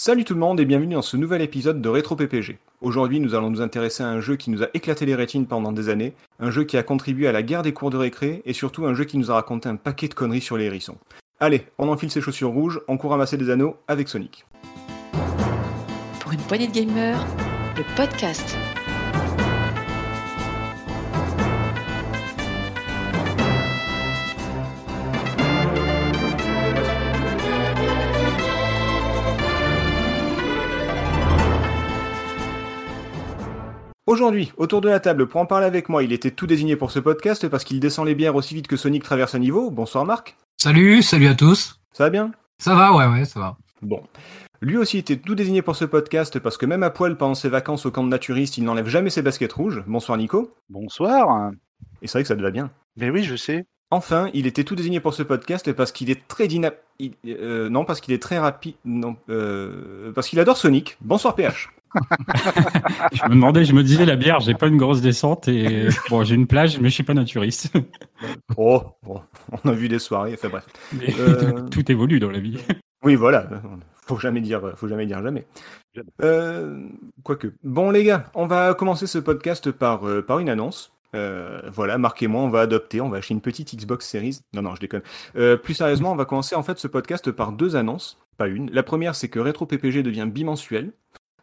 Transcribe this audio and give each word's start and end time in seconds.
Salut 0.00 0.24
tout 0.24 0.34
le 0.34 0.38
monde 0.38 0.60
et 0.60 0.64
bienvenue 0.64 0.94
dans 0.94 1.02
ce 1.02 1.16
nouvel 1.16 1.42
épisode 1.42 1.82
de 1.82 1.88
Rétro 1.88 2.14
PPG. 2.14 2.58
Aujourd'hui, 2.80 3.18
nous 3.18 3.34
allons 3.34 3.50
nous 3.50 3.60
intéresser 3.60 4.04
à 4.04 4.06
un 4.06 4.20
jeu 4.20 4.36
qui 4.36 4.50
nous 4.50 4.62
a 4.62 4.68
éclaté 4.72 5.04
les 5.06 5.16
rétines 5.16 5.48
pendant 5.48 5.72
des 5.72 5.88
années, 5.88 6.14
un 6.38 6.52
jeu 6.52 6.62
qui 6.62 6.76
a 6.76 6.84
contribué 6.84 7.26
à 7.26 7.32
la 7.32 7.42
guerre 7.42 7.64
des 7.64 7.72
cours 7.72 7.90
de 7.90 7.96
récré 7.96 8.40
et 8.44 8.52
surtout 8.52 8.86
un 8.86 8.94
jeu 8.94 9.02
qui 9.02 9.18
nous 9.18 9.32
a 9.32 9.34
raconté 9.34 9.68
un 9.68 9.74
paquet 9.74 10.06
de 10.06 10.14
conneries 10.14 10.40
sur 10.40 10.56
les 10.56 10.66
hérissons. 10.66 10.98
Allez, 11.40 11.66
on 11.78 11.88
enfile 11.88 12.12
ses 12.12 12.20
chaussures 12.20 12.50
rouges, 12.50 12.80
on 12.86 12.96
court 12.96 13.10
ramasser 13.10 13.36
des 13.36 13.50
anneaux 13.50 13.76
avec 13.88 14.08
Sonic. 14.08 14.46
Pour 16.20 16.32
une 16.32 16.42
poignée 16.42 16.68
de 16.68 16.72
gamers, 16.72 17.26
le 17.76 17.82
podcast. 17.96 18.56
Aujourd'hui, 34.08 34.52
autour 34.56 34.80
de 34.80 34.88
la 34.88 35.00
table, 35.00 35.26
pour 35.26 35.38
en 35.38 35.44
parler 35.44 35.66
avec 35.66 35.90
moi, 35.90 36.02
il 36.02 36.14
était 36.14 36.30
tout 36.30 36.46
désigné 36.46 36.76
pour 36.76 36.90
ce 36.90 36.98
podcast 36.98 37.46
parce 37.48 37.62
qu'il 37.62 37.78
descend 37.78 38.06
les 38.06 38.14
bières 38.14 38.36
aussi 38.36 38.54
vite 38.54 38.66
que 38.66 38.78
Sonic 38.78 39.02
traverse 39.02 39.34
un 39.34 39.38
niveau. 39.38 39.70
Bonsoir 39.70 40.06
Marc. 40.06 40.38
Salut, 40.56 41.02
salut 41.02 41.26
à 41.26 41.34
tous. 41.34 41.78
Ça 41.92 42.04
va 42.04 42.10
bien? 42.10 42.32
Ça 42.56 42.74
va, 42.74 42.94
ouais, 42.94 43.04
ouais, 43.04 43.26
ça 43.26 43.38
va. 43.38 43.58
Bon. 43.82 44.02
Lui 44.62 44.78
aussi 44.78 44.96
était 44.96 45.18
tout 45.18 45.34
désigné 45.34 45.60
pour 45.60 45.76
ce 45.76 45.84
podcast 45.84 46.38
parce 46.38 46.56
que 46.56 46.64
même 46.64 46.84
à 46.84 46.88
poil 46.88 47.18
pendant 47.18 47.34
ses 47.34 47.50
vacances 47.50 47.84
au 47.84 47.90
camp 47.90 48.02
de 48.02 48.08
naturiste, 48.08 48.56
il 48.56 48.64
n'enlève 48.64 48.88
jamais 48.88 49.10
ses 49.10 49.20
baskets 49.20 49.52
rouges. 49.52 49.84
Bonsoir 49.86 50.16
Nico. 50.16 50.54
Bonsoir. 50.70 51.50
Et 52.00 52.06
c'est 52.06 52.12
vrai 52.12 52.22
que 52.22 52.28
ça 52.28 52.36
te 52.36 52.40
va 52.40 52.50
bien. 52.50 52.70
Mais 52.96 53.10
oui, 53.10 53.24
je 53.24 53.36
sais. 53.36 53.66
Enfin, 53.90 54.30
il 54.32 54.46
était 54.46 54.64
tout 54.64 54.74
désigné 54.74 55.00
pour 55.00 55.12
ce 55.12 55.22
podcast 55.22 55.70
parce 55.74 55.92
qu'il 55.92 56.08
est 56.08 56.26
très 56.28 56.48
dynamique. 56.48 56.78
non, 57.44 57.84
parce 57.84 58.00
qu'il 58.00 58.14
est 58.14 58.22
très 58.22 58.38
rapide. 58.38 58.76
Non, 58.86 59.16
euh, 59.28 60.12
parce 60.14 60.28
qu'il 60.28 60.40
adore 60.40 60.56
Sonic. 60.56 60.96
Bonsoir 61.02 61.34
PH. 61.34 61.68
je 63.12 63.24
me 63.24 63.30
demandais, 63.30 63.64
je 63.64 63.72
me 63.72 63.82
disais, 63.82 64.04
la 64.04 64.16
bière, 64.16 64.40
j'ai 64.40 64.54
pas 64.54 64.66
une 64.66 64.76
grosse 64.76 65.00
descente 65.00 65.48
et 65.48 65.88
bon, 66.10 66.22
j'ai 66.24 66.34
une 66.34 66.46
plage, 66.46 66.80
mais 66.80 66.88
je 66.88 66.94
suis 66.94 67.02
pas 67.02 67.14
naturiste. 67.14 67.72
oh, 68.56 68.82
bon, 69.02 69.20
on 69.64 69.68
a 69.68 69.72
vu 69.72 69.88
des 69.88 69.98
soirées, 69.98 70.34
enfin 70.34 70.48
bref. 70.48 70.66
Euh... 71.18 71.68
Tout 71.68 71.90
évolue 71.90 72.20
dans 72.20 72.30
la 72.30 72.40
vie. 72.40 72.58
Oui, 73.04 73.14
voilà. 73.14 73.48
Faut 74.06 74.18
jamais 74.18 74.40
dire, 74.40 74.72
faut 74.76 74.88
jamais 74.88 75.06
dire 75.06 75.22
jamais. 75.22 75.46
Euh, 76.22 76.88
quoique. 77.22 77.52
Bon, 77.62 77.90
les 77.90 78.04
gars, 78.04 78.30
on 78.34 78.46
va 78.46 78.74
commencer 78.74 79.06
ce 79.06 79.18
podcast 79.18 79.70
par, 79.70 80.06
euh, 80.08 80.22
par 80.22 80.38
une 80.38 80.48
annonce. 80.48 80.92
Euh, 81.14 81.60
voilà, 81.72 81.98
Marc 81.98 82.22
et 82.22 82.26
moi, 82.26 82.42
on 82.42 82.50
va 82.50 82.60
adopter, 82.60 83.00
on 83.00 83.08
va 83.08 83.18
acheter 83.18 83.34
une 83.34 83.40
petite 83.40 83.74
Xbox 83.74 84.06
Series. 84.06 84.40
Non, 84.52 84.62
non, 84.62 84.74
je 84.74 84.80
déconne. 84.80 85.02
Euh, 85.36 85.56
plus 85.56 85.74
sérieusement, 85.74 86.12
on 86.12 86.16
va 86.16 86.24
commencer 86.24 86.54
en 86.54 86.62
fait 86.62 86.78
ce 86.78 86.86
podcast 86.86 87.30
par 87.30 87.52
deux 87.52 87.76
annonces, 87.76 88.18
pas 88.36 88.48
une. 88.48 88.70
La 88.70 88.82
première, 88.82 89.14
c'est 89.14 89.28
que 89.28 89.40
Retro 89.40 89.66
PPG 89.66 90.02
devient 90.02 90.28
bimensuel. 90.30 90.92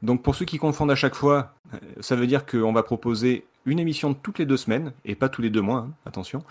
Donc 0.06 0.22
pour 0.22 0.36
ceux 0.36 0.46
qui 0.46 0.58
confondent 0.58 0.92
à 0.92 0.96
chaque 0.96 1.16
fois, 1.16 1.54
ça 2.00 2.16
veut 2.16 2.28
dire 2.28 2.46
qu'on 2.46 2.72
va 2.72 2.84
proposer 2.84 3.46
une 3.66 3.80
émission 3.80 4.14
toutes 4.14 4.38
les 4.38 4.46
deux 4.46 4.58
semaines, 4.58 4.94
et 5.04 5.16
pas 5.16 5.30
tous 5.30 5.42
les 5.42 5.50
deux 5.50 5.62
mois, 5.62 5.80
hein, 5.80 5.94
attention. 6.06 6.44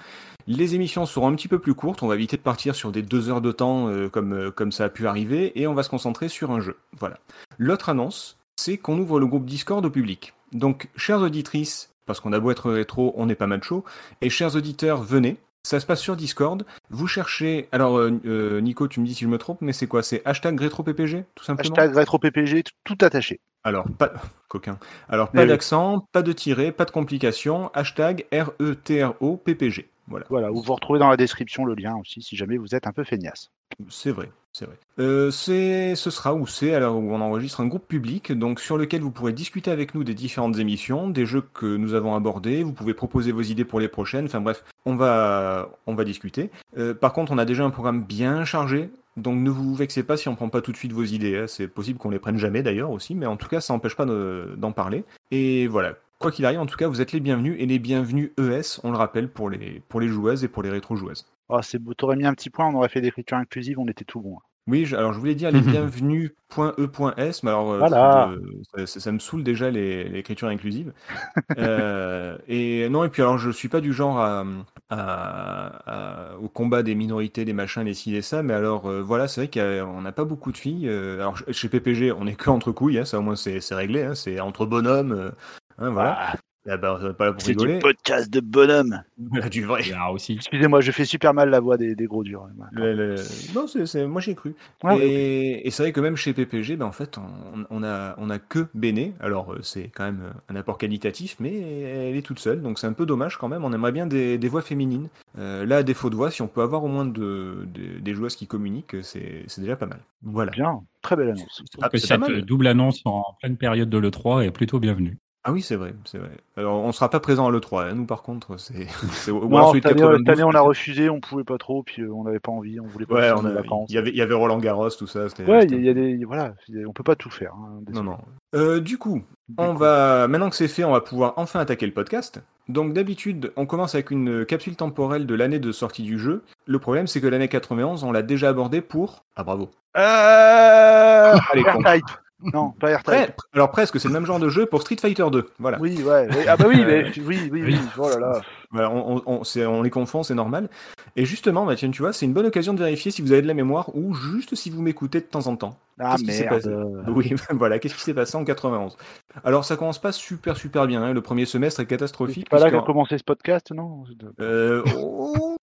Les 0.46 0.74
émissions 0.74 1.06
seront 1.06 1.28
un 1.28 1.34
petit 1.34 1.48
peu 1.48 1.60
plus 1.60 1.74
courtes, 1.74 2.02
on 2.02 2.08
va 2.08 2.16
éviter 2.16 2.36
de 2.36 2.42
partir 2.42 2.74
sur 2.74 2.90
des 2.90 3.02
deux 3.02 3.28
heures 3.28 3.40
de 3.40 3.52
temps 3.52 3.88
euh, 3.88 4.08
comme, 4.08 4.32
euh, 4.32 4.50
comme 4.50 4.72
ça 4.72 4.84
a 4.84 4.88
pu 4.88 5.06
arriver, 5.06 5.52
et 5.54 5.66
on 5.66 5.74
va 5.74 5.84
se 5.84 5.90
concentrer 5.90 6.28
sur 6.28 6.50
un 6.50 6.60
jeu. 6.60 6.76
Voilà. 6.98 7.18
L'autre 7.58 7.88
annonce, 7.88 8.36
c'est 8.56 8.76
qu'on 8.76 8.98
ouvre 8.98 9.20
le 9.20 9.26
groupe 9.26 9.46
Discord 9.46 9.84
au 9.84 9.90
public. 9.90 10.34
Donc, 10.52 10.88
chères 10.96 11.20
auditrices, 11.20 11.90
parce 12.04 12.20
qu'on 12.20 12.32
a 12.32 12.40
beau 12.40 12.50
être 12.50 12.70
rétro, 12.70 13.14
on 13.16 13.26
n'est 13.26 13.34
pas 13.36 13.46
macho, 13.46 13.84
et 14.20 14.28
chers 14.28 14.56
auditeurs, 14.56 15.02
venez, 15.02 15.36
ça 15.64 15.80
se 15.80 15.86
passe 15.86 16.00
sur 16.00 16.14
Discord. 16.14 16.64
Vous 16.90 17.06
cherchez. 17.06 17.68
Alors, 17.72 17.98
euh, 17.98 18.60
Nico, 18.60 18.86
tu 18.86 19.00
me 19.00 19.06
dis 19.06 19.14
si 19.14 19.24
je 19.24 19.28
me 19.28 19.38
trompe, 19.38 19.62
mais 19.62 19.72
c'est 19.72 19.86
quoi? 19.86 20.02
C'est 20.02 20.22
hashtag 20.24 20.60
RétroPPG, 20.60 21.24
tout 21.34 21.44
simplement? 21.44 21.74
Hashtag 21.74 21.96
RétroPPG, 21.96 22.64
tout 22.84 22.98
attaché. 23.00 23.40
Alors, 23.64 23.86
pas. 23.98 24.12
Coquin. 24.48 24.78
Alors, 25.08 25.30
pas 25.30 25.46
d'accent, 25.46 26.06
pas 26.12 26.22
de 26.22 26.32
tiret, 26.32 26.70
pas 26.70 26.84
de 26.84 26.90
complications. 26.90 27.70
Hashtag 27.74 28.26
R-E-T-R-O-P-P-G. 28.30 29.88
Voilà. 30.06 30.26
Voilà, 30.28 30.50
vous 30.50 30.60
vous 30.62 30.74
retrouvez 30.74 30.98
dans 30.98 31.08
la 31.08 31.16
description 31.16 31.64
le 31.64 31.74
lien 31.74 31.96
aussi, 31.96 32.20
si 32.20 32.36
jamais 32.36 32.58
vous 32.58 32.74
êtes 32.74 32.86
un 32.86 32.92
peu 32.92 33.04
feignasse. 33.04 33.50
C'est 33.88 34.12
vrai, 34.12 34.30
c'est 34.52 34.66
vrai. 34.66 34.76
Euh, 35.00 35.30
ce 35.30 35.94
sera 36.10 36.34
où 36.34 36.46
c'est 36.46 36.74
alors 36.74 36.96
où 36.96 37.12
on 37.12 37.20
enregistre 37.20 37.60
un 37.60 37.66
groupe 37.66 37.88
public, 37.88 38.32
donc 38.32 38.60
sur 38.60 38.78
lequel 38.78 39.00
vous 39.00 39.10
pourrez 39.10 39.32
discuter 39.32 39.70
avec 39.70 39.94
nous 39.94 40.04
des 40.04 40.14
différentes 40.14 40.58
émissions, 40.58 41.08
des 41.08 41.26
jeux 41.26 41.42
que 41.54 41.76
nous 41.76 41.94
avons 41.94 42.14
abordés. 42.14 42.62
Vous 42.62 42.72
pouvez 42.72 42.94
proposer 42.94 43.32
vos 43.32 43.42
idées 43.42 43.64
pour 43.64 43.80
les 43.80 43.88
prochaines. 43.88 44.26
Enfin 44.26 44.40
bref, 44.40 44.64
on 44.84 44.94
va 44.94 45.70
on 45.86 45.94
va 45.94 46.04
discuter. 46.04 46.50
Euh, 46.78 46.94
par 46.94 47.12
contre, 47.12 47.32
on 47.32 47.38
a 47.38 47.44
déjà 47.44 47.64
un 47.64 47.70
programme 47.70 48.04
bien 48.04 48.44
chargé. 48.44 48.90
Donc 49.16 49.38
ne 49.38 49.50
vous 49.50 49.74
vexez 49.74 50.02
pas 50.02 50.16
si 50.16 50.28
on 50.28 50.34
prend 50.34 50.48
pas 50.48 50.60
tout 50.60 50.72
de 50.72 50.76
suite 50.76 50.92
vos 50.92 51.04
idées. 51.04 51.38
Hein. 51.38 51.46
C'est 51.46 51.68
possible 51.68 51.98
qu'on 51.98 52.10
les 52.10 52.18
prenne 52.18 52.38
jamais 52.38 52.62
d'ailleurs 52.62 52.90
aussi, 52.90 53.14
mais 53.14 53.26
en 53.26 53.36
tout 53.36 53.48
cas 53.48 53.60
ça 53.60 53.72
n'empêche 53.72 53.96
pas 53.96 54.06
d'en 54.06 54.72
parler. 54.72 55.04
Et 55.30 55.66
voilà. 55.68 55.94
Quoi 56.18 56.30
qu'il 56.30 56.46
arrive, 56.46 56.60
en 56.60 56.66
tout 56.66 56.76
cas, 56.76 56.88
vous 56.88 57.00
êtes 57.00 57.12
les 57.12 57.20
bienvenus 57.20 57.56
et 57.58 57.66
les 57.66 57.78
bienvenus 57.78 58.30
ES, 58.38 58.80
on 58.82 58.90
le 58.90 58.96
rappelle 58.96 59.28
pour 59.28 59.50
les 59.50 59.82
pour 59.88 60.00
les 60.00 60.08
joueuses 60.08 60.44
et 60.44 60.48
pour 60.48 60.62
les 60.62 60.70
rétro-joueuses. 60.70 61.26
Oh, 61.48 61.60
c'est 61.62 61.78
beau, 61.78 61.92
t'aurais 61.94 62.16
mis 62.16 62.26
un 62.26 62.34
petit 62.34 62.50
point, 62.50 62.66
on 62.66 62.74
aurait 62.74 62.88
fait 62.88 63.00
l'écriture 63.00 63.36
inclusive, 63.36 63.78
on 63.78 63.88
était 63.88 64.04
tout 64.04 64.20
bon. 64.20 64.38
Oui, 64.66 64.86
je, 64.86 64.96
alors 64.96 65.12
je 65.12 65.18
voulais 65.18 65.34
dire 65.34 65.50
les 65.50 65.60
bienvenus.e.s, 65.60 67.42
mais 67.42 67.50
alors 67.50 67.72
euh, 67.72 67.78
voilà. 67.80 68.30
euh, 68.30 68.86
ça, 68.86 69.00
ça, 69.00 69.12
me 69.12 69.18
saoule 69.18 69.44
déjà 69.44 69.70
l'écriture 69.70 70.48
inclusive. 70.48 70.94
euh, 71.58 72.38
et 72.48 72.88
non, 72.88 73.04
et 73.04 73.10
puis 73.10 73.20
alors 73.20 73.36
je 73.36 73.50
suis 73.50 73.68
pas 73.68 73.82
du 73.82 73.92
genre 73.92 74.18
à, 74.20 74.46
à, 74.88 76.30
à, 76.30 76.36
au 76.38 76.48
combat 76.48 76.82
des 76.82 76.94
minorités, 76.94 77.44
des 77.44 77.52
machins, 77.52 77.82
les 77.82 77.92
ci, 77.92 78.10
les 78.10 78.22
ça, 78.22 78.42
mais 78.42 78.54
alors 78.54 78.86
euh, 78.86 79.02
voilà, 79.02 79.28
c'est 79.28 79.46
vrai 79.46 79.50
qu'on 79.50 80.00
n'a 80.00 80.12
pas 80.12 80.24
beaucoup 80.24 80.50
de 80.50 80.56
filles. 80.56 80.88
Euh, 80.88 81.16
alors 81.20 81.36
chez 81.50 81.68
PPG, 81.68 82.12
on 82.12 82.26
est 82.26 82.34
que 82.34 82.48
entre 82.48 82.72
couilles, 82.72 82.98
hein, 82.98 83.04
ça 83.04 83.18
au 83.18 83.22
moins 83.22 83.36
c'est 83.36 83.60
réglé, 83.72 84.02
hein, 84.02 84.14
c'est 84.14 84.40
entre 84.40 84.64
bonhommes. 84.64 85.32
Hein, 85.78 85.90
voilà. 85.90 86.16
Ah. 86.18 86.36
Ah 86.66 86.78
bah, 86.78 86.98
pas 87.18 87.26
là 87.26 87.32
pour 87.34 87.46
rigoler. 87.46 87.74
du 87.74 87.78
podcast 87.80 88.32
de 88.32 88.40
bonhomme. 88.40 89.02
Voilà, 89.18 89.48
du 89.50 89.64
vrai. 89.64 89.82
Ah, 89.94 90.10
aussi. 90.10 90.34
Excusez-moi, 90.34 90.80
je 90.80 90.92
fais 90.92 91.04
super 91.04 91.34
mal 91.34 91.50
la 91.50 91.60
voix 91.60 91.76
des, 91.76 91.94
des 91.94 92.06
gros 92.06 92.24
durs. 92.24 92.48
Le, 92.72 92.94
le... 92.94 93.16
Non, 93.54 93.66
c'est, 93.66 94.06
moi 94.06 94.22
j'ai 94.22 94.34
cru. 94.34 94.54
Ah, 94.82 94.96
et, 94.98 95.68
c'est 95.70 95.82
vrai 95.82 95.92
que 95.92 96.00
même 96.00 96.16
chez 96.16 96.32
PPG, 96.32 96.76
ben, 96.76 96.86
en 96.86 96.92
fait, 96.92 97.18
on, 97.18 97.66
on, 97.68 97.84
a, 97.84 98.14
on 98.16 98.30
a 98.30 98.38
que 98.38 98.66
Béné. 98.72 99.12
Alors 99.20 99.54
c'est 99.60 99.90
quand 99.94 100.04
même 100.04 100.32
un 100.48 100.56
apport 100.56 100.78
qualitatif, 100.78 101.36
mais 101.38 101.54
elle 101.54 102.16
est 102.16 102.22
toute 102.22 102.38
seule, 102.38 102.62
donc 102.62 102.78
c'est 102.78 102.86
un 102.86 102.94
peu 102.94 103.04
dommage 103.04 103.36
quand 103.36 103.48
même. 103.48 103.62
On 103.64 103.72
aimerait 103.74 103.92
bien 103.92 104.06
des, 104.06 104.38
des 104.38 104.48
voix 104.48 104.62
féminines. 104.62 105.08
Euh, 105.38 105.66
là, 105.66 105.78
à 105.78 105.82
défaut 105.82 106.08
de 106.08 106.16
voix, 106.16 106.30
si 106.30 106.40
on 106.40 106.48
peut 106.48 106.62
avoir 106.62 106.82
au 106.82 106.88
moins 106.88 107.04
de, 107.04 107.68
de 107.74 107.98
des 108.00 108.14
joueuses 108.14 108.36
qui 108.36 108.46
communiquent, 108.46 108.96
c'est, 109.02 109.44
c'est 109.48 109.60
déjà 109.60 109.76
pas 109.76 109.86
mal. 109.86 110.00
Voilà. 110.22 110.50
Bien, 110.52 110.80
très 111.02 111.14
belle 111.14 111.28
annonce. 111.28 111.62
Ah, 111.82 111.90
que 111.90 111.98
cette 111.98 112.22
double 112.46 112.68
annonce 112.68 113.02
en 113.04 113.22
pleine 113.40 113.58
période 113.58 113.90
de 113.90 113.98
l'E3 113.98 114.46
est 114.46 114.50
plutôt 114.50 114.78
bienvenue. 114.78 115.18
Ah 115.46 115.52
oui, 115.52 115.60
c'est 115.60 115.76
vrai, 115.76 115.94
c'est 116.06 116.16
vrai. 116.16 116.30
Alors, 116.56 116.82
on 116.82 116.90
sera 116.92 117.10
pas 117.10 117.20
présent 117.20 117.46
à 117.46 117.50
l'E3, 117.50 117.90
hein. 117.90 117.94
nous 117.94 118.06
par 118.06 118.22
contre, 118.22 118.58
c'est. 118.58 118.86
cette 119.12 120.28
année, 120.28 120.42
on 120.42 120.54
a 120.54 120.60
refusé, 120.60 121.10
on 121.10 121.20
pouvait 121.20 121.44
pas 121.44 121.58
trop, 121.58 121.82
puis 121.82 122.02
on 122.02 122.24
n'avait 122.24 122.40
pas 122.40 122.50
envie, 122.50 122.80
on 122.80 122.86
voulait 122.86 123.04
pas 123.04 123.14
ouais, 123.14 123.32
on 123.32 123.44
a. 123.44 123.84
Il 123.88 123.94
y 123.94 123.98
avait, 123.98 124.08
il 124.08 124.16
y 124.16 124.22
avait 124.22 124.34
Roland 124.34 124.58
Garros, 124.58 124.88
tout 124.90 125.06
ça. 125.06 125.26
Ouais, 125.46 125.66
il 125.66 125.84
y, 125.84 125.90
a 125.90 125.94
des, 125.94 126.24
voilà, 126.24 126.54
on 126.86 126.92
peut 126.94 127.02
pas 127.02 127.14
tout 127.14 127.28
faire. 127.28 127.52
Hein, 127.54 127.82
non, 127.92 128.02
non. 128.02 128.18
Euh, 128.54 128.80
du 128.80 128.96
coup, 128.96 129.22
on 129.58 129.74
va, 129.74 130.28
maintenant 130.28 130.48
que 130.48 130.56
c'est 130.56 130.68
fait, 130.68 130.84
on 130.84 130.92
va 130.92 131.02
pouvoir 131.02 131.34
enfin 131.36 131.60
attaquer 131.60 131.86
le 131.86 131.92
podcast. 131.92 132.42
Donc 132.68 132.94
d'habitude, 132.94 133.52
on 133.56 133.66
commence 133.66 133.94
avec 133.94 134.10
une 134.10 134.46
capsule 134.46 134.76
temporelle 134.76 135.26
de 135.26 135.34
l'année 135.34 135.58
de 135.58 135.72
sortie 135.72 136.02
du 136.02 136.18
jeu. 136.18 136.42
Le 136.64 136.78
problème, 136.78 137.06
c'est 137.06 137.20
que 137.20 137.26
l'année 137.26 137.48
91, 137.48 138.02
on 138.04 138.12
l'a 138.12 138.22
déjà 138.22 138.48
abordé 138.48 138.80
pour. 138.80 139.24
Ah 139.36 139.44
bravo. 139.44 139.70
Euh... 139.98 141.34
Allez, 141.52 142.02
non, 142.42 142.72
pas 142.72 142.90
AirType. 142.90 143.36
Alors 143.54 143.70
presque, 143.70 143.98
c'est 143.98 144.08
le 144.08 144.14
même 144.14 144.26
genre 144.26 144.38
de 144.38 144.48
jeu 144.48 144.66
pour 144.66 144.82
Street 144.82 144.96
Fighter 145.00 145.24
2. 145.30 145.50
Voilà. 145.58 145.78
Oui, 145.80 146.02
ouais. 146.02 146.28
ouais. 146.28 146.46
Ah 146.48 146.56
bah 146.56 146.66
oui, 146.68 146.84
mais 146.84 147.10
oui, 147.24 147.48
oui, 147.50 147.62
oui. 147.62 147.78
Oh 147.96 148.08
là 148.08 148.18
là. 148.18 148.40
Voilà, 148.70 148.90
on, 148.90 149.22
on, 149.26 149.42
on, 149.42 149.82
les 149.82 149.90
confond, 149.90 150.22
c'est 150.22 150.34
normal. 150.34 150.68
Et 151.16 151.24
justement, 151.24 151.72
tiens, 151.74 151.90
tu 151.90 152.02
vois, 152.02 152.12
c'est 152.12 152.26
une 152.26 152.32
bonne 152.32 152.46
occasion 152.46 152.74
de 152.74 152.78
vérifier 152.78 153.10
si 153.10 153.22
vous 153.22 153.32
avez 153.32 153.42
de 153.42 153.46
la 153.46 153.54
mémoire 153.54 153.94
ou 153.94 154.14
juste 154.14 154.54
si 154.54 154.70
vous 154.70 154.82
m'écoutez 154.82 155.20
de 155.20 155.26
temps 155.26 155.46
en 155.46 155.56
temps. 155.56 155.76
Ah 155.98 156.16
merde. 156.24 157.04
Oui, 157.08 157.34
voilà, 157.50 157.78
qu'est-ce 157.78 157.94
qui 157.94 158.00
s'est 158.00 158.14
passé 158.14 158.36
en 158.36 158.44
91 158.44 158.96
Alors 159.44 159.64
ça 159.64 159.76
commence 159.76 160.00
pas 160.00 160.12
super 160.12 160.56
super 160.56 160.86
bien. 160.86 161.02
Hein. 161.02 161.12
Le 161.12 161.22
premier 161.22 161.46
semestre 161.46 161.80
est 161.80 161.86
catastrophique. 161.86 162.46
C'est 162.50 162.58
pas 162.58 162.64
là 162.64 162.70
qu'a 162.70 162.82
commencé 162.82 163.18
ce 163.18 163.24
podcast, 163.24 163.70
non? 163.72 164.04
Euh, 164.40 164.82
oh... 164.96 165.56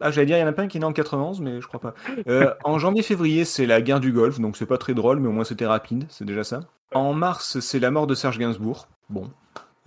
Ah, 0.00 0.10
j'allais 0.10 0.26
dire, 0.26 0.36
il 0.36 0.40
y 0.40 0.42
en 0.42 0.48
a 0.48 0.52
pas 0.52 0.62
un 0.62 0.68
qui 0.68 0.78
est 0.78 0.80
né 0.80 0.86
en 0.86 0.92
91, 0.92 1.40
mais 1.40 1.60
je 1.60 1.66
crois 1.66 1.80
pas. 1.80 1.94
Euh, 2.26 2.52
en 2.64 2.78
janvier-février, 2.78 3.44
c'est 3.44 3.66
la 3.66 3.80
guerre 3.80 4.00
du 4.00 4.12
Golfe, 4.12 4.40
donc 4.40 4.56
c'est 4.56 4.66
pas 4.66 4.78
très 4.78 4.94
drôle, 4.94 5.20
mais 5.20 5.28
au 5.28 5.32
moins 5.32 5.44
c'était 5.44 5.66
rapide, 5.66 6.04
c'est 6.08 6.24
déjà 6.24 6.44
ça. 6.44 6.60
En 6.92 7.12
mars, 7.12 7.60
c'est 7.60 7.78
la 7.78 7.90
mort 7.90 8.06
de 8.06 8.14
Serge 8.14 8.38
Gainsbourg. 8.38 8.88
Bon. 9.08 9.30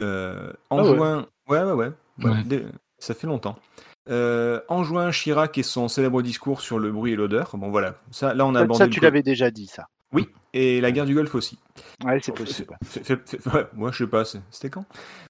Euh, 0.01 0.53
en 0.69 0.79
ah 0.79 0.83
juin, 0.83 1.25
ouais, 1.49 1.59
ouais, 1.59 1.63
ouais. 1.63 1.73
ouais. 1.73 1.91
Ouais. 2.23 2.65
Ça 2.97 3.13
fait 3.13 3.27
longtemps. 3.27 3.57
Euh, 4.09 4.61
en 4.69 4.83
juin, 4.83 5.11
Chirac 5.11 5.57
et 5.57 5.63
son 5.63 5.87
célèbre 5.87 6.21
discours 6.21 6.61
sur 6.61 6.79
le 6.79 6.91
bruit 6.91 7.13
et 7.13 7.15
l'odeur. 7.15 7.55
Bon, 7.55 7.69
voilà. 7.69 7.95
Ça, 8.11 8.33
là, 8.33 8.45
on 8.45 8.55
a 8.55 8.61
abordé. 8.61 8.83
Ça, 8.83 8.89
tu 8.89 8.99
l'avais 8.99 9.23
déjà 9.23 9.51
dit, 9.51 9.67
ça. 9.67 9.87
Oui, 10.11 10.27
et 10.53 10.81
la 10.81 10.91
guerre 10.91 11.05
du 11.05 11.13
Golfe 11.13 11.35
aussi. 11.35 11.59
Ouais, 12.03 12.19
c'est 12.21 12.33
possible. 12.33 12.75
Ouais, 13.53 13.67
moi, 13.73 13.91
je 13.91 13.97
sais 14.03 14.09
pas, 14.09 14.23
c'était 14.25 14.69
quand? 14.71 14.85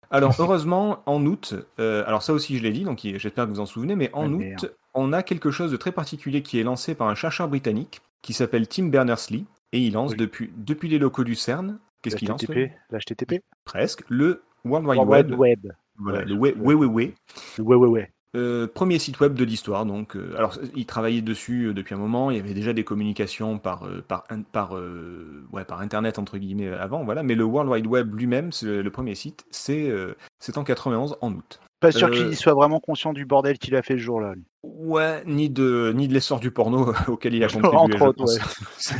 Alors, 0.09 0.33
heureusement, 0.39 1.03
en 1.05 1.25
août, 1.25 1.53
euh, 1.79 2.03
alors 2.07 2.23
ça 2.23 2.31
aussi, 2.31 2.57
je 2.57 2.63
l'ai 2.63 2.71
dit, 2.71 2.85
donc 2.85 3.01
j'espère 3.03 3.45
que 3.45 3.49
vous 3.49 3.59
en 3.59 3.65
souvenez, 3.65 3.95
mais 3.95 4.09
en 4.13 4.31
ouais, 4.31 4.53
août, 4.53 4.71
on 4.93 5.11
a 5.11 5.21
quelque 5.21 5.51
chose 5.51 5.71
de 5.71 5.77
très 5.77 5.91
particulier 5.91 6.41
qui 6.41 6.59
est 6.59 6.63
lancé 6.63 6.95
par 6.95 7.09
un 7.09 7.15
chercheur 7.15 7.49
britannique 7.49 8.01
qui 8.21 8.31
s'appelle 8.33 8.67
Tim 8.67 8.85
Berners-Lee. 8.85 9.45
Et 9.71 9.79
il 9.79 9.93
lance 9.93 10.11
Oui. 10.11 10.17
depuis, 10.17 10.51
depuis 10.57 10.89
les 10.89 10.97
locaux 10.97 11.23
du 11.23 11.35
CERN, 11.35 11.77
qu'est-ce 12.01 12.15
qu'il 12.15 12.27
lance 12.27 12.41
L'HTTP 12.41 12.71
L'HTTP 12.89 13.43
Presque, 13.65 14.03
le 14.09 14.41
World 14.65 14.87
Wide 14.87 14.97
World 14.99 15.31
Web. 15.31 15.39
Web. 15.39 15.73
Voilà, 15.99 16.23
le 16.23 16.33
ouais, 16.33 16.53
ouais. 16.55 16.73
ouais, 16.73 16.73
ouais, 16.75 16.85
ouais. 16.85 17.13
Ouais, 17.59 17.75
ouais, 17.75 17.87
ouais. 17.87 18.11
Euh, 18.35 18.67
premier 18.67 18.99
site 18.99 19.19
web 19.21 19.33
de 19.33 19.43
l'histoire, 19.43 19.87
donc. 19.87 20.15
euh, 20.15 20.35
alors, 20.37 20.55
il 20.75 20.85
travaillait 20.85 21.23
dessus 21.23 21.65
euh, 21.69 21.73
depuis 21.73 21.95
un 21.95 21.97
moment. 21.97 22.29
Il 22.29 22.37
y 22.37 22.39
avait 22.39 22.53
déjà 22.53 22.73
des 22.73 22.83
communications 22.83 23.57
par 23.57 23.85
euh, 23.87 24.03
par 24.07 24.23
in- 24.29 24.43
par 24.43 24.77
euh, 24.77 25.43
ouais 25.51 25.65
par 25.65 25.81
internet 25.81 26.19
entre 26.19 26.37
guillemets 26.37 26.67
euh, 26.67 26.79
avant, 26.79 27.03
voilà. 27.03 27.23
Mais 27.23 27.33
le 27.33 27.43
World 27.43 27.71
Wide 27.71 27.87
Web 27.87 28.13
lui-même, 28.13 28.51
le 28.61 28.87
premier 28.89 29.15
site, 29.15 29.45
c'est 29.49 29.89
euh, 29.89 30.13
c'est 30.39 30.59
en 30.59 30.63
91 30.63 31.17
en 31.21 31.33
août. 31.33 31.59
Pas 31.79 31.91
sûr 31.91 32.07
Euh, 32.09 32.11
qu'il 32.11 32.35
soit 32.35 32.53
vraiment 32.53 32.79
conscient 32.79 33.13
du 33.13 33.25
bordel 33.25 33.57
qu'il 33.57 33.75
a 33.75 33.81
fait 33.81 33.95
ce 33.95 34.01
jour-là. 34.03 34.35
lui. 34.35 34.43
Ouais, 34.61 35.23
ni 35.25 35.49
de 35.49 35.93
ni 35.95 36.09
de 36.09 36.13
l'essor 36.13 36.41
du 36.41 36.51
porno 36.51 36.93
auquel 37.07 37.33
il 37.33 37.43
a 37.45 37.47
contribué. 37.53 37.77
Entre 37.77 38.01
autres. 38.01 38.25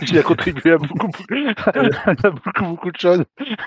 Il 0.10 0.18
a 0.18 0.24
contribué 0.24 0.72
à 0.72 0.78
beaucoup, 0.78 1.08
beaucoup, 1.08 1.24
à 1.66 2.30
beaucoup, 2.32 2.64
beaucoup 2.66 2.92
de 2.92 2.98
choses. 2.98 3.24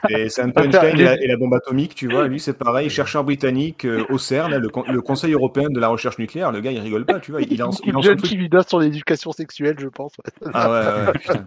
Et 0.08 0.30
c'est 0.30 0.42
Einstein 0.42 0.72
et 0.84 0.92
les- 0.96 1.04
la, 1.04 1.22
et 1.22 1.26
la 1.26 1.36
bombe 1.36 1.52
atomique, 1.52 1.94
tu 1.94 2.10
vois. 2.10 2.28
Lui, 2.28 2.40
c'est 2.40 2.54
pareil, 2.54 2.88
chercheur 2.88 3.24
britannique 3.24 3.84
euh, 3.84 4.06
au 4.08 4.16
CERN, 4.16 4.52
le, 4.56 4.70
le 4.90 5.00
Conseil 5.02 5.34
européen 5.34 5.68
de 5.68 5.78
la 5.80 5.88
recherche 5.88 6.18
nucléaire. 6.18 6.50
Le 6.50 6.60
gars, 6.60 6.70
il 6.72 6.80
rigole 6.80 7.04
pas, 7.04 7.20
tu 7.20 7.30
vois. 7.32 7.42
Il 7.42 7.58
lance, 7.58 7.82
il 7.84 7.92
Beaucoup 7.92 7.96
lance 7.96 8.04
de 8.04 8.08
un 8.08 8.10
jeunes 8.12 8.16
truc. 8.18 8.30
qui 8.30 8.36
lui 8.38 8.48
donnent 8.48 8.66
sur 8.66 8.80
l'éducation 8.80 9.32
sexuelle, 9.32 9.76
je 9.78 9.88
pense. 9.88 10.12
Ah 10.54 10.70
ouais, 10.70 11.06
ouais, 11.12 11.12
putain. 11.18 11.44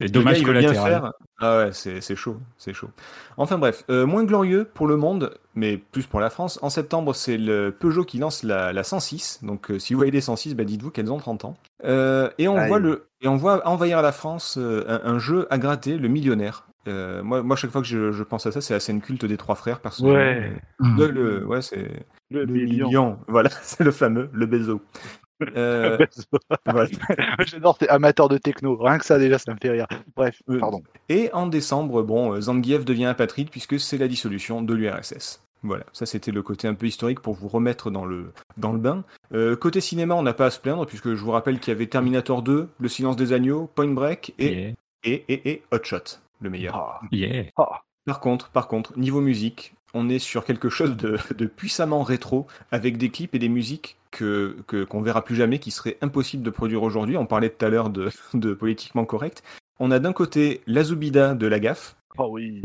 Et 0.00 0.04
Le 0.04 0.08
dommage 0.10 0.34
gars, 0.34 0.40
il 0.40 0.46
veut 0.46 0.52
bien 0.52 0.68
collatéral. 0.74 0.92
faire. 0.92 1.12
Ah 1.38 1.58
ouais, 1.58 1.68
c'est 1.72 2.00
c'est 2.02 2.16
chaud, 2.16 2.36
c'est 2.58 2.72
chaud. 2.74 2.88
Enfin 3.38 3.58
bref, 3.58 3.84
euh, 3.90 4.06
moins 4.06 4.24
glorieux 4.24 4.66
pour 4.72 4.86
le 4.86 4.96
monde, 4.96 5.34
mais 5.54 5.76
plus 5.78 6.06
pour 6.06 6.20
la 6.20 6.30
France. 6.30 6.58
En 6.62 6.70
septembre, 6.70 7.14
c'est 7.14 7.36
le 7.36 7.74
Peugeot 7.78 8.04
qui 8.04 8.18
lance 8.18 8.42
la, 8.42 8.72
la 8.72 8.82
106. 8.82 9.40
Donc 9.46 9.70
euh, 9.70 9.78
si 9.78 9.94
vous 9.94 9.98
voyez 9.98 10.10
des 10.12 10.20
106, 10.20 10.54
bah, 10.54 10.64
dites-vous 10.64 10.90
qu'elles 10.90 11.10
ont 11.12 11.18
30 11.18 11.44
ans. 11.46 11.54
Euh, 11.84 12.28
et 12.38 12.48
on 12.48 12.56
Aïe. 12.56 12.68
voit 12.68 12.78
le 12.78 13.06
et 13.22 13.28
on 13.28 13.36
voit 13.36 13.66
envahir 13.66 14.02
la 14.02 14.12
France 14.12 14.58
euh, 14.60 14.84
un, 14.88 15.14
un 15.14 15.18
jeu 15.18 15.46
à 15.50 15.58
gratter, 15.58 15.96
le 15.96 16.08
millionnaire. 16.08 16.66
Euh, 16.88 17.22
moi, 17.22 17.42
moi, 17.42 17.56
chaque 17.56 17.70
fois 17.70 17.80
que 17.80 17.86
je, 17.88 18.12
je 18.12 18.22
pense 18.22 18.46
à 18.46 18.52
ça, 18.52 18.60
c'est 18.60 18.74
la 18.74 18.80
scène 18.80 19.00
culte 19.00 19.24
des 19.24 19.36
trois 19.36 19.54
frères, 19.56 19.80
personnellement. 19.80 20.18
Ouais. 20.18 20.52
Hmm. 20.78 20.98
Le, 21.00 21.06
le- 21.10 21.46
ouais, 21.46 21.60
c'est 21.62 21.88
Le, 22.30 22.44
le 22.44 22.46
million. 22.46 22.86
million. 22.86 23.18
Voilà, 23.26 23.48
c'est 23.62 23.82
le 23.82 23.90
fameux, 23.90 24.28
le 24.32 24.46
Bezo. 24.46 24.80
Euh, 25.56 25.98
voilà. 26.66 26.88
J'adore, 27.46 27.76
t'es 27.78 27.88
amateur 27.88 28.28
de 28.28 28.38
techno. 28.38 28.76
Rien 28.76 28.98
que 28.98 29.04
ça, 29.04 29.18
déjà, 29.18 29.38
ça 29.38 29.52
me 29.52 29.58
fait 29.60 29.70
rire. 29.70 29.86
Bref, 30.14 30.40
pardon. 30.60 30.82
Et 31.08 31.28
en 31.32 31.46
décembre, 31.46 32.02
bon, 32.02 32.40
Zanguiev 32.40 32.84
devient 32.84 33.06
apatride 33.06 33.50
puisque 33.50 33.80
c'est 33.80 33.98
la 33.98 34.06
dissolution 34.08 34.62
de 34.62 34.72
l'URSS. 34.74 35.42
Voilà, 35.66 35.84
ça 35.92 36.06
c'était 36.06 36.30
le 36.32 36.42
côté 36.42 36.68
un 36.68 36.74
peu 36.74 36.86
historique 36.86 37.20
pour 37.20 37.34
vous 37.34 37.48
remettre 37.48 37.90
dans 37.90 38.04
le, 38.04 38.32
dans 38.56 38.72
le 38.72 38.78
bain. 38.78 39.04
Euh, 39.34 39.56
côté 39.56 39.80
cinéma, 39.80 40.14
on 40.14 40.22
n'a 40.22 40.32
pas 40.34 40.46
à 40.46 40.50
se 40.50 40.60
plaindre 40.60 40.86
puisque 40.86 41.14
je 41.14 41.22
vous 41.24 41.30
rappelle 41.32 41.58
qu'il 41.58 41.72
y 41.72 41.76
avait 41.76 41.86
Terminator 41.86 42.42
2, 42.42 42.68
Le 42.78 42.88
Silence 42.88 43.16
des 43.16 43.32
Agneaux, 43.32 43.68
Point 43.74 43.88
Break 43.88 44.32
et, 44.38 44.46
Yeah. 44.54 44.72
et, 45.04 45.24
et, 45.28 45.50
et 45.50 45.62
Hot 45.72 45.82
Shot, 45.82 46.18
le 46.40 46.50
meilleur. 46.50 46.76
Ah, 46.76 47.00
Yeah. 47.10 47.44
ah. 47.56 47.82
Par 48.04 48.20
contre, 48.20 48.48
par 48.50 48.68
contre, 48.68 48.96
niveau 48.98 49.20
musique, 49.20 49.74
on 49.94 50.08
est 50.08 50.18
sur 50.20 50.44
quelque 50.44 50.68
chose 50.68 50.96
de, 50.96 51.18
de 51.36 51.46
puissamment 51.46 52.02
rétro, 52.04 52.46
avec 52.70 52.98
des 52.98 53.08
clips 53.10 53.34
et 53.34 53.38
des 53.40 53.48
musiques 53.48 53.96
que 54.12 54.56
que- 54.68 54.84
qu'on 54.84 55.02
verra 55.02 55.24
plus 55.24 55.34
jamais, 55.34 55.58
qui 55.58 55.70
serait 55.72 55.96
impossible 56.02 56.42
de 56.44 56.50
produire 56.50 56.82
aujourd'hui. 56.84 57.16
On 57.16 57.26
parlait 57.26 57.50
tout 57.50 57.64
à 57.64 57.68
l'heure 57.68 57.90
de, 57.90 58.10
de 58.34 58.54
politiquement 58.54 59.04
correct. 59.04 59.42
On 59.80 59.90
a 59.90 59.98
d'un 59.98 60.12
côté 60.12 60.60
la 60.66 60.84
Zubida 60.84 61.34
de 61.34 61.46
la 61.46 61.58
gaffe, 61.58 61.96
Oh 62.18 62.28
oui. 62.30 62.62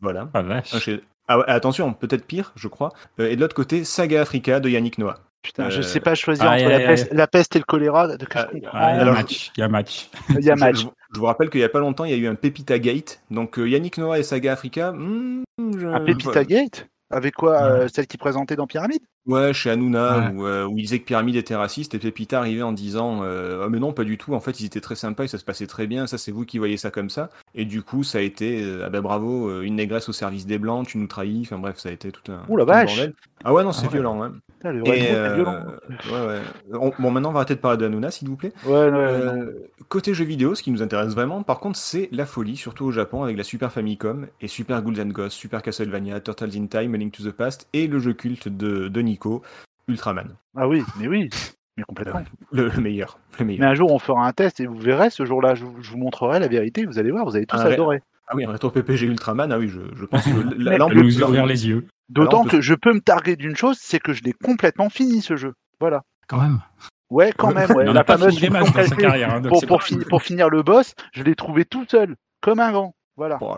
voilà. 0.00 0.30
Ah 0.34 0.42
vache. 0.42 0.74
Un 0.74 0.78
chez- 0.80 1.00
Ah 1.32 1.38
ouais, 1.38 1.44
attention, 1.46 1.92
peut-être 1.92 2.26
pire, 2.26 2.52
je 2.56 2.66
crois. 2.66 2.90
Euh, 3.20 3.30
et 3.30 3.36
de 3.36 3.40
l'autre 3.40 3.54
côté, 3.54 3.84
Saga 3.84 4.20
Africa 4.22 4.58
de 4.58 4.68
Yannick 4.68 4.98
Noah. 4.98 5.20
Putain, 5.42 5.70
je 5.70 5.78
Euh, 5.78 5.82
sais 5.82 6.00
pas 6.00 6.16
choisir 6.16 6.44
entre 6.50 6.64
la, 6.68 6.80
peste, 6.80 7.12
la 7.12 7.26
peste 7.28 7.54
et 7.54 7.60
le 7.60 7.64
choléra. 7.64 8.08
Ah, 8.10 8.16
Ah, 8.34 8.48
il 8.52 8.62
y 8.62 8.66
a 8.66 8.70
alors, 9.00 9.14
match. 9.14 9.52
Il 9.56 9.60
y 9.60 9.62
a 9.62 9.68
match. 9.68 10.10
Il 10.28 10.44
y 10.44 10.50
a 10.50 10.54
Je- 10.56 10.60
match. 10.60 10.76
Je, 10.80 10.86
je 11.14 11.18
vous 11.20 11.26
rappelle 11.26 11.48
qu'il 11.48 11.60
y 11.60 11.64
a 11.64 11.68
pas 11.68 11.78
longtemps, 11.78 12.04
il 12.04 12.10
y 12.10 12.14
a 12.14 12.16
eu 12.16 12.26
un 12.26 12.34
Pepita 12.34 12.78
Gate. 12.80 13.22
Donc 13.30 13.58
euh, 13.60 13.68
Yannick 13.68 13.96
Noah 13.98 14.18
et 14.18 14.22
Saga 14.24 14.52
Africa. 14.52 14.90
hmm, 14.92 15.44
je- 15.78 15.86
Un 15.86 16.00
Pépita 16.00 16.44
Gate 16.44 16.88
Avec 17.10 17.34
quoi 17.36 17.62
euh, 17.62 17.88
Celle 17.94 18.06
qui 18.08 18.18
présentait 18.18 18.56
dans 18.56 18.66
Pyramide? 18.66 19.00
Ouais, 19.26 19.52
chez 19.52 19.70
Hanouna, 19.70 20.18
Ouais. 20.18 20.34
où, 20.34 20.46
euh, 20.46 20.64
où 20.64 20.78
il 20.78 20.82
disait 20.82 20.98
que 20.98 21.04
Pyramide 21.04 21.36
était 21.36 21.54
raciste, 21.54 21.94
et 21.94 21.98
Pépita 21.98 22.38
arrivait 22.38 22.62
en 22.62 22.72
disant 22.72 23.20
euh, 23.22 23.62
Ah, 23.64 23.68
mais 23.68 23.78
non, 23.78 23.92
pas 23.92 24.04
du 24.04 24.16
tout, 24.16 24.32
en 24.34 24.40
fait, 24.40 24.60
ils 24.60 24.66
étaient 24.66 24.80
très 24.80 24.94
sympas 24.94 25.24
et 25.24 25.28
ça 25.28 25.36
se 25.38 25.44
passait 25.44 25.66
très 25.66 25.86
bien, 25.86 26.06
ça 26.06 26.16
c'est 26.16 26.32
vous 26.32 26.46
qui 26.46 26.56
voyez 26.58 26.78
ça 26.78 26.90
comme 26.90 27.10
ça. 27.10 27.28
Et 27.54 27.66
du 27.66 27.82
coup, 27.82 28.02
ça 28.02 28.18
a 28.18 28.22
été 28.22 28.62
euh, 28.62 28.82
Ah 28.86 28.88
ben 28.88 29.02
bravo, 29.02 29.48
euh, 29.50 29.60
une 29.62 29.76
négresse 29.76 30.08
au 30.08 30.12
service 30.12 30.46
des 30.46 30.58
Blancs, 30.58 30.86
tu 30.88 30.96
nous 30.98 31.06
trahis, 31.06 31.42
enfin 31.44 31.58
bref, 31.58 31.76
ça 31.78 31.90
a 31.90 31.92
été 31.92 32.10
tout 32.10 32.32
un. 32.32 32.40
Ouh 32.48 32.56
la 32.56 32.64
vache. 32.64 32.96
bordel. 32.96 33.14
Ah 33.44 33.54
ouais, 33.54 33.62
non, 33.62 33.72
c'est 33.72 33.82
Ah 33.82 33.88
ouais. 33.88 33.92
violent, 33.92 34.22
hein. 34.22 34.32
Putain, 34.58 34.72
le 34.72 34.86
Et, 34.88 35.14
euh, 35.14 35.34
violent. 35.34 35.64
ouais, 36.12 36.26
ouais. 36.26 36.40
On- 36.78 36.92
bon, 36.98 37.10
maintenant, 37.10 37.30
on 37.30 37.32
va 37.32 37.38
arrêter 37.40 37.54
de 37.54 37.60
parler 37.60 37.78
de 37.78 37.86
Hanouna, 37.86 38.10
s'il 38.10 38.28
vous 38.28 38.36
plaît. 38.36 38.52
Ouais, 38.66 38.72
ouais, 38.72 38.90
non. 38.90 38.98
Euh, 38.98 39.52
côté 39.88 40.12
jeux 40.12 40.26
vidéo, 40.26 40.54
ce 40.54 40.62
qui 40.62 40.70
nous 40.70 40.82
intéresse 40.82 41.14
vraiment, 41.14 41.42
par 41.42 41.58
contre, 41.60 41.78
c'est 41.78 42.08
la 42.12 42.26
folie, 42.26 42.56
surtout 42.58 42.84
au 42.86 42.90
Japon, 42.90 43.22
avec 43.22 43.38
la 43.38 43.44
Super 43.44 43.72
Famicom 43.72 44.26
et 44.42 44.48
Super 44.48 44.82
Ghouls 44.82 45.00
and 45.00 45.06
Ghosts, 45.08 45.38
Super 45.38 45.62
Castlevania, 45.62 46.20
Turtles 46.20 46.50
in 46.56 46.66
Time, 46.66 46.94
A 46.94 46.98
Link 46.98 47.12
to 47.14 47.22
the 47.22 47.32
Past 47.32 47.66
et 47.72 47.86
le 47.86 47.98
jeu 47.98 48.12
culte 48.12 48.48
de, 48.48 48.88
de 48.88 49.00
Nico, 49.10 49.42
Ultraman. 49.88 50.36
Ah 50.56 50.66
oui, 50.68 50.82
mais 50.98 51.08
oui. 51.08 51.28
Mais 51.76 51.84
complètement. 51.84 52.22
Le, 52.52 52.68
le 52.68 52.80
meilleur, 52.80 53.18
le 53.38 53.44
Mais 53.44 53.62
un 53.64 53.74
jour, 53.74 53.92
on 53.92 53.98
fera 53.98 54.26
un 54.26 54.32
test 54.32 54.60
et 54.60 54.66
vous 54.66 54.76
verrez, 54.78 55.10
ce 55.10 55.24
jour-là, 55.24 55.54
je, 55.54 55.64
vous- 55.64 55.82
je 55.82 55.90
vous 55.90 55.98
montrerai 55.98 56.38
la 56.40 56.48
vérité. 56.48 56.84
Vous 56.84 56.98
allez 56.98 57.10
voir, 57.10 57.24
vous 57.24 57.36
allez 57.36 57.46
tous 57.46 57.56
adorer. 57.58 58.02
Ah 58.26 58.36
oui, 58.36 58.44
un 58.44 58.52
rétro 58.52 58.70
PPG 58.70 59.06
Ultraman, 59.06 59.50
ah 59.52 59.58
oui, 59.58 59.68
je, 59.68 59.80
je 59.96 60.04
pense 60.04 60.22
que 60.24 60.30
Mais- 60.56 60.76
là, 60.78 60.84
on 60.86 60.88
Ça 60.88 60.94
peut- 60.94 61.02
nous 61.02 61.22
ouvrir 61.22 61.46
les 61.46 61.66
yeux. 61.68 61.86
D'autant 62.08 62.44
que 62.44 62.60
je 62.60 62.74
peux 62.74 62.92
me 62.92 63.00
targuer 63.00 63.36
d'une 63.36 63.56
chose, 63.56 63.76
c'est 63.80 63.98
que 64.00 64.12
je 64.12 64.22
l'ai 64.22 64.32
complètement 64.32 64.88
fini 64.90 65.20
ce 65.22 65.36
jeu. 65.36 65.54
Voilà. 65.80 66.02
Quand 66.28 66.40
même. 66.40 66.60
Ouais, 67.08 67.32
quand 67.36 67.52
même. 67.52 67.70
Ouais. 67.72 67.84
Il 67.84 67.86
n'en 67.86 67.92
La 67.92 68.04
fameuse 68.04 68.34
fini 68.36 68.40
des 68.42 68.50
matchs 68.50 68.72
dans 68.72 68.84
sa 68.84 68.96
carrière. 68.96 69.34
hein, 69.34 69.40
donc 69.40 69.66
pour, 70.08 70.22
finir 70.22 70.48
le 70.48 70.62
boss, 70.62 70.94
je 71.12 71.22
l'ai 71.24 71.34
trouvé 71.34 71.64
tout 71.64 71.84
seul, 71.88 72.14
comme 72.40 72.60
un 72.60 72.70
grand. 72.72 72.94
Voilà. 73.16 73.38
Oh. 73.40 73.56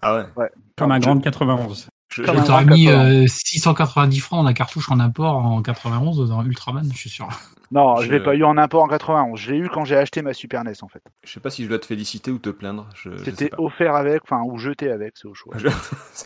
Ah 0.00 0.24
ouais. 0.36 0.48
Comme 0.76 0.92
un 0.92 0.98
grand 0.98 1.16
de 1.16 1.22
91. 1.22 1.88
Je- 2.14 2.22
je- 2.22 2.44
T'aurais 2.46 2.64
mis 2.64 2.86
80. 2.86 3.22
euh, 3.22 3.26
690 3.26 4.20
francs 4.20 4.40
en 4.40 4.42
la 4.44 4.52
cartouche 4.52 4.90
en 4.90 5.00
import 5.00 5.36
en 5.36 5.62
91 5.62 6.28
dans 6.28 6.44
Ultraman, 6.44 6.88
je 6.92 6.96
suis 6.98 7.10
sûr. 7.10 7.28
Non, 7.72 7.96
je 7.96 8.06
Je- 8.06 8.12
l'ai 8.12 8.20
pas 8.20 8.34
eu 8.36 8.44
en 8.44 8.56
import 8.56 8.84
en 8.84 8.88
91. 8.88 9.36
Je 9.38 9.50
l'ai 9.52 9.58
eu 9.58 9.68
quand 9.68 9.84
j'ai 9.84 9.96
acheté 9.96 10.22
ma 10.22 10.32
Super 10.32 10.62
NES 10.62 10.74
en 10.82 10.88
fait. 10.88 11.02
je 11.24 11.32
sais 11.32 11.40
pas 11.40 11.50
si 11.50 11.64
je 11.64 11.68
dois 11.68 11.78
te 11.80 11.86
féliciter 11.86 12.30
ou 12.30 12.38
te 12.38 12.50
plaindre. 12.50 12.86
C'était 13.24 13.50
offert 13.58 13.96
avec, 13.96 14.22
enfin, 14.22 14.42
ou 14.44 14.58
jeté 14.58 14.90
avec, 14.90 15.14
c'est 15.16 15.26
au 15.26 15.34
choix. 15.34 15.54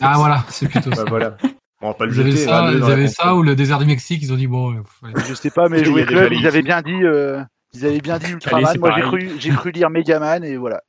Ah 0.01 0.13
voilà, 0.17 0.43
c'est 0.49 0.67
plutôt 0.69 0.91
ça. 0.93 1.03
Bah, 1.05 1.09
voilà. 1.09 1.37
On 1.81 1.87
va 1.87 1.93
pas 1.93 2.05
le 2.05 2.13
Ils 2.13 2.19
avaient 2.19 2.31
jeter. 2.31 2.43
ça, 2.45 2.69
ils 2.71 2.79
la 2.79 2.87
avaient 2.87 3.07
ça 3.07 3.35
ou 3.35 3.41
le 3.41 3.55
désert 3.55 3.79
du 3.79 3.85
Mexique, 3.85 4.21
ils 4.21 4.33
ont 4.33 4.35
dit 4.35 4.47
bon, 4.47 4.73
euh, 4.73 5.09
Je 5.27 5.33
sais 5.33 5.49
pas, 5.49 5.69
mais 5.69 5.81
Club, 5.81 6.33
ils 6.33 6.45
avaient 6.45 6.61
bien 6.61 6.81
dit, 6.81 7.03
euh, 7.03 7.41
ils 7.73 7.85
avaient 7.85 8.01
bien 8.01 8.17
dit 8.19 8.31
Ultraman. 8.31 8.77
Moi, 8.77 8.91
j'ai 8.95 9.01
cru, 9.01 9.31
j'ai 9.39 9.49
cru 9.51 9.71
lire 9.71 9.89
Megaman 9.89 10.43
et 10.43 10.57
voilà. 10.57 10.81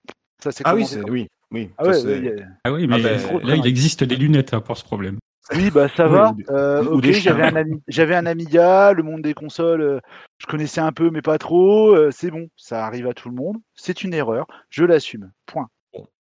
Ça 0.43 0.51
c'est 0.53 0.65
Ah 0.67 0.75
oui, 0.75 0.85
c'est 0.87 1.09
oui, 1.09 1.29
oui. 1.51 1.71
Ah 1.79 1.85
ça, 1.85 1.91
ouais, 1.91 2.19
ouais, 2.21 2.45
Ah 2.65 2.73
oui, 2.73 2.87
mais 2.87 2.95
Ah 2.95 2.99
ben, 2.99 3.41
là, 3.43 3.57
il 3.57 3.67
existe 3.67 4.05
des 4.05 4.17
lunettes 4.17 4.55
hein, 4.55 4.61
pour 4.61 4.77
ce 4.77 4.85
problème. 4.85 5.19
Oui, 5.55 5.71
bah 5.73 5.89
ça 5.97 6.07
va. 6.07 6.35
Euh, 6.51 6.85
ok, 6.85 7.11
j'avais 7.11 7.43
un, 7.43 7.57
Ami- 7.57 7.83
j'avais 7.89 8.15
un 8.15 8.27
Amiga, 8.27 8.93
le 8.93 9.03
monde 9.03 9.23
des 9.23 9.35
consoles, 9.35 9.81
euh, 9.81 9.99
je 10.39 10.47
connaissais 10.47 10.81
un 10.81 10.93
peu, 10.93 11.11
mais 11.11 11.23
pas 11.23 11.39
trop. 11.39 11.93
euh, 11.95 12.11
c'est 12.13 12.31
bon, 12.31 12.49
ça 12.57 12.87
arrive 12.87 13.09
à 13.09 13.15
tout 13.15 13.29
le 13.29 13.35
monde. 13.35 13.57
C'est 13.75 14.05
une 14.05 14.15
erreur, 14.15 14.47
je 14.69 14.85
l'assume. 14.85 15.33
Point. 15.47 15.69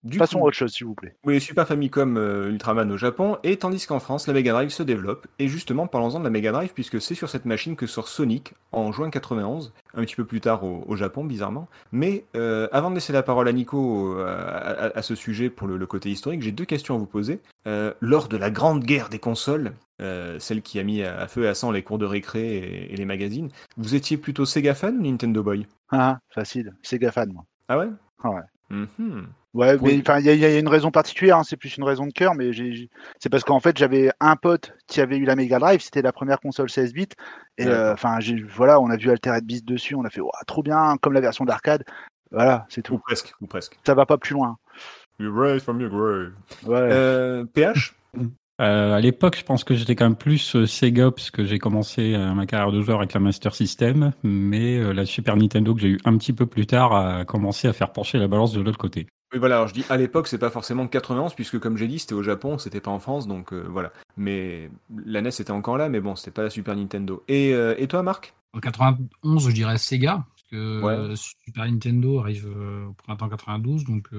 Du 0.04 0.18
Passons 0.18 0.38
à 0.38 0.40
coup, 0.42 0.46
autre 0.48 0.56
chose, 0.56 0.72
s'il 0.72 0.86
vous 0.86 0.94
plaît. 0.94 1.16
Oui, 1.24 1.40
Super 1.40 1.66
Famicom 1.66 2.16
euh, 2.18 2.50
Ultraman 2.50 2.90
au 2.92 2.96
Japon, 2.98 3.38
et 3.42 3.56
tandis 3.56 3.86
qu'en 3.86 4.00
France, 4.00 4.26
la 4.26 4.34
Mega 4.34 4.52
Drive 4.52 4.68
se 4.68 4.82
développe. 4.82 5.26
Et 5.38 5.48
justement, 5.48 5.86
parlons-en 5.86 6.18
de 6.18 6.24
la 6.24 6.30
Mega 6.30 6.52
Drive, 6.52 6.72
puisque 6.74 7.00
c'est 7.00 7.14
sur 7.14 7.30
cette 7.30 7.46
machine 7.46 7.74
que 7.74 7.86
sort 7.86 8.08
Sonic 8.08 8.52
en 8.72 8.92
juin 8.92 9.08
91, 9.08 9.72
un 9.94 10.02
petit 10.04 10.14
peu 10.16 10.24
plus 10.26 10.40
tard 10.42 10.62
au, 10.62 10.84
au 10.86 10.96
Japon, 10.96 11.24
bizarrement. 11.24 11.68
Mais 11.90 12.24
euh, 12.36 12.68
avant 12.70 12.90
de 12.90 12.94
laisser 12.96 13.14
la 13.14 13.22
parole 13.22 13.48
à 13.48 13.52
Nico 13.52 14.14
euh, 14.18 14.26
à, 14.26 14.86
à- 14.86 14.98
à 14.98 15.02
ce 15.02 15.14
sujet 15.14 15.48
pour 15.48 15.66
le, 15.68 15.78
le 15.78 15.86
côté 15.86 16.10
historique, 16.10 16.42
j'ai 16.42 16.52
deux 16.52 16.66
questions 16.66 16.94
à 16.96 16.98
vous 16.98 17.06
poser. 17.06 17.40
Euh, 17.66 17.94
lors 18.00 18.28
de 18.28 18.36
la 18.36 18.50
grande 18.50 18.84
guerre 18.84 19.08
des 19.08 19.18
consoles, 19.18 19.72
celle 20.38 20.60
qui 20.60 20.78
a 20.78 20.82
mis 20.82 21.02
à, 21.02 21.18
à 21.18 21.26
feu 21.28 21.44
et 21.44 21.48
à 21.48 21.54
sang 21.54 21.70
les 21.70 21.82
cours 21.82 21.96
de 21.98 22.04
récré 22.04 22.56
et, 22.58 22.92
et 22.92 22.96
les 22.96 23.06
magazines, 23.06 23.48
vous 23.78 23.94
étiez 23.94 24.18
plutôt 24.18 24.44
Sega 24.44 24.74
fan 24.74 24.98
ou 24.98 25.02
Nintendo 25.02 25.42
Boy? 25.42 25.66
Ah, 25.90 26.18
facile, 26.28 26.74
Sega 26.82 27.10
fan, 27.10 27.32
moi. 27.32 27.44
Ah 27.68 27.78
ouais? 27.78 27.88
Ah 28.22 28.30
ouais. 28.30 28.40
Ouais, 28.70 29.76
Pour- 29.76 29.86
mais 29.86 30.00
enfin, 30.00 30.18
il 30.18 30.26
y, 30.26 30.30
a- 30.30 30.34
il 30.34 30.40
y 30.40 30.44
a 30.44 30.58
une 30.58 30.68
raison 30.68 30.90
particulière, 30.90 31.38
hein, 31.38 31.44
c'est 31.44 31.56
plus 31.56 31.76
une 31.76 31.84
raison 31.84 32.06
de 32.06 32.12
cœur, 32.12 32.34
mais 32.34 32.50
c'est 33.20 33.28
parce 33.28 33.44
qu'en 33.44 33.60
fait, 33.60 33.78
j'avais 33.78 34.10
un 34.20 34.34
pote 34.34 34.72
qui 34.88 35.00
avait 35.00 35.16
eu 35.16 35.24
la 35.24 35.36
Mega 35.36 35.58
Drive, 35.60 35.80
c'était 35.80 36.02
la 36.02 36.12
première 36.12 36.40
console 36.40 36.68
16 36.68 36.92
bits, 36.92 37.08
et 37.58 37.66
euh, 37.66 37.92
enfin, 37.92 38.18
voilà, 38.54 38.80
on 38.80 38.90
a 38.90 38.96
vu 38.96 39.10
Altered 39.10 39.44
Beast 39.44 39.64
dessus, 39.64 39.94
on 39.94 40.04
a 40.04 40.10
fait, 40.10 40.20
trop 40.48 40.62
bien, 40.64 40.96
comme 41.00 41.12
la 41.12 41.20
version 41.20 41.44
d'arcade. 41.44 41.84
Voilà, 42.32 42.66
c'est 42.68 42.80
Ou 42.90 42.94
tout. 42.96 42.98
presque, 42.98 43.32
ou 43.40 43.46
presque. 43.46 43.78
Ça 43.86 43.94
va 43.94 44.06
pas 44.06 44.18
plus 44.18 44.32
loin. 44.34 44.58
You 45.20 45.32
rise 45.32 45.62
from 45.62 45.80
your 45.80 45.90
grave. 45.90 46.32
Ouais. 46.66 46.88
Euh, 46.92 47.44
PH 47.44 47.94
Euh, 48.60 48.92
à 48.94 49.00
l'époque, 49.00 49.36
je 49.36 49.44
pense 49.44 49.64
que 49.64 49.74
j'étais 49.74 49.96
quand 49.96 50.04
même 50.04 50.16
plus 50.16 50.54
euh, 50.54 50.64
Sega 50.66 51.10
parce 51.10 51.32
que 51.32 51.44
j'ai 51.44 51.58
commencé 51.58 52.14
euh, 52.14 52.34
ma 52.34 52.46
carrière 52.46 52.70
de 52.70 52.80
joueur 52.82 52.98
avec 52.98 53.12
la 53.12 53.18
Master 53.18 53.52
System, 53.52 54.12
mais 54.22 54.78
euh, 54.78 54.92
la 54.92 55.06
Super 55.06 55.36
Nintendo 55.36 55.74
que 55.74 55.80
j'ai 55.80 55.88
eu 55.88 56.00
un 56.04 56.16
petit 56.16 56.32
peu 56.32 56.46
plus 56.46 56.66
tard 56.66 56.94
a 56.94 57.24
commencé 57.24 57.66
à 57.66 57.72
faire 57.72 57.92
pencher 57.92 58.18
la 58.18 58.28
balance 58.28 58.52
de 58.52 58.60
l'autre 58.60 58.78
côté. 58.78 59.08
Oui, 59.32 59.40
voilà, 59.40 59.56
alors 59.56 59.66
je 59.66 59.74
dis 59.74 59.84
à 59.88 59.96
l'époque, 59.96 60.28
c'est 60.28 60.38
pas 60.38 60.50
forcément 60.50 60.86
91, 60.86 61.34
puisque 61.34 61.58
comme 61.58 61.76
j'ai 61.76 61.88
dit, 61.88 61.98
c'était 61.98 62.14
au 62.14 62.22
Japon, 62.22 62.56
c'était 62.56 62.80
pas 62.80 62.92
en 62.92 63.00
France, 63.00 63.26
donc 63.26 63.52
euh, 63.52 63.66
voilà. 63.68 63.92
Mais 64.16 64.70
la 65.04 65.20
NES 65.20 65.30
était 65.30 65.50
encore 65.50 65.76
là, 65.76 65.88
mais 65.88 65.98
bon, 65.98 66.14
c'était 66.14 66.30
pas 66.30 66.44
la 66.44 66.50
Super 66.50 66.76
Nintendo. 66.76 67.24
Et, 67.26 67.52
euh, 67.52 67.74
et 67.76 67.88
toi, 67.88 68.04
Marc? 68.04 68.34
En 68.52 68.60
91, 68.60 69.48
je 69.48 69.52
dirais 69.52 69.78
Sega, 69.78 70.24
parce 70.28 70.48
que 70.48 70.80
Ouais. 70.80 71.16
Super 71.16 71.64
Nintendo 71.64 72.20
arrive 72.20 72.46
au 72.46 72.92
printemps 72.92 73.28
92, 73.28 73.82
donc 73.82 74.10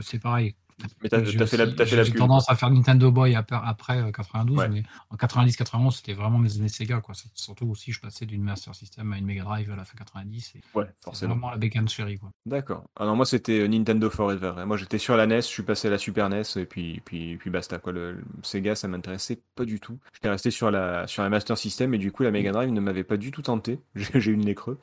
c'est 0.00 0.22
pareil. 0.22 0.54
Mais 1.02 1.08
t'as 1.08 1.22
J'ai 1.24 1.38
t'as 1.38 1.46
fait 1.46 1.56
la, 1.56 1.64
aussi- 1.64 1.76
t'as 1.76 1.86
fait 1.86 1.96
la 1.96 2.02
j'ai 2.04 2.10
pub. 2.12 2.18
tendance 2.20 2.50
à 2.50 2.56
faire 2.56 2.70
Nintendo 2.70 3.10
Boy 3.10 3.34
après, 3.34 3.56
après 3.64 3.98
euh, 4.02 4.10
92, 4.10 4.56
Ouais. 4.58 4.68
mais 4.68 4.82
en 5.10 5.16
90-91, 5.16 5.90
c'était 5.96 6.12
vraiment 6.14 6.38
mes 6.38 6.56
années 6.56 6.68
Sega. 6.68 7.00
Quoi. 7.00 7.14
Surtout 7.34 7.66
aussi, 7.68 7.92
je 7.92 8.00
passais 8.00 8.26
d'une 8.26 8.42
Master 8.42 8.74
System 8.74 9.12
à 9.12 9.18
une 9.18 9.26
Mega 9.26 9.44
Drive 9.44 9.70
à 9.70 9.76
la 9.76 9.84
fin 9.84 9.96
90. 9.96 10.54
et 10.56 10.60
Ouais, 10.74 10.86
C'est 10.98 11.04
forcément. 11.04 11.34
vraiment 11.34 11.50
la 11.50 11.56
bécane 11.58 11.88
chérie. 11.88 12.18
Quoi. 12.18 12.30
D'accord. 12.46 12.84
Ah 12.98 13.04
non, 13.06 13.14
moi 13.16 13.24
c'était 13.26 13.60
euh, 13.60 13.68
Nintendo 13.68 14.10
Forever. 14.10 14.52
Moi 14.66 14.76
j'étais 14.76 14.98
sur 14.98 15.16
la 15.16 15.26
NES, 15.26 15.36
je 15.36 15.46
suis 15.46 15.62
passé 15.62 15.88
à 15.88 15.90
la 15.92 15.98
Super 15.98 16.28
NES 16.28 16.42
et 16.56 16.64
puis 16.66 17.00
puis 17.04 17.36
puis 17.36 17.50
basta 17.50 17.78
quoi. 17.78 17.92
Le, 17.92 18.12
le 18.12 18.24
Sega 18.42 18.74
ça 18.74 18.88
m'intéressait 18.88 19.40
pas 19.54 19.64
du 19.64 19.80
tout. 19.80 19.98
J'étais 20.12 20.28
resté 20.30 20.50
sur 20.50 20.70
la 20.70 21.06
sur 21.06 21.22
la 21.22 21.28
Master 21.30 21.56
System 21.56 21.94
et 21.94 21.98
du 21.98 22.10
coup 22.12 22.22
la 22.24 22.30
Mega 22.30 22.50
Drive 22.52 22.70
ne 22.70 22.80
m'avait 22.80 23.04
pas 23.04 23.16
du 23.16 23.30
tout 23.30 23.42
tenté. 23.42 23.78
J'ai 23.94 24.20
j'ai 24.20 24.30
eu 24.32 24.36
le 24.36 24.42
nez 24.44 24.54
creux. 24.54 24.78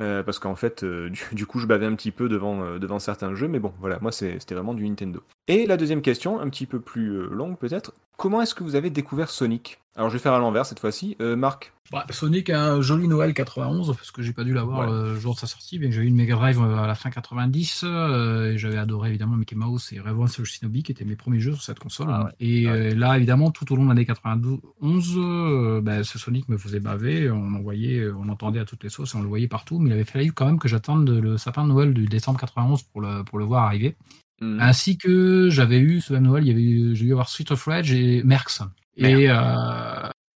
Euh, 0.00 0.22
parce 0.22 0.38
qu'en 0.38 0.54
fait, 0.54 0.84
euh, 0.84 1.10
du, 1.32 1.46
coup, 1.46 1.58
je 1.58 1.66
bavais 1.66 1.86
un 1.86 1.94
petit 1.94 2.10
peu 2.10 2.28
devant, 2.28 2.62
euh, 2.62 2.78
devant 2.78 2.98
certains 2.98 3.34
jeux, 3.34 3.48
mais 3.48 3.58
bon, 3.58 3.72
voilà, 3.80 3.98
moi, 4.00 4.12
c'était 4.12 4.54
vraiment 4.54 4.74
du 4.74 4.88
Nintendo. 4.88 5.22
Et 5.48 5.66
la 5.66 5.76
deuxième 5.76 6.02
question, 6.02 6.40
un 6.40 6.48
petit 6.48 6.66
peu 6.66 6.80
plus 6.80 7.26
longue 7.28 7.58
peut-être, 7.58 7.92
comment 8.16 8.42
est-ce 8.42 8.54
que 8.54 8.62
vous 8.62 8.76
avez 8.76 8.90
découvert 8.90 9.30
Sonic? 9.30 9.80
Alors, 9.96 10.10
je 10.10 10.14
vais 10.14 10.22
faire 10.22 10.34
à 10.34 10.38
l'envers 10.38 10.66
cette 10.66 10.78
fois-ci. 10.78 11.16
Marc 11.20 11.72
Bah, 11.90 12.04
Sonic 12.10 12.50
a 12.50 12.72
un 12.74 12.80
joli 12.82 13.08
Noël 13.08 13.32
91, 13.32 13.96
parce 13.96 14.10
que 14.10 14.20
j'ai 14.20 14.34
pas 14.34 14.44
dû 14.44 14.52
l'avoir 14.52 14.80
Ouais. 14.90 14.94
le 15.14 15.18
jour 15.18 15.34
de 15.34 15.38
sa 15.40 15.46
sortie, 15.46 15.78
bien 15.78 15.88
que 15.88 15.94
j'avais 15.94 16.06
eu 16.06 16.10
une 16.10 16.16
Mega 16.16 16.34
Drive 16.34 16.60
euh, 16.60 16.76
à 16.76 16.86
la 16.86 16.94
fin 16.94 17.08
90, 17.08 17.82
euh, 17.84 18.52
et 18.52 18.58
j'avais 18.58 18.76
adoré 18.76 19.08
évidemment 19.08 19.36
Mickey 19.36 19.56
Mouse 19.56 19.90
et 19.94 20.00
of 20.00 20.44
Shinobi, 20.44 20.82
qui 20.82 20.92
étaient 20.92 21.06
mes 21.06 21.16
premiers 21.16 21.40
jeux 21.40 21.54
sur 21.54 21.62
cette 21.62 21.78
console. 21.78 22.08
Ah 22.10 22.24
ouais. 22.24 22.30
Et 22.40 22.66
Ouais. 22.66 22.92
euh, 22.92 22.94
là, 22.94 23.16
évidemment, 23.16 23.50
tout 23.50 23.72
au 23.72 23.76
long 23.76 23.84
de 23.84 23.88
l'année 23.88 24.04
91, 24.04 25.14
euh, 25.16 25.80
bah, 25.80 26.04
ce 26.04 26.18
Sonic 26.18 26.48
me 26.50 26.58
faisait 26.58 26.80
baver, 26.80 27.30
on 27.30 27.54
euh, 28.00 28.12
on 28.18 28.28
entendait 28.28 28.60
à 28.60 28.64
toutes 28.66 28.84
les 28.84 28.90
sauces, 28.90 29.14
et 29.14 29.16
on 29.16 29.22
le 29.22 29.28
voyait 29.28 29.48
partout, 29.48 29.78
mais 29.78 29.88
il 29.88 29.92
avait 29.94 30.04
fallu 30.04 30.32
quand 30.32 30.44
même 30.44 30.58
que 30.58 30.68
j'attende 30.68 31.08
le 31.08 31.38
sapin 31.38 31.64
de 31.64 31.68
Noël 31.70 31.94
du 31.94 32.04
décembre 32.04 32.38
91 32.38 32.82
pour 32.82 33.00
le, 33.00 33.24
pour 33.24 33.38
le 33.38 33.46
voir 33.46 33.64
arriver. 33.64 33.96
Hmm. 34.42 34.58
Ainsi 34.60 34.98
que 34.98 35.48
j'avais 35.50 35.78
eu 35.80 36.00
ce 36.02 36.12
même 36.12 36.24
Noël, 36.24 36.44
il 36.44 36.48
y 36.48 36.52
avait 36.52 36.62
eu- 36.62 36.94
j'ai 36.94 37.06
eu 37.06 37.12
avoir 37.12 37.28
Street 37.30 37.50
of 37.50 37.64
Rage 37.64 37.92
et 37.92 38.22
Merx. 38.24 38.62
Et 38.96 39.30
euh, 39.30 39.34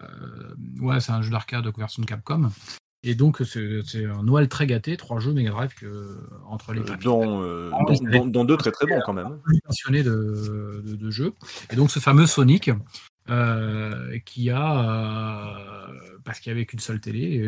euh, 0.03 0.50
ouais, 0.81 1.01
c'est 1.01 1.13
un 1.13 1.23
jeu 1.23 1.31
d'arcade 1.31 1.65
de 1.65 1.73
version 1.77 2.03
de 2.03 2.07
Capcom. 2.07 2.51
Et 3.03 3.15
donc 3.15 3.41
c'est 3.47 4.05
un 4.05 4.23
Noël 4.23 4.47
très 4.49 4.67
gâté, 4.67 4.99
trois 4.99 5.21
jeux 5.21 5.33
Mega 5.33 5.51
Drive 5.53 5.73
que, 5.75 6.19
entre 6.47 6.75
les 6.75 6.81
Euh, 6.81 6.97
dont, 7.03 7.43
euh, 7.43 7.71
dont, 7.71 7.95
dont- 8.11 8.27
dont 8.27 8.45
deux 8.45 8.59
très 8.59 8.73
très 8.73 8.87
bons 8.87 9.01
quand 9.07 9.15
même. 9.15 9.39
passionné 9.65 10.03
de, 10.03 10.83
de, 10.85 10.97
de 10.97 11.11
jeux. 11.11 11.33
Et 11.73 11.77
donc 11.77 11.91
ce 11.91 11.99
fameux 11.99 12.27
Sonic 12.27 12.71
euh, 13.31 14.19
qui 14.27 14.51
a, 14.51 14.85
euh, 14.91 16.19
parce 16.25 16.41
qu'il 16.41 16.53
n'y 16.53 16.59
avait 16.59 16.67
qu'une 16.67 16.79
seule 16.81 17.01
télé, 17.01 17.43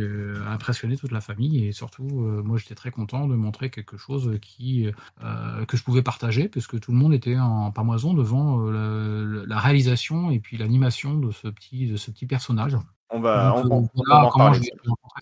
a 0.46 0.52
impressionné 0.52 0.96
toute 0.96 1.12
la 1.12 1.20
famille. 1.20 1.66
Et 1.66 1.72
surtout, 1.72 2.06
moi 2.08 2.56
j'étais 2.56 2.74
très 2.74 2.90
content 2.90 3.26
de 3.28 3.34
montrer 3.34 3.68
quelque 3.68 3.98
chose 3.98 4.38
qui, 4.40 4.86
que 5.68 5.76
je 5.76 5.82
pouvais 5.82 6.02
partager, 6.02 6.48
puisque 6.48 6.80
tout 6.80 6.92
le 6.92 6.96
monde 6.98 7.12
était 7.12 7.38
en 7.38 7.72
pamoison 7.72 8.14
devant 8.14 8.70
la, 8.70 9.44
la 9.46 9.58
réalisation 9.58 10.30
et 10.30 10.38
puis 10.40 10.56
l'animation 10.56 11.18
de 11.18 11.30
ce 11.30 11.48
petit, 11.48 11.88
de 11.88 11.96
ce 11.96 12.10
petit 12.10 12.24
personnage. 12.26 12.78
On 13.12 13.21
va, 13.21 13.52
Donc, 13.62 13.71
on, 13.71 13.76
on- 13.76 13.83
euh, 13.83 13.88
on 14.35 14.38
va 14.38 14.45
en 14.50 14.52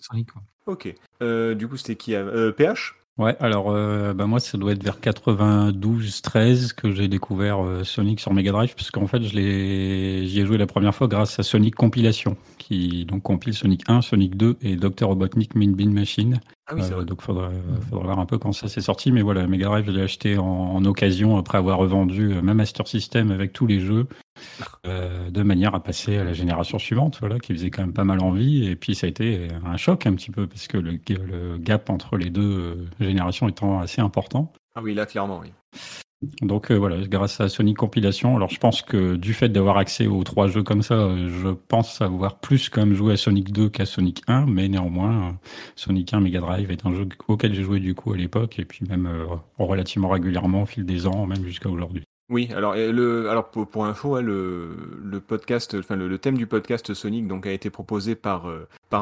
Sonic. 0.01 0.31
quoi. 0.31 0.41
Ok. 0.67 0.93
Euh, 1.21 1.53
du 1.55 1.67
coup, 1.67 1.77
c'était 1.77 1.95
qui 1.95 2.15
euh, 2.15 2.51
PH 2.51 2.95
Ouais, 3.17 3.35
alors 3.41 3.69
euh, 3.69 4.13
bah 4.13 4.25
moi 4.25 4.39
ça 4.39 4.57
doit 4.57 4.71
être 4.71 4.81
vers 4.83 4.97
92-13 4.99 6.73
que 6.73 6.91
j'ai 6.91 7.07
découvert 7.07 7.63
euh, 7.63 7.83
Sonic 7.83 8.19
sur 8.19 8.33
Mega 8.33 8.51
Drive, 8.51 8.73
parce 8.73 8.89
qu'en 8.89 9.05
fait 9.05 9.21
je 9.21 9.35
l'ai, 9.35 10.25
j'y 10.27 10.39
ai 10.39 10.45
joué 10.45 10.57
la 10.57 10.65
première 10.65 10.95
fois 10.95 11.07
grâce 11.07 11.37
à 11.39 11.43
Sonic 11.43 11.75
Compilation, 11.75 12.37
qui 12.57 13.05
donc 13.05 13.23
compile 13.23 13.53
Sonic 13.53 13.83
1, 13.87 14.01
Sonic 14.01 14.37
2 14.37 14.57
et 14.61 14.75
Dr 14.75 15.07
Robotnik 15.07 15.55
Mean 15.55 15.73
Bean 15.73 15.91
Machine. 15.91 16.39
Ah 16.71 16.75
oui, 16.75 16.81
Euh, 16.89 17.03
donc 17.03 17.21
faudra, 17.21 17.49
faudra 17.89 18.05
voir 18.05 18.19
un 18.19 18.25
peu 18.25 18.37
quand 18.37 18.53
ça 18.53 18.69
s'est 18.69 18.81
sorti, 18.81 19.11
mais 19.11 19.21
voilà, 19.21 19.45
Mega 19.45 19.65
Drive 19.65 19.85
je 19.87 19.91
l'ai 19.91 20.01
acheté 20.01 20.37
en, 20.37 20.45
en 20.45 20.85
occasion 20.85 21.37
après 21.37 21.57
avoir 21.57 21.77
revendu 21.77 22.31
euh, 22.31 22.41
ma 22.41 22.53
Master 22.53 22.87
System 22.87 23.31
avec 23.31 23.51
tous 23.51 23.67
les 23.67 23.81
jeux, 23.81 24.07
euh, 24.87 25.29
de 25.29 25.43
manière 25.43 25.75
à 25.75 25.83
passer 25.83 26.17
à 26.17 26.23
la 26.23 26.31
génération 26.31 26.79
suivante, 26.79 27.17
voilà, 27.19 27.39
qui 27.39 27.53
faisait 27.53 27.69
quand 27.71 27.81
même 27.81 27.93
pas 27.93 28.05
mal 28.05 28.21
envie, 28.21 28.67
et 28.67 28.77
puis 28.77 28.95
ça 28.95 29.07
a 29.07 29.09
été 29.09 29.49
un 29.65 29.75
choc 29.75 30.05
un 30.05 30.13
petit 30.13 30.31
peu, 30.31 30.47
parce 30.47 30.67
que 30.67 30.77
le, 30.77 30.91
le 31.09 31.57
gap 31.57 31.89
entre 31.89 32.15
les 32.15 32.29
deux 32.29 32.41
euh, 32.41 32.75
générations 33.01 33.49
étant 33.49 33.79
assez 33.81 33.99
important. 34.01 34.53
Ah 34.75 34.81
oui, 34.81 34.93
là, 34.93 35.05
clairement, 35.05 35.41
oui. 35.43 35.51
Donc 36.41 36.69
euh, 36.69 36.75
voilà, 36.75 36.97
grâce 37.07 37.41
à 37.41 37.49
Sonic 37.49 37.77
Compilation, 37.77 38.35
alors 38.35 38.49
je 38.49 38.59
pense 38.59 38.83
que 38.83 39.15
du 39.15 39.33
fait 39.33 39.49
d'avoir 39.49 39.77
accès 39.77 40.05
aux 40.05 40.23
trois 40.23 40.47
jeux 40.47 40.61
comme 40.61 40.83
ça, 40.83 40.93
euh, 40.93 41.29
je 41.41 41.49
pense 41.49 41.99
avoir 41.99 42.39
plus 42.39 42.69
quand 42.69 42.85
même 42.85 42.93
joué 42.93 43.13
à 43.13 43.17
Sonic 43.17 43.51
2 43.51 43.69
qu'à 43.69 43.87
Sonic 43.87 44.21
1, 44.27 44.45
mais 44.45 44.67
néanmoins, 44.67 45.29
euh, 45.29 45.31
Sonic 45.75 46.13
1 46.13 46.19
Mega 46.19 46.39
Drive 46.39 46.69
est 46.69 46.85
un 46.85 46.93
jeu 46.93 47.07
auquel 47.27 47.55
j'ai 47.55 47.63
joué 47.63 47.79
du 47.79 47.95
coup 47.95 48.13
à 48.13 48.17
l'époque, 48.17 48.59
et 48.59 48.65
puis 48.65 48.85
même 48.87 49.09
relativement 49.57 50.09
régulièrement 50.09 50.63
au 50.63 50.65
fil 50.67 50.85
des 50.85 51.07
ans, 51.07 51.25
même 51.25 51.43
jusqu'à 51.43 51.69
aujourd'hui. 51.69 52.03
Oui, 52.29 52.49
alors, 52.55 53.49
pour, 53.49 53.85
info, 53.85 54.15
hein, 54.15 54.21
le, 54.21 55.19
podcast, 55.27 55.75
enfin 55.77 55.95
le, 55.95 56.17
thème 56.19 56.37
du 56.37 56.45
podcast 56.45 56.93
Sonic 56.93 57.27
donc 57.27 57.47
a 57.47 57.51
été 57.51 57.71
proposé 57.71 58.15
par 58.15 58.45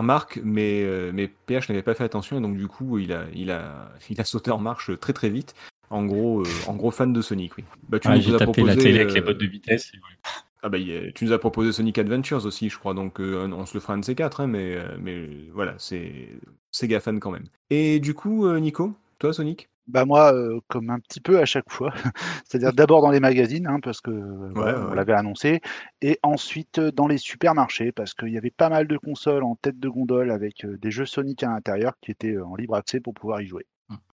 Marc, 0.02 0.40
mais 0.44 0.86
mais 1.14 1.28
PH 1.28 1.68
n'avait 1.68 1.84
pas 1.84 1.94
fait 1.94 2.06
attention 2.06 2.38
et 2.38 2.42
donc 2.42 2.58
du 2.58 2.68
coup 2.68 2.98
il 2.98 3.12
a 3.12 3.26
il 3.36 3.52
a 3.52 3.92
il 4.10 4.20
a 4.20 4.24
sauté 4.24 4.52
en 4.52 4.58
marche 4.58 4.98
très 5.00 5.14
très 5.14 5.30
vite. 5.30 5.54
En 5.90 6.06
gros, 6.06 6.42
euh, 6.42 6.64
en 6.68 6.76
gros 6.76 6.92
fan 6.92 7.14
de 7.14 7.22
Sonic, 7.22 7.58
oui. 7.58 7.66
Bah, 7.88 8.00
tu 8.00 8.10
Ah, 8.10 8.18
nous 8.18 8.22
j'ai 8.22 8.34
as 8.34 8.38
tapé 8.38 8.64
la 8.64 8.76
proposé, 8.76 8.78
télé 8.78 9.00
avec 9.00 9.12
euh, 9.12 9.14
les 9.14 9.22
bottes 9.22 9.38
de 9.40 9.46
vitesse. 9.48 9.92
et 9.94 9.98
voilà. 10.00 10.16
Ah 10.62 10.70
bah, 10.70 10.78
tu 11.16 11.26
nous 11.26 11.32
as 11.32 11.40
proposé 11.40 11.72
Sonic 11.72 11.98
Adventures 11.98 12.46
aussi, 12.46 12.70
je 12.70 12.78
crois, 12.78 12.94
donc 12.94 13.20
euh, 13.22 13.48
on 13.52 13.66
se 13.66 13.74
le 13.76 13.80
fera 13.80 13.94
un 13.94 14.00
de 14.00 14.06
ces 14.06 14.16
quatre, 14.16 14.42
hein, 14.42 14.48
mais, 14.48 14.76
euh, 14.76 14.98
mais 15.00 15.28
voilà, 15.54 15.76
c'est 15.78 16.30
Sega 16.72 17.00
fan 17.00 17.20
quand 17.20 17.32
même. 17.32 17.48
Et 17.70 18.00
du 18.00 18.14
coup, 18.14 18.46
euh, 18.46 18.60
Nico, 18.60 18.94
toi 19.20 19.34
Sonic? 19.34 19.70
Bah 19.88 20.06
moi, 20.06 20.34
euh, 20.36 20.60
comme 20.68 20.92
un 20.92 21.00
petit 21.00 21.20
peu 21.20 21.40
à 21.40 21.46
chaque 21.46 21.72
fois, 21.72 21.92
c'est-à-dire 22.46 22.74
d'abord 22.74 23.02
dans 23.02 23.10
les 23.10 23.20
magazines, 23.20 23.66
hein, 23.68 23.80
parce 23.82 24.02
que 24.02 24.12
euh, 24.12 24.52
ouais, 24.54 24.76
on 24.78 24.92
ouais. 24.92 24.96
l'avait 24.96 25.14
annoncé, 25.14 25.62
et 26.02 26.20
ensuite 26.22 26.80
dans 26.80 27.08
les 27.08 27.18
supermarchés, 27.18 27.92
parce 27.92 28.14
qu'il 28.14 28.30
y 28.30 28.38
avait 28.38 28.52
pas 28.52 28.70
mal 28.70 28.88
de 28.88 28.98
consoles 28.98 29.44
en 29.44 29.56
tête 29.56 29.80
de 29.80 29.90
gondole 29.90 30.30
avec 30.30 30.64
euh, 30.66 30.78
des 30.78 30.92
jeux 30.92 31.08
Sonic 31.08 31.42
à 31.44 31.48
l'intérieur 31.50 31.94
qui 32.02 32.12
étaient 32.12 32.34
euh, 32.36 32.46
en 32.46 32.56
libre 32.56 32.76
accès 32.76 33.00
pour 33.00 33.16
pouvoir 33.16 33.42
y 33.42 33.48
jouer. 33.48 33.66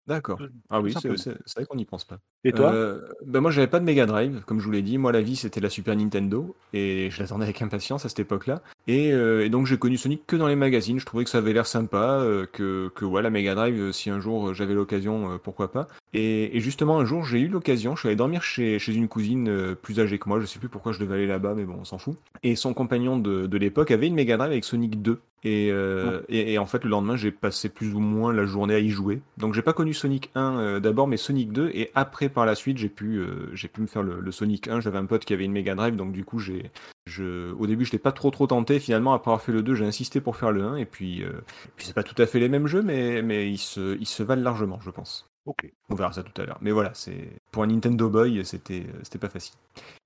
D'accord. 0.09 0.41
Ah 0.69 0.79
tout 0.79 0.85
oui, 0.85 0.91
c'est 0.91 0.95
simplement. 0.95 1.17
c'est- 1.17 1.37
c'est 1.47 1.59
vrai 1.61 1.67
qu'on 1.67 1.77
n'y 1.77 1.85
pense 1.85 2.05
pas. 2.05 2.19
Et 2.43 2.53
toi? 2.53 2.73
Euh, 2.73 3.01
ben 3.25 3.41
moi, 3.41 3.53
j'avais 3.53 3.69
pas 3.69 3.79
de 3.79 3.85
Mega 3.85 4.05
Drive, 4.05 4.43
comme 4.47 4.59
je 4.59 4.65
vous 4.65 4.73
l'ai 4.73 4.83
dit. 4.83 4.99
Moi, 4.99 5.13
la 5.13 5.21
vie, 5.21 5.37
c'était 5.37 5.61
la 5.61 5.71
Super 5.71 5.95
Nintendo, 5.95 6.57
et 6.73 7.09
je 7.11 7.21
l'attendais 7.23 7.45
avec 7.45 7.63
impatience 7.63 8.05
à 8.05 8.09
cette 8.09 8.19
époque-là. 8.19 8.63
Et, 8.89 9.13
euh, 9.13 9.45
et 9.45 9.49
donc, 9.49 9.67
j'ai 9.67 9.79
connu 9.79 9.97
Sonic 9.97 10.27
que 10.27 10.35
dans 10.35 10.49
les 10.49 10.57
magazines. 10.57 10.99
Je 10.99 11.07
trouvais 11.07 11.23
que 11.23 11.31
ça 11.31 11.39
avait 11.39 11.53
l'air 11.53 11.67
sympa, 11.67 12.19
euh, 12.21 12.47
que, 12.53 12.91
que 12.97 13.05
ouais, 13.05 13.23
la 13.23 13.31
Mega 13.31 13.55
Drive, 13.55 13.81
euh, 13.81 13.93
si 13.93 14.11
un 14.11 14.19
jour 14.19 14.49
euh, 14.49 14.55
j'avais 14.55 14.75
l'occasion, 14.75 15.33
euh, 15.35 15.39
pourquoi 15.39 15.71
pas. 15.71 15.87
Et, 16.15 16.57
et 16.57 16.61
justement, 16.61 16.99
un 16.99 17.05
jour, 17.05 17.25
j'ai 17.25 17.39
eu 17.39 17.49
l'occasion. 17.49 17.95
Je 17.95 18.01
suis 18.01 18.09
allé 18.09 18.17
dormir 18.17 18.43
chez, 18.43 18.81
chez 18.81 18.95
une 18.95 19.07
cousine 19.07 19.49
euh, 19.49 19.75
plus 19.77 20.01
âgée 20.01 20.19
que 20.19 20.29
moi. 20.29 20.41
Je 20.41 20.47
sais 20.47 20.59
plus 20.59 20.69
pourquoi 20.69 20.91
je 20.91 20.99
devais 20.99 21.15
aller 21.15 21.27
là-bas, 21.29 21.55
mais 21.55 21.65
bon, 21.65 21.77
on 21.81 21.85
s'en 21.85 21.99
fout. 21.99 22.17
Et 22.43 22.57
son 22.57 22.75
compagnon 22.75 23.19
de, 23.19 23.47
de 23.47 23.57
l'époque 23.57 23.93
avait 23.93 24.09
une 24.09 24.15
Mega 24.15 24.37
Drive 24.37 24.51
avec 24.51 24.65
Sonic 24.65 25.01
2. 25.01 25.21
Et, 25.45 25.71
euh, 25.73 26.21
et, 26.29 26.53
et 26.53 26.59
en 26.59 26.67
fait, 26.67 26.85
le 26.85 26.91
lendemain, 26.91 27.17
j'ai 27.17 27.33
passé 27.33 27.69
plus 27.69 27.95
ou 27.95 28.01
moins 28.01 28.33
la 28.33 28.45
journée 28.45 28.75
à 28.75 28.79
y 28.79 28.91
jouer. 28.91 29.23
Donc, 29.39 29.55
j'ai 29.55 29.63
pas 29.63 29.73
connu 29.73 29.93
Sonic 29.93 30.31
1 30.35 30.59
euh, 30.59 30.81
d'abord, 30.81 31.09
mais 31.09 31.17
Sonic 31.17 31.53
2. 31.53 31.71
Et 31.75 31.91
après, 31.95 32.29
par 32.29 32.47
la 32.47 32.55
suite, 32.55 32.79
j'ai 32.79 32.89
pu, 32.89 33.17
euh, 33.17 33.51
j'ai 33.53 33.69
pu 33.69 33.81
me 33.81 33.87
faire 33.87 34.03
le, 34.03 34.21
le 34.21 34.33
Sonic 34.33 34.69
1. 34.69 34.81
J'avais 34.81 34.99
un 34.99 35.07
pote 35.07 35.25
qui 35.25 35.33
avait 35.33 35.45
une 35.45 35.53
Mega 35.53 35.75
Drive, 35.75 35.97
donc 35.97 36.13
du 36.13 36.25
coup, 36.25 36.39
j'ai, 36.39 36.71
je, 37.07 37.53
au 37.55 37.67
début, 37.67 37.85
je 37.85 37.91
n'étais 37.91 38.03
pas 38.03 38.13
trop 38.13 38.31
trop 38.31 38.47
tenté. 38.47 38.79
Finalement, 38.79 39.15
après 39.15 39.31
avoir 39.31 39.43
fait 39.43 39.53
le 39.53 39.63
2, 39.63 39.75
j'ai 39.75 39.85
insisté 39.85 40.21
pour 40.21 40.37
faire 40.37 40.53
le 40.53 40.63
1. 40.63 40.77
Et 40.77 40.87
puis, 40.87 41.25
euh, 41.25 41.33
puis 41.77 41.87
c'est 41.87 41.95
pas 41.95 42.05
tout 42.05 42.21
à 42.23 42.27
fait 42.27 42.39
les 42.39 42.49
mêmes 42.49 42.69
jeux, 42.69 42.83
mais, 42.83 43.23
mais 43.23 43.51
ils, 43.51 43.59
se, 43.59 43.99
ils 43.99 44.07
se 44.07 44.23
valent 44.23 44.43
largement, 44.43 44.79
je 44.81 44.91
pense. 44.91 45.32
Ok. 45.45 45.71
On 45.91 45.95
verra 45.95 46.13
ça 46.13 46.23
tout 46.23 46.41
à 46.41 46.45
l'heure. 46.45 46.59
Mais 46.61 46.71
voilà, 46.71 46.91
c'est 46.95 47.29
pour 47.51 47.65
un 47.65 47.67
Nintendo 47.67 48.09
Boy, 48.09 48.45
c'était, 48.45 48.87
c'était 49.03 49.19
pas 49.19 49.29
facile. 49.29 49.55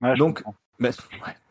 Ouais, 0.01 0.15
Donc, 0.15 0.41
ouais, 0.79 0.89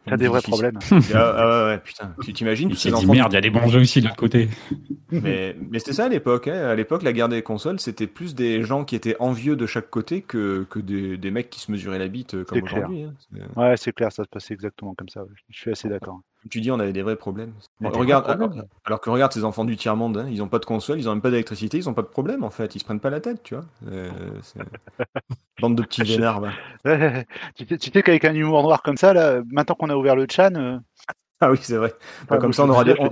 T'as 0.07 0.17
des 0.17 0.29
vrais 0.29 0.41
difficile. 0.41 0.73
problèmes. 0.73 1.03
Ah, 1.15 1.67
ouais, 1.69 1.73
ouais, 1.75 1.79
putain, 1.79 2.15
tu 2.23 2.33
t'imagines 2.33 2.69
Il 2.69 2.75
tous 2.75 2.81
s'est 2.81 2.91
ces 2.91 2.97
dit 2.97 3.07
merde, 3.11 3.33
il 3.33 3.35
y 3.35 3.39
a 3.39 3.41
des 3.41 3.51
bons 3.51 3.69
jeux 3.69 3.81
aussi 3.81 4.01
de 4.01 4.07
l'autre 4.07 4.17
côté. 4.19 4.49
Mais, 5.13 5.55
mais 5.71 5.79
c'était 5.79 5.93
ça 5.93 6.07
à 6.07 6.09
l'époque. 6.09 6.49
Hein. 6.49 6.67
À 6.69 6.75
l'époque, 6.75 7.05
la 7.05 7.13
guerre 7.13 7.29
des 7.29 7.41
consoles, 7.41 7.79
c'était 7.79 8.09
plus 8.09 8.35
des 8.35 8.65
gens 8.65 8.85
qui 8.85 8.97
étaient 8.97 9.15
envieux 9.21 9.55
de 9.55 9.65
chaque 9.65 9.89
côté 9.89 10.21
que, 10.21 10.67
que 10.69 10.81
des, 10.81 11.17
des 11.17 11.31
mecs 11.31 11.49
qui 11.49 11.61
se 11.61 11.71
mesuraient 11.71 12.01
la 12.01 12.09
bite 12.09 12.35
euh, 12.35 12.45
comme 12.45 12.61
aujourd'hui. 12.65 13.03
hein. 13.05 13.15
C'est- 13.33 13.57
Ouais, 13.57 13.77
c'est 13.77 13.93
clair, 13.93 14.11
ça 14.11 14.25
se 14.25 14.29
passait 14.29 14.53
exactement 14.55 14.95
comme 14.97 15.09
ça. 15.09 15.23
ouais. 15.23 15.29
Je 15.49 15.57
suis 15.61 15.71
assez 15.71 15.89
d'accord. 15.89 16.23
Comme 16.47 16.51
tu 16.51 16.61
dis, 16.61 16.71
on 16.71 16.79
avait 16.79 16.93
des 16.93 17.03
vrais 17.03 17.17
problèmes. 17.17 17.53
Des 17.81 17.89
regarde, 17.89 18.25
problèmes. 18.25 18.53
alors, 18.53 18.65
alors 18.85 19.01
que 19.01 19.11
regarde 19.11 19.33
ces 19.33 19.43
enfants 19.43 19.65
du 19.65 19.77
tiers-monde, 19.77 20.19
hein, 20.19 20.29
ils 20.31 20.39
n'ont 20.39 20.47
pas 20.47 20.61
de 20.61 20.65
console, 20.65 21.01
ils 21.01 21.07
n'ont 21.07 21.11
même 21.15 21.21
pas 21.21 21.31
d'électricité, 21.31 21.79
ils 21.79 21.87
n'ont 21.87 21.93
pas 21.93 22.03
de 22.03 22.07
problème 22.07 22.45
en 22.45 22.51
fait. 22.51 22.77
Ils 22.77 22.79
se 22.79 22.85
prennent 22.85 23.01
pas 23.01 23.11
la 23.11 23.19
tête, 23.19 23.43
tu 23.43 23.57
vois. 23.57 23.65
Euh, 23.91 24.09
Bande 25.61 25.75
de 25.75 25.83
petits 25.83 26.03
vénards. 26.05 26.43
tu 27.57 27.67
sais, 27.69 28.03
qu'avec 28.03 28.25
un 28.25 28.33
humour 28.33 28.63
noir 28.63 28.83
comme 28.85 28.97
ça, 28.97 29.13
là, 29.13 29.43
maintenant 29.51 29.75
qu'on 29.75 29.91
a 29.91 29.97
ouvert 29.97 30.15
le 30.15 30.29
chan, 30.31 30.55
euh, 30.55 30.79
Ah 31.41 31.51
oui, 31.51 31.59
c'est 31.61 31.77
vrai. 31.77 31.93
Bah, 32.29 32.39
comme, 32.39 32.53
ça, 32.53 32.65
on 32.65 32.71
aura 32.71 32.85
des, 32.85 32.95
comme 32.95 33.11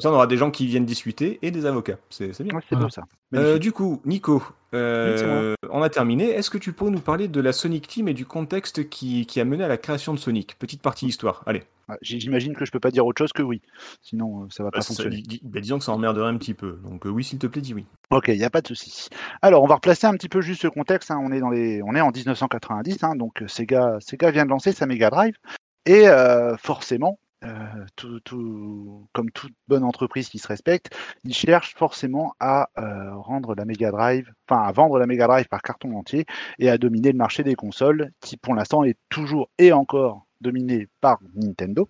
ça, 0.00 0.10
on 0.10 0.14
aura 0.14 0.26
des 0.26 0.36
gens 0.36 0.50
qui 0.50 0.66
viennent 0.66 0.84
discuter 0.84 1.38
et 1.42 1.52
des 1.52 1.64
avocats. 1.64 1.96
C'est 2.10 2.26
bien. 2.42 2.54
Ouais, 2.56 2.60
c'est 2.68 2.74
Voilà. 2.74 2.86
beau 2.86 2.90
ça. 2.90 3.04
Euh, 3.34 3.58
du 3.58 3.70
coup, 3.70 4.02
Nico, 4.04 4.42
euh, 4.74 5.54
on 5.70 5.80
a 5.80 5.88
terminé. 5.90 6.28
Est-ce 6.28 6.50
que 6.50 6.58
tu 6.58 6.72
pourrais 6.72 6.90
nous 6.90 7.00
parler 7.00 7.28
de 7.28 7.40
la 7.40 7.52
Sonic 7.52 7.86
Team 7.86 8.08
et 8.08 8.14
du 8.14 8.26
contexte 8.26 8.88
qui, 8.90 9.24
qui 9.26 9.40
a 9.40 9.44
mené 9.44 9.62
à 9.64 9.68
la 9.68 9.78
création 9.78 10.12
de 10.12 10.18
Sonic? 10.18 10.58
Petite 10.58 10.82
partie 10.82 11.06
histoire. 11.06 11.44
Allez. 11.46 11.62
Ouais, 11.88 11.96
J'imagine 12.02 12.54
que 12.54 12.64
je 12.64 12.72
peux 12.72 12.80
pas 12.80 12.90
dire 12.90 13.06
autre 13.06 13.18
chose 13.18 13.32
que 13.32 13.42
oui. 13.42 13.62
Sinon, 14.02 14.42
euh, 14.42 14.46
ça 14.50 14.62
va 14.64 14.70
Bah, 14.70 14.78
pas 14.78 14.82
ça- 14.82 14.88
fonctionner. 14.88 15.22
dis- 15.22 15.40
bah, 15.44 15.60
disons 15.60 15.78
que 15.78 15.84
ça 15.84 15.92
emmerderait 15.92 16.28
un 16.28 16.36
petit 16.36 16.54
peu. 16.54 16.80
Donc 16.82 17.06
euh, 17.06 17.10
oui, 17.10 17.22
s'il 17.22 17.38
te 17.38 17.46
plaît, 17.46 17.60
dis 17.62 17.74
oui. 17.74 17.86
Ok, 18.10 18.28
il 18.28 18.38
n'y 18.38 18.44
a 18.44 18.50
pas 18.50 18.60
de 18.60 18.66
souci. 18.68 19.08
Alors, 19.42 19.62
on 19.62 19.66
va 19.66 19.76
replacer 19.76 20.06
un 20.06 20.14
petit 20.14 20.28
peu 20.28 20.40
juste 20.40 20.62
ce 20.62 20.68
contexte. 20.68 21.10
hein. 21.10 21.20
On, 21.22 21.30
est 21.32 21.40
dans 21.40 21.50
les... 21.50 21.82
on 21.82 21.94
est 21.94 22.00
en 22.00 22.10
1990, 22.10 23.04
hein, 23.04 23.14
donc 23.14 23.42
euh, 23.42 23.48
Sega, 23.48 23.98
Sega 24.00 24.30
vient 24.30 24.44
de 24.44 24.50
lancer 24.50 24.72
sa 24.72 24.86
Mega 24.86 25.10
Drive. 25.10 25.34
Et 25.86 26.08
euh, 26.08 26.56
forcément, 26.56 27.20
euh, 27.44 27.48
tout, 27.94 28.18
tout- 28.20 29.06
comme 29.12 29.30
toute 29.30 29.52
bonne 29.68 29.84
entreprise 29.84 30.28
qui 30.28 30.38
se 30.40 30.48
respecte, 30.48 30.92
ils 31.22 31.34
cherchent 31.34 31.74
forcément 31.76 32.34
à 32.40 32.70
euh, 32.78 33.14
rendre 33.14 33.54
la 33.54 33.64
Mega 33.64 33.92
Drive, 33.92 34.28
enfin 34.48 34.62
à 34.62 34.72
vendre 34.72 34.98
la 34.98 35.06
Mega 35.06 35.28
Drive 35.28 35.46
par 35.46 35.62
carton 35.62 35.96
entier 35.96 36.24
et 36.58 36.68
à 36.68 36.78
dominer 36.78 37.12
le 37.12 37.18
marché 37.18 37.44
des 37.44 37.54
consoles, 37.54 38.10
qui 38.20 38.36
pour 38.36 38.54
l'instant 38.56 38.82
est 38.82 38.96
toujours 39.08 39.48
et 39.58 39.72
encore 39.72 40.26
dominé 40.40 40.88
par 41.00 41.18
Nintendo. 41.34 41.88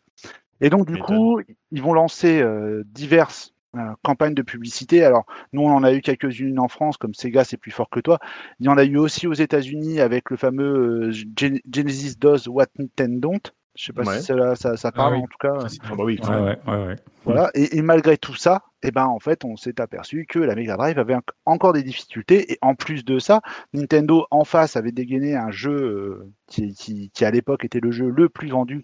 Et 0.60 0.70
donc, 0.70 0.86
du 0.86 0.98
coup, 0.98 1.40
ils 1.70 1.82
vont 1.82 1.92
lancer 1.92 2.40
euh, 2.40 2.82
diverses 2.86 3.52
euh, 3.76 3.92
campagnes 4.02 4.34
de 4.34 4.42
publicité. 4.42 5.04
Alors, 5.04 5.26
nous, 5.52 5.62
on 5.62 5.70
en 5.70 5.82
a 5.82 5.92
eu 5.92 6.00
quelques-unes 6.00 6.58
en 6.58 6.68
France, 6.68 6.96
comme 6.96 7.12
Sega, 7.12 7.44
c'est 7.44 7.58
plus 7.58 7.72
fort 7.72 7.90
que 7.90 8.00
toi. 8.00 8.18
Il 8.58 8.66
y 8.66 8.68
en 8.68 8.78
a 8.78 8.84
eu 8.84 8.96
aussi 8.96 9.26
aux 9.26 9.34
États-Unis 9.34 10.00
avec 10.00 10.30
le 10.30 10.36
fameux 10.38 11.08
euh, 11.08 11.12
Gen- 11.12 11.60
Genesis 11.70 12.16
Does 12.16 12.48
What 12.48 12.68
Nintendo 12.78 13.28
Don't. 13.28 13.52
Je 13.76 13.84
sais 13.84 13.92
pas 13.92 14.02
Ouais. 14.02 14.18
si 14.18 14.24
cela, 14.24 14.56
ça, 14.56 14.76
ça 14.76 14.90
parle 14.90 15.14
oui. 15.16 15.20
en 15.20 15.26
tout 15.26 15.38
cas. 15.38 15.52
Ah 15.84 15.94
bah 15.96 16.04
oui, 16.04 16.16
quand 16.16 16.30
Ouais, 16.32 16.40
même. 16.42 16.56
ouais, 16.66 16.72
ouais, 16.76 16.86
ouais. 16.86 16.96
Voilà. 17.24 17.50
Et, 17.54 17.76
et 17.76 17.82
malgré 17.82 18.16
tout 18.16 18.34
ça, 18.34 18.62
eh 18.82 18.90
ben, 18.90 19.04
en 19.04 19.18
fait, 19.18 19.44
on 19.44 19.56
s'est 19.56 19.80
aperçu 19.80 20.26
que 20.26 20.38
la 20.38 20.54
Mega 20.54 20.76
Drive 20.76 20.98
avait 20.98 21.14
en- 21.14 21.22
encore 21.44 21.72
des 21.72 21.82
difficultés. 21.82 22.52
Et 22.52 22.58
en 22.62 22.74
plus 22.74 23.04
de 23.04 23.18
ça, 23.18 23.42
Nintendo 23.74 24.26
en 24.30 24.44
face 24.44 24.76
avait 24.76 24.92
dégainé 24.92 25.36
un 25.36 25.50
jeu 25.50 25.72
euh, 25.76 26.32
qui, 26.46 26.72
qui- 26.74 27.10
qui, 27.10 27.24
à 27.24 27.30
l'époque 27.30 27.64
était 27.64 27.80
le 27.80 27.90
jeu 27.90 28.08
le 28.08 28.28
plus 28.28 28.48
vendu 28.48 28.82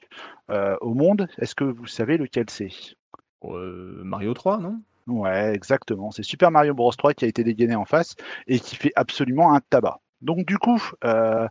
euh, 0.51 0.77
au 0.81 0.93
monde. 0.95 1.29
Est-ce 1.39 1.55
que 1.55 1.65
vous 1.65 1.87
savez 1.87 2.17
lequel 2.19 2.47
c'est? 2.51 2.69
Euh, 3.45 4.01
Mario 4.05 4.35
3, 4.35 4.59
non? 4.59 4.79
Ouais, 5.09 5.53
exactement. 5.55 6.11
C'est 6.11 6.23
Super 6.23 6.51
Mario 6.51 6.75
Bros 6.75 6.93
3 6.93 7.15
qui 7.15 7.25
a 7.25 7.29
été 7.29 7.43
dégainé 7.45 7.75
en 7.75 7.85
face 7.85 8.15
et 8.47 8.61
qui 8.61 8.77
fait 8.77 8.93
absolument 8.95 9.55
un 9.55 9.61
tabac. 9.71 9.99
Donc 10.21 10.47
du 10.47 10.59
coup, 10.59 10.81
euh, 11.05 11.49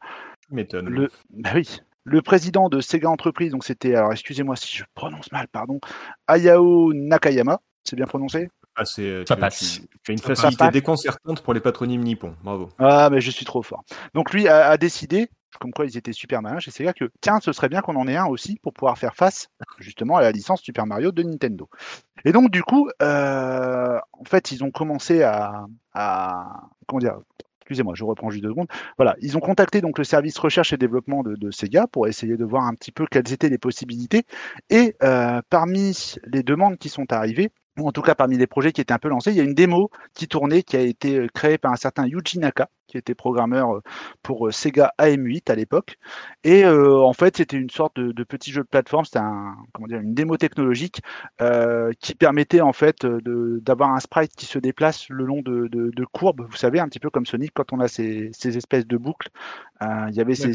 le, 0.51 1.09
bah 1.31 1.49
oui, 1.55 1.81
le 2.03 2.21
président 2.21 2.69
de 2.69 2.81
Sega 2.81 3.09
Entreprise, 3.09 3.51
donc 3.51 3.63
c'était, 3.63 3.95
alors 3.95 4.11
excusez-moi 4.11 4.55
si 4.55 4.75
je 4.75 4.83
prononce 4.95 5.31
mal, 5.31 5.47
pardon, 5.47 5.79
Hayao 6.27 6.93
Nakayama, 6.93 7.59
c'est 7.83 7.95
bien 7.95 8.05
prononcé? 8.05 8.49
Ah, 8.75 8.85
c'est, 8.85 9.25
Ça 9.27 9.35
tu, 9.35 9.41
passe. 9.41 9.59
Tu, 9.59 9.87
tu 10.03 10.11
as 10.11 10.13
une 10.13 10.17
Ça 10.19 10.27
facilité 10.27 10.57
passe. 10.57 10.71
déconcertante 10.71 11.41
pour 11.43 11.53
les 11.53 11.59
patronymes 11.59 12.03
nippons. 12.03 12.35
Bravo. 12.41 12.69
Ah, 12.79 13.09
mais 13.11 13.19
je 13.19 13.29
suis 13.29 13.45
trop 13.45 13.61
fort. 13.61 13.83
Donc 14.13 14.31
lui 14.33 14.47
a, 14.47 14.69
a 14.69 14.77
décidé, 14.77 15.27
comme 15.59 15.71
quoi 15.71 15.85
ils 15.85 15.97
étaient 15.97 16.13
super 16.13 16.41
malins 16.41 16.59
chez 16.59 16.71
Sega, 16.71 16.93
que 16.93 17.11
tiens, 17.19 17.39
ce 17.41 17.51
serait 17.51 17.67
bien 17.67 17.81
qu'on 17.81 17.97
en 17.97 18.07
ait 18.07 18.15
un 18.15 18.27
aussi 18.27 18.57
pour 18.63 18.71
pouvoir 18.73 18.97
faire 18.97 19.13
face 19.13 19.49
justement 19.79 20.15
à 20.15 20.21
la 20.21 20.31
licence 20.31 20.61
Super 20.61 20.85
Mario 20.85 21.11
de 21.11 21.21
Nintendo. 21.21 21.69
Et 22.23 22.31
donc 22.31 22.49
du 22.49 22.63
coup, 22.63 22.89
euh, 23.01 23.99
en 24.13 24.23
fait, 24.23 24.51
ils 24.53 24.63
ont 24.63 24.71
commencé 24.71 25.21
à, 25.21 25.65
à 25.93 26.61
comment 26.87 26.99
dire 27.01 27.17
Excusez-moi, 27.71 27.93
je 27.95 28.03
reprends 28.03 28.29
juste 28.29 28.43
deux 28.43 28.49
secondes. 28.49 28.67
Voilà, 28.97 29.15
ils 29.21 29.37
ont 29.37 29.39
contacté 29.39 29.79
donc 29.79 29.97
le 29.97 30.03
service 30.03 30.37
recherche 30.37 30.73
et 30.73 30.77
développement 30.77 31.23
de, 31.23 31.51
Sega 31.51 31.87
pour 31.87 32.05
essayer 32.05 32.35
de 32.35 32.43
voir 32.43 32.65
un 32.65 32.73
petit 32.73 32.91
peu 32.91 33.05
quelles 33.09 33.31
étaient 33.31 33.47
les 33.47 33.57
possibilités. 33.57 34.23
Et 34.69 34.97
euh, 35.03 35.41
parmi 35.49 36.15
les 36.25 36.43
demandes 36.43 36.77
qui 36.77 36.89
sont 36.89 37.13
arrivées, 37.13 37.49
ou 37.79 37.87
en 37.87 37.91
tout 37.91 38.01
cas 38.01 38.15
parmi 38.15 38.37
les 38.37 38.47
projets 38.47 38.71
qui 38.71 38.81
étaient 38.81 38.93
un 38.93 38.99
peu 38.99 39.09
lancés, 39.09 39.31
il 39.31 39.37
y 39.37 39.39
a 39.39 39.43
une 39.43 39.53
démo 39.53 39.89
qui 40.13 40.27
tournait, 40.27 40.63
qui 40.63 40.75
a 40.77 40.81
été 40.81 41.17
euh, 41.19 41.27
créée 41.33 41.57
par 41.57 41.71
un 41.71 41.75
certain 41.77 42.05
Yuji 42.05 42.39
Naka, 42.39 42.69
qui 42.87 42.97
était 42.97 43.15
programmeur 43.15 43.77
euh, 43.77 43.81
pour 44.21 44.47
euh, 44.47 44.51
Sega 44.51 44.91
AM8 44.99 45.49
à 45.49 45.55
l'époque. 45.55 45.97
Et 46.43 46.65
euh, 46.65 46.99
en 46.99 47.13
fait, 47.13 47.37
c'était 47.37 47.55
une 47.57 47.69
sorte 47.69 47.95
de, 47.95 48.11
de 48.11 48.23
petit 48.25 48.51
jeu 48.51 48.61
de 48.63 48.67
plateforme, 48.67 49.05
c'était 49.05 49.19
un, 49.19 49.55
comment 49.73 49.87
dire, 49.87 50.01
une 50.01 50.13
démo 50.13 50.35
technologique 50.37 51.01
euh, 51.41 51.91
qui 52.01 52.13
permettait 52.15 52.59
en 52.61 52.73
fait 52.73 53.05
d'avoir 53.05 53.91
un 53.93 53.99
sprite 54.01 54.35
qui 54.35 54.45
se 54.45 54.59
déplace 54.59 55.07
le 55.09 55.23
long 55.25 55.41
de, 55.41 55.67
de- 55.67 55.91
de 55.95 56.05
courbes. 56.05 56.45
Vous 56.49 56.57
savez, 56.57 56.79
un 56.79 56.87
petit 56.89 56.99
peu 56.99 57.09
comme 57.09 57.25
Sonic 57.25 57.51
quand 57.53 57.71
on 57.73 57.79
a 57.79 57.87
ces, 57.87 58.31
ces 58.33 58.57
espèces 58.57 58.85
de 58.87 58.97
boucles. 58.97 59.29
Euh, 59.81 60.07
il 60.09 60.15
y 60.15 60.21
avait 60.21 60.35
ces, 60.35 60.53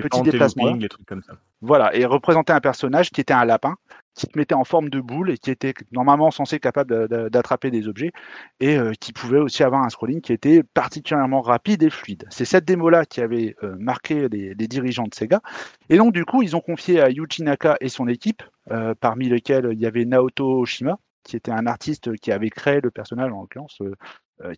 petits 0.00 0.22
déplacements. 0.22 0.64
looping, 0.66 0.80
les 0.82 0.88
trucs 0.88 1.06
comme 1.06 1.22
ça. 1.22 1.34
Voilà, 1.60 1.94
et 1.94 2.04
représentait 2.04 2.52
un 2.52 2.60
personnage 2.60 3.10
qui 3.10 3.20
était 3.20 3.34
un 3.34 3.44
lapin, 3.44 3.74
qui 4.14 4.26
se 4.26 4.38
mettait 4.38 4.54
en 4.54 4.62
forme 4.62 4.90
de 4.90 5.00
boule 5.00 5.30
et 5.30 5.38
qui 5.38 5.50
était 5.50 5.74
normalement 5.90 6.30
censé 6.30 6.60
capable 6.60 7.08
d'attraper 7.30 7.70
des 7.70 7.88
objets 7.88 8.12
et 8.60 8.76
euh, 8.76 8.92
qui 9.00 9.12
pouvait 9.12 9.38
aussi 9.38 9.64
avoir 9.64 9.82
un 9.82 9.88
scrolling 9.88 10.20
qui 10.20 10.32
était 10.32 10.62
particulièrement 10.62 11.40
rapide 11.40 11.82
et 11.82 11.90
fluide. 11.90 12.26
C'est 12.30 12.44
cette 12.44 12.64
démo-là 12.64 13.06
qui 13.06 13.20
avait 13.20 13.56
euh, 13.64 13.74
marqué 13.78 14.28
les, 14.28 14.54
dirigeants 14.54 15.06
de 15.08 15.14
Sega. 15.14 15.40
Et 15.88 15.96
donc, 15.96 16.12
du 16.12 16.24
coup, 16.24 16.42
ils 16.42 16.54
ont 16.54 16.60
confié 16.60 17.00
à 17.00 17.10
Yuji 17.10 17.42
Naka 17.42 17.76
et 17.80 17.88
son 17.88 18.06
équipe, 18.06 18.42
euh, 18.70 18.94
parmi 18.98 19.28
lesquels 19.28 19.70
il 19.72 19.80
y 19.80 19.86
avait 19.86 20.04
Naoto 20.04 20.60
Oshima, 20.60 20.98
qui 21.24 21.36
était 21.36 21.52
un 21.52 21.66
artiste 21.66 22.16
qui 22.18 22.30
avait 22.30 22.50
créé 22.50 22.80
le 22.80 22.90
personnage, 22.92 23.32
en 23.32 23.40
l'occurrence, 23.40 23.82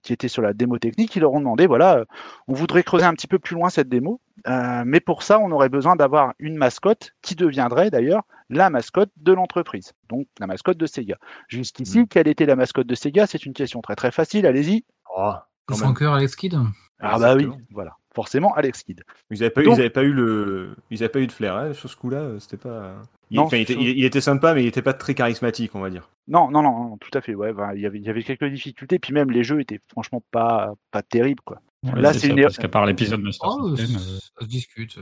qui 0.03 0.13
était 0.13 0.29
sur 0.29 0.43
la 0.43 0.53
démo 0.53 0.79
technique. 0.79 1.15
Ils 1.17 1.21
leur 1.21 1.33
ont 1.33 1.41
demandé 1.41 1.67
voilà, 1.67 1.99
euh, 1.99 2.05
on 2.49 2.53
voudrait 2.55 2.83
creuser 2.83 3.05
un 3.05 3.15
petit 3.15 3.27
peu 3.27 3.39
plus 3.39 3.55
loin 3.55 3.71
cette 3.71 3.89
démo. 3.89 4.21
Euh, 4.47 4.83
mais 4.87 5.01
pour 5.01 5.23
ça, 5.23 5.39
on 5.39 5.51
aurait 5.51 5.69
besoin 5.69 5.97
d'avoir 5.97 6.33
une 6.39 6.57
mascotte 6.57 7.13
qui 7.23 7.35
deviendrait 7.35 7.91
d'ailleurs 7.91 8.23
la 8.49 8.71
mascotte 8.71 9.11
de 9.17 9.33
l'entreprise, 9.33 9.93
donc 10.09 10.27
la 10.39 10.47
mascotte 10.47 10.79
de 10.79 10.87
Sega. 10.87 11.17
Jusqu'ici, 11.49 12.01
Mhm. 12.01 12.09
quelle 12.09 12.27
était 12.29 12.47
la 12.47 12.57
mascotte 12.57 12.87
de 12.87 12.95
Sega? 12.95 13.27
C'est 13.27 13.45
une 13.47 13.53
question 13.53 13.81
très 13.81 13.97
très 13.97 14.11
facile, 14.11 14.47
allez-y. 14.47 14.85
Oh, 15.17 15.33
même. 15.69 15.79
Franker 15.79 16.13
Alex 16.15 16.35
Kidd 16.37 16.57
Ah 16.99 17.19
bah 17.19 17.35
oui, 17.37 17.49
voilà, 17.71 17.93
forcément 18.15 18.55
Alex 18.55 18.83
Kidd. 18.83 19.03
Ils 19.31 19.43
avaient 19.43 19.51
pas, 19.51 19.61
eu- 19.63 19.65
Donc- 19.65 19.77
ils 19.77 19.81
avaient 19.81 19.91
pas 19.91 20.03
eu 20.03 20.13
le, 20.13 20.75
ils 20.91 21.09
pas 21.09 21.21
eu 21.21 21.27
de 21.27 21.33
flair 21.33 21.57
hein, 21.57 21.73
sur 21.73 21.89
ce 21.91 21.97
coup-là. 21.97 22.19
euh, 22.19 22.39
C'était 22.39 22.57
pas. 22.57 22.95
Il, 23.31 23.37
Non, 23.37 23.49
il 23.53 23.61
était, 23.63 23.73
sur- 23.75 23.83
il- 23.83 23.99
il 23.99 24.05
était 24.05 24.21
sympa, 24.21 24.55
mais 24.55 24.65
il 24.65 24.67
était 24.67 24.83
pas 24.83 24.93
très 24.95 25.15
charismatique, 25.15 25.75
on 25.75 25.81
va 25.81 25.91
dire. 25.91 26.09
Non, 26.29 26.51
non, 26.51 26.63
non, 26.63 26.97
tout 26.97 27.11
à 27.17 27.21
fait, 27.21 27.35
ouais, 27.35 27.53
bah, 27.53 27.71
il 27.75 27.81
y 27.81 27.87
avait, 27.87 27.99
il 27.99 28.05
y 28.05 28.09
avait 28.11 28.23
quelques 28.23 28.45
difficultés, 28.47 28.99
puis 28.99 29.13
même 29.13 29.31
les 29.31 29.45
jeux 29.45 29.61
étaient 29.61 29.81
franchement 29.91 30.23
pas, 30.31 30.75
pas 30.91 31.03
terribles, 31.03 31.43
quoi. 31.45 31.61
Là, 31.97 32.13
c'est 32.13 32.29
une- 32.29 32.43
Parce 32.43 32.59
qu'à 32.59 32.69
part 32.69 32.85
l'épisode 32.85 33.23
Master 33.23 33.49
Oh, 33.59 33.75
System, 33.75 33.99
ça, 33.99 34.05
euh, 34.11 34.19
ça 34.19 34.45
se 34.45 34.47
discute. 34.47 34.99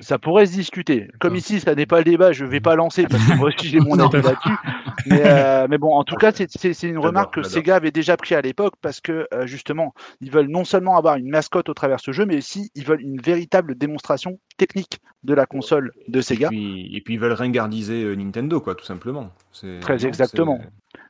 ça, 0.00 0.18
pourrait 0.18 0.46
se 0.46 0.52
discuter. 0.52 1.08
Comme 1.20 1.36
ici, 1.36 1.60
ça 1.60 1.74
n'est 1.74 1.84
pas 1.84 1.98
le 1.98 2.04
débat, 2.04 2.32
je 2.32 2.46
vais 2.46 2.60
pas 2.60 2.74
lancer 2.74 3.06
parce 3.06 3.22
que 3.26 3.34
moi 3.34 3.48
aussi 3.48 3.68
j'ai 3.68 3.80
mon 3.80 3.98
avis 3.98 4.22
là-dessus. 4.22 4.56
Mais, 5.06 5.20
euh, 5.26 5.66
mais 5.68 5.76
bon, 5.76 5.94
en 5.94 6.04
tout 6.04 6.16
cas, 6.16 6.32
c'est- 6.32 6.82
une 6.84 6.98
remarque 6.98 7.34
que. 7.34 7.42
Sega 7.42 7.76
avait 7.76 7.90
déjà 7.90 8.16
pris 8.16 8.34
à 8.34 8.40
l'époque 8.40 8.74
parce 8.80 9.00
que 9.02 9.26
euh, 9.34 9.46
justement, 9.46 9.92
ils 10.22 10.30
veulent 10.30 10.48
non 10.48 10.64
seulement 10.64 10.96
avoir 10.96 11.16
une 11.16 11.28
mascotte 11.28 11.68
au 11.68 11.74
travers 11.74 11.98
de 11.98 12.02
ce 12.02 12.12
jeu, 12.12 12.24
mais 12.24 12.38
aussi 12.38 12.70
ils 12.74 12.84
veulent 12.84 13.02
une 13.02 13.20
véritable 13.20 13.74
démonstration 13.76 14.38
technique 14.56 15.00
de 15.24 15.34
la 15.34 15.46
console 15.46 15.92
de 16.08 16.18
Et 16.18 16.22
Sega. 16.22 16.48
puis, 16.48 16.94
et 16.96 17.00
puis 17.00 17.14
ils 17.14 17.20
veulent 17.20 17.32
ringardiser 17.32 18.02
euh, 18.02 18.14
Nintendo, 18.16 18.60
quoi, 18.60 18.74
tout 18.74 18.84
simplement. 18.84 19.30
Très 19.80 20.04
exactement. 20.06 20.58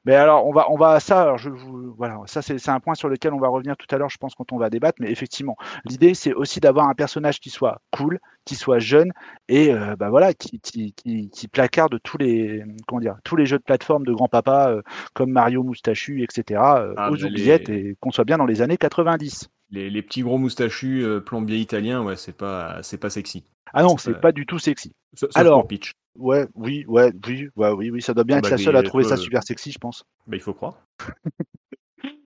Mais 0.05 0.15
alors, 0.15 0.47
on 0.47 0.53
va, 0.53 0.67
on 0.71 0.77
va 0.77 0.91
à 0.91 1.01
ça. 1.01 1.23
Alors 1.23 1.39
je, 1.39 1.49
vous- 1.49 1.95
voilà, 1.97 2.21
ça 2.27 2.43
c'est 2.43 2.69
un 2.69 2.81
point 2.81 2.95
sur 2.95 3.09
lequel 3.09 3.33
on 3.33 3.39
va 3.39 3.49
revenir 3.49 3.77
tout 3.77 3.87
à 3.95 3.99
l'heure, 3.99 4.11
je 4.11 4.19
pense, 4.19 4.35
quand 4.35 4.53
on 4.53 4.59
va 4.59 4.69
débattre. 4.69 4.99
Mais 5.01 5.11
effectivement, 5.11 5.57
l'idée 5.85 6.15
c'est 6.15 6.35
aussi 6.35 6.61
d'avoir 6.61 6.89
un 6.89 6.95
personnage 6.95 7.41
qui 7.41 7.51
soit 7.51 7.81
cool, 7.91 8.19
qui 8.45 8.55
soit 8.55 8.79
jeune 8.81 9.13
et 9.49 9.73
euh, 9.73 9.97
bah 9.97 10.11
voilà, 10.11 10.35
qui, 10.35 10.61
qui, 10.61 10.93
qui, 10.93 11.31
qui 11.31 11.49
placarde 11.49 11.99
tous 12.03 12.19
les, 12.19 12.65
comment 12.87 13.01
dire, 13.01 13.17
tous 13.25 13.37
les 13.37 13.47
jeux 13.47 13.59
de 13.59 13.63
plateforme 13.63 14.05
de 14.05 14.13
grand-papa 14.13 14.71
euh, 14.71 14.83
comme 15.15 15.31
Mario 15.31 15.63
Moustachu, 15.63 16.23
etc. 16.23 16.61
euh, 16.79 16.95
Ah, 16.97 17.11
aux 17.11 17.25
oubliettes 17.25 17.69
les- 17.69 17.77
et 17.91 17.97
qu'on 18.01 18.11
soit 18.11 18.25
bien 18.25 18.39
dans 18.39 18.47
les 18.47 18.61
années 18.63 18.77
90. 18.77 19.49
Les, 19.73 19.91
les 19.91 20.03
petits 20.03 20.23
gros 20.23 20.39
moustachus 20.39 21.03
euh, 21.03 21.21
plombiers 21.21 21.59
italiens, 21.59 22.03
ouais, 22.03 22.17
c'est 22.17 22.37
pas, 22.37 22.83
c'est 22.83 22.99
pas 22.99 23.11
sexy. 23.11 23.45
Ah 23.73 23.83
non, 23.83 23.97
C'est 23.97 24.21
pas- 24.21 24.31
du 24.33 24.45
tout 24.47 24.59
sexy. 24.59 24.93
Sauf 25.15 25.31
Alors- 25.35 25.61
pour 25.61 25.69
Peach. 25.69 25.93
Ouais, 26.19 26.47
oui, 26.55 26.85
ouais, 26.89 27.11
oui, 27.27 27.49
ouais, 27.57 27.71
oui, 27.71 27.91
oui, 27.91 28.03
ça 28.03 28.13
doit 28.13 28.25
bien 28.25 28.37
Ah 28.37 28.39
être 28.41 28.45
bah, 28.45 28.51
la 28.51 28.59
seule 28.59 28.77
à 28.77 28.83
trouver 28.83 29.05
ça 29.05 29.17
super 29.17 29.43
sexy, 29.43 29.73
je 29.73 29.79
pense. 29.79 30.05
Bah, 30.27 30.37
il 30.37 30.43
faut 30.43 30.53
croire. 30.53 30.77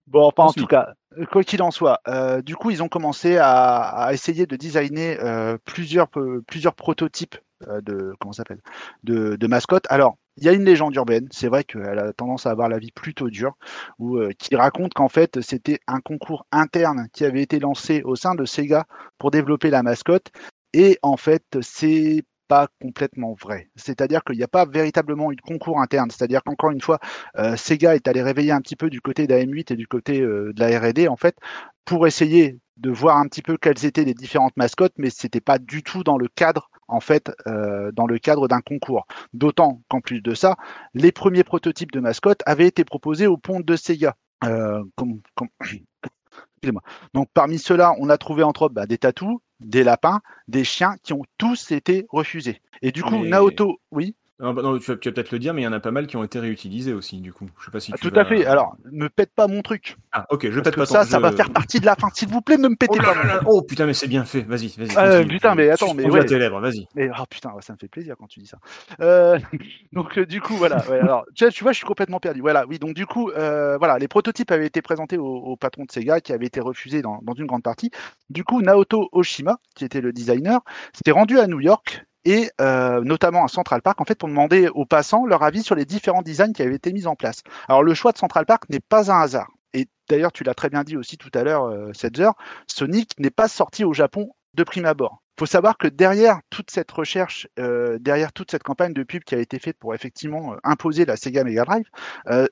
Bon, 0.09 0.25
enfin, 0.25 0.45
en 0.45 0.53
tout 0.53 0.67
cas, 0.67 0.95
euh, 1.19 1.27
quoi 1.27 1.43
qu'il 1.43 1.61
en 1.63 1.73
soit, 1.73 2.01
euh, 2.07 2.41
du 2.41 2.55
coup, 2.55 2.71
ils 2.71 2.81
ont 2.83 2.89
commencé 2.89 3.39
à, 3.39 3.81
à 3.89 4.13
essayer 4.13 4.47
de 4.47 4.55
designer 4.55 5.19
euh, 5.21 5.59
plusieurs, 5.65 6.09
plusieurs 6.47 6.75
prototypes 6.75 7.37
de, 7.83 8.15
comment 8.21 8.33
s'appelle, 8.33 8.61
de, 9.03 9.35
de 9.35 9.47
mascottes. 9.49 9.87
Alors, 9.91 10.17
il 10.37 10.45
y 10.45 10.49
a 10.49 10.53
une 10.53 10.65
légende 10.65 10.95
urbaine, 10.95 11.29
c'est 11.31 11.49
vrai 11.49 11.65
qu'elle 11.65 11.99
a 11.99 12.13
tendance 12.13 12.47
à 12.47 12.51
avoir 12.51 12.69
la 12.69 12.79
vie 12.79 12.93
plutôt 12.93 13.31
dure, 13.31 13.57
euh, 14.01 14.31
qui 14.39 14.57
raconte 14.57 14.95
qu'en 14.95 15.09
fait, 15.09 15.41
c'était 15.41 15.81
un 15.87 16.01
concours 16.01 16.47
interne 16.53 17.09
qui 17.13 17.25
avait 17.25 17.43
été 17.43 17.59
lancé 17.59 18.03
au 18.05 18.17
sein 18.17 18.35
de 18.35 18.45
Sega 18.45 18.87
pour 19.19 19.31
développer 19.31 19.71
la 19.71 19.83
mascotte. 19.83 20.29
Et 20.75 20.99
en 21.03 21.17
fait, 21.17 21.45
c'est 21.63 22.23
pas 22.49 22.69
complètement 22.81 23.35
vrai. 23.35 23.69
C'est-à-dire 23.77 24.23
qu'il 24.25 24.37
n'y 24.37 24.43
a 24.43 24.49
pas 24.49 24.67
véritablement 24.67 25.33
eu 25.33 25.37
de 25.37 25.41
concours 25.41 25.81
interne. 25.81 26.11
C'est-à-dire 26.11 26.43
qu'encore 26.45 26.71
une 26.71 26.81
fois, 26.81 26.99
euh, 27.39 27.57
Sega 27.57 27.97
est 27.97 28.07
allé 28.09 28.23
réveiller 28.23 28.53
un 28.53 28.61
petit 28.61 28.77
peu 28.77 28.91
du 28.91 29.01
côté 29.01 29.27
d'AM8 29.27 29.73
et 29.73 29.77
du 29.77 29.87
côté 29.87 30.21
euh, 30.21 30.53
de 30.53 30.61
la 30.61 30.79
R&D 30.79 31.09
en 31.09 31.17
fait 31.17 31.37
pour 31.85 32.07
essayer 32.07 32.59
de 32.77 32.91
voir 32.91 33.17
un 33.17 33.27
petit 33.27 33.43
peu 33.43 33.57
quelles 33.57 33.85
étaient 33.87 34.05
les 34.05 34.15
différentes 34.15 34.57
mascottes, 34.57 34.93
mais 34.99 35.11
c'était 35.11 35.41
pas 35.41 35.59
du 35.59 35.83
tout 35.83 36.03
dans 36.05 36.19
le 36.19 36.29
cadre 36.29 36.71
en 36.89 37.01
fait 37.01 37.33
euh, 37.47 37.91
dans 37.93 38.07
le 38.07 38.19
cadre 38.19 38.49
d'un 38.49 38.61
concours. 38.61 39.07
D'autant 39.33 39.83
qu'en 39.89 40.01
plus 40.01 40.21
de 40.21 40.35
ça, 40.35 40.57
les 40.95 41.13
premiers 41.13 41.45
prototypes 41.45 41.93
de 41.93 42.01
mascottes 42.01 42.43
avaient 42.47 42.67
été 42.67 42.85
proposés 42.85 43.27
au 43.27 43.37
pont 43.37 43.61
de 43.61 43.77
Sega. 43.77 44.17
Euh, 44.45 44.83
comme. 44.97 45.21
Donc 47.15 47.29
parmi 47.33 47.59
ceux-là, 47.59 47.95
on 48.01 48.09
a 48.09 48.19
trouvé 48.19 48.43
entre 48.43 48.63
autres 48.63 48.75
bah, 48.75 48.87
des 48.87 48.99
tatous, 48.99 49.39
des 49.61 49.85
lapins, 49.85 50.21
des 50.49 50.65
chiens 50.65 50.97
qui 51.03 51.13
ont 51.13 51.23
tous 51.39 51.71
été 51.71 52.07
refusés. 52.11 52.61
Et 52.83 52.93
du 52.93 53.03
coup, 53.03 53.19
Mais- 53.19 53.29
Naoto, 53.29 53.79
oui. 53.91 54.17
Non, 54.39 54.53
bah 54.53 54.61
non, 54.61 54.79
tu 54.79 54.91
vas, 54.91 54.99
peut-être 54.99 55.31
le 55.31 55.39
dire, 55.39 55.55
mais 55.55 55.63
il 55.63 55.65
y 55.65 55.69
en 55.69 55.73
a 55.73 55.81
pas 55.81 55.91
mal 55.91 56.07
qui 56.07 56.17
ont 56.19 56.23
été 56.23 56.39
réutilisés 56.39 56.93
aussi, 56.93 57.21
du 57.23 57.33
coup. 57.33 57.47
Je 57.59 57.65
sais 57.65 57.71
pas 57.71 57.81
si 57.81 57.91
Ah, 57.95 57.97
tu 57.99 58.11
tout 58.11 58.19
à 58.21 58.25
fait. 58.27 58.45
Alors, 58.45 58.77
ne 58.93 59.09
pète 59.09 59.33
pas 59.35 59.47
mon 59.49 59.63
truc. 59.63 59.97
Ah, 60.13 60.27
ok, 60.29 60.43
je 60.51 60.61
Parce 60.61 60.65
pète 60.65 60.75
que 60.75 60.81
pas 60.81 60.87
ça, 60.87 61.05
ton- 61.05 61.11
ça 61.11 61.21
va 61.21 61.31
je- 61.31 61.37
faire 61.37 61.51
partie 61.51 61.81
de 61.81 61.87
la 61.87 61.95
fin. 61.97 62.09
S'il 62.13 62.29
vous 62.29 62.43
plaît, 62.43 62.59
ne 62.59 62.69
me 62.69 62.77
pétez 62.77 62.99
Oh, 63.01 63.03
pas. 63.03 63.15
là 63.15 63.15
mon 63.15 63.23
là 63.23 63.29
truc. 63.37 63.43
là, 63.45 63.49
oh, 63.51 63.63
putain, 63.63 63.87
mais 63.87 63.95
c'est 63.95 64.09
bien 64.09 64.27
fait. 64.27 64.43
Vas-y, 64.43 64.69
vas-y. 64.77 64.91
Ah, 64.95 65.09
continue. 65.19 65.29
putain, 65.29 65.55
mais 65.55 65.71
attends, 65.71 65.95
mais 65.95 66.05
ouais. 66.11 66.23
tes 66.27 66.39
lèvres, 66.39 66.61
vas-y. 66.61 66.87
Mais 66.95 67.09
oh 67.19 67.23
putain, 67.31 67.51
ça 67.61 67.73
me 67.73 67.79
fait 67.79 67.89
plaisir 67.89 68.15
quand 68.19 68.27
tu 68.27 68.41
dis 68.41 68.47
ça. 68.47 68.59
Euh, 69.01 69.39
donc 69.93 70.19
euh, 70.19 70.27
du 70.27 70.43
coup 70.43 70.55
voilà. 70.57 70.87
ouais, 70.91 71.01
alors 71.01 71.25
tu 71.35 71.63
vois, 71.63 71.73
je 71.73 71.79
suis 71.79 71.87
complètement 71.87 72.21
perdu. 72.21 72.43
Voilà. 72.43 72.67
Oui. 72.69 72.79
Donc 72.79 72.93
du 72.95 73.07
coup, 73.07 73.31
euh, 73.31 73.79
voilà, 73.79 73.99
les 73.99 74.09
prototypes 74.09 74.51
avaient 74.51 74.67
été 74.67 74.83
présentés 74.83 75.17
au, 75.17 75.25
au 75.27 75.57
patron 75.57 75.85
de 75.87 75.91
Sega, 75.91 76.21
qui 76.21 76.35
avait 76.35 76.47
été 76.47 76.61
refusé 76.61 77.01
dans, 77.01 77.21
dans 77.23 77.33
une 77.35 77.47
grande 77.47 77.63
partie. 77.63 77.91
Du 78.29 78.45
coup, 78.45 78.61
Naoto 78.61 79.09
Oshima, 79.13 79.57
qui 79.75 79.87
était 79.87 80.03
le 80.03 80.13
designer, 80.13 80.61
s'était 80.93 81.13
rendu 81.13 81.39
à 81.39 81.47
New 81.47 81.61
York 81.61 82.05
et 82.27 82.51
euh, 82.61 83.01
notamment 83.03 83.45
à 83.45 83.49
Central 83.49 83.81
Park, 83.81 84.01
en 84.01 84.05
fait, 84.05 84.19
pour 84.19 84.29
demander 84.29 84.69
aux 84.69 84.85
passants 84.85 85.25
leur 85.27 85.45
avis 85.45 85.63
sur 85.63 85.77
les 85.77 85.85
différents 85.85 86.23
designs 86.23 86.53
qui 86.53 86.63
avaient 86.63 86.75
été 86.75 86.93
mis 86.93 87.07
en 87.07 87.15
place. 87.15 87.43
Alors 87.69 87.85
le 87.85 87.95
choix 87.95 88.13
de 88.13 88.19
Central 88.19 88.45
Park 88.45 88.65
n'est 88.69 88.81
pas 88.81 89.13
un 89.13 89.21
hasard. 89.21 89.49
Et 89.73 89.87
d'ailleurs, 90.11 90.33
tu 90.33 90.43
l'as 90.43 90.55
très 90.55 90.69
bien 90.69 90.83
dit 90.83 90.97
aussi 90.97 91.17
tout 91.17 91.31
à 91.35 91.45
l'heure, 91.45 91.67
euh, 91.67 91.93
Setzer, 91.93 92.31
Sonic 92.67 93.13
n'est 93.21 93.31
pas 93.31 93.47
sorti 93.47 93.85
au 93.85 93.93
Japon 93.93 94.33
de 94.55 94.65
prime 94.65 94.87
abord. 94.87 95.23
Il 95.37 95.41
faut 95.41 95.47
savoir 95.47 95.77
que 95.77 95.87
derrière 95.87 96.41
toute 96.51 96.71
cette 96.71 96.91
recherche, 96.91 97.47
euh, 97.61 97.99
derrière 98.01 98.33
toute 98.33 98.51
cette 98.51 98.63
campagne 98.63 98.95
de 98.95 99.03
pub 99.03 99.23
qui 99.23 99.35
a 99.35 99.39
été 99.39 99.59
faite 99.59 99.77
pour 99.79 99.95
effectivement 99.95 100.55
euh, 100.55 100.57
imposer 100.65 101.05
la 101.05 101.17
Sega 101.17 101.45
Mega 101.45 101.65
Drive, 101.65 101.85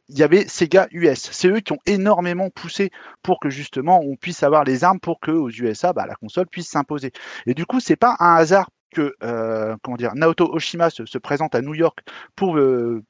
il 0.09 0.19
y 0.19 0.23
avait 0.23 0.47
Sega 0.47 0.87
US. 0.93 1.31
C'est 1.33 1.49
eux 1.49 1.61
qui 1.61 1.73
ont 1.73 1.79
énormément 1.87 2.51
poussé 2.51 2.91
pour 3.23 3.41
que 3.41 3.51
justement 3.51 4.01
on 4.01 4.15
puisse 4.15 4.43
avoir 4.45 4.63
les 4.63 4.85
armes 4.85 5.01
pour 5.01 5.19
que 5.19 5.33
aux 5.33 5.51
USA, 5.51 5.93
bah, 5.93 6.07
la 6.07 6.15
console 6.15 6.47
puisse 6.47 6.69
s'imposer. 6.69 7.11
Et 7.47 7.55
du 7.55 7.67
coup, 7.67 7.81
c'est 7.81 7.97
pas 7.97 8.17
un 8.21 8.37
hasard 8.37 8.69
que 8.94 9.14
euh, 9.22 9.76
Naoto 10.14 10.50
Oshima 10.54 10.88
se, 10.88 11.04
se 11.04 11.18
présente 11.18 11.54
à 11.54 11.61
New 11.61 11.74
York 11.74 11.98
pour 12.37 12.57
euh, 12.57 13.02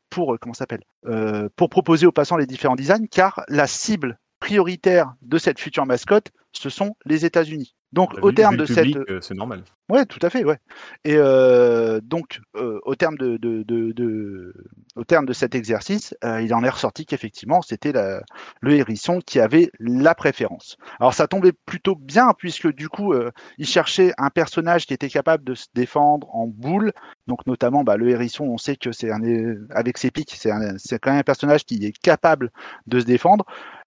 euh, 1.07 1.49
pour 1.57 1.71
proposer 1.71 2.07
aux 2.07 2.13
passants 2.13 2.37
les 2.37 2.47
différents 2.47 2.77
designs, 2.77 3.07
car 3.11 3.45
la 3.49 3.67
cible 3.67 4.19
prioritaire 4.41 5.15
de 5.23 5.39
cette 5.39 5.61
future 5.61 5.87
mascotte, 5.87 6.31
ce 6.53 6.71
sont 6.71 6.97
les 7.05 7.25
États-Unis. 7.25 7.75
Donc, 7.95 8.11
au 8.23 8.33
terme 8.33 8.57
de 8.57 8.67
cette, 8.67 8.85
public, 8.85 8.99
euh, 9.09 9.21
C'est 9.21 9.35
normal. 9.35 9.63
Ouais, 9.89 10.05
tout 10.07 10.19
à 10.23 10.31
fait, 10.31 10.45
ouais. 10.45 10.59
Et 11.05 11.15
euh, 11.17 12.01
donc, 12.03 12.41
euh, 12.57 12.81
au 12.85 12.95
terme 12.95 13.17
de, 13.19 13.37
de, 13.37 13.63
de, 13.63 13.93
de- 13.93 14.55
au 14.97 15.05
terme 15.05 15.27
de 15.27 15.33
cet 15.33 15.55
exercice, 15.55 16.15
euh, 16.25 16.41
il 16.43 16.53
en 16.55 16.65
est 16.65 16.69
ressorti 16.69 17.07
qu'effectivement, 17.07 17.63
c'était 17.63 17.93
le 17.93 18.73
hérisson 18.73 19.21
qui 19.25 19.41
avait 19.41 19.71
la 19.79 20.15
préférence. 20.15 20.77
Alors, 20.99 21.15
ça 21.15 21.29
tombait 21.29 21.53
plutôt 21.53 21.95
bien 21.95 22.33
puisque 22.37 22.73
du 22.73 22.89
coup, 22.89 23.13
euh, 23.13 23.31
il 23.59 23.67
cherchait 23.67 24.13
un 24.19 24.31
personnage 24.31 24.87
qui 24.87 24.95
était 24.95 25.09
capable 25.11 25.45
de 25.45 25.55
se 25.55 25.67
défendre 25.75 26.35
en 26.35 26.47
boule. 26.47 26.93
Donc, 27.27 27.47
notamment, 27.47 27.85
bah, 27.85 27.97
le 27.97 28.09
hérisson, 28.09 28.45
on 28.45 28.59
sait 28.59 28.77
que 28.77 28.91
c'est 28.93 29.11
un, 29.11 29.21
avec 29.71 29.99
ses 29.99 30.11
pics, 30.11 30.35
c'est 30.35 30.99
quand 30.99 31.11
même 31.11 31.21
un 31.21 31.23
personnage 31.23 31.65
qui 31.65 31.85
est 31.85 31.97
capable 31.97 32.51
de 32.87 33.01
se 33.01 33.05
défendre. 33.05 33.45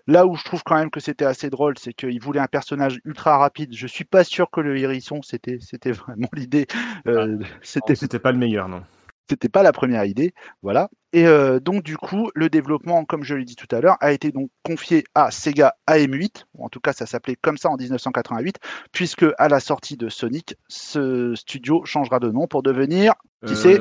Là 0.08 0.26
où 0.26 0.36
je 0.36 0.44
trouve 0.46 0.64
quand 0.64 0.76
même 0.76 0.90
que 0.90 1.02
c'était 1.02 1.26
assez 1.26 1.50
drôle, 1.50 1.78
c'est 1.78 1.94
qu'il 1.94 2.22
voulait 2.22 2.40
un 2.40 2.48
personnage 2.48 3.00
ultra 3.04 3.38
rapide. 3.38 3.74
Je 3.74 3.88
suis 3.88 4.06
pas 4.06 4.24
sûr 4.24 4.50
que 4.50 4.62
le 4.62 4.78
hérisson, 4.78 5.22
c'était, 5.22 5.60
c'était 5.60 5.92
vraiment 5.92 6.30
l'idée. 6.34 6.66
Euh, 7.08 7.38
c'était, 7.62 7.94
Non, 7.94 8.00
C'était 8.00 8.20
pas 8.20 8.32
le 8.32 8.38
meilleur, 8.38 8.70
non. 8.70 8.84
C'était 9.30 9.50
pas 9.50 9.64
la 9.64 9.72
première 9.72 10.06
idée, 10.06 10.34
voilà. 10.62 10.90
Et 11.14 11.26
euh, 11.26 11.60
donc 11.60 11.84
du 11.84 11.98
coup, 11.98 12.30
le 12.36 12.50
développement, 12.50 13.06
comme 13.06 13.24
je 13.24 13.36
l'ai 13.36 13.46
dit 13.46 13.56
tout 13.56 13.74
à 13.76 13.80
l'heure, 13.82 13.98
a 14.02 14.12
été 14.12 14.32
donc 14.32 14.50
confié 14.64 15.04
à 15.16 15.32
Sega 15.32 15.74
AM8, 15.88 16.44
ou 16.54 16.66
en 16.66 16.70
tout 16.70 16.80
cas 16.80 16.94
ça 16.94 17.06
s'appelait 17.06 17.38
comme 17.42 17.58
ça 17.58 17.70
en 17.70 17.78
1988, 17.78 18.58
puisque 18.92 19.26
à 19.38 19.48
la 19.48 19.60
sortie 19.60 19.98
de 19.98 20.10
Sonic, 20.10 20.56
ce 20.68 21.34
studio 21.36 21.84
changera 21.86 22.20
de 22.20 22.30
nom 22.30 22.48
pour 22.48 22.62
devenir 22.64 23.14
Qui 23.46 23.56
c'est 23.56 23.80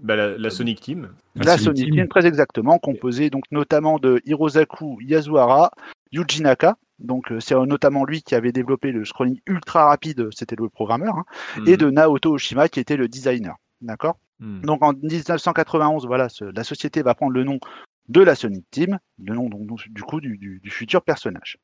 bah, 0.00 0.16
la, 0.16 0.36
la 0.36 0.50
Sonic 0.50 0.80
Team. 0.80 1.10
La 1.36 1.44
la 1.44 1.58
Sonic 1.58 1.64
Sonic 1.64 1.84
Team. 1.86 1.94
Team, 1.94 2.08
très 2.08 2.26
exactement, 2.26 2.78
composée 2.78 3.30
donc 3.30 3.44
notamment 3.50 3.98
de 3.98 4.20
Hirozaku 4.24 4.98
Yasuhara, 5.00 5.70
Yuji 6.12 6.42
Naka. 6.42 6.76
Donc 6.98 7.30
euh, 7.30 7.38
c'est 7.38 7.54
euh, 7.54 7.64
notamment 7.66 8.04
lui 8.04 8.22
qui 8.22 8.34
avait 8.34 8.50
développé 8.50 8.90
le 8.90 9.04
scrolling 9.04 9.40
ultra 9.46 9.86
rapide, 9.86 10.28
c'était 10.34 10.56
le 10.56 10.68
programmeur, 10.68 11.14
hein, 11.16 11.24
et 11.66 11.72
Mhm. 11.72 11.76
de 11.76 11.90
Naoto 11.90 12.32
Oshima 12.34 12.68
qui 12.68 12.80
était 12.80 12.96
le 12.96 13.06
designer. 13.06 13.54
D'accord? 13.80 14.16
Mhm. 14.40 14.60
Donc 14.62 14.82
en 14.82 14.92
1991, 14.92 16.06
voilà, 16.06 16.28
la 16.54 16.64
société 16.64 17.02
va 17.02 17.14
prendre 17.14 17.32
le 17.32 17.44
nom 17.44 17.58
de 18.08 18.20
la 18.22 18.34
Sonic 18.34 18.64
Team, 18.70 18.98
le 19.18 19.34
nom 19.34 19.48
du 19.90 20.02
coup 20.02 20.20
du, 20.20 20.38
du- 20.38 20.60
du 20.60 20.70
futur 20.70 21.02
personnage. 21.02 21.58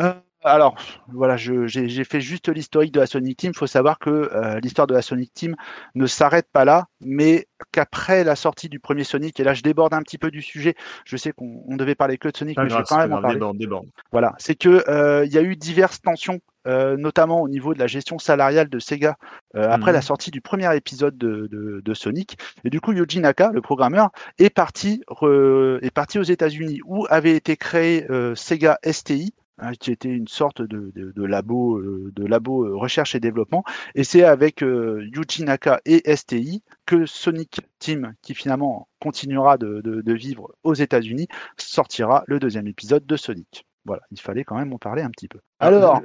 Euh, 0.00 0.14
alors 0.44 0.74
voilà, 1.08 1.36
je- 1.36 1.66
j'ai 1.66 2.04
fait 2.04 2.20
juste 2.20 2.48
l'historique 2.48 2.92
de 2.92 3.00
la 3.00 3.06
Sonic 3.06 3.36
Team. 3.36 3.52
Il 3.54 3.58
faut 3.58 3.66
savoir 3.66 3.98
que 3.98 4.10
euh, 4.10 4.58
l'histoire 4.60 4.86
de 4.86 4.94
la 4.94 5.02
Sonic 5.02 5.32
Team 5.34 5.54
ne 5.94 6.06
s'arrête 6.06 6.46
pas 6.52 6.64
là, 6.64 6.86
mais 7.00 7.46
qu'après 7.70 8.24
la 8.24 8.34
sortie 8.36 8.68
du 8.68 8.80
premier 8.80 9.04
Sonic, 9.04 9.38
et 9.38 9.44
là 9.44 9.54
je 9.54 9.62
déborde 9.62 9.94
un 9.94 10.02
petit 10.02 10.18
peu 10.18 10.30
du 10.30 10.42
sujet, 10.42 10.74
je 11.04 11.16
sais 11.16 11.32
qu'on 11.32 11.62
on 11.68 11.76
devait 11.76 11.94
parler 11.94 12.18
que 12.18 12.28
de 12.28 12.36
Sonic, 12.36 12.56
Pas 12.56 12.64
mais 12.64 12.70
je 12.70 12.76
vais 12.76 12.82
quand 12.88 12.98
même 12.98 13.12
en 13.12 13.20
parler. 13.22 13.36
déborde, 13.36 13.56
déborde. 13.58 13.86
Voilà, 14.10 14.34
c'est 14.38 14.54
que 14.54 14.84
euh, 14.88 15.24
il 15.24 15.32
y 15.32 15.38
a 15.38 15.42
eu 15.42 15.54
diverses 15.56 16.00
tensions, 16.02 16.40
euh, 16.66 16.96
notamment 16.96 17.40
au 17.40 17.48
niveau 17.48 17.72
de 17.74 17.78
la 17.78 17.86
gestion 17.86 18.18
salariale 18.18 18.68
de 18.68 18.78
Sega 18.78 19.16
euh, 19.56 19.68
après 19.70 19.90
Mhm. 19.90 19.96
la 19.96 20.02
sortie 20.02 20.30
du 20.30 20.40
premier 20.40 20.74
épisode 20.76 21.16
de, 21.18 21.48
de- 21.50 21.80
de 21.84 21.94
Sonic. 21.94 22.36
Et 22.64 22.70
du 22.70 22.80
coup, 22.80 22.92
Yoji 22.92 23.20
Naka, 23.20 23.50
le 23.52 23.60
programmeur, 23.60 24.10
est 24.38 24.50
parti, 24.50 25.02
re- 25.08 25.78
est 25.82 25.90
parti 25.90 26.18
aux 26.18 26.22
États-Unis 26.24 26.80
où 26.84 27.06
avait 27.10 27.36
été 27.36 27.56
créé 27.56 28.06
euh, 28.10 28.34
Sega 28.34 28.78
STI. 28.84 29.32
Hein, 29.62 29.72
qui 29.78 29.90
était 29.92 30.10
une 30.10 30.28
sorte 30.28 30.60
de, 30.62 30.90
de- 30.94 31.12
de 31.12 31.24
labo, 31.24 31.78
euh, 31.78 32.12
de 32.14 32.26
labo 32.26 32.64
euh, 32.66 32.74
recherche 32.76 33.14
et 33.14 33.20
développement. 33.20 33.64
Et 33.94 34.04
c'est 34.04 34.24
avec 34.24 34.62
euh, 34.62 35.02
Yuji 35.14 35.44
Naka 35.44 35.80
et 35.86 36.02
STI 36.16 36.62
que 36.86 37.06
Sonic 37.06 37.60
Team, 37.78 38.14
qui 38.22 38.34
finalement 38.34 38.88
continuera 39.00 39.56
de, 39.58 39.80
de- 39.82 40.00
de 40.02 40.12
vivre 40.12 40.54
aux 40.64 40.74
États-Unis, 40.74 41.28
sortira 41.56 42.24
le 42.26 42.38
deuxième 42.38 42.66
épisode 42.66 43.06
de 43.06 43.16
Sonic. 43.16 43.66
Voilà, 43.84 44.02
il 44.10 44.20
fallait 44.20 44.44
quand 44.44 44.56
même 44.56 44.72
en 44.72 44.78
parler 44.78 45.02
un 45.02 45.10
petit 45.10 45.28
peu. 45.28 45.38
Alors, 45.58 46.02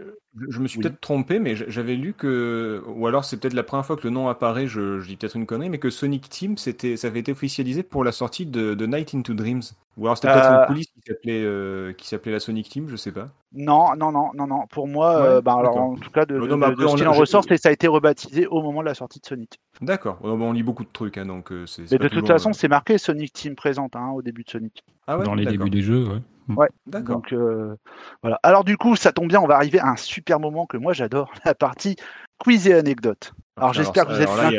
je, 0.50 0.60
me 0.60 0.68
suis 0.68 0.78
Oui. 0.80 0.84
peut-être 0.84 1.00
trompé, 1.02 1.40
mais 1.40 1.56
j'avais 1.56 1.96
lu 1.96 2.14
que, 2.14 2.82
ou 2.88 3.08
alors 3.08 3.26
c'est 3.26 3.38
peut-être 3.38 3.54
la 3.54 3.64
première 3.64 3.86
fois 3.86 3.96
que 3.98 4.04
le 4.04 4.10
nom 4.12 4.28
apparaît, 4.30 4.68
je, 4.68 5.00
je 5.00 5.08
dis 5.08 5.16
peut-être 5.18 5.36
une 5.36 5.46
connerie, 5.46 5.70
mais 5.70 5.80
que 5.80 5.90
Sonic 5.90 6.30
Team, 6.30 6.58
c'était, 6.58 6.98
ça 6.98 7.08
avait 7.08 7.20
été 7.22 7.32
officialisé 7.32 7.84
pour 7.84 8.04
la 8.04 8.12
sortie 8.12 8.46
de, 8.46 8.74
de 8.74 8.86
Night 8.86 9.14
into 9.16 9.34
Dreams. 9.34 9.62
Ou 9.98 10.06
alors 10.06 10.16
c'était 10.18 10.32
peut-être 10.34 10.46
Euh. 10.52 10.60
une 10.62 10.68
coulisse 10.68 10.88
qui 10.88 11.02
s'appelait, 11.08 11.42
euh, 11.44 11.92
qui 11.94 12.08
s'appelait 12.08 12.32
la 12.32 12.40
Sonic 12.40 12.70
Team, 12.70 12.88
je 12.88 12.96
sais 12.96 13.12
pas. 13.12 13.30
non, 13.54 13.96
non, 13.96 14.12
non, 14.12 14.30
non, 14.36 14.46
non. 14.46 14.68
Pour 14.70 14.88
moi, 14.88 15.16
Ouais, 15.22 15.28
euh, 15.28 15.42
bah, 15.42 15.56
alors, 15.58 15.76
en 15.78 15.96
tout 15.96 16.12
cas, 16.12 16.26
de, 16.26 16.38
Non, 16.38 16.46
de- 16.58 16.88
ce 16.88 16.96
qu'il 16.96 17.06
a- 17.06 17.10
en 17.10 17.14
ressort, 17.14 17.44
c'est 17.44 17.56
que 17.56 17.62
ça 17.62 17.70
a 17.70 17.72
été 17.72 17.88
rebaptisé 17.88 18.46
au 18.46 18.62
moment 18.62 18.82
de 18.82 18.86
la 18.86 18.94
sortie 18.94 19.20
de 19.20 19.26
Sonic. 19.26 19.60
D'accord. 19.82 20.20
Oh, 20.22 20.38
bon, 20.38 20.50
on 20.50 20.54
lit 20.54 20.62
beaucoup 20.62 20.84
de 20.84 20.90
trucs, 20.94 21.18
hein, 21.18 21.26
donc 21.26 21.52
euh, 21.52 21.66
c'est. 21.66 21.92
Mais 21.92 21.98
pas 21.98 22.04
de 22.04 22.10
toute 22.10 22.28
façon, 22.28 22.50
euh, 22.50 22.54
c'est 22.54 22.68
marqué 22.68 23.00
Sonic 23.00 23.34
Team 23.34 23.56
présente 23.56 23.96
hein, 23.96 24.12
au 24.14 24.22
début 24.22 24.44
de 24.44 24.50
Sonic. 24.52 24.84
ah 25.08 25.18
ouais, 25.18 25.26
dans 25.26 25.34
les 25.34 25.46
débuts 25.48 25.70
des 25.72 25.82
jeux, 25.82 26.04
ouais. 26.08 26.20
Ouais. 26.56 26.70
D'accord. 26.86 27.16
Donc 27.18 27.34
euh, 27.34 27.76
voilà. 28.22 28.40
Alors 28.44 28.64
du 28.64 28.78
coup, 28.78 28.96
ça 28.96 29.12
tombe 29.12 29.28
bien, 29.28 29.42
on 29.42 29.48
va 29.48 29.56
arriver 29.56 29.80
à 29.80 29.88
un 29.88 29.96
super 29.98 30.40
moment 30.40 30.66
que 30.66 30.78
moi 30.78 30.94
j'adore, 30.94 31.32
la 31.46 31.54
partie 31.56 31.96
quiz 32.38 32.68
et 32.68 32.74
anecdote. 32.74 33.34
Alors, 33.58 33.74
j'espère 33.74 34.06
que 34.06 34.14
vous 34.14 34.22
êtes 34.22 34.28
là, 34.28 34.52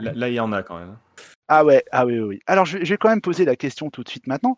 il 0.00 0.08
a- 0.08 0.12
là, 0.14 0.28
il 0.28 0.34
y 0.34 0.40
en 0.40 0.52
a 0.52 0.62
quand 0.62 0.78
même. 0.78 0.88
hein. 0.90 0.98
Ah 1.48 1.64
ouais, 1.64 1.84
ah 1.92 2.04
oui, 2.06 2.14
oui, 2.18 2.24
oui. 2.26 2.40
Alors 2.46 2.64
je, 2.64 2.78
vais- 2.78 2.84
je 2.84 2.90
vais 2.94 2.96
quand 2.96 3.08
même 3.10 3.20
poser 3.20 3.44
la 3.44 3.54
question 3.54 3.88
tout 3.90 4.02
de 4.02 4.08
suite 4.08 4.26
maintenant. 4.26 4.56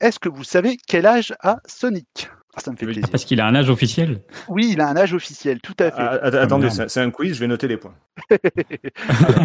Est-ce 0.00 0.18
que 0.18 0.28
vous 0.28 0.42
savez 0.42 0.76
quel 0.88 1.06
âge 1.06 1.32
a 1.40 1.58
Sonic? 1.66 2.28
Ah, 2.56 2.60
Ça 2.60 2.70
me 2.72 2.76
fait 2.76 2.86
Oui, 2.86 2.92
plaisir. 2.92 3.10
Parce 3.10 3.24
qu'il 3.24 3.40
a 3.40 3.46
un 3.46 3.54
âge 3.54 3.68
officiel. 3.70 4.20
Oui, 4.48 4.70
il 4.72 4.80
a 4.80 4.88
un 4.88 4.96
âge 4.96 5.12
officiel, 5.14 5.60
tout 5.60 5.76
à 5.78 5.90
fait. 5.90 6.02
Ah, 6.02 6.18
att- 6.22 6.34
attendez, 6.34 6.70
c'est 6.70 7.00
un 7.00 7.10
quiz, 7.10 7.34
je 7.34 7.40
vais 7.40 7.46
noter 7.46 7.68
les 7.68 7.76
points. 7.76 7.94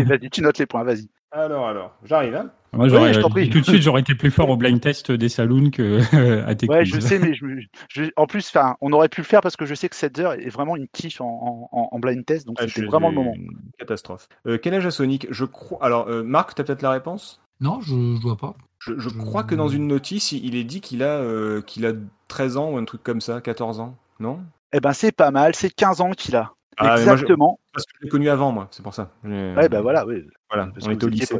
Vas-y, 0.05 0.29
tu 0.29 0.41
notes 0.41 0.57
les 0.57 0.65
points, 0.65 0.83
vas-y. 0.83 1.09
Alors, 1.31 1.67
alors, 1.67 1.95
j'arrive, 2.03 2.35
hein 2.35 2.49
Moi, 2.73 2.87
j'aurais, 2.89 3.13
je 3.13 3.21
t'en 3.21 3.29
prie. 3.29 3.49
tout 3.49 3.59
de 3.59 3.65
suite, 3.65 3.81
j'aurais 3.83 4.01
été 4.01 4.15
plus 4.15 4.31
fort 4.31 4.49
au 4.49 4.57
blind 4.57 4.81
test 4.81 5.11
des 5.11 5.29
saloons 5.29 5.69
que 5.69 5.99
à 6.45 6.55
tes 6.55 6.67
Ouais, 6.67 6.83
quiz. 6.83 6.95
je 6.95 6.99
sais, 6.99 7.19
mais 7.19 7.33
je, 7.35 7.45
me- 7.45 7.61
je- 7.89 8.03
en 8.15 8.25
plus, 8.25 8.47
enfin, 8.47 8.75
on 8.81 8.91
aurait 8.93 9.09
pu 9.09 9.21
le 9.21 9.25
faire 9.25 9.41
parce 9.41 9.55
que 9.55 9.65
je 9.65 9.75
sais 9.75 9.89
que 9.89 9.95
7 9.95 10.17
heures 10.19 10.33
est 10.33 10.49
vraiment 10.49 10.75
une 10.75 10.87
quiche 10.87 11.21
en, 11.21 11.69
en- 11.71 11.89
en 11.91 11.99
blind 11.99 12.25
test, 12.25 12.47
donc 12.47 12.57
Ah, 12.59 12.67
c'était 12.67 12.85
vraiment 12.85 13.09
le 13.09 13.15
moment. 13.15 13.33
Une 13.35 13.59
catastrophe. 13.77 14.27
Euh, 14.47 14.57
quel 14.61 14.73
âge 14.73 14.85
a 14.87 14.91
Sonic? 14.91 15.27
Je 15.29 15.45
crois. 15.45 15.83
Alors, 15.83 16.07
euh, 16.07 16.23
Marc, 16.23 16.55
t'as 16.55 16.63
peut-être 16.63 16.81
la 16.81 16.91
réponse? 16.91 17.41
Non, 17.61 17.79
je, 17.81 17.89
je 17.89 18.21
vois 18.21 18.37
pas. 18.37 18.55
Je, 18.79 19.09
crois 19.09 19.43
que 19.43 19.55
dans 19.55 19.67
une 19.67 19.87
notice, 19.87 20.31
il 20.31 20.55
est 20.55 20.63
dit 20.63 20.79
qu'il 20.81 21.03
a, 21.03 21.17
euh, 21.17 21.61
qu'il 21.61 21.85
a 21.85 21.91
13 22.29 22.55
ans 22.57 22.71
ou 22.71 22.77
un 22.77 22.85
truc 22.85 23.03
comme 23.03 23.19
ça, 23.21 23.41
14 23.41 23.79
ans, 23.81 23.97
non? 24.19 24.39
Eh 24.71 24.79
ben, 24.79 24.93
c'est 24.93 25.11
pas 25.11 25.31
mal, 25.31 25.53
c'est 25.53 25.69
15 25.69 25.99
ans 26.01 26.11
qu'il 26.11 26.35
a. 26.37 26.53
Ah, 26.77 26.95
mais 26.97 27.05
moi, 27.05 27.15
je- 27.17 27.23
Exactement. 27.23 27.59
Parce 27.73 27.85
que 27.85 27.91
je 27.99 28.05
l'ai 28.05 28.09
connu 28.09 28.29
avant, 28.29 28.51
moi, 28.53 28.67
c'est 28.71 28.81
pour 28.81 28.93
ça. 28.93 29.11
Ouais, 29.25 29.67
bah 29.67 29.81
voilà, 29.81 30.05
oui. 30.05 30.23
Voilà, 30.51 30.71
on 30.85 30.91
au 30.93 31.07
lycée. 31.07 31.39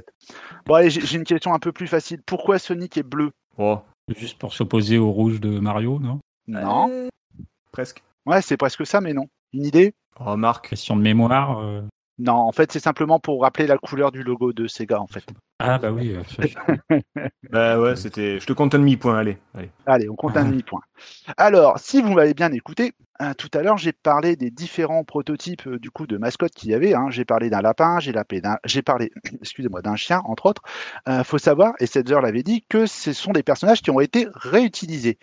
Bon, 0.65 0.76
allez, 0.76 0.89
j'ai 0.89 1.17
une 1.17 1.24
question 1.24 1.54
un 1.54 1.60
peu 1.60 1.72
plus 1.72 1.88
facile. 1.88 2.22
Pourquoi 2.26 2.60
Sonic 2.60 2.98
est 2.98 3.04
bleu? 3.04 3.32
Oh, 3.58 3.80
Juste 4.17 4.38
pour 4.38 4.54
s'opposer 4.54 4.98
au 4.98 5.12
rouge 5.12 5.39
de 5.39 5.60
Mario, 5.60 6.00
non? 6.00 6.19
Non. 6.48 6.89
Euh, 6.89 7.08
Presque. 7.72 8.04
Ouais, 8.26 8.41
c'est 8.41 8.58
presque 8.58 8.86
ça, 8.86 9.02
mais 9.02 9.13
non. 9.13 9.28
Une 9.54 9.65
idée? 9.65 9.93
Oh, 10.19 10.36
Marc. 10.36 10.69
Question 10.69 10.95
de 10.95 11.02
mémoire. 11.02 11.60
euh, 11.60 11.82
Non, 12.17 12.34
en 12.34 12.52
fait, 12.52 12.72
c'est 12.72 12.80
simplement 12.80 13.19
pour 13.19 13.41
rappeler 13.41 13.67
la 13.67 13.78
couleur 13.78 14.12
du 14.12 14.24
logo 14.24 14.54
de 14.54 14.67
Sega, 14.67 15.00
en 15.00 15.08
fait. 15.08 15.26
Ah 15.60 15.78
bah 15.78 15.91
oui. 15.91 16.15
euh, 16.15 17.00
Bah 17.52 17.80
ouais, 17.80 17.95
c'était. 17.95 18.39
Je 18.39 18.45
te 18.45 18.54
compte 18.54 18.74
un 18.76 18.80
demi-point, 18.80 19.17
allez. 19.17 19.38
allez. 19.54 19.69
Allez, 19.86 20.10
on 20.10 20.15
compte 20.15 20.38
un 20.38 20.45
demi-point. 20.50 20.82
Alors, 21.38 21.78
si 21.80 22.02
vous 22.02 22.13
m'avez 22.13 22.34
bien 22.34 22.52
écouté, 22.52 22.93
euh, 23.22 23.34
tout 23.34 23.50
à 23.54 23.62
l'heure, 23.62 23.78
j'ai 23.78 23.91
parlé 23.91 24.38
des 24.38 24.52
différents 24.52 25.04
prototypes 25.04 25.67
euh, 25.67 25.78
du 25.78 25.91
coup 25.91 26.08
de 26.08 26.17
mascottes 26.17 26.54
qu'il 26.54 26.69
y 26.69 26.74
avait. 26.74 26.93
hein. 26.93 27.08
J'ai 27.10 27.26
parlé 27.26 27.50
d'un 27.50 27.62
lapin, 27.62 28.00
j'ai 28.00 28.82
parlé, 28.82 29.12
excusez-moi, 29.41 29.82
d'un 29.82 29.98
chien, 29.98 30.22
entre 30.26 30.45
autres. 30.45 30.62
Euh, 31.10 31.24
faut 31.26 31.38
savoir, 31.38 31.74
et 31.80 31.86
Setzer 31.88 32.22
l'avait 32.22 32.43
dit, 32.43 32.63
que 32.69 32.86
ce 32.86 33.12
sont 33.12 33.32
des 33.34 33.43
personnages 33.43 33.82
qui 33.82 33.91
ont 33.91 34.00
été 34.00 34.28
réutilisés. 34.34 35.17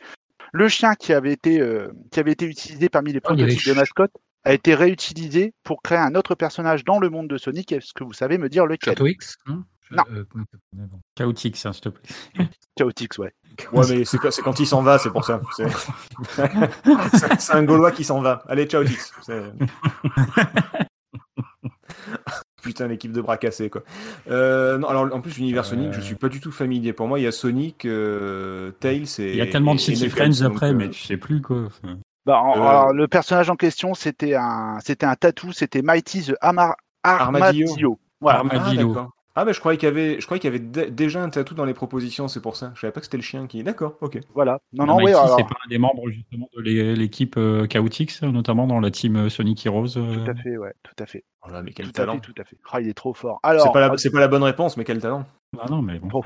Le 0.53 0.69
chien 0.69 0.95
qui 0.95 1.13
avait 1.15 1.33
été, 1.33 1.61
euh, 1.61 1.89
qui 2.11 2.21
avait 2.21 2.33
été 2.33 2.45
utilisé 2.45 2.89
parmi 2.89 3.13
les 3.13 3.21
Oh, 3.25 3.29
prototypes 3.29 3.67
de 3.67 3.73
mascottes 3.73 4.13
a 4.45 4.53
été 4.53 4.75
réutilisé 4.75 5.55
pour 5.65 5.83
créer 5.83 5.99
un 5.99 6.15
autre 6.15 6.35
personnage 6.35 6.85
dans 6.85 6.99
le 6.99 7.09
monde 7.11 7.29
de 7.29 7.37
Sonic. 7.37 7.73
Est-ce 7.73 7.93
que 7.95 8.05
vous 8.05 8.13
savez 8.13 8.39
me 8.39 8.49
dire 8.49 8.67
lequel? 8.67 8.93
Château 8.93 9.07
X. 9.07 9.37
Non. 9.91 10.03
Euh, 10.13 10.25
Chaotix, 11.17 11.65
hein, 11.65 11.73
s'il 11.73 11.83
te 11.83 11.89
plaît. 11.91 12.49
Chaotix, 12.77 13.09
ouais. 13.19 13.33
Ouais, 13.73 13.85
mais 13.89 14.05
c'est 14.05 14.19
quand, 14.19 14.59
il 14.61 14.67
s'en 14.67 14.83
va, 14.83 14.99
c'est 14.99 15.11
pour 15.11 15.25
ça. 15.25 15.41
C'est 17.39 17.53
un 17.55 17.63
Gaulois 17.65 17.93
qui 17.93 18.05
s'en 18.05 18.21
va. 18.21 18.43
Allez. 18.49 18.67
C'est- 19.23 19.53
Putain, 22.63 22.89
l'équipe 22.89 23.13
de 23.13 23.21
bras 23.21 23.37
cassés, 23.37 23.71
quoi. 23.71 23.83
Euh, 24.29 24.77
non, 24.79 24.89
alors 24.89 25.15
en 25.15 25.21
plus, 25.21 25.37
l'univers 25.39 25.65
Sonic, 25.65 25.93
je 25.93 26.01
suis 26.01 26.17
pas 26.17 26.29
du 26.29 26.41
tout 26.41 26.51
familier. 26.51 26.93
Pour 26.93 27.07
moi, 27.07 27.21
il 27.21 27.23
y 27.23 27.27
a 27.27 27.33
Sonic, 27.33 27.85
euh, 27.85 28.73
Tails 28.81 29.07
et. 29.21 29.31
Il 29.31 29.37
y 29.37 29.41
a 29.41 29.47
tellement 29.47 29.75
de 29.77 29.81
et- 29.81 29.93
et 29.93 29.95
Six 29.95 30.09
Friends 30.09 30.43
donc, 30.43 30.53
après, 30.55 30.71
euh, 30.71 30.75
mais 30.75 30.91
tu 30.91 31.01
sais 31.05 31.17
plus 31.17 31.41
quoi. 31.41 31.69
Bah, 32.25 32.41
en- 32.41 32.57
Euh, 32.59 32.67
alors, 32.67 32.93
le 32.93 33.07
personnage 33.07 33.51
en 33.51 33.57
question, 33.57 33.95
c'était 33.95 34.35
un, 34.35 34.79
c'était 34.85 35.07
un 35.07 35.15
tatou, 35.15 35.53
c'était 35.53 35.81
Mighty 35.83 36.25
the 36.25 36.35
Amar- 36.41 36.75
Armadillo. 37.05 37.67
Armadillo. 37.69 38.01
Voilà. 38.21 38.39
Ah, 38.39 38.57
Armadillo. 38.57 38.97
Ah, 39.39 39.45
bah, 39.45 39.53
je 39.53 39.61
croyais 39.61 39.77
qu'il 39.77 39.87
y 39.87 39.91
avait, 39.91 40.19
je 40.19 40.25
croyais 40.25 40.41
qu'il 40.41 40.51
y 40.51 40.55
avait 40.57 40.65
dé- 40.65 40.91
déjà 40.91 41.23
un 41.23 41.29
tatou 41.29 41.55
dans 41.55 41.67
les 41.67 41.75
propositions, 41.75 42.27
c'est 42.27 42.41
pour 42.41 42.57
ça. 42.57 42.73
Je 42.75 42.81
savais 42.81 42.93
pas 42.93 43.01
que 43.01 43.07
c'était 43.07 43.19
le 43.19 43.23
chien 43.23 43.47
qui. 43.47 43.63
D'accord, 43.63 43.97
ok. 44.01 44.19
Voilà. 44.35 44.61
Non, 44.73 44.87
non, 44.87 44.97
Mighty, 44.97 45.05
oui, 45.05 45.11
alors, 45.13 45.37
c'est 45.37 45.45
pas 45.45 45.57
un 45.65 45.69
des 45.69 45.77
membres 45.79 46.09
justement 46.09 46.49
de 46.57 46.63
l'é- 46.63 46.97
l'équipe 46.97 47.37
euh, 47.37 47.67
Chaotix, 47.67 48.23
notamment 48.23 48.67
dans 48.67 48.81
la 48.81 48.91
team 48.91 49.17
euh, 49.17 49.29
Sonic 49.29 49.65
Heroes. 49.67 49.99
euh. 49.99 50.25
tout 50.25 50.31
à 50.31 50.35
fait, 50.35 50.57
ouais, 50.57 50.73
tout 50.83 51.03
à 51.03 51.07
fait. 51.07 51.25
Oh 51.47 51.51
là, 51.51 51.63
mais 51.63 51.73
quel 51.73 51.85
Tout 51.87 51.91
à 51.91 52.07
talent. 52.07 52.15
fait, 52.15 52.21
tout 52.21 52.35
à 52.39 52.45
fait. 52.45 52.57
Ah, 52.73 52.81
il 52.81 52.89
est 52.89 52.95
trop 52.95 53.13
fort. 53.13 53.39
Alors, 53.43 53.67
C'est 53.67 53.73
pas, 53.73 53.81
la, 53.89 53.97
c'est 53.99 54.11
pas 54.11 54.21
la 54.21 54.29
bonne 54.29 54.43
réponse, 54.43 54.77
mais 54.79 54.85
quel 54.85 55.01
talent. 55.01 55.25
Ah 55.61 55.67
non, 55.69 55.83
mais 55.83 55.99
bon. 55.99 56.09
Bon. 56.09 56.23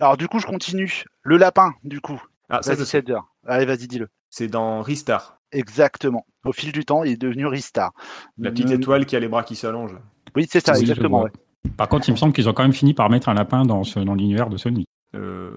alors, 0.00 0.16
du 0.16 0.26
coup, 0.26 0.38
je 0.38 0.46
continue. 0.46 1.04
Le 1.22 1.36
lapin, 1.36 1.72
du 1.84 2.00
coup. 2.00 2.20
Ah, 2.48 2.62
ça. 2.62 2.74
Cedar. 2.76 3.26
Allez, 3.46 3.66
vas-y, 3.66 3.86
dis-le. 3.86 4.08
C'est 4.30 4.48
dans 4.48 4.80
Ristar. 4.82 5.38
Exactement. 5.52 6.26
Au 6.44 6.52
fil 6.52 6.72
du 6.72 6.84
temps, 6.84 7.04
il 7.04 7.12
est 7.12 7.20
devenu 7.20 7.46
Ristar. 7.46 7.92
La 8.38 8.50
petite 8.50 8.70
étoile 8.70 9.06
qui 9.06 9.14
a 9.14 9.20
les 9.20 9.28
bras 9.28 9.44
qui 9.44 9.56
s'allongent. 9.56 9.96
Oui, 10.34 10.46
c'est 10.50 10.64
ça, 10.64 10.76
exactement. 10.78 11.22
ouais. 11.22 11.30
Par 11.76 11.88
contre, 11.88 12.08
il 12.08 12.12
me 12.12 12.16
semble 12.16 12.32
qu'ils 12.32 12.48
ont 12.48 12.52
quand 12.52 12.62
même 12.62 12.72
fini 12.72 12.94
par 12.94 13.10
mettre 13.10 13.28
un 13.28 13.34
lapin 13.34 13.64
dans, 13.64 13.84
ce- 13.84 13.98
dans 14.00 14.14
l'univers 14.14 14.48
de 14.48 14.56
Sonic. 14.56 14.86
Euh, 15.14 15.50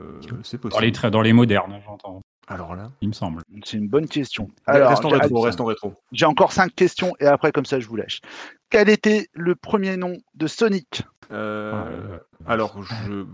c'est 0.44 0.62
Dans 0.62 0.80
les, 0.80 0.92
possible. 0.92 1.08
tra- 1.08 1.10
dans 1.10 1.22
les 1.22 1.34
modernes, 1.34 1.80
j'entends. 1.86 2.22
Alors 2.48 2.76
là. 2.76 2.92
Il 3.02 3.10
me 3.10 3.14
semble. 3.14 3.42
C'est 3.66 3.78
une 3.78 3.90
bonne 3.90 4.08
question. 4.08 4.48
Alors, 4.66 4.90
restons 4.90 5.10
j'ai- 5.10 5.18
rétro, 5.18 5.42
restons 5.42 5.66
rétro. 5.66 5.94
j'ai 6.12 6.26
encore 6.26 6.54
cinq 6.54 6.74
questions 6.76 7.14
et 7.20 7.26
après, 7.26 7.52
comme 7.52 7.66
ça, 7.66 7.80
je 7.80 7.88
vous 7.88 7.96
lâche. 7.98 8.22
Quel 8.70 8.88
était 8.90 9.28
le 9.34 9.56
premier 9.56 9.98
nom 9.98 10.16
de 10.36 10.48
Sonic? 10.48 11.04
Euh, 11.32 11.74
Euh, 11.74 12.18
alors, 12.46 12.82
je, 12.84 13.26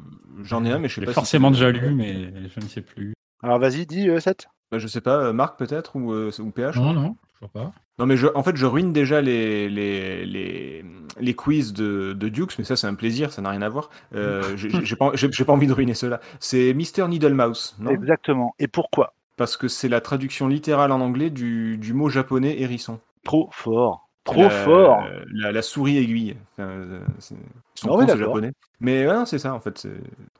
j'en 0.43 0.65
ai 0.65 0.71
un, 0.71 0.79
mais 0.79 0.87
je 0.89 0.95
sais 0.95 1.01
J'ai 1.01 1.05
pas. 1.07 1.13
forcément 1.13 1.51
déjà 1.51 1.69
lu, 1.71 1.93
mais 1.93 2.31
je 2.49 2.59
ne 2.59 2.67
sais 2.67 2.81
plus. 2.81 3.13
Alors, 3.43 3.59
vas-y, 3.59 3.85
dis, 3.85 4.09
euh, 4.09 4.19
Seth. 4.19 4.47
Bah, 4.71 4.79
je 4.79 4.87
sais 4.87 5.01
pas, 5.01 5.17
euh, 5.17 5.33
Marc 5.33 5.59
peut-être 5.59 5.95
ou, 5.95 6.11
euh, 6.11 6.31
ou 6.39 6.49
PH. 6.49 6.77
Non, 6.77 6.93
non, 6.93 7.15
pas. 7.49 7.73
Non, 7.99 8.05
mais 8.05 8.17
je, 8.17 8.27
en 8.33 8.41
fait, 8.43 8.55
je 8.55 8.65
ruine 8.65 8.91
déjà 8.91 9.21
les, 9.21 9.69
les, 9.69 10.25
les, 10.25 10.83
les 11.19 11.33
quiz 11.35 11.73
de, 11.73 12.13
de 12.13 12.29
Dukes, 12.29 12.57
mais 12.57 12.63
ça, 12.65 12.75
c'est 12.75 12.87
un 12.87 12.95
plaisir, 12.95 13.31
ça 13.31 13.41
n'a 13.41 13.49
rien 13.51 13.61
à 13.61 13.69
voir. 13.69 13.89
Euh, 14.15 14.41
j'ai, 14.57 14.95
pas, 14.95 15.11
pas 15.11 15.53
envie 15.53 15.67
de 15.67 15.73
ruiner 15.73 15.93
cela. 15.93 16.19
C'est 16.39 16.73
Mr. 16.73 17.07
Needlemouse, 17.07 17.75
non? 17.79 17.91
Exactement. 17.91 18.55
Et 18.59 18.67
pourquoi? 18.67 19.13
Parce 19.37 19.57
que 19.57 19.67
c'est 19.67 19.89
la 19.89 20.01
traduction 20.01 20.47
littérale 20.47 20.91
en 20.91 21.01
anglais 21.01 21.29
du, 21.29 21.77
du 21.77 21.93
mot 21.93 22.09
japonais 22.09 22.59
hérisson. 22.61 22.99
Trop 23.23 23.49
fort. 23.51 24.09
Trop 24.23 24.43
La- 24.43 24.49
fort. 24.49 25.03
La, 25.33 25.51
la 25.51 25.61
souris 25.61 25.97
aiguille. 25.97 26.35
Enfin, 26.53 26.69
euh, 26.69 26.99
c'est- 27.19 27.35
ils 27.35 27.79
sont 27.79 27.89
Ah 27.91 27.97
oui, 27.97 28.07
japonais. 28.07 28.53
Mais 28.79 29.05
ouais, 29.07 29.13
non, 29.13 29.25
c'est 29.25 29.39
ça, 29.39 29.53
en 29.53 29.59
fait. 29.59 29.87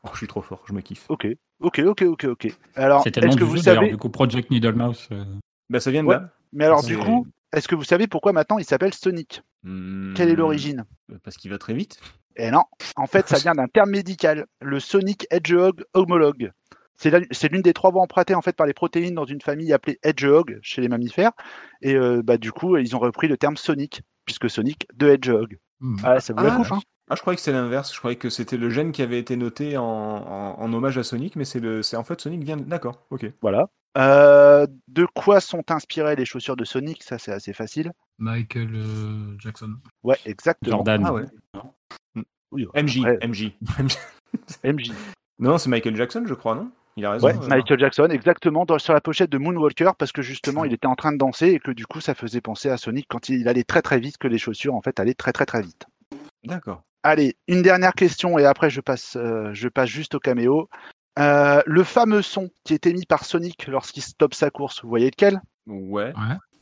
Oh, 0.04 0.08
je 0.12 0.18
suis 0.18 0.26
trop 0.26 0.40
fort, 0.42 0.62
je 0.66 0.72
me 0.72 0.80
kiffe. 0.80 1.04
Ok, 1.08 1.26
ok, 1.60 1.82
ok, 1.86 2.02
ok, 2.02 2.24
ok. 2.24 2.48
Alors, 2.76 3.06
est-ce 3.06 3.36
que 3.36 3.44
vous 3.44 3.58
savez 3.58 3.88
du 3.90 3.96
coup, 3.96 4.08
Project 4.08 4.50
Needle 4.50 4.72
Mouse. 4.74 5.08
euh, 5.12 5.24
Bah, 5.70 5.80
ça 5.80 5.90
vient 5.90 6.02
de 6.02 6.08
Ouais. 6.08 6.14
là. 6.16 6.30
Mais 6.54 6.64
alors, 6.64 6.82
du 6.82 6.96
coup, 6.96 7.26
est-ce 7.52 7.68
que 7.68 7.74
vous 7.74 7.84
savez 7.84 8.06
pourquoi 8.06 8.32
maintenant 8.32 8.58
il 8.58 8.64
s'appelle 8.64 8.94
Sonic 8.94 9.42
Quelle 9.62 10.28
est 10.28 10.32
Hmm, 10.32 10.36
l'origine 10.36 10.84
Parce 11.22 11.36
qu'il 11.36 11.50
va 11.50 11.58
très 11.58 11.74
vite. 11.74 12.00
Eh 12.36 12.50
non, 12.50 12.62
en 12.96 13.06
fait, 13.06 13.28
ça 13.28 13.38
vient 13.38 13.54
d'un 13.54 13.68
terme 13.68 13.90
médical, 13.90 14.46
le 14.60 14.80
Sonic 14.80 15.26
Hedgehog 15.30 15.84
homologue. 15.94 16.50
C'est 16.96 17.50
l'une 17.50 17.62
des 17.62 17.72
trois 17.74 17.90
voies 17.90 18.02
empruntées 18.02 18.34
en 18.34 18.42
fait 18.42 18.54
par 18.56 18.66
les 18.66 18.72
protéines 18.72 19.14
dans 19.14 19.24
une 19.24 19.40
famille 19.40 19.72
appelée 19.72 19.98
Hedgehog 20.02 20.58
chez 20.62 20.80
les 20.80 20.88
mammifères. 20.88 21.32
Et 21.82 21.94
euh, 21.96 22.22
bah, 22.24 22.38
du 22.38 22.50
coup, 22.52 22.76
ils 22.76 22.94
ont 22.96 23.00
repris 23.00 23.26
le 23.28 23.36
terme 23.36 23.56
Sonic, 23.56 24.02
puisque 24.24 24.48
Sonic 24.48 24.86
de 24.94 25.08
Hedgehog. 25.08 25.58
Hmm. 25.80 25.96
Ah, 26.04 26.20
ça 26.20 26.32
vous 26.32 26.42
la 26.44 26.54
Ah, 26.54 26.56
coupe, 26.56 26.72
hein 26.72 26.80
Ah, 27.10 27.14
je 27.16 27.20
croyais 27.20 27.36
que 27.36 27.42
c'est 27.42 27.52
l'inverse. 27.52 27.92
Je 27.92 27.98
croyais 27.98 28.16
que 28.16 28.30
c'était 28.30 28.56
le 28.56 28.70
gène 28.70 28.92
qui 28.92 29.02
avait 29.02 29.18
été 29.18 29.36
noté 29.36 29.76
en, 29.76 29.82
en, 29.84 30.60
en 30.60 30.72
hommage 30.72 30.96
à 30.98 31.02
Sonic, 31.02 31.34
mais 31.36 31.44
c'est 31.44 31.60
le, 31.60 31.82
c'est 31.82 31.96
en 31.96 32.04
fait 32.04 32.20
Sonic 32.20 32.42
vient. 32.44 32.56
de- 32.56 32.62
D'accord, 32.64 33.06
ok. 33.10 33.26
Voilà. 33.42 33.68
Euh, 33.96 34.66
de 34.88 35.06
quoi 35.06 35.40
sont 35.40 35.70
inspirées 35.70 36.16
les 36.16 36.24
chaussures 36.24 36.56
de 36.56 36.64
Sonic? 36.64 37.02
Ça, 37.02 37.18
c'est 37.18 37.32
assez 37.32 37.52
facile. 37.52 37.92
Michael 38.18 38.74
euh, 38.74 39.36
Jackson. 39.38 39.74
Ouais, 40.02 40.18
exactement. 40.24 40.76
Jordan. 40.78 41.02
Ah 41.06 41.12
ouais. 41.12 41.24
Oui, 42.50 42.66
MJ, 42.74 43.04
après, 43.04 43.26
MJ. 43.28 43.52
MJ. 44.64 44.92
non, 45.38 45.58
c'est 45.58 45.68
Michael 45.68 45.96
Jackson, 45.96 46.24
je 46.26 46.34
crois, 46.34 46.54
non? 46.54 46.70
Il 46.96 47.04
a 47.04 47.10
raison. 47.12 47.26
Ouais, 47.26 47.34
euh, 47.34 47.48
Michael 47.48 47.80
Jackson, 47.80 48.08
exactement, 48.10 48.64
dans- 48.64 48.78
sur 48.78 48.92
la 48.92 49.00
pochette 49.00 49.30
de 49.30 49.38
Moonwalker, 49.38 49.90
parce 49.98 50.12
que 50.12 50.22
justement, 50.22 50.64
il 50.64 50.72
était 50.72 50.86
en 50.86 50.94
train 50.94 51.10
de 51.10 51.18
danser 51.18 51.48
et 51.48 51.58
que 51.58 51.72
du 51.72 51.86
coup, 51.86 52.00
ça 52.00 52.14
faisait 52.14 52.40
penser 52.40 52.68
à 52.68 52.76
Sonic 52.76 53.06
quand 53.08 53.28
il 53.28 53.48
allait 53.48 53.64
très 53.64 53.82
très 53.82 53.98
vite, 53.98 54.18
que 54.18 54.28
les 54.28 54.38
chaussures, 54.38 54.74
en 54.76 54.80
fait, 54.82 55.00
allaient 55.00 55.14
très 55.14 55.32
très 55.32 55.46
très 55.46 55.62
vite. 55.62 55.86
D'accord. 56.44 56.82
Allez, 57.02 57.36
une 57.48 57.62
dernière 57.62 57.92
question 57.94 58.38
et 58.38 58.46
après, 58.46 58.70
je 58.70 58.80
passe, 58.80 59.16
euh, 59.16 59.50
je 59.52 59.68
passe 59.68 59.88
juste 59.90 60.14
au 60.14 60.20
caméo. 60.20 60.68
Euh, 61.18 61.62
le 61.66 61.84
fameux 61.84 62.22
son 62.22 62.50
qui 62.64 62.74
est 62.74 62.86
émis 62.86 63.06
par 63.06 63.24
Sonic 63.24 63.66
lorsqu'il 63.68 64.02
stoppe 64.02 64.34
sa 64.34 64.50
course, 64.50 64.82
vous 64.82 64.88
voyez 64.88 65.06
lequel? 65.10 65.40
Ouais. 65.66 66.12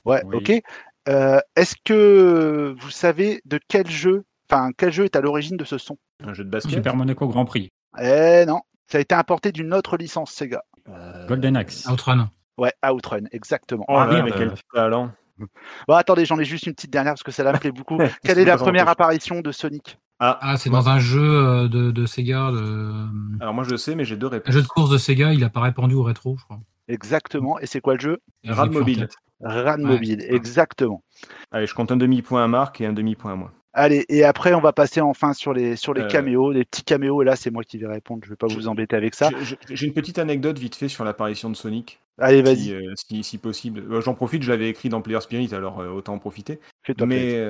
Ouais, 0.05 0.23
Oui. 0.27 0.37
ok. 0.37 0.63
Euh, 1.09 1.41
Est-ce 1.57 1.75
que 1.85 2.75
vous 2.79 2.91
savez 2.91 3.41
de 3.45 3.59
quel 3.69 3.89
jeu, 3.91 4.25
enfin, 4.51 4.71
quel 4.77 4.93
jeu 4.93 5.05
est 5.05 5.17
à 5.17 5.21
l'origine 5.21 5.57
de 5.57 5.65
ce 5.65 5.79
son? 5.79 5.97
Un 6.25 6.35
jeu 6.35 6.45
de 6.45 6.51
basket? 6.51 6.73
Super 6.73 6.95
Monaco 6.97 7.27
Grand 7.29 7.45
Prix. 7.45 7.71
Eh 8.01 8.45
non, 8.47 8.61
ça 8.89 8.99
a 8.99 9.01
été 9.01 9.15
importé 9.15 9.53
d'une 9.53 9.73
autre 9.75 9.97
licence 9.97 10.33
Sega. 10.33 10.63
Euh, 10.89 11.27
Golden 11.27 11.57
Axe. 11.57 11.87
Outrun. 11.91 12.31
Ouais, 12.59 12.73
Outrun, 12.89 13.25
exactement. 13.33 13.85
Oh 13.89 13.95
là, 13.99 14.07
merde. 14.07 14.27
mais 14.27 14.33
quel 14.37 14.53
talent. 14.75 15.11
Bon, 15.89 15.95
attendez, 15.95 16.25
j'en 16.25 16.39
ai 16.39 16.45
juste 16.45 16.67
une 16.67 16.75
petite 16.75 16.91
dernière 16.93 17.13
parce 17.13 17.23
que 17.23 17.31
ça 17.33 17.51
me 17.51 17.59
plaît 17.59 17.73
beaucoup. 17.73 17.97
Quelle 18.25 18.37
que 18.37 18.41
est 18.41 18.45
la 18.45 18.57
première 18.57 18.89
apparition 18.89 19.41
de 19.41 19.53
Sonic? 19.53 19.99
Ah, 20.21 20.39
Ah, 20.41 20.57
c'est 20.57 20.71
dans 20.71 20.89
un 20.89 20.99
jeu 20.99 21.21
euh, 21.23 21.69
de, 21.69 21.91
de 21.91 22.07
Sega. 22.07 22.51
de- 22.53 23.41
alors 23.41 23.55
moi 23.55 23.65
je 23.65 23.77
sais, 23.77 23.95
mais 23.95 24.05
j'ai 24.05 24.17
deux 24.17 24.29
Un 24.29 24.31
réponses. 24.31 24.55
jeu 24.55 24.63
de 24.63 24.67
course 24.69 24.91
de 24.91 24.99
Sega, 24.99 25.33
il 25.33 25.43
apparaît 25.45 25.73
pendu 25.73 25.95
au 25.95 26.03
rétro, 26.03 26.37
je 26.39 26.45
crois. 26.45 26.61
Exactement. 26.89 27.59
Et 27.61 27.67
c'est 27.67 27.81
quoi 27.81 27.95
le 27.95 28.01
jeu? 28.01 28.19
Rad 28.47 28.71
mobile. 28.71 29.09
Rad 29.45 29.81
Mobile, 29.81 30.25
exactement. 30.29 31.03
Allez, 31.51 31.67
je 31.67 31.75
compte 31.75 31.91
un 31.91 31.97
demi-point 31.97 32.45
à 32.45 32.47
Marc 32.47 32.81
et 32.81 32.87
un 32.87 32.93
demi-point 32.93 33.33
à 33.33 33.35
moi. 33.35 33.51
Allez, 33.75 34.05
et 34.11 34.23
après, 34.25 34.53
on 34.53 34.61
va 34.61 34.73
passer 34.73 35.01
enfin 35.01 35.33
sur 35.33 35.53
les, 35.55 35.77
sur 35.77 35.95
les 35.95 36.03
Euh. 36.03 36.07
caméos, 36.09 36.51
les 36.53 36.65
petits 36.65 36.85
caméos. 36.85 37.23
Et 37.23 37.25
là, 37.25 37.37
c'est 37.37 37.51
moi 37.51 37.65
qui 37.65 37.79
vais 37.79 37.87
répondre. 37.87 38.21
Je 38.25 38.31
vais 38.31 38.37
pas 38.37 38.47
vous 38.47 38.69
embêter 38.69 38.97
avec 38.97 39.15
ça. 39.15 39.31
J'ai- 39.71 39.87
une 39.87 39.95
petite 39.95 40.19
anecdote 40.19 40.59
vite 40.59 40.75
fait 40.75 40.89
sur 40.89 41.05
l'apparition 41.05 41.49
de 41.49 41.57
Sonic. 41.57 41.99
Allez, 42.19 42.39
si, 42.39 42.43
vas-y, 42.43 42.73
euh, 42.75 42.93
si, 42.95 43.25
si 43.25 43.39
possible. 43.39 43.83
Euh, 43.91 44.03
J'en 44.03 44.13
profite, 44.13 44.43
je 44.43 44.51
l'avais 44.51 44.69
écrit 44.69 44.91
dans 44.91 45.01
Player 45.01 45.21
Spirit, 45.23 45.49
alors 45.55 45.79
autant 45.79 46.13
en 46.15 46.19
profiter. 46.19 46.61
Mais, 47.07 47.41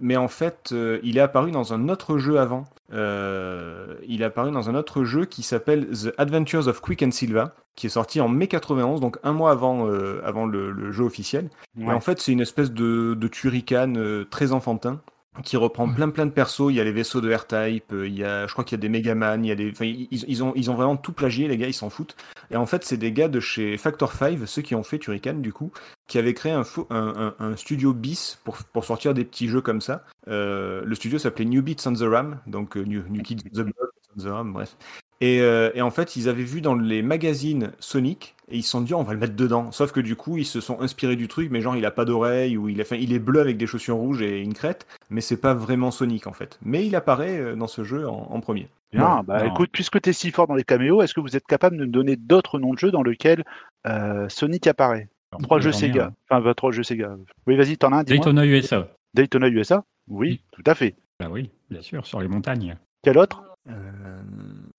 mais 0.00 0.16
en 0.16 0.26
fait, 0.26 0.74
il 1.04 1.16
est 1.16 1.20
apparu 1.20 1.52
dans 1.52 1.72
un 1.72 1.88
autre 1.88 2.18
jeu 2.18 2.38
avant. 2.40 2.64
Il 2.90 4.20
est 4.20 4.24
apparu 4.24 4.50
dans 4.50 4.68
un 4.68 4.74
autre 4.74 5.04
jeu 5.04 5.24
qui 5.24 5.42
s'appelle 5.42 5.86
The 5.88 6.12
Adventures 6.18 6.66
of 6.66 6.80
Quick 6.80 7.02
and 7.04 7.12
Silva, 7.12 7.54
qui 7.76 7.86
est 7.86 7.90
sorti 7.90 8.20
en 8.20 8.28
mai 8.28 8.48
91, 8.48 9.00
donc 9.00 9.18
un 9.22 9.32
mois 9.32 9.52
avant, 9.52 9.88
avant 10.24 10.46
le, 10.46 10.70
le 10.72 10.90
jeu 10.92 11.04
officiel. 11.04 11.48
Et 11.78 11.84
Ouais. 11.84 11.92
en 11.92 12.00
fait, 12.00 12.20
c'est 12.20 12.32
une 12.32 12.40
espèce 12.40 12.72
de, 12.72 13.14
de 13.14 13.28
turrican 13.28 13.94
euh, 13.96 14.24
très 14.28 14.52
enfantin 14.52 15.00
qui 15.42 15.56
reprend 15.56 15.92
plein 15.92 16.10
plein 16.10 16.26
de 16.26 16.30
persos. 16.30 16.70
Il 16.70 16.76
y 16.76 16.80
a 16.80 16.84
les 16.84 16.92
vaisseaux 16.92 17.20
de 17.20 17.32
R-Type, 17.34 17.92
euh, 17.92 18.06
il 18.06 18.14
y 18.16 18.22
a, 18.24 18.46
je 18.46 18.52
crois 18.52 18.64
qu'il 18.64 18.76
y 18.78 18.80
a 18.80 18.82
des 18.82 18.88
Megaman, 18.88 19.44
il 19.44 19.48
y 19.48 19.50
a 19.50 19.54
des, 19.54 19.70
enfin, 19.70 19.84
ils, 19.86 20.08
ils 20.10 20.42
ont, 20.44 20.52
ils 20.54 20.70
ont 20.70 20.74
vraiment 20.74 20.96
tout 20.96 21.12
plagié, 21.12 21.48
les 21.48 21.56
gars, 21.58 21.66
ils 21.66 21.74
s'en 21.74 21.90
foutent. 21.90 22.14
Et 22.50 22.56
en 22.56 22.66
fait, 22.66 22.84
c'est 22.84 22.96
des 22.96 23.10
gars 23.12 23.28
de 23.28 23.40
chez 23.40 23.76
Factor 23.78 24.12
5, 24.12 24.38
ceux 24.46 24.62
qui 24.62 24.74
ont 24.74 24.82
fait 24.84 24.98
Turrican 24.98 25.34
du 25.34 25.52
coup, 25.52 25.72
qui 26.06 26.18
avaient 26.18 26.34
créé 26.34 26.52
un, 26.52 26.62
un, 26.90 27.12
un- 27.16 27.34
un 27.38 27.56
studio 27.56 27.92
bis 27.92 28.38
pour, 28.44 28.58
pour 28.58 28.84
sortir 28.84 29.14
des 29.14 29.24
petits 29.24 29.48
jeux 29.48 29.60
comme 29.62 29.80
ça. 29.80 30.04
Euh, 30.28 30.82
le 30.84 30.94
studio 30.94 31.18
s'appelait 31.18 31.44
New 31.46 31.62
Beats 31.62 31.86
on 31.86 31.94
the 31.94 32.02
Ram, 32.02 32.38
donc 32.46 32.76
euh, 32.76 32.82
New, 32.82 33.02
New 33.08 33.22
Kids 33.22 33.38
on 33.46 33.50
the 33.50 33.62
Block, 33.64 33.90
on 34.16 34.22
the 34.22 34.26
Ram, 34.28 34.52
bref. 34.52 34.76
Et, 35.20 35.40
euh, 35.40 35.70
et 35.74 35.80
en 35.82 35.90
fait, 35.90 36.16
ils 36.16 36.28
avaient 36.28 36.42
vu 36.42 36.60
dans 36.60 36.74
les 36.74 37.02
magazines 37.02 37.72
Sonic 37.78 38.34
et 38.50 38.56
ils 38.58 38.62
se 38.62 38.70
sont 38.70 38.80
dit, 38.82 38.92
on 38.94 39.02
va 39.04 39.14
le 39.14 39.18
mettre 39.18 39.36
dedans. 39.36 39.70
Sauf 39.72 39.92
que 39.92 40.00
du 40.00 40.16
coup, 40.16 40.36
ils 40.36 40.44
se 40.44 40.60
sont 40.60 40.80
inspirés 40.80 41.16
du 41.16 41.28
truc, 41.28 41.50
mais 41.50 41.60
genre, 41.60 41.76
il 41.76 41.86
a 41.86 41.90
pas 41.90 42.04
d'oreille 42.04 42.56
ou 42.56 42.68
il, 42.68 42.80
a, 42.80 42.82
enfin, 42.82 42.96
il 42.96 43.12
est 43.12 43.18
bleu 43.18 43.40
avec 43.40 43.56
des 43.56 43.66
chaussures 43.66 43.96
rouges 43.96 44.20
et 44.22 44.40
une 44.40 44.52
crête, 44.54 44.86
mais 45.10 45.20
c'est 45.20 45.40
pas 45.40 45.54
vraiment 45.54 45.90
Sonic 45.90 46.26
en 46.26 46.32
fait. 46.32 46.58
Mais 46.62 46.86
il 46.86 46.94
apparaît 46.96 47.38
euh, 47.38 47.56
dans 47.56 47.68
ce 47.68 47.84
jeu 47.84 48.06
en, 48.08 48.28
en 48.30 48.40
premier. 48.40 48.68
Bien, 48.92 49.00
Non, 49.02 49.20
bah 49.22 49.42
non. 49.44 49.50
écoute, 49.52 49.70
puisque 49.72 50.00
tu 50.00 50.10
es 50.10 50.12
si 50.12 50.30
fort 50.30 50.46
dans 50.46 50.54
les 50.54 50.64
caméos, 50.64 51.00
est-ce 51.02 51.14
que 51.14 51.20
vous 51.20 51.36
êtes 51.36 51.46
capable 51.46 51.76
de 51.78 51.84
me 51.84 51.90
donner 51.90 52.16
d'autres 52.16 52.58
noms 52.58 52.74
de 52.74 52.78
jeux 52.78 52.90
dans 52.90 53.02
lesquels 53.02 53.44
euh, 53.86 54.28
Sonic 54.28 54.66
apparaît? 54.66 55.08
Trois 55.42 55.58
jeux 55.58 55.72
Sega. 55.72 56.06
un. 56.06 56.12
Enfin, 56.30 56.44
bah, 56.44 56.54
trois 56.54 56.70
jeux 56.70 56.84
Sega. 56.84 57.16
Oui, 57.46 57.56
vas-y, 57.56 57.76
t'en 57.76 57.92
as 57.92 57.98
un. 57.98 58.02
Daytona 58.04 58.44
USA. 58.46 58.88
Daytona 59.14 59.48
USA 59.48 59.84
Oui, 60.08 60.42
tout 60.52 60.62
à 60.66 60.74
fait. 60.74 60.94
Bah 61.18 61.26
oui, 61.30 61.50
bien 61.70 61.80
sûr, 61.82 62.06
sur 62.06 62.20
les 62.20 62.28
montagnes. 62.28 62.76
Quel 63.02 63.18
autre? 63.18 63.42
Euh, 63.68 64.22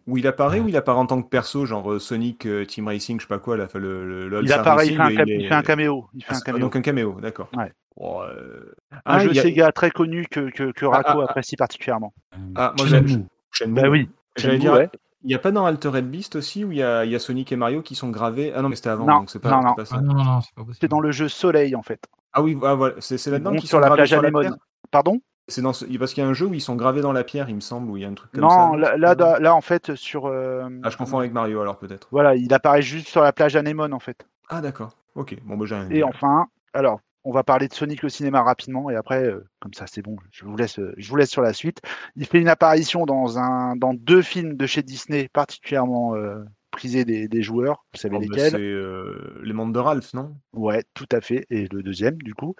où 0.06 0.18
il 0.18 0.28
apparaît 0.28 0.60
ou 0.60 0.68
il 0.70 0.78
apparaît 0.78 1.00
en 1.00 1.08
tant 1.08 1.22
que 1.22 1.28
perso, 1.28 1.66
genre 1.66 1.94
euh, 1.94 2.00
Sonic 2.00 2.46
euh, 2.46 2.66
Team 2.66 2.88
Racing, 2.88 3.18
je 3.20 3.24
sais 3.24 3.28
pas 3.28 3.40
quoi, 3.40 3.58
là, 3.58 3.68
le, 3.74 3.80
le, 4.08 4.30
le 4.30 4.44
Il 4.44 4.54
apparaît, 4.54 4.88
il 4.88 4.96
fait, 4.96 5.02
un, 5.02 5.16
cam- 5.16 5.28
est- 5.28 5.38
il 5.42 5.48
fait 5.48 5.54
un 5.56 5.64
caméo. 5.64 6.08
Il 6.14 6.22
fait 6.24 6.28
Ah, 6.30 6.34
un 6.34 6.38
c'est- 6.38 6.46
caméo. 6.46 6.60
Donc 6.62 6.76
un 6.76 6.82
caméo, 6.82 7.18
d'accord. 7.20 7.50
Ouais. 7.58 7.72
Bon, 7.98 8.22
euh, 8.22 8.76
Un 8.92 9.00
ah, 9.06 9.20
jeu 9.20 9.30
il 9.32 9.40
a- 9.40 9.42
Sega 9.42 9.72
très 9.72 9.90
connu 9.90 10.28
que, 10.30 10.52
que, 10.52 10.72
que 10.72 10.86
Ah, 10.86 10.98
Rako 11.02 11.22
ah, 11.22 11.24
apprécie 11.24 11.56
particulièrement. 11.56 12.14
Ah, 12.56 12.74
moi, 12.78 12.88
Shenmue. 12.88 13.08
j'ai- 13.08 13.26
Shenmue. 13.52 13.82
Bah 13.82 13.90
oui. 13.90 14.10
J'allais 14.36 14.54
Shenmue, 14.56 14.60
dire, 14.60 14.74
ouais. 14.74 14.90
il 15.24 15.28
n'y 15.30 15.34
a 15.36 15.40
pas 15.40 15.52
dans 15.52 15.66
Altered 15.66 16.06
Beast 16.06 16.36
aussi 16.36 16.64
où 16.64 16.72
il 16.72 16.78
y 16.78 16.84
a, 16.84 17.06
il 17.06 17.12
y 17.12 17.16
a 17.16 17.20
Sonic 17.20 17.52
et 17.52 17.56
Mario 17.56 17.82
qui 17.82 17.96
sont 17.96 18.10
gravés? 18.10 18.54
Ah 18.56 18.62
non, 18.62 18.70
mais 18.70 18.76
c'était 18.76 18.90
avant, 18.90 19.08
Non, 19.08 19.20
donc 19.20 19.32
c'est 19.32 19.40
pas, 19.40 19.50
non, 19.50 19.64
non. 19.64 19.74
pas 19.74 19.86
ça. 19.86 19.96
Ah 19.98 20.02
non, 20.02 20.14
non, 20.14 20.42
c'est 20.42 20.54
pas 20.54 20.62
possible. 20.62 20.78
C'est 20.82 20.88
dans 20.90 21.00
le 21.00 21.12
jeu 21.12 21.28
Soleil, 21.28 21.76
en 21.76 21.82
fait. 21.82 22.06
Ah 22.34 22.44
oui, 22.44 22.56
ah, 22.64 22.76
voilà, 22.76 22.96
c'est 23.00 23.26
là-dedans 23.32 23.52
qu'ils 23.52 23.62
sur 23.62 23.78
sont 23.78 23.80
la 23.80 23.90
plage 23.90 24.10
sur 24.10 24.22
la 24.22 24.28
anémone. 24.28 24.42
pierre 24.44 24.58
Pardon? 24.92 25.20
C'est 25.48 25.62
dans 25.62 25.74
ce- 25.74 25.86
parce 25.98 26.14
qu'il 26.14 26.24
y 26.24 26.26
a 26.26 26.30
un 26.30 26.34
jeu 26.34 26.48
où 26.48 26.54
ils 26.54 26.62
sont 26.62 26.76
gravés 26.76 27.02
dans 27.02 27.14
la 27.14 27.24
pierre, 27.24 27.50
il 27.50 27.56
me 27.56 27.60
semble, 27.62 27.90
où 27.92 27.98
il 27.98 28.04
y 28.04 28.06
a 28.06 28.10
un 28.10 28.14
truc 28.16 28.32
comme 28.32 28.50
ça. 28.50 28.68
Non, 28.68 28.74
là, 28.76 28.98
là, 28.98 29.56
en 29.56 29.62
fait, 29.62 29.94
sur. 29.96 30.26
euh, 30.26 30.68
Ah, 30.84 30.90
je 30.90 30.98
confonds 30.98 31.20
avec 31.20 31.32
Mario 31.34 31.62
alors 31.62 31.78
peut-être. 31.78 32.08
Voilà, 32.12 32.36
il 32.36 32.52
apparaît 32.54 32.82
juste 32.82 33.08
sur 33.08 33.22
la 33.22 33.32
plage 33.32 33.56
anémone, 33.56 33.94
en 33.94 34.00
fait. 34.00 34.26
Ah 34.50 34.62
d'accord. 34.62 34.96
Ok. 35.16 35.38
Bon, 35.44 35.56
bah 35.58 35.66
j'ai 35.66 35.98
Et 35.98 36.04
enfin, 36.04 36.48
alors, 36.74 37.00
on 37.24 37.32
va 37.32 37.44
parler 37.44 37.68
de 37.68 37.74
Sonic 37.74 38.04
au 38.04 38.10
cinéma 38.10 38.42
rapidement, 38.44 38.90
et 38.90 38.96
après, 38.96 39.24
euh, 39.24 39.48
comme 39.60 39.74
ça, 39.74 39.86
c'est 39.88 40.02
bon, 40.02 40.16
je 40.32 40.46
vous, 40.46 40.56
laisse, 40.58 40.80
euh, 40.80 40.94
je 40.98 41.10
vous 41.10 41.16
laisse 41.16 41.30
sur 41.32 41.42
la 41.42 41.54
suite. 41.54 41.80
Il 42.16 42.26
fait 42.26 42.40
une 42.40 42.50
apparition 42.50 43.06
dans, 43.06 43.40
un, 43.40 43.76
dans 43.76 43.94
deux 43.94 44.22
films 44.22 44.56
de 44.56 44.66
chez 44.68 44.84
Disney 44.84 45.30
particulièrement 45.32 46.16
euh, 46.16 46.44
des, 46.84 47.28
des 47.28 47.42
joueurs. 47.42 47.86
Vous 47.94 48.00
savez 48.00 48.16
Oh, 48.16 48.20
bah, 48.20 48.26
lesquels 48.30 48.52
c'est 48.52 48.58
euh, 48.60 49.40
les 49.44 49.54
mondes 49.54 49.74
de 49.74 49.80
Ralph, 49.80 50.14
non? 50.14 50.36
Ouais, 50.54 50.84
tout 50.94 51.08
à 51.12 51.22
fait. 51.22 51.46
Et 51.50 51.68
le 51.72 51.82
deuxième, 51.84 52.18
du 52.18 52.34
coup. 52.34 52.56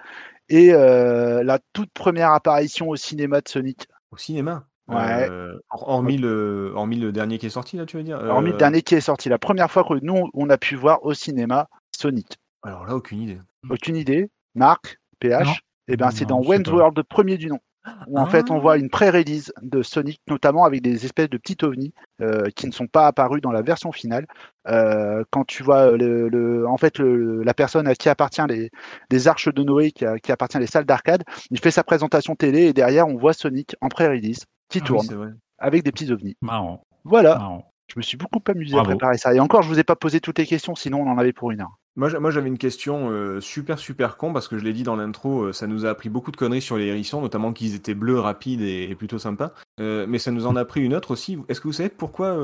Et 0.50 0.74
euh, 0.74 1.44
la 1.44 1.60
toute 1.74 1.92
première 1.94 2.32
apparition 2.32 2.90
au 2.90 2.96
cinéma 2.96 3.42
de 3.42 3.48
Sonic. 3.50 3.88
Au 4.12 4.18
cinéma? 4.18 4.68
Ouais. 4.88 5.28
Euh, 5.30 5.58
hor- 5.72 5.90
hormis 5.90 6.18
le, 6.18 6.72
hormis 6.76 6.98
le 6.98 7.12
dernier 7.12 7.38
qui 7.40 7.48
est 7.48 7.50
sorti 7.50 7.76
là, 7.78 7.86
tu 7.86 7.98
veux 7.98 8.04
dire? 8.04 8.20
Hormis 8.20 8.50
le 8.50 8.56
Euh, 8.56 8.58
dernier 8.58 8.82
qui 8.84 8.96
est 8.96 9.02
sorti. 9.02 9.30
La 9.30 9.40
première 9.40 9.72
fois 9.72 9.84
que 9.84 9.94
nous, 10.02 10.30
on 10.34 10.50
a 10.50 10.58
pu 10.58 10.76
voir 10.76 11.04
au 11.04 11.14
cinéma 11.14 11.68
Sonic. 11.96 12.38
Alors 12.64 12.86
là, 12.86 12.96
aucune 12.96 13.22
idée. 13.22 13.40
Aucune 13.70 13.96
idée 13.96 14.30
Marc 14.54 15.00
PH 15.20 15.46
Non. 15.46 15.54
Eh 15.88 15.98
bien, 15.98 16.12
c'est 16.12 16.26
dans 16.26 16.40
Wayne's. 16.42 16.68
World, 16.68 17.02
premier 17.04 17.38
du 17.38 17.48
nom. 17.48 17.60
Où 18.08 18.18
en 18.20 18.26
fait, 18.26 18.50
on 18.52 18.60
voit 18.60 18.78
une 18.78 18.90
pré-release 18.90 19.54
de 19.62 19.82
Sonic, 19.84 20.20
notamment 20.28 20.64
avec 20.66 20.82
des 20.82 21.06
espèces 21.06 21.30
de 21.30 21.38
petits 21.38 21.58
ovnis 21.64 21.94
euh, 22.22 22.50
qui 22.56 22.66
ne 22.68 22.72
sont 22.72 22.88
pas 22.88 23.08
apparus 23.08 23.42
dans 23.42 23.52
la 23.52 23.62
version 23.62 23.92
finale. 23.92 24.26
Euh, 24.68 25.24
quand 25.30 25.44
tu 25.46 25.62
vois 25.64 25.92
le, 25.92 26.28
le- 26.30 26.68
en 26.68 26.78
fait 26.78 26.98
le- 27.00 27.44
la 27.44 27.54
personne 27.54 27.88
à 27.88 27.94
qui 27.96 28.10
appartient 28.10 28.42
les, 28.50 28.72
les 29.12 29.28
arches 29.28 29.54
de 29.54 29.64
Noé, 29.64 29.92
qui, 29.92 30.06
a- 30.06 30.18
qui 30.18 30.32
appartient 30.32 30.58
les 30.58 30.68
salles 30.68 30.86
d'arcade, 30.86 31.24
il 31.52 31.60
fait 31.60 31.72
sa 31.72 31.84
présentation 31.84 32.36
télé 32.36 32.64
et 32.64 32.74
derrière, 32.74 33.08
on 33.08 33.18
voit 33.18 33.34
Sonic 33.34 33.76
en 33.82 33.90
pré-release 33.90 34.46
qui 34.70 34.80
Ah 34.82 34.86
tourne 34.86 35.38
avec 35.60 35.84
des 35.84 35.92
petits 35.92 36.12
ovnis. 36.12 36.36
Marrant, 36.42 36.84
Voilà, 37.04 37.36
marrant. 37.38 37.72
je 37.88 37.94
me 37.98 38.02
suis 38.02 38.18
beaucoup 38.18 38.40
amusé 38.48 38.74
Bravo. 38.74 38.88
à 38.90 38.96
préparer 38.96 39.18
ça. 39.18 39.34
Et 39.36 39.40
encore, 39.40 39.62
je 39.62 39.70
vous 39.70 39.80
ai 39.80 39.84
pas 39.84 39.96
posé 39.96 40.20
toutes 40.20 40.40
les 40.40 40.46
questions, 40.48 40.74
sinon 40.76 41.02
on 41.02 41.10
en 41.12 41.18
avait 41.18 41.34
pour 41.34 41.52
une 41.52 41.62
heure. 41.62 41.78
Moi, 41.98 42.10
j'a- 42.10 42.20
moi, 42.20 42.30
j'avais 42.30 42.50
une 42.50 42.58
question 42.58 43.10
euh, 43.10 43.40
super 43.40 43.80
super 43.80 44.18
con 44.18 44.34
parce 44.34 44.48
que 44.50 44.58
je 44.58 44.64
l'ai 44.66 44.74
dit 44.74 44.84
dans 44.84 44.98
l'intro, 44.98 45.44
euh, 45.44 45.54
ça 45.54 45.66
nous 45.66 45.86
a 45.86 45.90
appris 45.90 46.10
beaucoup 46.10 46.32
de 46.32 46.36
conneries 46.36 46.62
sur 46.62 46.78
les 46.78 46.88
hérissons, 46.88 47.22
notamment 47.22 47.54
qu'ils 47.54 47.74
étaient 47.74 47.94
bleus, 47.94 48.20
rapides 48.20 48.62
et, 48.62 48.94
plutôt 48.96 49.18
sympas. 49.18 49.54
Euh, 49.80 50.06
mais 50.08 50.20
ça 50.20 50.32
nous 50.32 50.46
en 50.46 50.56
a 50.56 50.62
appris 50.62 50.84
une 50.84 50.94
autre 50.94 51.12
aussi. 51.12 51.38
Est-ce 51.48 51.62
que 51.62 51.68
vous 51.68 51.74
savez 51.74 51.90
pourquoi 51.90 52.38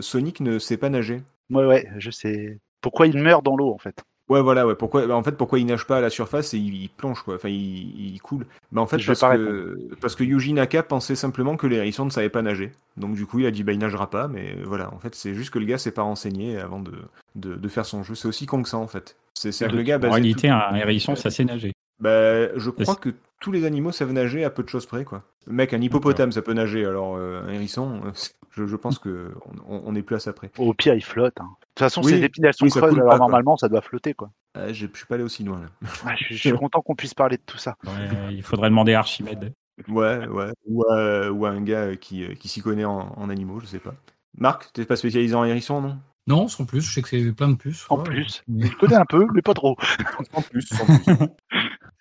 Sonic 0.00 0.40
ne 0.40 0.58
sait 0.58 0.76
pas 0.76 0.90
nager? 0.90 1.22
Ouais, 1.50 1.64
ouais, 1.64 1.88
je 1.98 2.10
sais. 2.10 2.58
Pourquoi 2.80 3.06
il 3.06 3.18
meurt 3.18 3.44
dans 3.44 3.56
l'eau, 3.56 3.72
en 3.72 3.78
fait? 3.78 4.04
Ouais, 4.28 4.42
voilà, 4.42 4.66
ouais. 4.66 4.74
Pourquoi, 4.74 5.06
bah, 5.06 5.16
en 5.16 5.22
fait, 5.22 5.32
pourquoi 5.32 5.58
il 5.58 5.64
nage 5.64 5.86
pas 5.86 5.98
à 5.98 6.00
la 6.02 6.10
surface 6.10 6.52
et 6.52 6.58
il, 6.58 6.74
il 6.82 6.90
plonge, 6.90 7.22
quoi. 7.22 7.36
Enfin, 7.36 7.48
il, 7.48 8.12
il 8.14 8.20
coule. 8.20 8.46
Bah, 8.72 8.82
en 8.82 8.86
fait, 8.86 8.98
parce 9.06 9.20
que, 9.20 9.88
parce 10.02 10.14
que 10.16 10.22
Yuji 10.24 10.52
Naka 10.52 10.82
pensait 10.82 11.16
simplement 11.16 11.56
que 11.56 11.66
les 11.66 11.76
hérissons 11.76 12.04
ne 12.04 12.10
savaient 12.10 12.28
pas 12.28 12.42
nager. 12.42 12.72
Donc, 12.98 13.14
du 13.14 13.24
coup, 13.24 13.38
il 13.38 13.46
a 13.46 13.50
dit, 13.50 13.62
bah, 13.62 13.72
il 13.72 13.78
nagera 13.78 14.10
pas. 14.10 14.28
Mais 14.28 14.56
voilà, 14.64 14.92
en 14.92 14.98
fait, 14.98 15.14
c'est 15.14 15.34
juste 15.34 15.50
que 15.50 15.58
le 15.58 15.64
gars 15.64 15.78
s'est 15.78 15.92
pas 15.92 16.02
renseigné 16.02 16.58
avant 16.58 16.80
de, 16.80 16.92
de, 17.36 17.54
de 17.54 17.68
faire 17.68 17.86
son 17.86 18.02
jeu. 18.02 18.14
C'est 18.14 18.28
aussi 18.28 18.44
con 18.44 18.62
que 18.62 18.68
ça, 18.68 18.76
en 18.76 18.86
fait. 18.86 19.16
C'est 19.32 19.50
c'est 19.52 19.66
que 19.68 19.76
le 19.76 19.82
gars, 19.82 19.98
En 20.02 20.10
réalité, 20.10 20.48
un 20.48 20.74
hérisson, 20.74 21.16
ça 21.16 21.30
sait 21.30 21.44
nager. 21.44 21.72
Bah, 22.00 22.56
je 22.58 22.70
crois 22.70 22.96
que 22.96 23.10
tous 23.40 23.52
les 23.52 23.64
animaux 23.64 23.92
savent 23.92 24.12
nager 24.12 24.44
à 24.44 24.50
peu 24.50 24.62
de 24.62 24.68
choses 24.68 24.86
près, 24.86 25.04
quoi. 25.04 25.22
Mec, 25.46 25.72
un 25.72 25.80
hippopotame, 25.80 26.32
ça 26.32 26.42
peut 26.42 26.52
nager. 26.52 26.84
Alors, 26.84 27.16
euh, 27.16 27.42
un 27.42 27.52
hérisson, 27.52 28.00
euh, 28.04 28.10
je, 28.50 28.66
je 28.66 28.76
pense 28.76 28.98
que 28.98 29.32
on, 29.68 29.82
on 29.84 29.94
est 29.94 30.02
plus 30.02 30.16
à 30.16 30.18
ça 30.20 30.32
près. 30.32 30.50
Au 30.58 30.74
pire, 30.74 30.94
il 30.94 31.04
flotte. 31.04 31.40
hein. 31.40 31.48
De 31.60 31.66
toute 31.66 31.78
façon, 31.78 32.02
Oui, 32.02 32.10
ses 32.12 32.22
épines, 32.24 32.44
elles 32.44 32.54
sont 32.54 32.64
oui, 32.64 32.70
coule 32.70 32.82
alors 32.82 32.96
pas, 32.96 33.02
quoi. 33.04 33.18
normalement, 33.18 33.56
ça 33.56 33.68
doit 33.68 33.80
flotter, 33.80 34.14
quoi. 34.14 34.30
Ah, 34.54 34.72
je, 34.72 34.86
je 34.92 34.96
suis 34.96 35.06
pas 35.06 35.14
allé 35.14 35.24
aussi 35.24 35.44
loin, 35.44 35.60
là. 35.60 35.66
Ouais, 36.06 36.14
je, 36.18 36.34
je 36.34 36.38
suis 36.38 36.52
content 36.52 36.80
qu'on 36.82 36.94
puisse 36.96 37.14
parler 37.14 37.36
de 37.36 37.42
tout 37.46 37.58
ça. 37.58 37.76
Ouais, 37.86 38.34
il 38.34 38.42
faudrait 38.42 38.70
demander 38.70 38.94
à 38.94 39.00
Archimède. 39.00 39.52
Ouais, 39.88 40.26
ouais. 40.26 40.50
Ou 40.66 40.82
à, 40.90 41.30
ou 41.30 41.46
à 41.46 41.50
un 41.50 41.60
gars 41.62 41.94
qui, 41.96 42.24
euh, 42.24 42.34
qui 42.34 42.48
s'y 42.48 42.60
connaît 42.60 42.84
en, 42.84 43.12
en 43.16 43.30
animaux, 43.30 43.60
je 43.60 43.66
sais 43.66 43.78
pas. 43.78 43.94
Marc, 44.36 44.72
t'es 44.72 44.84
pas 44.84 44.96
spécialisé 44.96 45.34
en 45.34 45.44
hérisson, 45.44 45.80
non? 45.80 45.98
Non, 46.26 46.48
sans 46.48 46.66
plus, 46.66 46.82
je 46.82 46.92
sais 46.92 47.00
que 47.00 47.08
c'est 47.08 47.32
plein 47.32 47.48
de 47.48 47.54
puces. 47.54 47.86
En 47.88 47.96
Ouais. 47.98 48.04
plus, 48.04 48.42
je 48.48 48.74
connais 48.76 48.96
un 48.96 49.06
peu, 49.06 49.26
mais 49.32 49.40
pas 49.42 49.54
trop. 49.54 49.76
En 50.34 50.42
plus, 50.42 50.62
sans 50.62 50.84
plus. 50.84 51.04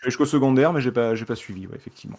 Jusqu'au 0.03 0.25
secondaire, 0.25 0.73
mais 0.73 0.81
j'ai 0.81 0.91
pas, 0.91 1.15
j'ai 1.15 1.25
pas 1.25 1.35
suivi, 1.35 1.67
ouais, 1.67 1.75
effectivement. 1.75 2.17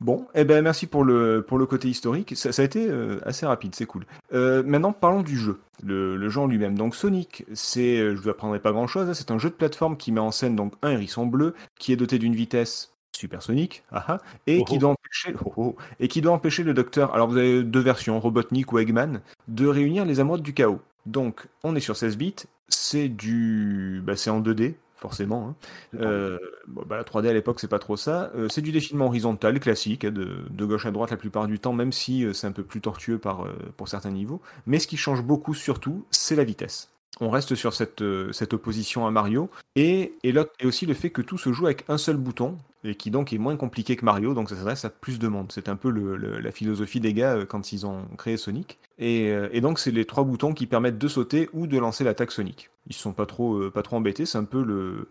Bon, 0.00 0.26
eh 0.34 0.44
ben 0.44 0.62
merci 0.62 0.86
pour 0.86 1.04
le, 1.04 1.44
pour 1.46 1.58
le 1.58 1.66
côté 1.66 1.88
historique. 1.88 2.34
Ça, 2.34 2.52
ça 2.52 2.62
a 2.62 2.64
été 2.64 2.88
euh, 2.88 3.20
assez 3.26 3.44
rapide, 3.44 3.74
c'est 3.74 3.84
cool. 3.84 4.06
Euh, 4.32 4.62
maintenant, 4.62 4.92
parlons 4.92 5.22
du 5.22 5.36
jeu, 5.36 5.60
le, 5.82 6.16
le 6.16 6.28
jeu 6.30 6.40
en 6.40 6.46
lui-même. 6.46 6.76
Donc 6.76 6.96
Sonic, 6.96 7.44
c'est, 7.52 7.98
euh, 7.98 8.16
je 8.16 8.22
vous 8.22 8.30
apprendrai 8.30 8.60
pas 8.60 8.72
grand-chose, 8.72 9.10
hein, 9.10 9.14
c'est 9.14 9.30
un 9.30 9.38
jeu 9.38 9.50
de 9.50 9.54
plateforme 9.54 9.98
qui 9.98 10.10
met 10.10 10.20
en 10.20 10.30
scène 10.30 10.56
donc 10.56 10.72
un 10.80 10.92
hérisson 10.92 11.26
bleu 11.26 11.54
qui 11.78 11.92
est 11.92 11.96
doté 11.96 12.18
d'une 12.18 12.34
vitesse 12.34 12.94
supersonique, 13.14 13.82
ah 13.92 14.04
ah, 14.08 14.18
et 14.46 14.60
Oh 14.60 14.64
qui 14.64 14.76
oh. 14.76 14.78
doit 14.78 14.90
empêcher, 14.90 15.34
oh 15.44 15.52
oh, 15.58 15.76
et 15.98 16.08
qui 16.08 16.22
doit 16.22 16.32
empêcher 16.32 16.62
le 16.62 16.72
docteur. 16.72 17.14
Alors 17.14 17.28
vous 17.28 17.36
avez 17.36 17.62
deux 17.62 17.80
versions, 17.80 18.18
Robotnik 18.18 18.72
ou 18.72 18.78
Eggman, 18.78 19.20
de 19.48 19.66
réunir 19.66 20.06
les 20.06 20.20
émeraudes 20.20 20.42
du 20.42 20.54
chaos. 20.54 20.80
Donc 21.04 21.46
on 21.62 21.76
est 21.76 21.80
sur 21.80 21.96
16 21.96 22.16
bits, 22.16 22.36
c'est 22.68 23.08
du, 23.08 24.00
bah, 24.02 24.16
c'est 24.16 24.30
en 24.30 24.40
2D 24.40 24.76
forcément. 25.00 25.48
hein. 25.48 25.54
Euh, 26.00 26.38
bon, 26.68 26.82
bah, 26.86 26.96
la 26.96 27.04
3D 27.04 27.28
à 27.28 27.32
l'époque, 27.32 27.58
c'est 27.60 27.68
pas 27.68 27.78
trop 27.78 27.96
ça. 27.96 28.30
Euh, 28.36 28.48
c'est 28.48 28.62
du 28.62 28.72
défilement 28.72 29.06
horizontal 29.06 29.58
classique, 29.60 30.04
hein, 30.04 30.10
de, 30.10 30.38
de 30.48 30.64
gauche 30.64 30.86
à 30.86 30.90
droite 30.90 31.10
la 31.10 31.16
plupart 31.16 31.46
du 31.46 31.58
temps, 31.58 31.72
même 31.72 31.92
si 31.92 32.24
euh, 32.24 32.32
c'est 32.32 32.46
un 32.46 32.52
peu 32.52 32.62
plus 32.62 32.80
tortueux 32.80 33.18
par, 33.18 33.46
pour 33.76 33.88
certains 33.88 34.10
niveaux. 34.10 34.40
Mais 34.66 34.78
ce 34.78 34.86
qui 34.86 34.96
change 34.96 35.22
beaucoup, 35.22 35.54
surtout, 35.54 36.04
c'est 36.10 36.36
la 36.36 36.44
vitesse. 36.44 36.90
On 37.20 37.28
reste 37.30 37.54
sur 37.54 37.74
cette, 37.74 38.02
cette 38.32 38.54
opposition 38.54 39.06
à 39.06 39.10
Mario, 39.10 39.50
et, 39.76 40.12
et, 40.22 40.32
l'autre- 40.32 40.52
et 40.60 40.66
aussi 40.66 40.86
le 40.86 40.94
fait 40.94 41.10
que 41.10 41.20
tout 41.22 41.36
se 41.38 41.52
joue 41.52 41.66
avec 41.66 41.84
un 41.88 41.98
seul 41.98 42.16
bouton, 42.16 42.56
et 42.84 42.94
qui 42.94 43.10
donc 43.10 43.32
est 43.32 43.38
moins 43.38 43.56
compliqué 43.56 43.96
que 43.96 44.04
Mario, 44.04 44.32
donc 44.34 44.48
ça 44.48 44.56
s'adresse 44.56 44.84
à 44.84 44.90
plus 44.90 45.18
de 45.18 45.28
monde. 45.28 45.50
C'est 45.52 45.68
un 45.68 45.76
peu 45.76 45.90
le- 45.90 46.16
le- 46.16 46.40
la 46.40 46.50
philosophie 46.50 47.00
des 47.00 47.12
gars 47.12 47.34
euh, 47.34 47.44
quand 47.46 47.72
ils 47.72 47.86
ont 47.86 48.04
créé 48.16 48.36
Sonic. 48.36 48.78
Et, 48.98 49.28
euh, 49.30 49.48
et 49.52 49.60
donc 49.60 49.78
c'est 49.78 49.90
les 49.90 50.04
trois 50.04 50.24
boutons 50.24 50.52
qui 50.54 50.66
permettent 50.66 50.98
de 50.98 51.08
sauter 51.08 51.48
ou 51.52 51.66
de 51.66 51.78
lancer 51.78 52.04
l'attaque 52.04 52.32
Sonic. 52.32 52.70
Ils 52.86 52.94
se 52.94 53.00
sont 53.00 53.12
pas 53.12 53.26
trop, 53.26 53.54
euh, 53.56 53.70
pas 53.70 53.82
trop 53.82 53.96
embêtés, 53.96 54.24
c'est 54.26 54.38
un 54.38 54.44
peu 54.44 54.62
le, 54.62 55.08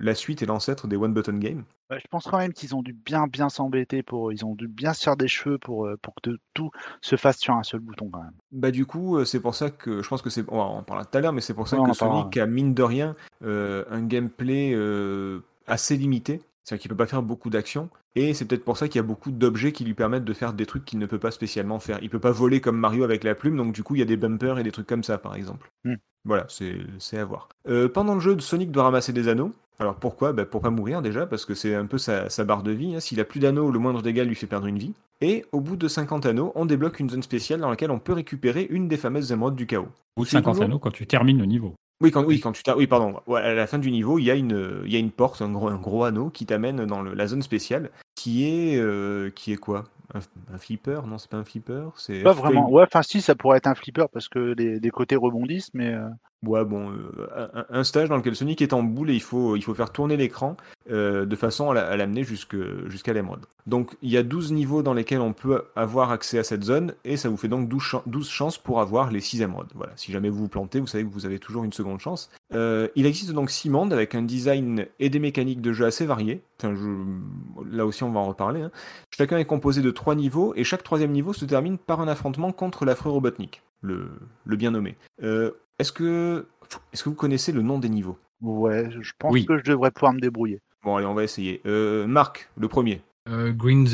la 0.00 0.14
suite 0.14 0.42
et 0.42 0.46
l'ancêtre 0.46 0.86
des 0.88 0.96
One 0.96 1.12
Button 1.12 1.38
Game. 1.38 1.64
Ouais, 1.90 1.98
Je 2.00 2.06
pense 2.08 2.24
quand 2.28 2.38
même 2.38 2.52
qu'ils 2.52 2.74
ont 2.76 2.82
dû 2.82 2.92
bien 2.92 3.26
bien 3.26 3.48
s'embêter 3.48 4.02
pour, 4.04 4.32
ils 4.32 4.44
ont 4.44 4.54
dû 4.54 4.68
bien 4.68 4.92
se 4.94 5.02
faire 5.02 5.16
des 5.16 5.26
cheveux 5.28 5.58
pour, 5.58 5.88
pour 6.02 6.14
que 6.22 6.30
tout 6.54 6.70
se 7.00 7.16
fasse 7.16 7.38
sur 7.38 7.54
un 7.54 7.64
seul 7.64 7.80
bouton 7.80 8.08
quand 8.10 8.22
même. 8.22 8.32
Bah 8.52 8.70
du 8.70 8.86
coup, 8.86 9.24
c'est 9.24 9.40
pour 9.40 9.54
ça 9.56 9.70
que 9.70 10.00
je 10.02 10.08
pense 10.08 10.22
que 10.22 10.30
c'est, 10.30 10.44
on 10.48 10.60
en 10.60 10.82
parlera 10.84 11.04
tout 11.04 11.18
à 11.18 11.20
l'heure, 11.20 11.32
mais 11.32 11.40
c'est 11.40 11.54
pour 11.54 11.66
ça 11.68 11.76
Ouais, 11.76 11.82
on 11.82 11.90
que. 11.90 11.96
Sonic 11.96 12.36
a 12.36 12.46
mine 12.46 12.74
de 12.74 12.82
rien 12.84 13.16
euh, 13.44 13.84
un 13.90 14.02
gameplay 14.02 14.72
euh, 14.74 15.40
assez 15.66 15.96
limité, 15.96 16.40
c'est-à-dire 16.64 16.82
qu'il 16.82 16.88
peut 16.90 16.96
pas 16.96 17.06
faire 17.06 17.22
beaucoup 17.22 17.50
d'actions, 17.50 17.88
et 18.16 18.34
c'est 18.34 18.44
peut-être 18.44 18.64
pour 18.64 18.76
ça 18.76 18.88
qu'il 18.88 18.96
y 18.96 19.04
a 19.04 19.06
beaucoup 19.06 19.30
d'objets 19.30 19.72
qui 19.72 19.84
lui 19.84 19.94
permettent 19.94 20.24
de 20.24 20.32
faire 20.32 20.52
des 20.52 20.66
trucs 20.66 20.84
qu'il 20.84 20.98
ne 20.98 21.06
peut 21.06 21.18
pas 21.18 21.30
spécialement 21.30 21.78
faire. 21.80 21.98
Il 22.02 22.10
peut 22.10 22.18
pas 22.18 22.32
voler 22.32 22.60
comme 22.60 22.76
Mario 22.78 23.04
avec 23.04 23.24
la 23.24 23.34
plume, 23.34 23.56
donc 23.56 23.72
du 23.72 23.82
coup 23.82 23.94
il 23.94 23.98
y 23.98 24.02
a 24.02 24.06
des 24.06 24.16
bumpers 24.16 24.58
et 24.58 24.62
des 24.62 24.72
trucs 24.72 24.86
comme 24.86 25.04
ça 25.04 25.18
par 25.18 25.34
exemple. 25.36 25.70
Hmm. 25.84 25.94
Voilà, 26.24 26.44
c'est 26.48 26.76
c'est 26.98 27.18
à 27.18 27.24
voir. 27.24 27.48
Euh, 27.68 27.88
pendant 27.88 28.14
le 28.14 28.20
jeu, 28.20 28.38
Sonic 28.40 28.70
doit 28.70 28.82
ramasser 28.84 29.12
des 29.12 29.28
anneaux. 29.28 29.52
Alors 29.78 29.94
pourquoi? 29.94 30.34
Bah, 30.34 30.44
Pour 30.44 30.60
pas 30.60 30.68
mourir 30.68 31.00
déjà, 31.00 31.24
parce 31.26 31.46
que 31.46 31.54
c'est 31.54 31.74
un 31.74 31.86
peu 31.86 31.96
sa, 31.96 32.28
sa 32.28 32.44
barre 32.44 32.62
de 32.62 32.70
vie. 32.72 32.94
hein. 32.94 33.00
S'il 33.00 33.18
a 33.20 33.24
plus 33.24 33.40
d'anneaux, 33.40 33.70
le 33.70 33.78
moindre 33.78 34.02
dégât 34.02 34.24
lui 34.24 34.34
fait 34.34 34.46
perdre 34.46 34.66
une 34.66 34.76
vie. 34.76 34.92
Et 35.22 35.46
au 35.52 35.60
bout 35.62 35.76
de 35.76 35.88
50 35.88 36.26
anneaux, 36.26 36.52
on 36.54 36.66
débloque 36.66 37.00
une 37.00 37.08
zone 37.08 37.22
spéciale 37.22 37.60
dans 37.60 37.70
laquelle 37.70 37.90
on 37.90 37.98
peut 37.98 38.12
récupérer 38.12 38.66
une 38.68 38.88
des 38.88 38.98
fameuses 38.98 39.32
émeraudes 39.32 39.56
du 39.56 39.66
chaos. 39.66 39.88
Ou 40.18 40.26
C'est 40.26 40.32
50 40.32 40.52
toujours- 40.54 40.64
anneaux 40.66 40.78
quand 40.78 40.90
tu 40.90 41.06
termines 41.06 41.38
le 41.38 41.46
niveau. 41.46 41.74
Oui, 42.00 42.10
quand, 42.10 42.24
oui, 42.24 42.40
quand 42.40 42.52
tu 42.52 42.62
t'as- 42.62 42.76
oui, 42.76 42.86
pardon. 42.86 43.20
À 43.34 43.52
la 43.52 43.66
fin 43.66 43.78
du 43.78 43.90
niveau, 43.90 44.18
il 44.18 44.24
y 44.24 44.30
a 44.30 44.34
une, 44.34 44.82
il 44.86 44.92
y 44.92 44.96
a 44.96 44.98
une 44.98 45.10
porte, 45.10 45.42
un 45.42 45.50
gros, 45.50 45.68
un 45.68 45.76
gros 45.76 46.04
anneau 46.04 46.30
qui 46.30 46.46
t'amène 46.46 46.86
dans 46.86 47.02
le- 47.02 47.12
la 47.14 47.26
zone 47.26 47.42
spéciale, 47.42 47.90
qui 48.14 48.46
est, 48.48 48.78
euh, 48.78 49.30
qui 49.30 49.52
est 49.52 49.56
quoi? 49.58 49.84
Un, 50.14 50.20
un 50.54 50.58
flipper? 50.58 51.02
Non, 51.06 51.18
c'est 51.18 51.30
pas 51.30 51.36
un 51.36 51.44
flipper. 51.44 51.88
C'est 51.96 52.22
Pas 52.22 52.32
vraiment. 52.32 52.70
Ouais, 52.70 52.84
enfin 52.84 53.02
si, 53.02 53.20
ça 53.20 53.34
pourrait 53.34 53.58
être 53.58 53.66
un 53.66 53.74
flipper 53.74 54.06
parce 54.12 54.28
que 54.28 54.54
les, 54.56 54.80
les 54.80 54.90
côtés 54.90 55.16
rebondissent, 55.16 55.72
mais 55.74 55.92
euh, 55.92 56.08
Ouais, 56.46 56.64
bon, 56.64 56.90
euh, 56.90 57.64
un, 57.68 57.84
stage 57.84 58.08
dans 58.08 58.16
lequel 58.16 58.34
Sonic 58.34 58.62
est 58.62 58.72
en 58.72 58.82
boule 58.82 59.10
et 59.10 59.14
il 59.14 59.20
faut, 59.20 59.56
faire 59.74 59.92
tourner 59.92 60.16
l'écran 60.16 60.56
euh, 60.90 61.26
de 61.26 61.36
façon 61.36 61.70
à 61.70 61.74
la- 61.74 61.86
à 61.86 61.96
l'amener 61.98 62.24
jusqu'à 62.24 63.12
l'émeraude. 63.12 63.44
Donc 63.66 63.94
il 64.00 64.08
y 64.10 64.16
a 64.16 64.22
12 64.22 64.50
niveaux 64.50 64.82
dans 64.82 64.94
lesquels 64.94 65.20
on 65.20 65.34
peut 65.34 65.64
avoir 65.76 66.10
accès 66.12 66.38
à 66.38 66.42
cette 66.42 66.64
zone 66.64 66.94
et 67.04 67.18
ça 67.18 67.28
vous 67.28 67.36
fait 67.36 67.48
donc 67.48 67.68
12, 67.68 67.82
chan- 67.82 68.02
12 68.06 68.30
chances 68.30 68.56
pour 68.56 68.80
avoir 68.80 69.10
les 69.10 69.20
6 69.20 69.42
émeraudes. 69.42 69.68
Voilà, 69.74 69.92
si 69.96 70.12
jamais 70.12 70.30
vous 70.30 70.38
vous 70.38 70.48
plantez, 70.48 70.80
vous 70.80 70.86
savez 70.86 71.04
que 71.04 71.10
vous 71.10 71.26
avez 71.26 71.38
toujours 71.38 71.62
une 71.64 71.74
seconde 71.74 72.00
chance. 72.00 72.30
Euh, 72.54 72.88
il 72.96 73.04
existe 73.04 73.32
donc 73.32 73.50
6 73.50 73.68
mondes 73.68 73.92
avec 73.92 74.14
un 74.14 74.22
design 74.22 74.86
et 74.98 75.10
des 75.10 75.18
mécaniques 75.18 75.60
de 75.60 75.74
jeu 75.74 75.84
assez 75.84 76.06
je- 76.74 77.70
Là 77.70 77.84
aussi, 77.84 78.02
on 78.02 78.12
va 78.12 78.20
en 78.20 78.24
reparler. 78.28 78.62
hein. 78.62 78.70
Chacun 79.14 79.36
est 79.36 79.44
composé 79.44 79.82
de 79.82 79.90
3 79.90 80.14
niveaux 80.14 80.54
et 80.56 80.64
chaque 80.64 80.84
troisième 80.84 81.12
niveau 81.12 81.34
se 81.34 81.44
termine 81.44 81.76
par 81.76 82.00
un 82.00 82.08
affrontement 82.08 82.50
contre 82.50 82.86
l'affreux 82.86 83.10
Robotnik, 83.10 83.62
le, 83.82 84.08
bien 84.56 84.70
nommé. 84.70 84.96
Est-ce 85.80 85.92
que, 85.92 86.46
est-ce 86.92 87.02
que 87.04 87.08
vous 87.08 87.14
connaissez 87.14 87.52
le 87.52 87.62
nom 87.62 87.78
des 87.78 87.88
niveaux? 87.88 88.18
Ouais, 88.40 88.88
je 89.00 89.12
pense 89.18 89.32
Oui. 89.32 89.44
que 89.46 89.58
je 89.58 89.64
devrais 89.64 89.90
pouvoir 89.90 90.12
me 90.14 90.20
débrouiller. 90.20 90.60
Bon, 90.84 90.96
allez, 90.96 91.06
on 91.06 91.14
va 91.14 91.24
essayer. 91.24 91.60
Euh, 91.66 92.06
Marc, 92.06 92.48
le 92.56 92.68
premier. 92.68 93.02
Euh, 93.28 93.52
Green, 93.52 93.84
the- 93.84 93.90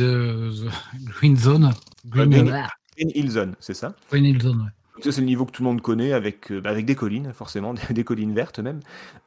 the- 0.66 1.04
Green 1.04 1.36
Zone. 1.36 1.72
Green, 2.06 2.30
Green- 2.30 2.50
ah, 2.52 2.68
Green 2.96 3.10
Hill 3.14 3.30
Zone, 3.30 3.54
c'est 3.58 3.74
ça? 3.74 3.94
Green 4.10 4.24
Hill 4.24 4.40
Zone, 4.40 4.58
ouais. 4.60 5.02
Ça, 5.02 5.12
c'est 5.12 5.20
le 5.20 5.26
niveau 5.26 5.44
que 5.44 5.50
tout 5.50 5.62
le 5.62 5.68
monde 5.68 5.82
connaît 5.82 6.12
avec, 6.12 6.50
euh, 6.52 6.60
bah, 6.60 6.70
avec 6.70 6.86
des 6.86 6.94
collines, 6.94 7.32
forcément, 7.34 7.74
des 7.90 8.04
collines 8.04 8.32
vertes 8.34 8.60
même. 8.60 8.80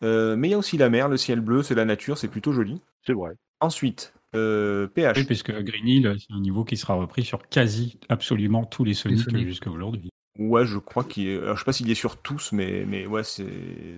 Euh, 0.04 0.36
mais 0.36 0.48
il 0.48 0.52
y 0.52 0.54
a 0.54 0.58
aussi 0.58 0.78
la 0.78 0.90
mer, 0.90 1.10
le 1.10 1.18
ciel 1.18 1.42
bleu, 1.42 1.62
c'est 1.64 1.76
la 1.76 1.86
nature, 1.86 2.18
c'est 2.18 2.28
plutôt 2.30 2.54
joli. 2.54 2.82
C'est 3.06 3.14
vrai. 3.14 3.32
Ensuite, 3.60 4.14
euh, 4.36 4.88
PH. 4.88 5.18
Oui, 5.18 5.24
puisque 5.26 5.52
Green 5.52 5.88
Hill, 5.88 6.16
c'est 6.18 6.34
un 6.34 6.40
niveau 6.40 6.64
qui 6.64 6.78
sera 6.78 6.94
repris 6.96 7.24
sur 7.24 7.46
quasi 7.50 8.00
absolument 8.10 8.64
tous 8.66 8.84
les 8.84 8.94
Sonic 8.94 9.20
Sonic. 9.20 9.48
jusqu'à 9.48 9.70
aujourd'hui. 9.70 10.09
Ouais, 10.40 10.66
je 10.66 10.78
crois 10.78 11.04
qu'il 11.04 11.28
est. 11.28 11.38
Alors, 11.38 11.56
je 11.56 11.60
sais 11.60 11.66
pas 11.66 11.74
s'il 11.74 11.92
est 11.92 11.96
sur 11.96 12.16
tous, 12.18 12.54
mais, 12.54 12.86
mais 12.88 13.06
ouais, 13.06 13.24
c'est... 13.24 13.46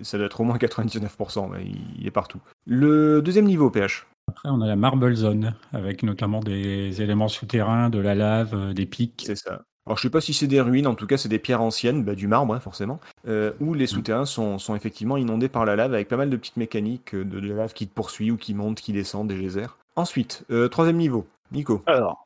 ça 0.01 0.17
doit 0.17 0.25
être 0.25 0.41
au 0.41 0.43
moins 0.43 0.57
99%. 0.57 1.49
ouais, 1.51 1.63
il- 1.99 2.07
est 2.07 2.11
partout. 2.11 2.39
Le 2.65 3.21
deuxième 3.21 3.45
niveau, 3.45 3.69
PH. 3.69 4.07
Après, 4.27 4.49
on 4.49 4.59
a 4.61 4.67
la 4.67 4.75
Marble 4.75 5.13
Zone, 5.15 5.53
avec 5.71 6.03
notamment 6.03 6.39
des 6.39 7.01
éléments 7.01 7.27
souterrains, 7.27 7.89
de 7.89 7.99
la 7.99 8.15
lave, 8.15 8.55
euh, 8.55 8.73
des 8.73 8.85
pics. 8.87 9.23
C'est 9.25 9.35
ça. 9.35 9.61
Alors, 9.85 9.97
je 9.97 10.03
sais 10.03 10.09
pas 10.09 10.21
si 10.21 10.33
c'est 10.33 10.47
des 10.47 10.61
ruines, 10.61 10.87
en 10.87 10.95
tout 10.95 11.05
cas, 11.07 11.17
c'est 11.17 11.29
des 11.29 11.39
pierres 11.39 11.61
anciennes, 11.61 12.03
bah, 12.03 12.15
du 12.15 12.27
marbre, 12.27 12.53
hein, 12.55 12.59
forcément, 12.59 12.99
euh, 13.27 13.51
où 13.59 13.73
les 13.73 13.87
souterrains 13.87 14.25
sont, 14.25 14.57
sont 14.57 14.75
effectivement 14.75 15.17
inondés 15.17 15.49
par 15.49 15.65
la 15.65 15.75
lave 15.75 15.93
avec 15.93 16.07
pas 16.07 16.17
mal 16.17 16.29
de 16.29 16.37
petites 16.37 16.57
mécaniques 16.57 17.13
euh, 17.13 17.23
de, 17.25 17.39
de 17.39 17.49
la 17.49 17.55
lave 17.55 17.73
qui 17.73 17.87
te 17.87 17.93
poursuit 17.93 18.31
ou 18.31 18.37
qui 18.37 18.53
monte, 18.53 18.79
qui 18.81 18.93
descend, 18.93 19.27
des 19.27 19.37
geysers. 19.37 19.77
Ensuite, 19.95 20.43
euh, 20.51 20.67
troisième 20.69 20.97
niveau. 20.97 21.27
Nico. 21.51 21.83
Alors, 21.85 22.23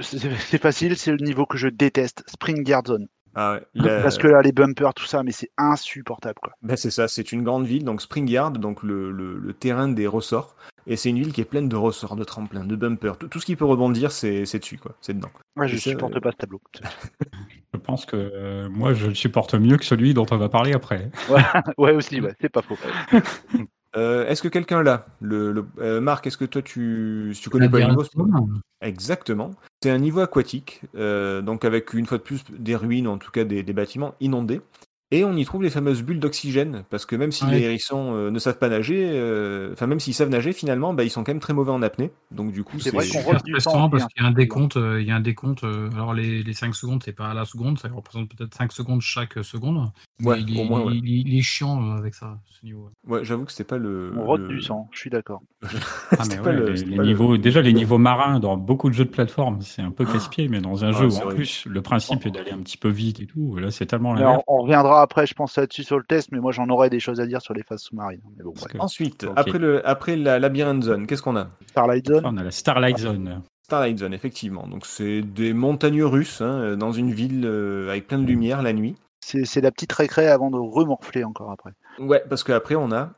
c'est 0.00 0.18
c'est 0.38 0.62
facile, 0.62 0.96
c'est 0.96 1.10
le 1.10 1.24
niveau 1.24 1.44
que 1.44 1.58
je 1.58 1.68
déteste, 1.68 2.22
Spring 2.28 2.62
Guard 2.62 2.86
Zone. 2.86 3.08
Ah 3.34 3.54
ouais, 3.54 3.62
la- 3.74 4.02
Parce 4.02 4.18
que 4.18 4.26
là, 4.26 4.42
les 4.42 4.52
bumpers, 4.52 4.92
tout 4.94 5.04
ça, 5.04 5.22
mais 5.22 5.30
c'est 5.32 5.50
insupportable, 5.56 6.38
quoi. 6.42 6.52
bah, 6.62 6.76
c'est 6.76 6.90
ça, 6.90 7.06
c'est 7.08 7.30
une 7.32 7.44
grande 7.44 7.64
ville, 7.66 7.84
donc 7.84 8.02
Spring 8.02 8.28
Yard, 8.28 8.58
donc 8.58 8.82
le, 8.82 9.12
le- 9.12 9.38
le 9.38 9.52
terrain 9.52 9.88
des 9.88 10.06
ressorts. 10.06 10.56
Et 10.86 10.96
c'est 10.96 11.10
une 11.10 11.18
ville 11.18 11.32
qui 11.32 11.40
est 11.40 11.44
pleine 11.44 11.68
de 11.68 11.76
ressorts, 11.76 12.16
de 12.16 12.24
tremplins, 12.24 12.64
de 12.64 12.74
bumpers. 12.74 13.16
Tout, 13.18 13.28
tout 13.28 13.38
ce 13.38 13.46
qui 13.46 13.54
peut 13.54 13.64
rebondir, 13.66 14.10
c'est 14.10 14.44
c'est 14.46 14.58
dessus, 14.58 14.78
quoi. 14.78 14.96
C'est 15.00 15.14
dedans. 15.14 15.30
Ouais, 15.56 15.68
je 15.68 15.76
ça, 15.76 15.90
supporte 15.90 16.16
euh, 16.16 16.20
pas 16.20 16.32
ce 16.32 16.36
tableau. 16.38 16.60
Je 17.72 17.78
pense 17.78 18.04
que 18.04 18.16
euh, 18.16 18.68
moi, 18.68 18.94
je 18.94 19.06
le 19.06 19.14
supporte 19.14 19.54
mieux 19.54 19.76
que 19.76 19.84
celui 19.84 20.12
dont 20.12 20.26
on 20.32 20.36
va 20.36 20.48
parler 20.48 20.72
après. 20.72 21.10
ouais, 21.78 21.92
aussi, 21.94 22.20
ouais, 22.20 22.34
c'est 22.40 22.48
pas 22.48 22.62
faux. 22.62 22.76
Euh, 23.96 24.26
est-ce 24.28 24.42
que 24.42 24.48
quelqu'un 24.48 24.82
l'a 24.82 25.06
le, 25.20 25.52
le- 25.52 25.66
euh, 25.80 26.00
Marc, 26.00 26.26
est-ce 26.26 26.36
que 26.36 26.44
toi, 26.44 26.62
tu, 26.62 27.32
si 27.34 27.42
tu 27.42 27.50
connais 27.50 27.68
pas 27.68 27.78
le 27.78 27.84
niveau. 27.90 28.02
Exactement. 28.82 29.50
C'est 29.82 29.90
un 29.90 29.98
niveau 29.98 30.20
aquatique, 30.20 30.82
euh, 30.94 31.42
donc 31.42 31.64
avec 31.64 31.92
une 31.92 32.06
fois 32.06 32.18
de 32.18 32.22
plus 32.22 32.44
des 32.50 32.76
ruines, 32.76 33.08
en 33.08 33.18
tout 33.18 33.30
cas 33.30 33.44
des, 33.44 33.62
des 33.62 33.72
bâtiments 33.72 34.14
inondés. 34.20 34.60
Et 35.12 35.24
on 35.24 35.34
y 35.36 35.44
trouve 35.44 35.64
les 35.64 35.70
fameuses 35.70 36.02
bulles 36.04 36.20
d'oxygène, 36.20 36.84
parce 36.88 37.04
que 37.04 37.16
même 37.16 37.32
si 37.32 37.44
Ouais. 37.44 37.50
les 37.52 37.62
hérissons 37.62 38.14
euh, 38.14 38.30
ne 38.30 38.38
savent 38.38 38.58
pas 38.58 38.68
nager, 38.68 39.10
euh, 39.12 39.72
enfin 39.72 39.88
même 39.88 39.98
s'ils 39.98 40.14
savent 40.14 40.28
nager, 40.28 40.52
finalement, 40.52 40.94
bah, 40.94 41.02
ils 41.02 41.10
sont 41.10 41.24
quand 41.24 41.32
même 41.32 41.40
très 41.40 41.52
mauvais 41.52 41.72
en 41.72 41.82
apnée. 41.82 42.12
Donc 42.30 42.52
du 42.52 42.62
coup, 42.62 42.78
C'est 42.78 42.90
c'est 42.90 42.96
vrai 42.96 43.06
qu'on 43.08 43.58
temps, 43.58 43.90
parce 43.90 44.06
qu'il 44.06 44.22
y 44.22 44.24
a 44.24 44.28
un 44.28 44.32
décompte. 44.32 44.76
euh, 44.76 45.00
il 45.00 45.08
y 45.08 45.10
a 45.10 45.16
un 45.16 45.20
décompte. 45.20 45.64
euh, 45.64 45.90
alors 45.94 46.14
les, 46.14 46.44
les 46.44 46.52
5 46.52 46.74
secondes, 46.76 47.02
c'est 47.04 47.12
pas 47.12 47.30
à 47.30 47.34
la 47.34 47.44
seconde, 47.44 47.80
ça 47.80 47.88
représente 47.88 48.28
peut-être 48.34 48.54
5 48.54 48.70
secondes 48.72 49.00
chaque 49.00 49.42
seconde. 49.44 49.90
Ouais, 50.22 50.40
il, 50.42 50.56
au 50.56 50.60
est- 50.60 50.68
moins, 50.68 50.82
ouais. 50.84 50.92
il, 50.94 51.08
il- 51.08 51.28
il 51.28 51.38
est 51.38 51.42
chiant 51.42 51.82
euh, 51.82 51.96
avec 51.96 52.14
ça, 52.14 52.38
ce 52.48 52.64
niveau. 52.64 52.90
Ouais, 53.08 53.24
j'avoue 53.24 53.46
que 53.46 53.50
c'était 53.52 53.64
pas 53.64 53.78
le. 53.78 54.12
On 54.16 54.24
rote 54.24 54.42
le- 54.42 54.48
du 54.48 54.62
sang, 54.62 54.88
je 54.92 54.98
suis 55.00 55.10
d'accord. 55.10 55.42
Ah, 55.62 55.66
C'était 56.22 56.36
mais 56.36 56.42
pas 56.42 56.50
ouais, 56.50 56.56
le- 56.56 56.70
les, 56.70 56.76
c'était 56.78 56.90
les 56.90 56.96
pas 56.96 57.02
le- 57.02 57.08
niveaux, 57.08 57.36
déjà 57.36 57.60
les 57.60 57.72
niveaux 57.72 57.98
marins 57.98 58.40
dans 58.40 58.56
beaucoup 58.56 58.88
de 58.88 58.94
jeux 58.94 59.04
de 59.04 59.10
plateforme, 59.10 59.60
c'est 59.60 59.82
un 59.82 59.90
peu 59.90 60.04
Ah. 60.08 60.12
casse-pied, 60.14 60.48
mais 60.48 60.60
dans 60.60 60.84
un 60.84 60.88
Ah, 60.88 60.92
jeu 60.92 61.06
où 61.06 61.16
en 61.16 61.24
vrai. 61.26 61.34
plus 61.34 61.66
le 61.66 61.82
principe 61.82 62.24
est 62.26 62.30
d'aller 62.30 62.52
un 62.52 62.58
petit 62.60 62.78
peu 62.78 62.88
vite 62.88 63.20
et 63.20 63.26
tout, 63.26 63.56
là 63.56 63.70
c'est 63.70 63.84
tellement 63.86 64.14
l'inverse. 64.14 64.42
on, 64.48 64.54
on 64.58 64.62
reviendra 64.62 65.02
après, 65.02 65.26
je 65.26 65.34
pense, 65.34 65.56
là-dessus 65.58 65.84
sur 65.84 65.98
le 65.98 66.04
test, 66.04 66.30
mais 66.32 66.38
moi 66.40 66.52
j'en 66.52 66.66
aurais 66.68 66.88
des 66.88 67.00
choses 67.00 67.20
à 67.20 67.26
dire 67.26 67.42
sur 67.42 67.52
les 67.54 67.62
phases 67.62 67.82
sous-marines. 67.82 68.20
Mais 68.38 68.44
bon, 68.44 68.52
Parce 68.52 68.64
bref. 68.64 68.72
que- 68.72 68.78
Ensuite, 68.78 69.26
après, 69.36 69.58
le, 69.58 69.86
après 69.86 70.16
la 70.16 70.38
labyrinthe 70.38 70.82
zone, 70.82 71.06
qu'est-ce 71.06 71.22
qu'on 71.22 71.36
a? 71.36 71.48
Starlight 71.66 72.08
Zone, 72.08 72.22
on 72.24 72.36
a 72.38 72.42
la 72.42 72.50
Starlight 72.50 72.98
Zone. 72.98 73.42
Starlight 73.64 73.98
Zone, 73.98 74.14
effectivement. 74.14 74.66
Donc 74.66 74.86
c'est 74.86 75.20
des 75.22 75.52
montagnes 75.52 76.02
russes 76.02 76.40
hein, 76.40 76.76
dans 76.76 76.90
une 76.92 77.12
ville 77.12 77.42
euh, 77.44 77.88
avec 77.90 78.06
plein 78.08 78.18
de 78.18 78.26
lumière 78.26 78.62
la 78.62 78.72
nuit. 78.72 78.96
c'est 79.20 79.44
c'est 79.44 79.60
la 79.60 79.70
petite 79.70 79.92
récré 79.92 80.26
avant 80.26 80.50
de 80.50 80.56
remorfler 80.56 81.22
encore 81.22 81.50
après. 81.52 81.72
Ouais, 82.00 82.22
parce 82.28 82.42
qu'après 82.44 82.74
on 82.76 82.90
a 82.92 83.10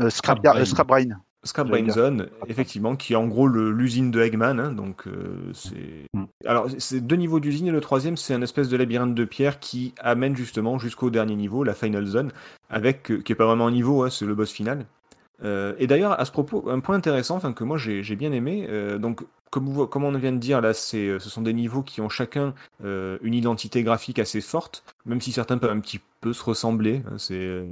Euh, 0.00 0.10
Scrap, 0.10 0.38
Scrap 0.38 0.56
euh, 0.56 0.64
Scrap 0.64 0.88
Brain. 0.88 1.04
Scrap 1.44 1.68
Brain. 1.68 1.88
Zone, 1.90 2.28
effectivement, 2.48 2.96
qui 2.96 3.12
est 3.12 3.16
en 3.16 3.26
gros 3.26 3.46
l'usine 3.48 4.10
de 4.10 4.20
Eggman. 4.20 4.58
hein, 4.58 4.72
donc 4.72 5.06
euh, 5.06 5.50
c'est. 5.52 6.06
Mm. 6.14 6.24
Alors 6.46 6.66
c'est 6.78 7.00
deux 7.00 7.16
niveaux 7.16 7.40
d'usine 7.40 7.66
et 7.68 7.70
le 7.70 7.80
troisième 7.80 8.16
c'est 8.16 8.34
un 8.34 8.42
espèce 8.42 8.68
de 8.68 8.76
labyrinthe 8.76 9.14
de 9.14 9.24
pierre 9.24 9.60
qui 9.60 9.94
amène 10.00 10.34
justement 10.36 10.78
jusqu'au 10.78 11.10
dernier 11.10 11.36
niveau, 11.36 11.62
la 11.64 11.74
Final 11.74 12.06
Zone, 12.06 12.32
avec 12.70 13.10
euh, 13.10 13.20
qui 13.20 13.32
est 13.32 13.36
pas 13.36 13.46
vraiment 13.46 13.66
un 13.66 13.70
niveau, 13.72 14.02
hein, 14.02 14.10
c'est 14.10 14.26
le 14.26 14.34
boss 14.34 14.50
final. 14.50 14.86
Euh, 15.42 15.74
et 15.78 15.86
d'ailleurs 15.86 16.18
à 16.18 16.24
ce 16.24 16.30
propos, 16.32 16.68
un 16.70 16.80
point 16.80 16.96
intéressant, 16.96 17.36
enfin 17.36 17.52
que 17.52 17.64
moi 17.64 17.76
j'ai 17.76 18.16
bien 18.16 18.32
aimé. 18.32 18.68
donc 18.98 19.22
comme, 19.50 19.66
vous- 19.68 19.86
comme 19.86 20.04
on 20.04 20.12
vient 20.18 20.32
de 20.32 20.38
dire 20.38 20.60
là, 20.60 20.72
c'est 20.74 21.18
ce 21.18 21.28
sont 21.30 21.42
des 21.42 21.52
niveaux 21.52 21.82
qui 21.82 22.00
ont 22.00 22.08
chacun 22.08 22.54
une 22.82 23.34
identité 23.34 23.82
graphique 23.82 24.18
assez 24.18 24.40
forte, 24.40 24.84
même 25.06 25.20
si 25.20 25.32
certains 25.32 25.58
peuvent 25.58 25.70
un 25.76 25.80
petit 25.80 26.00
peu 26.20 26.32
se 26.32 26.42
ressembler. 26.42 27.02
hein, 27.10 27.18
c'est- 27.18 27.66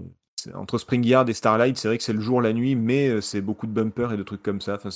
entre 0.54 0.78
Spring 0.78 1.04
Yard 1.04 1.28
et 1.28 1.32
Starlight, 1.32 1.76
c'est 1.76 1.88
vrai 1.88 1.98
que 1.98 2.04
c'est 2.04 2.12
le 2.12 2.20
jour, 2.20 2.40
la 2.42 2.52
nuit, 2.52 2.74
mais 2.74 3.08
euh, 3.08 3.20
c'est 3.20 3.40
beaucoup 3.40 3.66
de 3.66 3.72
bumpers 3.72 4.12
et 4.12 4.16
de 4.16 4.22
trucs 4.22 4.42
comme 4.42 4.60
ça. 4.60 4.74
Enfin, 4.82 4.90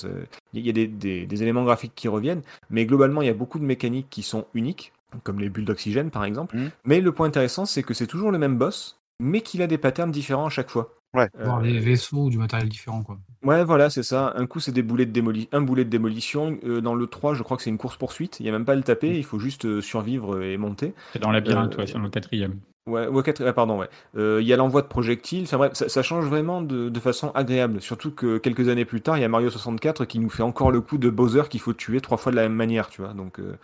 il 0.53 0.65
y 0.65 0.69
a 0.69 0.73
des, 0.73 0.87
des- 0.87 1.25
des 1.25 1.43
éléments 1.43 1.63
graphiques 1.63 1.93
qui 1.95 2.07
reviennent, 2.07 2.41
mais 2.69 2.85
globalement, 2.85 3.21
il 3.21 3.27
y 3.27 3.31
a 3.31 3.33
beaucoup 3.33 3.59
de 3.59 3.65
mécaniques 3.65 4.07
qui 4.09 4.23
sont 4.23 4.45
uniques, 4.53 4.91
comme 5.23 5.39
les 5.39 5.49
bulles 5.49 5.65
d'oxygène 5.65 6.09
par 6.11 6.25
exemple. 6.25 6.55
Mhm. 6.57 6.69
Mais 6.85 7.01
le 7.01 7.11
point 7.11 7.27
intéressant, 7.27 7.65
c'est 7.65 7.83
que 7.83 7.93
c'est 7.93 8.07
toujours 8.07 8.31
le 8.31 8.37
même 8.37 8.57
boss, 8.57 8.99
mais 9.19 9.41
qu'il 9.41 9.61
a 9.61 9.67
des 9.67 9.77
patterns 9.77 10.11
différents 10.11 10.47
à 10.47 10.49
chaque 10.49 10.69
fois. 10.69 10.93
Ouais. 11.15 11.29
Euh, 11.39 11.61
des 11.61 11.79
vaisseaux 11.79 12.25
ou 12.25 12.29
du 12.29 12.37
matériel 12.37 12.67
différent, 12.67 13.01
quoi. 13.01 13.17
Ouais, 13.43 13.63
voilà, 13.63 13.89
c'est 13.89 14.03
ça. 14.03 14.33
Un 14.35 14.45
coup, 14.45 14.59
c'est 14.59 14.73
des 14.73 14.81
boulets 14.83 15.05
de 15.05 15.11
démoli... 15.11 15.47
un 15.53 15.61
boulet 15.61 15.85
de 15.85 15.89
démolition. 15.89 16.59
Euh, 16.65 16.81
dans 16.81 16.93
le 16.95 17.07
3, 17.07 17.33
je 17.33 17.43
crois 17.43 17.55
que 17.55 17.63
c'est 17.63 17.69
une 17.69 17.77
course-poursuite. 17.77 18.39
Il 18.39 18.43
n'y 18.43 18.49
a 18.49 18.51
même 18.51 18.65
pas 18.65 18.73
à 18.73 18.75
le 18.75 18.83
taper, 18.83 19.17
il 19.17 19.23
faut 19.23 19.39
juste 19.39 19.65
euh, 19.65 19.81
survivre 19.81 20.43
et 20.43 20.57
monter. 20.57 20.93
C'est 21.13 21.19
dans 21.19 21.31
labyrinthe, 21.31 21.75
Euh, 21.75 21.85
ouais, 21.85 21.91
dans 21.93 21.99
le 21.99 22.09
quatrième. 22.09 22.59
Ouais, 22.87 23.05
ouais, 23.07 23.21
quatre- 23.21 23.43
ah, 23.45 23.51
pardon, 23.51 23.77
ouais. 23.79 23.89
Euh, 24.15 24.39
Il 24.41 24.47
y 24.47 24.53
a 24.53 24.55
l'envoi 24.57 24.81
de 24.81 24.87
projectiles. 24.87 25.43
Enfin 25.43 25.57
bref, 25.57 25.73
ça, 25.73 25.89
ça 25.89 26.01
change 26.03 26.25
vraiment 26.25 26.61
de, 26.61 26.87
de 26.87 26.99
façon 27.01 27.31
agréable. 27.35 27.81
Surtout 27.81 28.11
que 28.11 28.37
quelques 28.37 28.69
années 28.69 28.85
plus 28.85 29.01
tard, 29.01 29.17
il 29.17 29.21
y 29.21 29.23
a 29.25 29.27
Mario 29.27 29.49
64 29.49 30.05
qui 30.05 30.19
nous 30.19 30.29
fait 30.29 30.43
encore 30.43 30.71
le 30.71 30.79
coup 30.79 30.97
de 30.97 31.09
Bowser 31.09 31.43
qu'il 31.49 31.59
faut 31.59 31.73
tuer 31.73 31.99
trois 31.99 32.17
fois 32.17 32.31
de 32.31 32.37
la 32.37 32.43
même 32.43 32.53
manière, 32.55 32.87
tu 32.89 33.01
vois. 33.01 33.13
Donc 33.13 33.39
euh, 33.39 33.57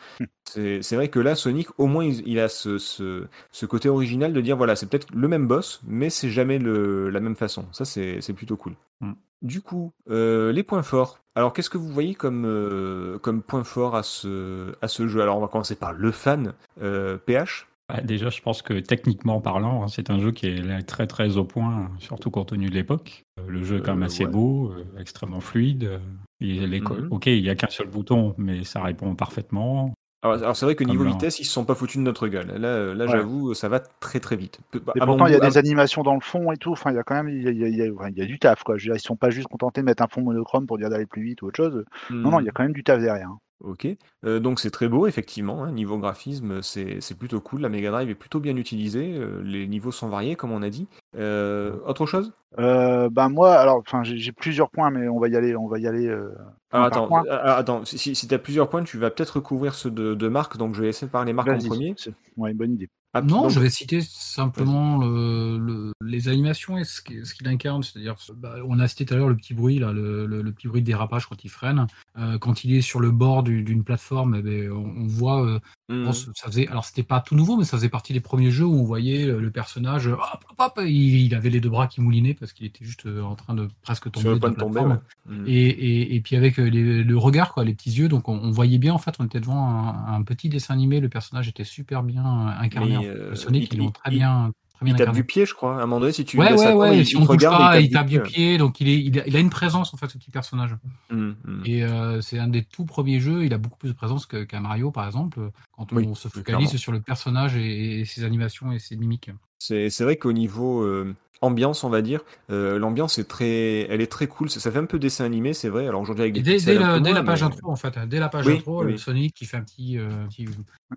c'est 0.45 0.81
c'est 0.83 0.95
vrai 0.97 1.09
que 1.09 1.19
là, 1.19 1.35
Sonic, 1.35 1.67
au 1.79 1.87
moins, 1.87 2.05
il, 2.05 2.27
il 2.27 2.39
a 2.39 2.49
ce, 2.49 2.77
ce, 2.79 3.25
ce 3.51 3.65
côté 3.65 3.89
original 3.89 4.33
de 4.33 4.41
dire 4.41 4.57
voilà, 4.57 4.75
c'est 4.75 4.87
peut-être 4.89 5.07
le 5.13 5.27
même 5.27 5.47
boss, 5.47 5.81
mais 5.87 6.09
c'est 6.09 6.29
jamais 6.29 6.59
le, 6.59 7.09
la 7.09 7.19
même 7.21 7.35
façon. 7.37 7.65
Ça, 7.71 7.85
c'est 7.85 8.21
c'est 8.21 8.33
plutôt 8.33 8.57
cool. 8.57 8.73
Mm. 9.01 9.13
Du 9.41 9.61
coup, 9.61 9.91
euh, 10.09 10.51
les 10.53 10.63
points 10.63 10.83
forts. 10.83 11.19
Alors, 11.35 11.53
qu'est-ce 11.53 11.69
que 11.69 11.77
vous 11.77 11.89
voyez 11.89 12.15
comme, 12.15 12.45
euh, 12.45 13.19
comme 13.19 13.41
point 13.41 13.63
fort 13.63 13.95
à 13.95 14.03
ce, 14.03 14.73
à 14.81 14.87
ce 14.87 15.07
jeu? 15.07 15.21
Alors, 15.21 15.37
on 15.37 15.41
va 15.41 15.47
commencer 15.47 15.75
par 15.75 15.93
le 15.93 16.11
fan, 16.11 16.53
euh, 16.81 17.17
PH. 17.17 17.67
Bah, 17.89 17.99
déjà, 18.01 18.29
je 18.29 18.41
pense 18.41 18.61
que 18.61 18.79
techniquement 18.79 19.41
parlant, 19.41 19.83
hein, 19.83 19.87
c'est 19.89 20.09
un 20.09 20.17
jeu 20.19 20.31
qui 20.31 20.47
est 20.47 20.61
là 20.61 20.81
très 20.81 21.05
très 21.05 21.35
au 21.37 21.43
point, 21.43 21.91
surtout 21.99 22.31
compte 22.31 22.49
tenu 22.49 22.69
de 22.69 22.73
l'époque. 22.73 23.23
Euh, 23.39 23.43
Le 23.47 23.63
jeu 23.63 23.77
est 23.77 23.81
quand 23.81 23.93
même 23.93 24.03
Euh, 24.03 24.05
assez 24.05 24.25
ouais. 24.25 24.31
beau, 24.31 24.71
euh, 24.71 24.85
extrêmement 24.99 25.41
fluide. 25.41 25.83
euh, 25.83 25.99
les 26.39 26.81
Mhm. 26.81 27.07
Ok, 27.11 27.27
il 27.27 27.41
n'y 27.41 27.49
a 27.49 27.55
qu'un 27.55 27.69
seul 27.69 27.87
bouton, 27.87 28.35
mais 28.37 28.63
ça 28.65 28.81
répond 28.81 29.15
parfaitement. 29.15 29.93
Alors, 30.25 30.37
alors 30.37 30.55
c'est 30.55 30.65
vrai 30.65 30.75
que 30.75 30.83
niveau 30.85 31.03
là. 31.03 31.11
vitesse, 31.11 31.39
ils 31.39 31.45
se 31.45 31.51
sont 31.51 31.63
pas 31.65 31.75
foutus 31.75 31.97
de 31.97 32.01
notre 32.03 32.27
gueule. 32.29 32.47
Là, 32.57 32.93
là 32.93 33.05
Ouais. 33.05 33.11
j'avoue, 33.11 33.53
ça 33.53 33.67
va 33.69 33.79
très 33.79 34.19
très 34.21 34.35
vite. 34.37 34.59
Et 34.73 34.79
mon 35.01 35.05
pourtant, 35.05 35.27
il 35.27 35.33
y 35.33 35.35
a 35.35 35.39
des 35.41 35.57
animations 35.57 36.01
dans 36.03 36.13
le 36.15 36.21
fond 36.21 36.51
et 36.53 36.57
tout. 36.57 36.71
Enfin, 36.71 36.91
il 36.91 36.95
y 36.95 36.99
a 36.99 37.03
quand 37.03 37.15
même 37.15 37.27
il 37.29 37.43
y 37.43 37.47
a, 37.47 37.51
il 37.51 37.57
y 37.59 37.63
a- 37.65 37.67
il 37.67 37.75
y 37.77 37.81
a- 37.81 37.93
enfin, 37.93 38.09
il 38.09 38.17
y 38.17 38.21
a 38.21 38.25
du 38.25 38.39
taf, 38.39 38.63
quoi. 38.63 38.77
Je 38.77 38.83
veux 38.85 38.93
dire, 38.93 39.01
ils 39.01 39.05
sont 39.05 39.15
pas 39.17 39.29
juste 39.29 39.47
contentés 39.49 39.81
de 39.81 39.85
mettre 39.85 40.03
un 40.03 40.07
fond 40.07 40.21
monochrome 40.21 40.65
pour 40.65 40.77
dire 40.77 40.89
d'aller 40.89 41.05
plus 41.05 41.23
vite 41.23 41.41
ou 41.41 41.47
autre 41.47 41.57
chose. 41.57 41.83
Non, 42.09 42.31
non, 42.31 42.39
il 42.39 42.45
y 42.45 42.49
a 42.49 42.51
quand 42.53 42.63
même 42.63 42.71
du 42.73 42.83
taf 42.83 42.99
derrière. 43.01 43.27
hein. 43.29 43.39
Ok, 43.63 43.87
euh, 44.25 44.39
donc 44.41 44.59
c'est 44.59 44.71
très 44.71 44.89
beau 44.89 45.07
effectivement, 45.07 45.63
hein, 45.63 45.71
niveau 45.71 45.97
graphisme 45.97 46.61
c'est 46.61 46.99
c'est 46.99 47.17
plutôt 47.17 47.39
cool, 47.39 47.61
la 47.61 47.69
Mega 47.69 47.91
Drive 47.91 48.09
est 48.09 48.15
plutôt 48.15 48.41
bien 48.41 48.57
utilisée, 48.57 49.15
euh, 49.17 49.41
les 49.41 49.67
niveaux 49.67 49.91
sont 49.91 50.09
variés 50.09 50.35
comme 50.35 50.51
on 50.51 50.61
a 50.61 50.69
dit. 50.69 50.85
Euh, 51.15 51.79
autre 51.85 52.05
chose? 52.05 52.33
Euh, 52.59 53.09
ben 53.09 53.29
moi, 53.29 53.55
alors, 53.55 53.77
enfin, 53.77 54.03
j'ai 54.03 54.17
j'ai 54.17 54.31
plusieurs 54.31 54.69
points, 54.69 54.91
mais 54.91 55.07
on 55.07 55.17
va 55.19 55.27
y 55.27 55.35
aller, 55.35 55.55
on 55.55 55.67
va 55.67 55.79
y 55.79 55.87
aller. 55.87 56.07
euh, 56.07 56.29
Ah, 56.71 56.79
par 56.79 56.85
attends, 56.85 57.07
point. 57.07 57.23
ah, 57.29 57.55
attends, 57.55 57.85
si, 57.85 57.97
si, 58.15 58.27
tu 58.27 58.33
as 58.35 58.39
plusieurs 58.39 58.69
points, 58.69 58.83
tu 58.83 58.97
vas 58.97 59.09
peut-être 59.09 59.37
recouvrir 59.37 59.73
ceux 59.75 59.89
de, 59.91 60.13
de 60.13 60.27
Marc, 60.27 60.57
donc 60.57 60.75
je 60.75 60.81
vais 60.81 60.89
essayer 60.89 61.07
de 61.07 61.11
parler 61.11 61.33
Marc 61.33 61.47
en 61.47 61.53
Vas-y, 61.53 61.67
premier. 61.67 61.93
c'est 61.97 62.13
ouais, 62.37 62.53
bonne 62.53 62.73
idée. 62.73 62.89
Ah, 63.15 63.21
Non, 63.21 63.43
donc- 63.43 63.51
je 63.51 63.59
vais 63.59 63.69
citer 63.69 64.01
simplement 64.01 64.97
le- 64.97 65.57
le- 65.59 65.91
les 66.03 66.29
animations 66.29 66.77
et 66.77 66.83
ce 66.83 67.01
qui- 67.01 67.23
ce 67.25 67.35
qu'il 67.35 67.47
incarne. 67.47 67.83
C'est-à-dire, 67.83 68.15
bah, 68.35 68.55
on 68.67 68.79
a 68.79 68.87
cité 68.87 69.05
tout 69.05 69.13
à 69.13 69.17
l'heure 69.17 69.29
le 69.29 69.35
petit 69.35 69.53
bruit, 69.53 69.77
là, 69.79 69.91
le, 69.91 70.25
petit 70.51 70.67
bruit 70.67 70.81
de 70.81 70.85
dérapage 70.87 71.27
quand 71.27 71.43
il 71.43 71.49
freine. 71.49 71.85
Euh, 72.17 72.37
quand 72.39 72.63
il 72.63 72.75
est 72.75 72.81
sur 72.81 72.99
le 72.99 73.11
bord 73.11 73.43
du- 73.43 73.63
d'une 73.63 73.83
plateforme, 73.83 74.35
eh 74.35 74.41
ben, 74.41 74.71
on, 74.71 75.03
on 75.03 75.07
voit. 75.07 75.45
euh, 75.45 75.59
pense 76.05 76.25
que 76.25 76.31
ça 76.33 76.47
faisait, 76.47 76.67
alors 76.69 76.85
c'était 76.85 77.03
pas 77.03 77.19
tout 77.21 77.35
nouveau, 77.35 77.55
mais 77.55 77.65
ça 77.65 77.77
faisait 77.77 77.89
partie 77.89 78.13
des 78.13 78.19
premiers 78.19 78.49
jeux 78.49 78.65
où 78.65 78.73
on 78.79 78.83
voyait 78.83 79.25
le, 79.27 79.51
personnage, 79.51 80.07
hop, 80.07 80.19
hop, 80.49 80.55
hop, 80.57 80.79
il, 80.83 81.21
il 81.25 81.35
avait 81.35 81.51
les 81.51 81.59
deux 81.59 81.69
bras 81.69 81.85
qui 81.87 82.01
moulinaient 82.01 82.33
parce 82.33 82.51
qu'il 82.53 82.65
était 82.65 82.83
juste 82.83 83.05
euh, 83.05 83.21
en 83.21 83.35
train 83.35 83.53
de 83.53 83.67
presque 83.83 84.05
tomber 84.09 84.21
Sur 84.23 84.31
le 84.33 84.39
point 84.39 84.49
de 84.49 84.55
tomber, 84.55 84.79
ouais. 84.79 84.95
Mhm. 85.27 85.43
Et, 85.45 85.67
et, 85.67 86.15
et 86.15 86.21
puis 86.21 86.35
avec 86.35 86.57
euh, 86.59 86.63
les- 86.67 87.03
le 87.03 87.17
regard, 87.17 87.53
quoi, 87.53 87.63
les 87.63 87.73
petits 87.75 87.91
yeux, 87.91 88.07
donc 88.07 88.27
on, 88.27 88.33
on 88.39 88.49
voyait 88.49 88.79
bien, 88.79 88.93
en 88.93 88.97
fait, 88.97 89.13
on 89.19 89.25
était 89.25 89.39
devant 89.39 89.67
un, 89.67 90.15
un 90.15 90.23
petit 90.23 90.49
dessin 90.49 90.73
animé, 90.73 90.99
le 90.99 91.09
personnage 91.09 91.47
était 91.47 91.63
super 91.65 92.01
bien 92.01 92.23
incarné. 92.59 92.97
Mais, 92.97 93.02
Le 93.07 93.35
Sonic, 93.35 93.69
il- 93.71 93.75
ils 93.75 93.79
l'ont 93.79 93.91
très 93.91 94.11
bien, 94.11 94.51
très 94.75 94.85
bien 94.85 94.95
Il 94.95 94.97
tape 94.97 95.13
du 95.13 95.23
pied, 95.23 95.45
je 95.45 95.53
crois. 95.53 95.75
À 95.79 95.83
un 95.83 95.85
moment 95.85 95.99
donné, 96.01 96.11
si 96.11 96.25
tu 96.25 96.37
Ouais, 96.37 96.51
ouais, 96.53 96.65
attendre, 96.65 96.79
ouais, 96.79 96.99
il, 96.99 97.05
si 97.05 97.15
on 97.17 97.23
regarde 97.25 97.57
pas, 97.57 97.79
il 97.79 97.89
tape 97.91 98.07
du 98.07 98.21
pied. 98.21 98.31
pied, 98.33 98.57
donc 98.57 98.79
il, 98.81 98.89
est, 98.89 98.99
il, 98.99 99.19
a, 99.19 99.27
il 99.27 99.35
a 99.35 99.39
une 99.39 99.49
présence, 99.49 99.93
en 99.93 99.97
fait, 99.97 100.09
ce 100.09 100.17
petit 100.17 100.31
personnage. 100.31 100.75
Mhm, 101.11 101.35
mhm. 101.45 101.61
Et 101.65 101.83
euh, 101.83 102.21
c'est 102.21 102.39
un 102.39 102.47
des 102.47 102.63
tout 102.63 102.85
premiers 102.85 103.19
jeux, 103.19 103.45
il 103.45 103.53
a 103.53 103.57
beaucoup 103.57 103.77
plus 103.77 103.89
de 103.89 103.95
présence 103.95 104.25
qu'un 104.25 104.59
Mario, 104.59 104.91
par 104.91 105.05
exemple, 105.05 105.39
quand 105.71 105.91
on 105.91 105.95
Oui, 105.95 106.07
se 106.15 106.27
focalise 106.27 106.43
clairement. 106.43 106.77
sur 106.77 106.91
le 106.91 107.01
personnage 107.01 107.55
et, 107.55 108.01
et 108.01 108.05
ses 108.05 108.23
animations 108.23 108.71
et 108.71 108.79
ses 108.79 108.95
mimiques. 108.95 109.29
C'est 109.59 109.89
c'est 109.89 110.03
vrai 110.03 110.17
qu'au 110.17 110.33
niveau 110.33 110.81
euh, 110.83 111.15
ambiance, 111.43 111.83
on 111.83 111.89
va 111.89 112.01
dire, 112.01 112.21
euh, 112.49 112.79
l'ambiance 112.79 113.19
est 113.19 113.27
très, 113.27 113.81
elle 113.89 114.01
est 114.01 114.11
très 114.11 114.27
cool. 114.27 114.49
Ça, 114.49 114.59
ça 114.59 114.71
fait 114.71 114.79
un 114.79 114.85
peu 114.85 114.97
dessin 114.99 115.25
animé, 115.25 115.53
c'est 115.53 115.69
vrai. 115.69 115.87
Alors 115.87 116.01
aujourd'hui 116.01 116.23
avec 116.23 116.37
Et 116.37 116.41
des 116.41 116.57
dès, 116.57 116.79
moins, 116.79 116.99
la 116.99 117.23
page 117.23 117.41
mais 117.41 117.47
intro, 117.47 117.69
en 117.71 117.75
fait, 117.75 117.93
dès 118.07 118.19
la 118.19 118.29
page 118.29 118.47
Oui, 118.47 118.53
intro, 118.57 118.83
oui. 118.83 118.91
le 118.93 118.97
Sonic 118.97 119.33
qui 119.35 119.45
fait 119.45 119.57
un 119.57 119.61
petit, 119.61 119.97
euh, 119.99 120.09
petit, 120.29 120.47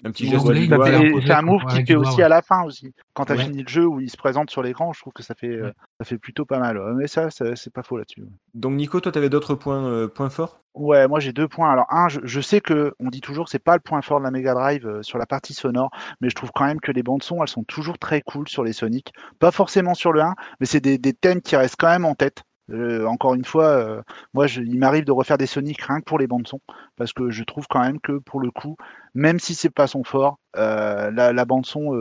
un 0.04 0.10
petit 0.10 0.28
geste 0.28 0.46
c'est 0.46 1.32
un 1.32 1.42
move 1.42 1.64
qui 1.66 1.84
fait 1.84 1.94
aussi 1.96 2.16
ouais. 2.18 2.22
à 2.22 2.28
la 2.28 2.42
fin 2.42 2.62
aussi. 2.64 2.92
Quand 3.14 3.24
tu 3.26 3.32
as 3.32 3.36
Ouais. 3.36 3.44
fini 3.44 3.62
le 3.62 3.68
jeu 3.68 3.86
où 3.86 4.00
il 4.00 4.10
se 4.10 4.16
présente 4.16 4.50
sur 4.50 4.62
l'écran, 4.62 4.92
je 4.92 5.00
trouve 5.00 5.12
que 5.12 5.22
ça 5.22 5.34
fait, 5.34 5.48
euh, 5.48 5.64
Ouais. 5.66 5.72
ça 6.00 6.04
fait 6.04 6.18
plutôt 6.18 6.44
pas 6.44 6.58
mal. 6.58 6.80
Mais 6.96 7.06
ça, 7.06 7.30
ça- 7.30 7.56
c'est 7.56 7.72
pas 7.72 7.82
faux 7.82 7.96
là-dessus. 7.98 8.24
Donc 8.54 8.74
Nico, 8.74 9.00
toi, 9.00 9.12
tu 9.12 9.18
avais 9.18 9.28
d'autres 9.30 9.54
points, 9.54 9.84
euh, 9.84 10.08
points 10.08 10.30
forts? 10.30 10.62
Ouais, 10.76 11.08
moi 11.08 11.20
j'ai 11.20 11.32
deux 11.32 11.48
points. 11.48 11.72
Alors 11.72 11.86
un, 11.90 12.06
je, 12.08 12.40
sais 12.40 12.60
que 12.60 12.94
on 13.00 13.08
dit 13.08 13.22
toujours 13.22 13.48
c'est 13.48 13.58
pas 13.58 13.74
le 13.74 13.80
point 13.80 14.02
fort 14.02 14.18
de 14.18 14.24
la 14.24 14.30
Mega 14.30 14.52
Drive 14.52 14.86
euh, 14.86 15.02
sur 15.02 15.16
la 15.16 15.24
partie 15.24 15.54
sonore, 15.54 15.90
mais 16.20 16.28
je 16.28 16.34
trouve 16.34 16.50
quand 16.54 16.66
même 16.66 16.80
que 16.80 16.92
les 16.92 17.02
bandes 17.02 17.22
son 17.22 17.40
elles 17.42 17.48
sont 17.48 17.64
toujours 17.64 17.98
très 17.98 18.20
cool 18.20 18.46
sur 18.46 18.62
les 18.62 18.74
Sonic. 18.74 19.12
Pas 19.38 19.50
forcément 19.50 19.94
sur 19.94 20.12
le 20.12 20.20
1, 20.20 20.34
mais 20.60 20.66
c'est 20.66 20.80
des, 20.80 20.98
des 20.98 21.14
thèmes 21.14 21.40
qui 21.40 21.56
restent 21.56 21.76
quand 21.78 21.88
même 21.88 22.04
en 22.04 22.14
tête. 22.14 22.44
Euh, 22.70 23.04
encore 23.06 23.34
une 23.34 23.44
fois, 23.44 23.66
euh, 23.66 24.02
moi 24.34 24.46
je- 24.46 24.60
il 24.60 24.78
m'arrive 24.78 25.04
de 25.04 25.12
refaire 25.12 25.38
des 25.38 25.46
Sonic 25.46 25.80
rien 25.82 26.00
que 26.00 26.04
pour 26.04 26.18
les 26.18 26.26
bandes 26.26 26.48
son, 26.48 26.60
parce 26.96 27.12
que 27.12 27.30
je 27.30 27.44
trouve 27.44 27.66
quand 27.68 27.80
même 27.80 28.00
que 28.00 28.18
pour 28.18 28.40
le 28.40 28.50
coup, 28.50 28.76
même 29.14 29.38
si 29.38 29.54
c'est 29.54 29.70
pas 29.70 29.86
son 29.86 30.02
fort, 30.02 30.38
euh, 30.56 31.10
la, 31.12 31.32
la 31.32 31.44
bande 31.44 31.64
son 31.66 31.92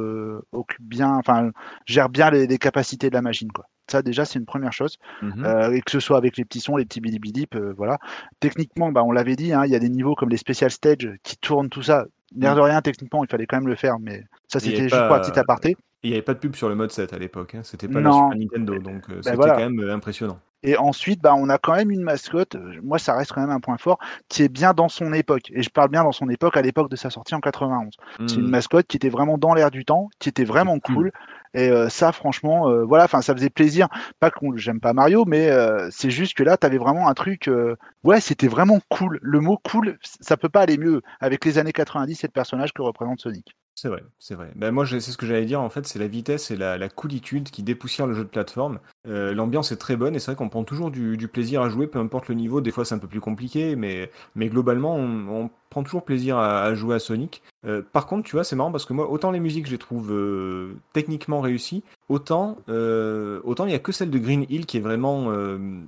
occupe 0.52 0.82
bien, 0.84 1.16
enfin 1.16 1.52
gère 1.86 2.10
bien 2.10 2.30
les, 2.32 2.48
les 2.48 2.58
capacités 2.58 3.10
de 3.10 3.16
la 3.16 3.22
machine 3.22 3.52
quoi. 3.52 3.66
Ça 3.92 4.02
déjà 4.02 4.26
c'est 4.26 4.40
une 4.40 4.46
première 4.46 4.74
chose. 4.74 4.98
Mhm. 5.22 5.72
Et 5.74 5.82
que 5.82 5.92
ce 5.92 6.00
soit 6.00 6.18
avec 6.18 6.38
les 6.38 6.46
petits 6.46 6.60
sons, 6.62 6.78
les 6.78 6.86
petits 6.86 7.02
bilibidip, 7.02 7.56
voilà. 7.78 8.00
Techniquement, 8.40 8.92
bah, 8.92 9.04
on 9.04 9.12
l'avait 9.12 9.36
dit, 9.36 9.54
hein, 9.54 9.64
il 9.66 9.72
y 9.72 9.76
a 9.76 9.80
des 9.80 9.90
niveaux 9.90 10.16
comme 10.16 10.30
les 10.30 10.38
special 10.38 10.72
stage 10.72 11.08
qui 11.24 11.38
tournent 11.38 11.70
tout 11.70 11.84
ça. 11.84 12.06
L'air 12.36 12.56
de 12.56 12.62
rien, 12.62 12.82
techniquement, 12.82 13.24
il 13.24 13.30
fallait 13.30 13.46
quand 13.46 13.58
même 13.58 13.68
le 13.68 13.76
faire, 13.76 14.00
mais 14.00 14.24
ça 14.52 14.60
c'était 14.60 14.84
juste 14.90 14.96
pour 14.96 15.04
un 15.04 15.10
pas- 15.10 15.20
petit 15.20 15.38
aparté. 15.40 15.78
Il 16.04 16.10
n'y 16.10 16.16
avait 16.16 16.24
pas 16.24 16.34
de 16.36 16.40
pub 16.40 16.56
sur 16.56 16.70
le 16.70 16.76
mode 16.76 16.92
7 16.92 17.14
à 17.14 17.18
l'époque. 17.20 17.56
Hein. 17.56 17.62
C'était 17.64 17.88
pas 17.88 18.00
la. 18.00 18.12
Super 18.12 18.38
Nintendo, 18.38 18.78
donc 18.78 19.10
euh, 19.10 19.22
c'était 19.24 19.36
voilà. 19.36 19.54
quand 19.56 19.70
même 19.70 19.90
impressionnant. 19.90 20.40
Et 20.64 20.78
ensuite, 20.78 21.22
bah, 21.22 21.36
on 21.36 21.50
a 21.50 21.58
quand 21.60 21.76
même 21.76 21.92
une 21.92 22.02
mascotte, 22.02 22.56
euh, 22.56 22.80
moi 22.84 22.98
ça 22.98 23.16
reste 23.16 23.32
quand 23.34 23.42
même 23.42 23.52
un 23.52 23.60
point 23.60 23.78
fort, 23.78 24.00
qui 24.30 24.42
est 24.44 24.50
bien 24.50 24.74
dans 24.74 24.90
son 24.90 25.14
époque. 25.14 25.52
Et 25.54 25.62
je 25.62 25.70
parle 25.70 25.90
bien 25.90 26.04
dans 26.04 26.12
son 26.12 26.28
époque, 26.30 26.58
à 26.58 26.62
l'époque 26.64 26.90
de 26.90 26.96
sa 26.96 27.10
sortie 27.12 27.36
en 27.36 27.40
91. 27.40 27.96
C'est 28.26 28.40
une 28.42 28.48
Mhm. 28.48 28.50
mascotte 28.50 28.88
qui 28.88 28.98
était 28.98 29.10
vraiment 29.10 29.38
dans 29.38 29.54
l'air 29.54 29.70
du 29.72 29.86
temps, 29.86 30.10
qui 30.20 30.30
était 30.30 30.44
vraiment 30.44 30.80
Cool. 30.80 30.96
cool. 30.96 31.12
Et 31.54 31.70
euh, 31.70 31.88
ça, 31.90 32.12
franchement, 32.12 32.68
euh, 32.70 32.84
voilà, 32.84 33.06
enfin, 33.06 33.22
ça 33.22 33.34
faisait 33.36 33.50
plaisir. 33.52 33.88
Pas 34.20 34.32
que 34.32 34.38
j'aime 34.58 34.80
pas 34.80 34.94
Mario, 34.94 35.24
mais 35.26 35.50
euh, 35.52 35.88
c'est 35.92 36.10
juste 36.10 36.34
que 36.36 36.44
là, 36.44 36.58
t'avais 36.58 36.78
vraiment 36.80 37.08
un 37.08 37.14
truc. 37.14 37.48
euh, 37.48 37.76
ouais, 38.04 38.20
c'était 38.22 38.48
vraiment 38.48 38.80
cool. 38.90 39.20
Le 39.22 39.40
mot 39.40 39.58
cool, 39.72 39.98
ça 40.22 40.36
peut 40.38 40.50
pas 40.50 40.62
aller 40.62 40.78
mieux 40.78 41.02
avec 41.20 41.46
les 41.46 41.58
années 41.60 41.74
90 41.74 42.24
et 42.24 42.28
le 42.28 42.32
personnage 42.32 42.74
que 42.74 42.82
représente 42.82 43.20
Sonic. 43.22 43.56
C'est 43.78 43.90
vrai, 43.90 44.04
c'est 44.20 44.36
vrai. 44.36 44.54
Ben 44.56 44.72
moi, 44.72 44.86
c'est 44.88 45.02
ce 45.02 45.18
que 45.18 45.26
j'allais 45.26 45.46
dire. 45.46 45.60
En 45.60 45.70
fait, 45.70 45.86
c'est 45.86 46.00
la 46.00 46.08
vitesse 46.08 46.50
et 46.50 46.56
la, 46.56 46.78
la 46.78 46.88
coolitude 46.88 47.50
qui 47.50 47.62
dépoussièrent 47.62 48.08
le 48.08 48.14
jeu 48.14 48.24
de 48.24 48.30
plateforme. 48.30 48.80
Euh, 49.06 49.34
L'ambiance 49.34 49.74
est 49.74 49.76
très 49.76 49.98
bonne 49.98 50.16
et 50.16 50.20
c'est 50.20 50.32
vrai 50.32 50.38
qu'on 50.38 50.48
prend 50.48 50.64
toujours 50.64 50.92
du, 50.92 51.28
plaisir 51.28 51.62
à 51.62 51.68
jouer, 51.68 51.86
peu 51.86 52.00
importe 52.00 52.30
le 52.30 52.36
niveau. 52.36 52.62
Des 52.62 52.72
fois, 52.72 52.86
c'est 52.86 52.96
un 52.96 53.00
peu 53.00 53.10
plus 53.10 53.20
compliqué, 53.20 53.76
mais, 53.76 54.10
mais 54.34 54.48
globalement, 54.48 54.96
on, 54.96 55.50
prend 55.70 55.84
toujours 55.84 56.06
plaisir 56.06 56.38
à, 56.38 56.74
jouer 56.74 56.96
à 56.96 57.00
Sonic. 57.00 57.44
Euh, 57.66 57.82
par 57.82 58.08
contre, 58.08 58.24
tu 58.24 58.38
vois, 58.38 58.46
c'est 58.46 58.56
marrant 58.56 58.72
parce 58.72 58.86
que 58.86 58.94
moi, 58.94 59.12
autant 59.12 59.32
les 59.32 59.42
musiques, 59.42 59.66
je 59.66 59.72
les 59.72 59.78
trouve 59.78 60.10
euh, 60.14 60.76
techniquement 60.94 61.42
réussies, 61.42 61.84
autant 62.08 62.56
autant 62.70 63.66
il 63.66 63.72
y 63.74 63.76
a 63.76 63.80
que 63.80 63.92
celle 63.92 64.10
de 64.10 64.18
Green 64.18 64.46
Hill 64.48 64.66
qui 64.68 64.78
est 64.78 64.82
vraiment 64.82 65.34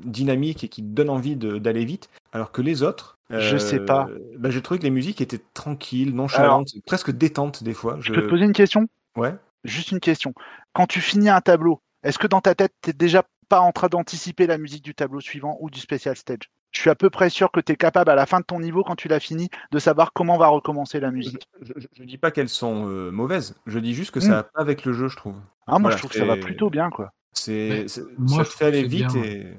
dynamique 0.04 0.66
et 0.66 0.68
qui 0.68 0.82
donne 0.82 1.10
envie 1.10 1.38
d'aller 1.38 1.86
vite, 1.86 2.10
alors 2.34 2.52
que 2.52 2.62
les 2.62 2.84
autres. 2.84 3.17
Je 3.30 3.58
sais 3.58 3.80
pas. 3.80 4.08
Ben, 4.38 4.50
j'ai 4.52 4.62
trouvé 4.62 4.80
que 4.80 4.84
les 4.84 4.90
musiques 4.90 5.22
étaient 5.22 5.42
tranquilles, 5.54 6.14
nonchalantes, 6.16 6.70
presque 6.86 7.12
détentes 7.12 7.64
des 7.64 7.74
fois. 7.74 7.98
Je 8.00 8.14
peux 8.14 8.22
te 8.24 8.30
poser 8.30 8.46
une 8.46 8.54
question? 8.54 8.88
Ouais. 9.16 9.36
Juste 9.64 9.92
une 9.92 10.00
question. 10.00 10.34
Quand 10.74 10.88
tu 10.88 11.02
finis 11.02 11.30
un 11.30 11.42
tableau, 11.42 11.82
est-ce 12.04 12.18
que 12.20 12.28
dans 12.28 12.42
ta 12.42 12.56
tête, 12.56 12.74
t'es 12.82 12.94
déjà 12.94 13.24
pas 13.50 13.60
en 13.60 13.72
train 13.72 13.88
d'anticiper 13.88 14.48
la 14.48 14.58
musique 14.58 14.84
du 14.84 14.94
tableau 14.96 15.20
suivant 15.20 15.58
ou 15.60 15.70
du 15.70 15.80
special 15.80 16.16
stage? 16.16 16.50
Je 16.72 16.82
suis 16.82 16.90
à 16.90 16.96
peu 16.96 17.10
près 17.10 17.30
sûr 17.30 17.52
que 17.52 17.60
tu 17.60 17.72
es 17.72 17.76
capable, 17.76 18.12
à 18.12 18.16
la 18.16 18.26
fin 18.26 18.40
de 18.40 18.46
ton 18.46 18.60
niveau, 18.60 18.84
quand 18.84 18.96
tu 18.96 19.08
l'as 19.08 19.20
fini, 19.20 19.50
de 19.72 19.80
savoir 19.80 20.14
comment 20.14 20.38
va 20.38 20.48
recommencer 20.48 21.00
la 21.00 21.12
musique. 21.12 21.48
Je, 21.62 21.74
je- 21.76 21.88
je 21.94 22.04
dis 22.04 22.18
pas 22.18 22.30
qu'elles 22.30 22.50
sont 22.50 22.88
euh, 22.88 23.10
mauvaises, 23.10 23.56
je 23.66 23.80
dis 23.80 23.94
juste 23.94 24.12
que 24.12 24.20
Mm. 24.20 24.22
ça 24.24 24.30
va 24.32 24.44
pas 24.44 24.62
avec 24.62 24.86
le 24.86 24.94
jeu, 24.94 25.08
je 25.08 25.16
trouve. 25.16 25.36
Ah, 25.66 25.72
moi, 25.72 25.80
Voilà, 25.80 25.96
je 25.96 26.02
trouve 26.02 26.12
que 26.12 26.18
ça 26.20 26.26
va 26.26 26.38
plutôt 26.38 26.70
bien, 26.70 26.90
quoi. 26.90 27.12
C'est, 27.38 27.88
moi, 28.18 28.44
ça 28.44 28.50
je 28.50 28.66
aller 28.66 28.84
vite 28.88 29.08
bien. 29.12 29.24
et. 29.24 29.54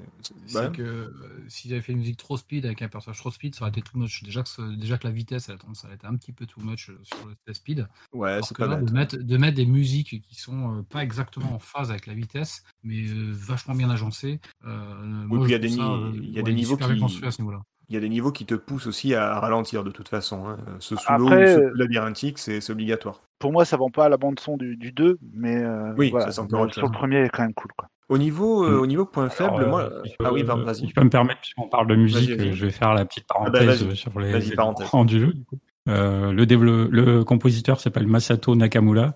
Ouais. 0.53 0.71
que 0.75 0.81
euh, 0.81 1.45
s'ils 1.47 1.71
avaient 1.73 1.81
fait 1.81 1.93
une 1.93 1.99
musique 1.99 2.17
trop 2.17 2.35
speed 2.37 2.65
avec 2.65 2.81
un 2.81 2.89
personnage 2.89 3.17
trop 3.19 3.31
speed, 3.31 3.55
ça 3.55 3.61
aurait 3.61 3.69
été 3.71 3.81
too 3.81 3.97
much. 3.97 4.21
Déjà 4.23 4.43
que, 4.43 4.49
ce- 4.49 4.75
déjà 4.75 4.97
que 4.97 5.07
la 5.07 5.13
vitesse, 5.13 5.47
elle 5.49 5.55
a 5.55 5.57
tendance 5.57 5.85
à 5.85 5.89
être 5.91 6.05
un 6.05 6.15
petit 6.15 6.33
peu 6.33 6.45
too 6.45 6.59
much 6.61 6.89
euh, 6.89 6.99
sur 7.03 7.25
le 7.27 7.35
test 7.45 7.59
speed. 7.61 7.87
Ouais, 8.13 8.39
c'est 8.43 8.57
pas 8.57 8.67
là, 8.67 8.75
de 8.81 8.91
mettre, 8.91 9.17
de 9.17 9.37
mettre 9.37 9.55
des 9.55 9.65
musiques 9.65 10.21
qui 10.21 10.35
sont 10.35 10.79
euh, 10.79 10.81
pas 10.83 11.03
exactement 11.03 11.53
en 11.53 11.59
phase 11.59 11.89
avec 11.89 12.05
la 12.05 12.13
vitesse, 12.13 12.63
mais 12.83 13.07
euh, 13.07 13.31
vachement 13.31 13.75
bien 13.75 13.89
ajancées. 13.89 14.39
moi, 15.27 15.39
puis 15.39 15.49
il 15.49 15.51
y 15.51 15.55
a 15.55 15.59
des 15.59 15.69
ça, 15.69 15.83
y 16.31 16.39
a 16.39 16.41
des 16.43 16.53
niveaux 16.53 16.75
qui- 16.77 16.83
à 17.25 17.31
ce 17.31 17.41
niveau-là. 17.41 17.61
Il 17.89 17.95
y 17.95 17.97
a 17.97 18.01
des 18.01 18.09
niveaux 18.09 18.31
qui 18.31 18.45
te 18.45 18.53
poussent 18.53 18.85
aussi 18.87 19.15
à 19.15 19.39
ralentir 19.39 19.83
de 19.83 19.89
toute 19.91 20.07
façon. 20.09 20.47
hein. 20.47 20.57
Ce 20.79 20.95
sous 20.95 21.11
l'eau 21.13 21.25
ou 21.25 21.27
Après, 21.31 21.47
ce 21.47 21.59
euh, 21.59 21.71
labyrinthique, 21.75 22.37
c'est 22.37 22.69
obligatoire. 22.69 23.21
Pour 23.39 23.51
moi, 23.51 23.65
ça 23.65 23.77
vend 23.77 23.89
pas 23.89 24.09
la 24.09 24.17
bande-son 24.17 24.57
du, 24.57 24.75
du 24.77 24.91
2, 24.91 25.17
mais 25.33 25.57
euh, 25.57 25.93
Oui, 25.97 26.11
voilà. 26.11 26.27
ça, 26.27 26.31
c'est 26.33 26.41
encore 26.41 26.59
Le- 26.59 26.65
autre 26.65 26.73
sur 26.75 26.85
le 26.85 26.91
premier, 26.91 27.17
est 27.25 27.29
quand 27.29 27.41
même 27.43 27.53
cool, 27.53 27.71
quoi. 27.77 27.87
Au 28.09 28.17
niveau, 28.17 28.63
euh, 28.65 28.77
Mm. 28.77 28.79
au 28.81 28.87
niveau 28.87 29.05
point 29.05 29.29
faible, 29.29 29.55
Alors, 29.55 29.69
moi. 29.69 29.81
euh, 29.91 30.01
si 30.05 30.13
ah 30.23 30.31
oui, 30.33 30.41
Si 30.41 30.45
vas-y. 30.45 30.87
je 30.89 30.93
peux 30.93 31.03
me 31.03 31.09
permettre, 31.09 31.41
puisqu'on 31.41 31.67
parle 31.69 31.87
de 31.87 31.95
musique, 31.95 32.29
euh, 32.31 32.53
je 32.53 32.65
vais 32.65 32.71
faire 32.71 32.93
la 32.93 33.05
petite 33.05 33.25
bah, 33.29 33.35
parenthèse 33.51 33.93
sur 33.93 34.19
les, 34.19 34.33
les 34.33 34.39
du 35.05 35.19
jeu. 35.19 35.33
du 35.33 35.43
coup. 35.45 35.57
Euh, 35.87 36.31
le, 36.31 36.87
le 36.91 37.23
compositeur 37.23 37.79
s'appelle 37.79 38.05
Masato 38.05 38.55
Nakamura. 38.55 39.13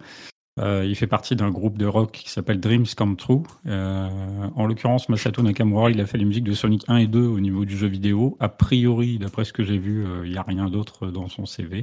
Euh, 0.59 0.85
il 0.85 0.95
fait 0.95 1.07
partie 1.07 1.35
d'un 1.35 1.49
groupe 1.49 1.79
de 1.79 1.85
rock 1.87 2.11
qui 2.11 2.29
s'appelle 2.29 2.59
Dreams 2.59 2.85
Come 2.95 3.15
True. 3.15 3.41
Euh, 3.65 4.09
en 4.55 4.67
l'occurrence, 4.67 5.09
Masato 5.09 5.41
Nakamura, 5.41 5.89
il 5.89 5.99
a 5.99 6.05
fait 6.05 6.19
les 6.19 6.25
musiques 6.25 6.43
de 6.43 6.53
Sonic 6.53 6.83
1 6.87 6.97
et 6.97 7.07
2 7.07 7.21
au 7.21 7.39
niveau 7.39 7.65
du 7.65 7.75
jeu 7.75 7.87
vidéo. 7.87 8.37
A 8.39 8.49
priori, 8.49 9.17
d'après 9.17 9.45
ce 9.45 9.53
que 9.53 9.63
j'ai 9.63 9.79
vu, 9.79 10.05
euh, 10.05 10.25
il 10.25 10.31
n'y 10.31 10.37
a 10.37 10.43
rien 10.43 10.69
d'autre 10.69 11.07
dans 11.07 11.27
son 11.27 11.45
CV 11.45 11.81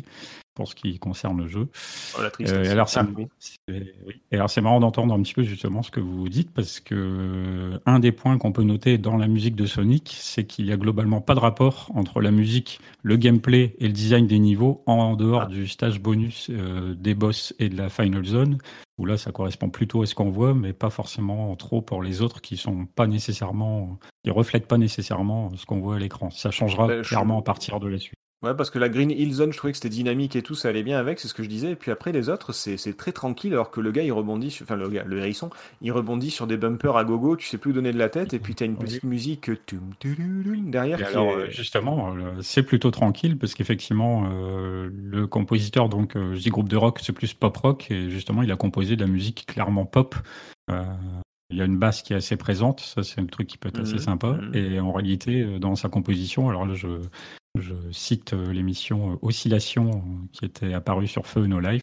pour 0.60 0.68
ce 0.68 0.74
qui 0.74 0.98
concerne 0.98 1.38
le 1.40 1.46
jeu. 1.48 1.68
Oh, 2.18 2.22
la 2.22 2.30
tristesse. 2.30 2.54
Euh, 2.54 2.64
et 2.64 2.68
alors, 2.68 2.90
c'est 2.90 3.00
oui. 3.00 3.26
alors, 4.30 4.50
marrant 4.62 4.78
d'entendre 4.80 5.14
un 5.14 5.22
petit 5.22 5.32
peu 5.32 5.42
justement 5.42 5.82
ce 5.82 5.90
que 5.90 6.00
vous 6.00 6.28
dites 6.28 6.50
parce 6.52 6.80
que 6.80 6.94
euh, 6.94 7.78
un 7.86 7.98
des 7.98 8.12
points 8.12 8.36
qu'on 8.36 8.52
peut 8.52 8.62
noter 8.62 8.98
dans 8.98 9.16
la 9.16 9.26
musique 9.26 9.56
de 9.56 9.64
Sonic, 9.64 10.14
c'est 10.18 10.44
qu'il 10.44 10.66
y 10.66 10.72
a 10.72 10.76
globalement 10.76 11.22
pas 11.22 11.34
de 11.34 11.40
rapport 11.40 11.90
entre 11.94 12.20
la 12.20 12.30
musique, 12.30 12.78
le 13.02 13.16
gameplay 13.16 13.74
et 13.78 13.86
le 13.86 13.94
design 13.94 14.26
des 14.26 14.38
niveaux 14.38 14.82
en 14.84 15.16
dehors 15.16 15.44
Ah. 15.44 15.46
du 15.46 15.66
stage 15.66 15.98
bonus 15.98 16.48
euh, 16.50 16.94
des 16.94 17.14
boss 17.14 17.54
et 17.58 17.70
de 17.70 17.76
la 17.78 17.88
final 17.88 18.22
zone 18.26 18.58
où 18.98 19.06
là, 19.06 19.16
ça 19.16 19.32
correspond 19.32 19.70
plutôt 19.70 20.02
à 20.02 20.06
ce 20.06 20.14
qu'on 20.14 20.28
voit, 20.28 20.52
mais 20.52 20.74
pas 20.74 20.90
forcément 20.90 21.56
trop 21.56 21.80
pour 21.80 22.02
les 22.02 22.20
autres 22.20 22.42
qui 22.42 22.58
sont 22.58 22.84
pas 22.84 23.06
nécessairement, 23.06 23.98
qui 24.24 24.30
reflètent 24.30 24.66
pas 24.66 24.76
nécessairement 24.76 25.50
ce 25.56 25.64
qu'on 25.64 25.80
voit 25.80 25.96
à 25.96 25.98
l'écran. 25.98 26.28
Ça 26.28 26.50
changera 26.50 26.86
Bah, 26.86 27.02
je- 27.02 27.08
clairement 27.08 27.38
à 27.38 27.42
partir 27.42 27.80
de 27.80 27.88
la 27.88 27.98
suite. 27.98 28.12
Ouais, 28.42 28.54
parce 28.54 28.70
que 28.70 28.78
la 28.78 28.88
Green 28.88 29.10
Hill 29.10 29.34
Zone, 29.34 29.52
je 29.52 29.58
trouvais 29.58 29.72
que 29.72 29.76
c'était 29.76 29.90
dynamique 29.90 30.34
et 30.34 30.40
tout, 30.42 30.54
ça 30.54 30.68
allait 30.70 30.82
bien 30.82 30.98
avec, 30.98 31.20
c'est 31.20 31.28
ce 31.28 31.34
que 31.34 31.42
je 31.42 31.48
disais. 31.48 31.72
Et 31.72 31.76
puis 31.76 31.90
après, 31.90 32.10
les 32.10 32.30
autres, 32.30 32.52
c'est 32.54 32.96
très 32.96 33.12
tranquille, 33.12 33.52
alors 33.52 33.70
que 33.70 33.82
le 33.82 33.92
gars, 33.92 34.02
il 34.02 34.12
rebondit, 34.12 34.50
sur, 34.50 34.64
enfin 34.64 34.76
le 34.76 34.88
gars, 34.88 35.04
le 35.04 35.18
hérisson, 35.18 35.50
il 35.82 35.92
rebondit 35.92 36.30
sur 36.30 36.46
des 36.46 36.56
bumpers 36.56 36.96
à 36.96 37.04
gogo, 37.04 37.36
tu 37.36 37.46
sais 37.46 37.58
plus 37.58 37.72
où 37.72 37.74
donner 37.74 37.92
de 37.92 37.98
la 37.98 38.08
tête, 38.08 38.32
et 38.32 38.38
puis 38.38 38.54
t'as 38.54 38.64
une 38.64 38.72
Oui. 38.72 38.78
petite 38.78 39.04
musique 39.04 39.50
euh, 39.50 39.58
derrière. 40.64 40.98
Et 40.98 41.02
qui 41.04 41.08
alors, 41.10 41.32
est- 41.32 41.42
euh, 41.42 41.50
justement, 41.50 42.14
euh, 42.16 42.40
c'est 42.40 42.62
plutôt 42.62 42.90
tranquille 42.90 43.36
parce 43.36 43.52
qu'effectivement, 43.52 44.30
euh, 44.32 44.88
le 44.90 45.26
compositeur, 45.26 45.90
donc, 45.90 46.16
euh, 46.16 46.34
je 46.34 46.40
dis 46.40 46.48
groupe 46.48 46.68
de 46.70 46.76
rock, 46.78 46.98
c'est 47.02 47.12
plus 47.12 47.34
pop 47.34 47.54
rock 47.58 47.90
et 47.90 48.08
justement, 48.08 48.42
il 48.42 48.50
a 48.50 48.56
composé 48.56 48.96
de 48.96 49.04
la 49.04 49.10
musique 49.10 49.44
clairement 49.46 49.84
pop. 49.84 50.14
Euh, 50.70 50.82
il 51.50 51.58
y 51.58 51.60
a 51.60 51.64
une 51.66 51.78
basse 51.78 52.00
qui 52.02 52.14
est 52.14 52.16
assez 52.16 52.36
présente, 52.36 52.80
ça 52.80 53.02
c'est 53.02 53.20
un 53.20 53.26
truc 53.26 53.48
qui 53.48 53.58
peut 53.58 53.68
être 53.68 53.80
assez 53.80 53.94
Mhm, 53.94 53.98
sympa. 53.98 54.28
mhm. 54.32 54.54
Et 54.54 54.80
en 54.80 54.92
réalité, 54.92 55.58
dans 55.58 55.74
sa 55.74 55.88
composition, 55.90 56.48
alors 56.48 56.64
là, 56.64 56.72
je, 56.74 56.86
je 57.58 57.74
cite 57.92 58.32
euh, 58.32 58.52
l'émission 58.52 59.12
euh, 59.12 59.16
Oscillation 59.22 59.90
euh, 59.90 60.26
qui 60.32 60.44
était 60.44 60.72
apparue 60.74 61.06
sur 61.08 61.26
Feu 61.26 61.46
No 61.46 61.60
Life. 61.60 61.82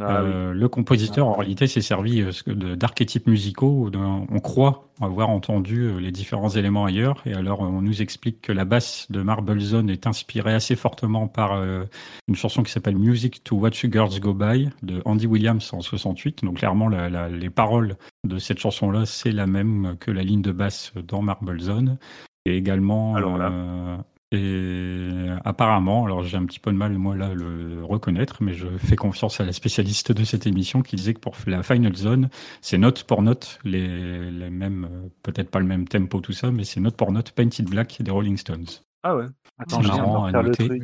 Ah 0.00 0.22
oui. 0.22 0.30
Le 0.54 0.68
compositeur, 0.68 1.26
en 1.26 1.32
réalité, 1.34 1.66
s'est 1.66 1.80
servi 1.80 2.24
d'archétypes 2.46 3.26
musicaux. 3.26 3.90
on 3.92 4.38
croit 4.38 4.88
avoir 5.00 5.30
entendu 5.30 5.98
les 5.98 6.12
différents 6.12 6.50
éléments 6.50 6.84
ailleurs. 6.84 7.20
Et 7.26 7.32
alors, 7.34 7.60
on 7.62 7.82
nous 7.82 8.00
explique 8.00 8.40
que 8.40 8.52
la 8.52 8.64
basse 8.64 9.10
de 9.10 9.20
Marble 9.20 9.58
Zone 9.58 9.90
est 9.90 10.06
inspirée 10.06 10.54
assez 10.54 10.76
fortement 10.76 11.26
par 11.26 11.54
euh, 11.54 11.82
une 12.28 12.36
chanson 12.36 12.62
qui 12.62 12.70
s'appelle 12.70 12.96
Music 12.96 13.42
to 13.42 13.56
Watch 13.56 13.84
Girls 13.90 14.20
Go 14.20 14.32
By 14.32 14.68
de 14.84 15.02
Andy 15.04 15.26
Williams 15.26 15.68
en 15.72 15.80
68. 15.80 16.44
Donc, 16.44 16.58
clairement, 16.58 16.88
la- 16.88 17.10
la- 17.10 17.28
les 17.28 17.50
paroles 17.50 17.96
de 18.24 18.38
cette 18.38 18.58
chanson-là, 18.60 19.06
c'est 19.06 19.32
la 19.32 19.48
même 19.48 19.96
que 19.98 20.12
la 20.12 20.22
ligne 20.22 20.42
de 20.42 20.52
basse 20.52 20.92
dans 21.04 21.20
Marble 21.20 21.58
Zone. 21.58 21.98
Et 22.46 22.56
également, 22.56 23.16
Alors 23.16 23.36
là. 23.36 23.50
euh, 23.50 23.96
et 24.32 25.08
apparemment, 25.44 26.04
alors 26.04 26.22
j'ai 26.22 26.36
un 26.36 26.44
petit 26.44 26.60
peu 26.60 26.70
de 26.70 26.76
mal 26.76 26.92
moi 26.98 27.16
là 27.16 27.26
à 27.26 27.34
le 27.34 27.82
reconnaître, 27.84 28.42
mais 28.42 28.52
je 28.52 28.66
fais 28.78 28.96
confiance 28.96 29.40
à 29.40 29.44
la 29.44 29.52
spécialiste 29.52 30.12
de 30.12 30.24
cette 30.24 30.46
émission 30.46 30.82
qui 30.82 30.96
disait 30.96 31.14
que 31.14 31.20
pour 31.20 31.34
la 31.46 31.62
Final 31.62 31.94
Zone, 31.96 32.28
c'est 32.60 32.78
note 32.78 33.04
pour 33.04 33.22
note 33.22 33.58
les, 33.64 34.30
les 34.30 34.50
mêmes, 34.50 34.88
peut-être 35.22 35.50
pas 35.50 35.60
le 35.60 35.66
même 35.66 35.88
tempo 35.88 36.20
tout 36.20 36.32
ça, 36.32 36.50
mais 36.50 36.64
c'est 36.64 36.80
note 36.80 36.96
pour 36.96 37.10
note 37.12 37.32
Painted 37.32 37.68
Black 37.68 38.02
des 38.02 38.10
Rolling 38.10 38.36
Stones. 38.36 38.66
Ah 39.02 39.16
ouais. 39.16 39.26
Attends, 39.58 39.80
marrant 39.82 40.24
à 40.26 40.32
le 40.32 40.42
noter. 40.48 40.66
truc. 40.68 40.82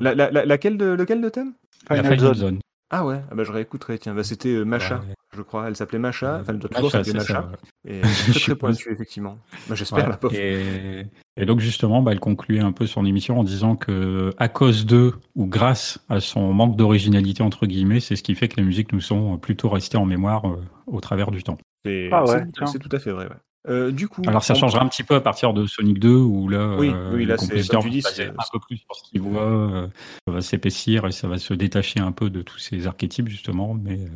La, 0.00 0.14
la, 0.14 0.30
la- 0.30 0.44
laquelle 0.44 0.76
de, 0.76 0.86
lequel 0.86 1.20
de 1.20 1.28
thème? 1.28 1.54
La 1.90 1.96
Final 1.96 2.18
Final 2.18 2.34
Zone. 2.34 2.48
Zone. 2.48 2.58
Ah 2.96 3.04
ouais, 3.04 3.20
ah 3.28 3.34
bah 3.34 3.42
je 3.42 3.50
réécouterai, 3.50 3.98
tiens, 3.98 4.14
bah 4.14 4.22
c'était 4.22 4.50
euh, 4.50 4.64
Macha, 4.64 4.98
Ouais. 5.00 5.14
je 5.36 5.42
crois, 5.42 5.66
elle 5.66 5.74
s'appelait 5.74 5.98
Macha, 5.98 6.38
enfin 6.40 6.52
elle 6.52 6.60
doit 6.60 6.70
toujours 6.70 6.84
Macha, 6.92 7.02
s'appeler 7.02 7.18
Macha, 7.18 7.48
ouais. 7.84 7.92
et 7.96 8.00
très 8.02 8.10
très 8.12 8.32
suppose. 8.38 8.56
pointu 8.76 8.92
effectivement. 8.92 9.38
Bah, 9.68 9.74
J'espère 9.74 10.04
Ouais. 10.04 10.10
la 10.10 10.16
pauvre. 10.16 10.34
Et, 10.36 11.06
et 11.36 11.44
donc 11.44 11.58
justement, 11.58 12.02
bah, 12.02 12.12
elle 12.12 12.20
concluait 12.20 12.60
un 12.60 12.70
peu 12.70 12.86
son 12.86 13.04
émission 13.04 13.40
en 13.40 13.42
disant 13.42 13.74
que 13.74 14.30
à 14.38 14.48
cause 14.48 14.86
de 14.86 15.12
ou 15.34 15.46
grâce 15.46 15.98
à 16.08 16.20
son 16.20 16.52
manque 16.52 16.76
d'originalité 16.76 17.42
entre 17.42 17.66
guillemets, 17.66 17.98
c'est 17.98 18.14
ce 18.14 18.22
qui 18.22 18.36
fait 18.36 18.46
que 18.46 18.56
les 18.58 18.62
musiques 18.64 18.92
nous 18.92 19.00
sont 19.00 19.38
plutôt 19.38 19.68
restées 19.68 19.96
en 19.98 20.04
mémoire 20.06 20.46
euh, 20.48 20.62
au 20.86 21.00
travers 21.00 21.32
du 21.32 21.42
temps. 21.42 21.58
C'est 21.84 22.08
Ah 22.12 22.24
ouais, 22.24 22.44
c'est 22.66 22.78
tout 22.78 22.94
à 22.94 23.00
fait 23.00 23.10
vrai. 23.10 23.28
Euh, 23.68 23.90
du 23.90 24.08
coup, 24.08 24.22
Alors 24.26 24.44
ça 24.44 24.52
on- 24.52 24.56
changera 24.56 24.82
un 24.82 24.88
petit 24.88 25.04
peu 25.04 25.14
à 25.14 25.20
partir 25.22 25.54
de 25.54 25.66
Sonic 25.66 25.98
2 25.98 26.14
où 26.16 26.48
là, 26.48 26.76
Oui, 26.78 26.90
euh, 26.92 27.14
oui, 27.14 27.24
là, 27.24 27.38
c'est- 27.38 27.74
un 27.74 27.80
peu 27.80 28.58
plus 28.60 28.76
sur 28.78 28.94
ce 28.94 29.02
qu'il 29.10 29.22
voit, 29.22 29.42
euh, 29.42 29.86
ça 30.28 30.34
va 30.34 30.40
s'épaissir 30.42 31.06
et 31.06 31.12
ça 31.12 31.28
va 31.28 31.38
se 31.38 31.54
détacher 31.54 32.00
un 32.00 32.12
peu 32.12 32.28
de 32.28 32.42
tous 32.42 32.58
ces 32.58 32.86
archétypes 32.86 33.28
justement, 33.28 33.72
mais 33.74 34.00
euh, 34.00 34.08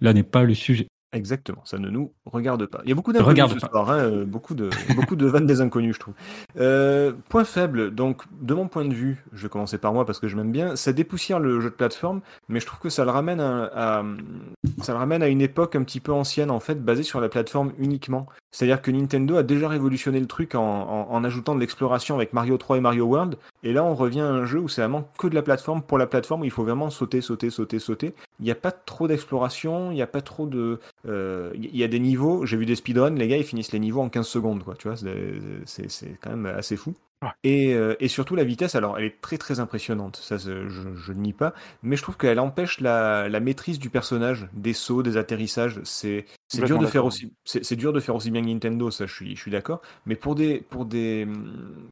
là 0.00 0.12
n'est 0.12 0.24
pas 0.24 0.42
le 0.42 0.54
sujet. 0.54 0.88
Exactement, 1.14 1.62
ça 1.64 1.78
ne 1.78 1.88
nous 1.88 2.12
regarde 2.26 2.66
pas. 2.66 2.80
Il 2.84 2.90
y 2.90 2.92
a 2.92 2.94
beaucoup 2.94 3.14
d'inconnus 3.14 3.38
ce 3.54 3.66
pas. 3.66 3.68
soir, 3.70 3.90
hein, 3.90 3.98
euh, 3.98 4.24
beaucoup 4.26 4.54
de 4.54 4.68
beaucoup 4.94 5.16
de 5.16 5.26
vannes 5.26 5.46
des 5.46 5.62
inconnus, 5.62 5.94
je 5.94 6.00
trouve. 6.00 6.12
Euh, 6.60 7.12
point 7.30 7.44
faible, 7.44 7.94
donc 7.94 8.24
de 8.42 8.52
mon 8.52 8.68
point 8.68 8.84
de 8.84 8.92
vue, 8.92 9.24
je 9.32 9.44
vais 9.44 9.48
commencer 9.48 9.78
par 9.78 9.94
moi 9.94 10.04
parce 10.04 10.18
que 10.20 10.28
je 10.28 10.36
m'aime 10.36 10.52
bien, 10.52 10.76
ça 10.76 10.92
dépoussière 10.92 11.40
le 11.40 11.60
jeu 11.60 11.70
de 11.70 11.74
plateforme, 11.74 12.20
mais 12.50 12.60
je 12.60 12.66
trouve 12.66 12.80
que 12.80 12.90
ça 12.90 13.06
le 13.06 13.10
ramène 13.10 13.40
à, 13.40 13.70
à- 14.00 14.04
ça 14.82 14.92
le 14.92 14.98
ramène 14.98 15.22
à 15.22 15.28
une 15.28 15.40
époque 15.40 15.76
un 15.76 15.82
petit 15.82 16.00
peu 16.00 16.12
ancienne 16.12 16.50
en 16.50 16.60
fait, 16.60 16.84
basée 16.84 17.02
sur 17.04 17.22
la 17.22 17.30
plateforme 17.30 17.72
uniquement. 17.78 18.26
C'est-à-dire 18.50 18.82
que 18.82 18.90
Nintendo 18.90 19.36
a 19.36 19.42
déjà 19.42 19.68
révolutionné 19.68 20.20
le 20.20 20.26
truc 20.26 20.54
en, 20.54 20.60
en- 20.62 21.10
en 21.10 21.24
ajoutant 21.24 21.54
de 21.54 21.60
l'exploration 21.60 22.16
avec 22.16 22.34
Mario 22.34 22.58
3 22.58 22.76
et 22.76 22.80
Mario 22.80 23.06
World, 23.06 23.38
et 23.62 23.72
là 23.72 23.82
on 23.82 23.94
revient 23.94 24.20
à 24.20 24.26
un 24.28 24.44
jeu 24.44 24.58
où 24.58 24.68
c'est 24.68 24.82
vraiment 24.82 25.08
que 25.18 25.26
de 25.26 25.34
la 25.34 25.42
plateforme 25.42 25.80
pour 25.80 25.96
la 25.96 26.06
plateforme 26.06 26.42
où 26.42 26.44
il 26.44 26.50
faut 26.50 26.64
vraiment 26.64 26.90
sauter, 26.90 27.22
sauter, 27.22 27.48
sauter, 27.48 27.78
sauter. 27.78 28.14
Il 28.40 28.44
n'y 28.44 28.50
a 28.50 28.54
pas 28.54 28.72
trop 28.72 29.08
d'exploration, 29.08 29.90
il 29.90 29.94
n'y 29.94 30.02
a 30.02 30.06
pas 30.06 30.20
trop 30.20 30.46
de 30.46 30.78
Il 31.04 31.76
y 31.76 31.84
a 31.84 31.88
des 31.88 32.00
niveaux, 32.00 32.44
j'ai 32.46 32.56
vu 32.56 32.66
des 32.66 32.76
speedruns, 32.76 33.14
les 33.14 33.28
gars 33.28 33.36
ils 33.36 33.44
finissent 33.44 33.72
les 33.72 33.78
niveaux 33.78 34.00
en 34.00 34.08
15 34.08 34.26
secondes, 34.26 34.62
quoi, 34.64 34.74
tu 34.74 34.88
vois, 34.88 34.96
c'est- 34.96 36.18
quand 36.20 36.30
même 36.30 36.46
assez 36.46 36.76
fou. 36.76 36.94
Ouais. 37.20 37.30
Et, 37.42 37.74
euh, 37.74 37.96
et 37.98 38.06
surtout 38.06 38.36
la 38.36 38.44
vitesse, 38.44 38.76
alors 38.76 38.96
elle 38.96 39.04
est 39.06 39.20
très 39.20 39.38
très 39.38 39.58
impressionnante, 39.58 40.16
ça 40.22 40.36
je, 40.36 40.68
je 40.68 41.12
ne 41.12 41.18
nie 41.18 41.32
pas, 41.32 41.52
mais 41.82 41.96
je 41.96 42.02
trouve 42.02 42.16
qu'elle 42.16 42.38
empêche 42.38 42.78
la, 42.80 43.28
la 43.28 43.40
maîtrise 43.40 43.80
du 43.80 43.90
personnage, 43.90 44.46
des 44.52 44.72
sauts, 44.72 45.02
des 45.02 45.16
atterrissages, 45.16 45.80
c'est 45.82 46.26
c'est 46.46 46.62
dur 46.64 46.78
de 46.78 46.86
faire 46.86 47.04
aussi, 47.04 47.32
c'est 47.44 47.64
c'est 47.64 47.74
dur 47.74 47.92
de 47.92 47.98
faire 47.98 48.14
aussi 48.14 48.30
bien 48.30 48.40
que 48.40 48.46
Nintendo, 48.46 48.92
ça 48.92 49.06
je 49.06 49.12
suis, 49.14 49.34
je 49.34 49.40
suis 49.40 49.50
d'accord, 49.50 49.80
mais 50.06 50.14
pour 50.14 50.36
des, 50.36 50.60
pour 50.70 50.84
des, 50.84 51.26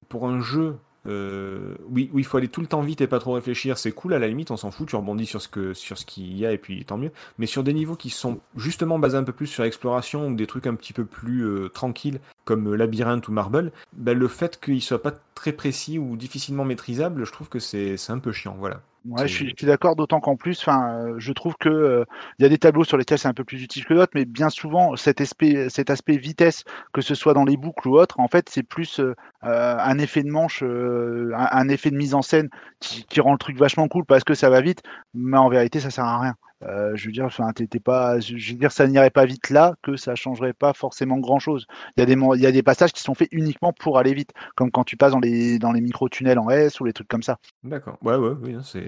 pour 0.09 0.29
un 0.29 0.41
jeu 0.41 0.77
euh, 1.09 1.75
oui, 1.89 2.11
où 2.13 2.19
il 2.19 2.25
faut 2.25 2.37
aller 2.37 2.49
tout 2.49 2.61
le 2.61 2.67
temps 2.67 2.81
vite 2.81 3.01
et 3.01 3.07
pas 3.07 3.19
trop 3.19 3.33
réfléchir, 3.33 3.79
c'est 3.79 3.93
cool 3.93 4.15
à 4.15 4.19
la 4.19 4.29
limite, 4.29 4.51
on 4.51 4.57
s'en 4.57 4.71
fout, 4.71 4.89
tu 4.89 4.97
rebondis 4.97 5.27
sur 5.27 5.41
ce 5.41 5.49
que 5.49 5.75
sur 5.75 5.99
ce 5.99 6.05
qu'il 6.07 6.37
y 6.37 6.47
a 6.47 6.53
et 6.53 6.59
puis 6.59 6.85
tant 6.85 6.99
mieux. 6.99 7.13
Mais 7.39 7.47
sur 7.47 7.63
des 7.63 7.73
niveaux 7.73 7.97
qui 7.97 8.11
sont 8.11 8.41
justement 8.57 8.99
basés 8.99 9.17
un 9.17 9.25
peu 9.25 9.33
plus 9.33 9.47
sur 9.47 9.63
l'exploration 9.63 10.29
ou 10.29 10.35
des 10.35 10.47
trucs 10.47 10.67
un 10.67 10.75
petit 10.75 10.93
peu 10.93 11.05
plus 11.05 11.43
euh, 11.43 11.69
tranquilles 11.69 12.21
comme 12.45 12.73
euh, 12.73 12.77
Labyrinthe 12.77 13.29
ou 13.29 13.33
Marble, 13.33 13.73
ben, 13.93 14.17
le 14.17 14.29
fait 14.29 14.61
qu'ils 14.61 14.83
soient 14.83 15.03
pas 15.03 15.15
très 15.35 15.53
précis 15.53 15.99
ou 15.99 16.17
difficilement 16.17 16.65
maîtrisables, 16.65 17.25
je 17.25 17.33
trouve 17.33 17.49
que 17.49 17.59
c'est 17.59 17.97
un 18.09 18.19
peu 18.19 18.33
chiant, 18.33 18.57
voilà. 18.59 18.81
Ouais, 19.09 19.29
je 19.29 19.35
suis, 19.35 19.55
d'accord, 19.67 19.95
d'autant 19.95 20.21
qu'en 20.21 20.37
plus, 20.37 20.59
enfin, 20.61 21.05
euh, 21.07 21.15
je 21.19 21.33
trouve 21.33 21.55
que 21.61 21.69
euh, 21.69 22.05
il 22.39 22.43
y 22.43 22.47
a 22.47 22.49
des 22.49 22.59
tableaux 22.59 22.83
sur 22.83 22.97
lesquels 22.97 23.19
c'est 23.19 23.29
un 23.29 23.35
peu 23.35 23.45
plus 23.45 23.63
utile 23.63 23.85
que 23.85 23.95
d'autres, 23.95 24.13
mais 24.15 24.25
bien 24.25 24.49
souvent, 24.51 24.97
cet 24.97 25.21
aspect, 25.21 25.69
cet 25.69 25.91
aspect 25.91 26.17
vitesse, 26.17 26.65
que 26.93 27.03
ce 27.03 27.15
soit 27.15 27.33
dans 27.35 27.45
les 27.45 27.57
boucles 27.57 27.87
ou 27.89 27.99
autre, 27.99 28.19
en 28.19 28.27
fait, 28.27 28.49
c'est 28.49 28.65
plus 28.65 28.99
euh, 28.99 29.15
euh, 29.45 29.77
un 29.79 29.99
effet 29.99 30.23
de 30.25 30.31
manche, 30.31 30.63
euh, 30.65 31.31
un, 31.37 31.49
un 31.53 31.69
effet 31.69 31.91
de 31.91 31.97
mise 31.97 32.15
en 32.15 32.23
scène 32.23 32.49
qui, 32.81 33.05
qui 33.05 33.21
rend 33.21 33.33
le 33.33 33.39
truc 33.39 33.57
vachement 33.59 33.87
cool 33.87 34.05
parce 34.07 34.25
que 34.25 34.35
ça 34.35 34.51
va 34.51 34.61
vite, 34.61 34.83
mais 35.15 35.37
en 35.39 35.49
vérité, 35.51 35.79
ça 35.79 35.91
sert 35.91 36.05
à 36.05 36.19
rien. 36.19 36.35
Euh, 36.63 36.93
je 36.97 37.07
veux 37.07 37.13
dire, 37.13 37.27
enfin, 37.27 37.53
t'étais 37.53 37.81
pas, 37.81 38.19
je 38.19 38.33
veux 38.35 38.59
dire, 38.59 38.73
ça 38.73 38.87
n'irait 38.87 39.11
pas 39.11 39.27
vite 39.27 39.51
là, 39.51 39.75
que 39.83 39.97
ça 39.97 40.15
changerait 40.15 40.55
pas 40.55 40.73
forcément 40.73 41.19
grand 41.19 41.39
chose. 41.39 41.67
Il 41.97 42.01
y 42.01 42.03
a 42.03 42.07
des, 42.07 42.17
mo- 42.17 42.35
il 42.35 42.41
y 42.41 42.47
a 42.47 42.53
des 42.53 42.63
passages 42.63 42.93
qui 42.93 43.03
sont 43.03 43.15
faits 43.15 43.29
uniquement 43.31 43.75
pour 43.75 43.99
aller 43.99 44.15
vite, 44.15 44.31
comme 44.55 44.71
quand 44.71 44.85
tu 44.85 44.97
passes 44.97 45.13
dans 45.13 45.21
les, 45.21 45.59
dans 45.59 45.73
les 45.73 45.83
micro-tunnels 45.83 46.39
en 46.39 46.49
S 46.49 46.81
ou 46.81 46.87
les 46.87 46.95
trucs 46.95 47.09
comme 47.09 47.23
ça. 47.23 47.37
D'accord. 47.63 47.99
Ouais, 48.03 48.17
ouais, 48.17 48.33
oui, 48.43 48.55
hein, 48.55 48.63
c'est. 48.65 48.79